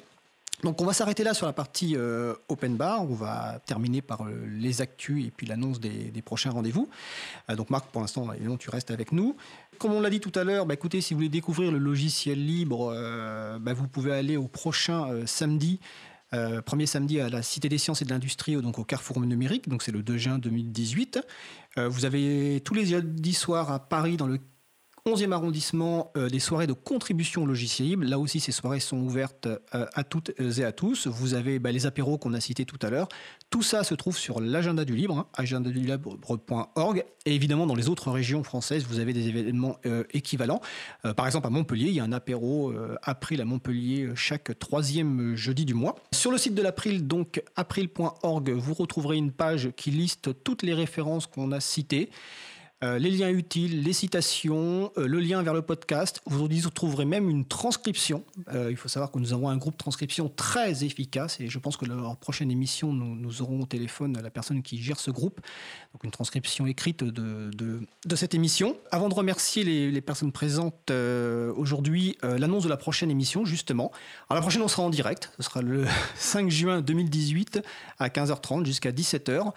Donc 0.63 0.81
on 0.81 0.85
va 0.85 0.93
s'arrêter 0.93 1.23
là 1.23 1.35
sur 1.35 1.45
la 1.45 1.53
partie 1.53 1.95
euh, 1.95 2.33
open 2.49 2.77
bar. 2.77 3.03
On 3.03 3.13
va 3.13 3.59
terminer 3.67 4.01
par 4.01 4.25
les 4.25 4.81
actus 4.81 5.27
et 5.27 5.31
puis 5.31 5.45
l'annonce 5.45 5.79
des, 5.79 6.21
prochains 6.25 6.49
rendez-vous. 6.49 6.89
Donc 7.55 7.69
Marc, 7.69 7.85
pour 7.91 8.01
l'instant, 8.01 8.27
tu 8.59 8.69
restes 8.71 8.89
avec 8.89 9.11
nous. 9.11 9.35
Comme 9.79 9.93
on 9.93 10.01
l'a 10.01 10.09
dit 10.09 10.19
tout 10.19 10.31
à 10.35 10.43
l'heure, 10.43 10.65
bah, 10.65 10.73
écoutez, 10.73 11.01
si 11.01 11.13
vous 11.13 11.19
voulez 11.19 11.29
découvrir 11.29 11.71
le 11.71 11.77
logiciel 11.77 12.43
libre, 12.45 12.93
bah, 13.59 13.73
vous 13.73 13.87
pouvez 13.87 14.13
aller 14.13 14.37
au 14.37 14.47
prochain 14.47 15.25
samedi. 15.25 15.79
premier 16.65 16.85
samedi 16.85 17.19
à 17.19 17.29
la 17.29 17.41
Cité 17.41 17.69
des 17.69 17.77
Sciences 17.77 18.01
et 18.01 18.05
de 18.05 18.09
l'Industrie, 18.09 18.55
donc 18.61 18.79
au 18.79 18.83
Carrefour 18.83 19.19
numérique, 19.21 19.69
donc 19.69 19.83
c'est 19.83 19.91
le 19.91 20.03
2 20.03 20.17
juin 20.17 20.39
2018. 20.39 21.19
vous 21.77 22.05
avez 22.05 22.61
tous 22.65 22.73
les 22.73 22.85
jeudis 22.85 23.33
soirs 23.33 23.71
à 23.71 23.79
Paris 23.79 24.17
dans 24.17 24.27
le 24.27 24.39
11e 25.07 25.31
arrondissement, 25.31 26.11
euh, 26.17 26.27
des 26.27 26.39
soirées 26.39 26.67
de 26.67 26.73
contribution 26.73 27.45
logiciel 27.45 27.87
libre. 27.87 28.03
Là 28.03 28.19
aussi, 28.19 28.41
ces 28.41 28.51
soirées 28.51 28.81
sont 28.81 28.97
ouvertes 28.97 29.47
euh, 29.73 29.85
à 29.93 30.03
toutes 30.03 30.31
et 30.39 30.63
à 30.65 30.73
tous. 30.73 31.07
Vous 31.07 31.33
avez 31.33 31.59
bah, 31.59 31.71
les 31.71 31.85
apéros 31.85 32.17
qu'on 32.17 32.33
a 32.33 32.41
cités 32.41 32.65
tout 32.65 32.79
à 32.81 32.89
l'heure. 32.89 33.07
Tout 33.49 33.63
ça 33.63 33.85
se 33.85 33.95
trouve 33.95 34.17
sur 34.17 34.41
l'agenda 34.41 34.83
du 34.83 34.95
libre, 34.95 35.17
hein, 35.17 35.27
agendadulibre.org. 35.33 37.05
Et 37.25 37.35
évidemment, 37.35 37.65
dans 37.65 37.75
les 37.75 37.87
autres 37.87 38.11
régions 38.11 38.43
françaises, 38.43 38.85
vous 38.85 38.99
avez 38.99 39.13
des 39.13 39.29
événements 39.29 39.77
euh, 39.85 40.03
équivalents. 40.11 40.61
par 41.15 41.25
exemple, 41.25 41.47
à 41.47 41.49
Montpellier, 41.49 41.87
il 41.87 41.93
y 41.93 41.99
a 42.01 42.03
un 42.03 42.11
apéro 42.11 42.73
April 43.01 43.39
à 43.41 43.45
Montpellier 43.45 44.09
chaque 44.15 44.59
troisième 44.59 45.35
jeudi 45.35 45.63
du 45.63 45.73
mois. 45.73 45.95
Sur 46.13 46.31
le 46.31 46.37
site 46.37 46.53
de 46.53 46.61
l'April, 46.61 47.07
donc 47.07 47.41
april.org, 47.55 48.49
vous 48.51 48.73
retrouverez 48.73 49.15
une 49.15 49.31
page 49.31 49.71
qui 49.77 49.91
liste 49.91 50.43
toutes 50.43 50.63
les 50.63 50.73
références 50.73 51.27
qu'on 51.27 51.51
a 51.51 51.59
citées. 51.59 52.09
Euh, 52.83 52.99
les 52.99 53.09
liens 53.09 53.31
utiles, 53.31 53.81
les 53.81 53.93
citations, 53.93 54.91
euh, 54.99 55.07
le 55.07 55.19
lien 55.19 55.41
vers 55.41 55.55
le 55.55 55.63
podcast. 55.63 56.21
Vous 56.27 56.45
y 56.45 56.61
trouverez 56.61 57.05
même 57.05 57.27
une 57.27 57.43
transcription. 57.43 58.23
Euh, 58.53 58.69
il 58.69 58.77
faut 58.77 58.87
savoir 58.87 59.11
que 59.11 59.17
nous 59.17 59.33
avons 59.33 59.49
un 59.49 59.57
groupe 59.57 59.77
transcription 59.77 60.29
très 60.29 60.83
efficace 60.83 61.39
et 61.39 61.47
je 61.47 61.57
pense 61.57 61.75
que 61.75 61.85
la 61.85 62.15
prochaine 62.21 62.51
émission, 62.51 62.93
nous, 62.93 63.41
aurons 63.41 63.61
au 63.61 63.65
téléphone 63.65 64.19
la 64.21 64.29
personne 64.29 64.61
qui 64.61 64.79
gère 64.79 64.99
ce 64.99 65.09
groupe. 65.09 65.41
Donc 65.93 66.03
une 66.03 66.11
transcription 66.11 66.67
écrite 66.67 67.03
de, 67.03 67.49
de, 67.49 68.15
cette 68.15 68.35
émission. 68.35 68.77
Avant 68.91 69.09
de 69.09 69.15
remercier 69.15 69.63
les, 69.63 69.89
les 69.89 70.01
personnes 70.01 70.31
présentes 70.31 70.91
aujourd'hui, 71.55 72.17
l'annonce 72.21 72.63
de 72.63 72.69
la 72.69 72.77
prochaine 72.77 73.09
émission, 73.09 73.43
justement. 73.43 73.91
Alors 74.29 74.35
la 74.35 74.41
prochaine, 74.41 74.61
on 74.61 74.67
sera 74.67 74.83
en 74.83 74.89
direct. 74.91 75.31
Ce 75.37 75.43
sera 75.43 75.63
le 75.63 75.85
5 76.15 76.49
juin 76.49 76.81
2018 76.81 77.59
à 77.97 78.09
15h30 78.09 78.65
jusqu'à 78.65 78.91
17h. 78.91 79.51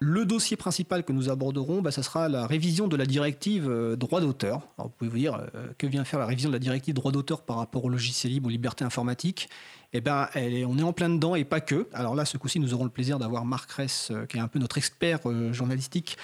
Le 0.00 0.26
dossier 0.26 0.56
principal 0.56 1.04
que 1.04 1.12
nous 1.12 1.30
aborderons, 1.30 1.80
bah, 1.80 1.90
ça 1.90 2.02
sera 2.02 2.28
la 2.28 2.46
révision 2.46 2.86
de 2.86 2.96
la 2.96 3.06
directive 3.06 3.68
euh, 3.68 3.96
droit 3.96 4.20
d'auteur. 4.20 4.68
vous 4.76 4.90
pouvez 4.90 5.10
vous 5.10 5.16
dire, 5.16 5.34
euh, 5.54 5.68
que 5.78 5.86
vient 5.86 6.04
faire 6.04 6.20
la 6.20 6.26
révision 6.26 6.50
de 6.50 6.54
la 6.54 6.58
directive 6.58 6.94
droit 6.94 7.12
d'auteur 7.12 7.42
par 7.42 7.56
rapport 7.56 7.84
au 7.84 7.88
logiciel 7.88 8.32
libre, 8.32 8.48
aux 8.48 8.50
libertés 8.50 8.84
informatiques 8.84 9.48
Eh 9.94 10.02
bien, 10.02 10.28
on 10.34 10.78
est 10.78 10.82
en 10.82 10.92
plein 10.92 11.08
dedans 11.08 11.34
et 11.34 11.44
pas 11.44 11.60
que. 11.60 11.88
Alors 11.94 12.14
là, 12.14 12.26
ce 12.26 12.36
coup-ci, 12.36 12.60
nous 12.60 12.74
aurons 12.74 12.84
le 12.84 12.90
plaisir 12.90 13.18
d'avoir 13.18 13.46
Marc 13.46 13.70
Ress, 13.72 14.10
euh, 14.10 14.26
qui 14.26 14.36
est 14.36 14.40
un 14.40 14.48
peu 14.48 14.58
notre 14.58 14.76
expert 14.76 15.20
journalistique, 15.52 16.18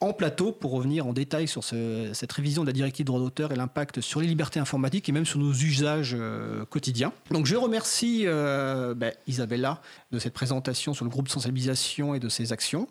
en 0.00 0.14
plateau 0.14 0.50
pour 0.52 0.72
revenir 0.72 1.06
en 1.06 1.12
détail 1.12 1.46
sur 1.46 1.62
cette 1.62 2.32
révision 2.32 2.62
de 2.62 2.66
la 2.66 2.72
directive 2.72 3.04
droit 3.04 3.20
d'auteur 3.20 3.52
et 3.52 3.56
l'impact 3.56 4.00
sur 4.00 4.20
les 4.20 4.26
libertés 4.26 4.58
informatiques 4.58 5.08
et 5.08 5.12
même 5.12 5.26
sur 5.26 5.38
nos 5.38 5.52
usages 5.52 6.16
euh, 6.18 6.64
quotidiens. 6.64 7.12
Donc 7.30 7.46
je 7.46 7.54
remercie 7.54 8.22
euh, 8.26 8.94
ben, 8.94 9.12
Isabella 9.26 9.82
de 10.10 10.18
cette 10.18 10.32
présentation 10.32 10.94
sur 10.94 11.04
le 11.04 11.10
groupe 11.10 11.26
de 11.26 11.32
sensibilisation 11.32 12.14
et 12.14 12.20
de 12.20 12.28
ses 12.28 12.52
actions. 12.52 12.88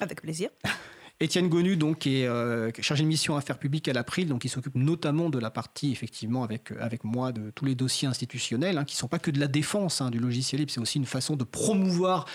Avec 0.00 0.22
plaisir. 0.22 0.50
Étienne 1.18 1.48
Gonu, 1.48 1.76
donc, 1.76 2.00
qui 2.00 2.20
est 2.20 2.26
euh, 2.26 2.70
chargé 2.80 3.02
de 3.02 3.08
mission 3.08 3.36
affaires 3.36 3.58
publiques 3.58 3.88
à 3.88 3.94
l'April, 3.94 4.28
donc 4.28 4.44
il 4.44 4.50
s'occupe 4.50 4.74
notamment 4.74 5.30
de 5.30 5.38
la 5.38 5.50
partie, 5.50 5.90
effectivement, 5.90 6.44
avec, 6.44 6.72
avec 6.78 7.04
moi, 7.04 7.32
de 7.32 7.50
tous 7.54 7.64
les 7.64 7.74
dossiers 7.74 8.06
institutionnels, 8.06 8.76
hein, 8.76 8.84
qui 8.84 8.96
ne 8.96 8.98
sont 8.98 9.08
pas 9.08 9.18
que 9.18 9.30
de 9.30 9.40
la 9.40 9.48
défense 9.48 10.02
hein, 10.02 10.10
du 10.10 10.18
logiciel 10.18 10.60
libre, 10.60 10.70
c'est 10.70 10.80
aussi 10.80 10.98
une 10.98 11.06
façon 11.06 11.34
de 11.34 11.44
promouvoir 11.44 12.26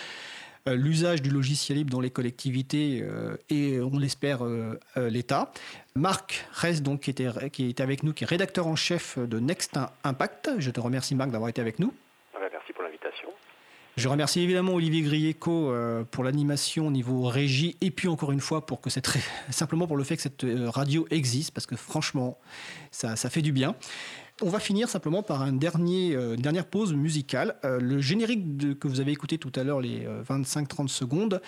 l'usage 0.67 1.21
du 1.21 1.29
logiciel 1.29 1.77
libre 1.77 1.91
dans 1.91 1.99
les 1.99 2.09
collectivités 2.09 3.01
euh, 3.01 3.37
et, 3.49 3.79
on 3.79 3.97
l'espère, 3.97 4.45
euh, 4.45 4.77
l'État. 4.95 5.51
Marc 5.95 6.45
reste 6.53 6.83
donc, 6.83 7.01
qui 7.01 7.09
était, 7.09 7.27
qui 7.51 7.69
était 7.69 7.83
avec 7.83 8.03
nous, 8.03 8.13
qui 8.13 8.23
est 8.23 8.27
rédacteur 8.27 8.67
en 8.67 8.75
chef 8.75 9.17
de 9.17 9.39
Next 9.39 9.77
Impact. 10.03 10.51
Je 10.59 10.71
te 10.71 10.79
remercie, 10.79 11.15
Marc, 11.15 11.31
d'avoir 11.31 11.49
été 11.49 11.61
avec 11.61 11.79
nous. 11.79 11.93
Merci 12.39 12.73
pour 12.73 12.83
l'invitation. 12.83 13.29
Je 13.97 14.07
remercie 14.07 14.41
évidemment 14.41 14.73
Olivier 14.73 15.01
Grieco 15.01 15.73
pour 16.11 16.23
l'animation 16.23 16.87
au 16.87 16.91
niveau 16.91 17.23
régie 17.23 17.77
et 17.81 17.91
puis 17.91 18.07
encore 18.07 18.31
une 18.31 18.39
fois 18.39 18.65
pour 18.65 18.79
que 18.79 18.89
cette 18.89 19.09
simplement 19.49 19.85
pour 19.85 19.97
le 19.97 20.03
fait 20.03 20.15
que 20.15 20.21
cette 20.21 20.45
radio 20.67 21.05
existe 21.11 21.53
parce 21.53 21.65
que 21.65 21.75
franchement 21.75 22.39
ça, 22.89 23.17
ça 23.17 23.29
fait 23.29 23.41
du 23.41 23.51
bien 23.51 23.75
on 24.41 24.49
va 24.49 24.59
finir 24.59 24.89
simplement 24.89 25.23
par 25.23 25.43
euh, 25.43 25.47
une 25.47 25.59
dernière 25.59 26.65
pause 26.65 26.93
musicale. 26.93 27.55
Euh, 27.63 27.79
le 27.79 28.01
générique 28.01 28.79
que 28.79 28.87
vous 28.87 28.99
avez 28.99 29.11
écouté 29.11 29.37
tout 29.37 29.51
à 29.55 29.63
l'heure, 29.63 29.81
les 29.81 30.07
25-30 30.27 30.83
euh, 30.83 30.87
secondes, 30.87 31.41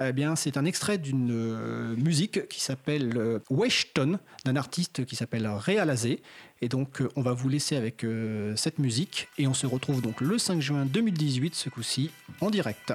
eh 0.00 0.12
bien, 0.12 0.36
c'est 0.36 0.56
un 0.56 0.64
extrait 0.64 0.96
d'une 0.96 1.96
musique 1.96 2.46
qui 2.46 2.60
s'appelle 2.60 3.40
Weshton, 3.50 4.20
d'un 4.44 4.54
artiste 4.54 5.04
qui 5.04 5.16
s'appelle 5.16 5.48
Réalazé. 5.48 6.22
Et 6.62 6.68
donc, 6.68 7.02
on 7.16 7.22
va 7.22 7.32
vous 7.32 7.48
laisser 7.48 7.74
avec 7.74 8.06
cette 8.54 8.78
musique. 8.78 9.26
Et 9.38 9.48
on 9.48 9.54
se 9.54 9.66
retrouve 9.66 10.00
donc 10.00 10.20
le 10.20 10.38
5 10.38 10.60
juin 10.60 10.86
2018, 10.86 11.52
ce 11.56 11.68
coup-ci, 11.68 12.12
en 12.40 12.50
direct. 12.50 12.92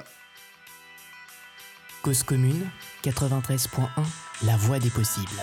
Cause 2.00 2.22
commune, 2.22 2.70
93.1, 3.02 3.58
la 4.46 4.56
voix 4.56 4.78
des 4.78 4.88
possibles. 4.88 5.42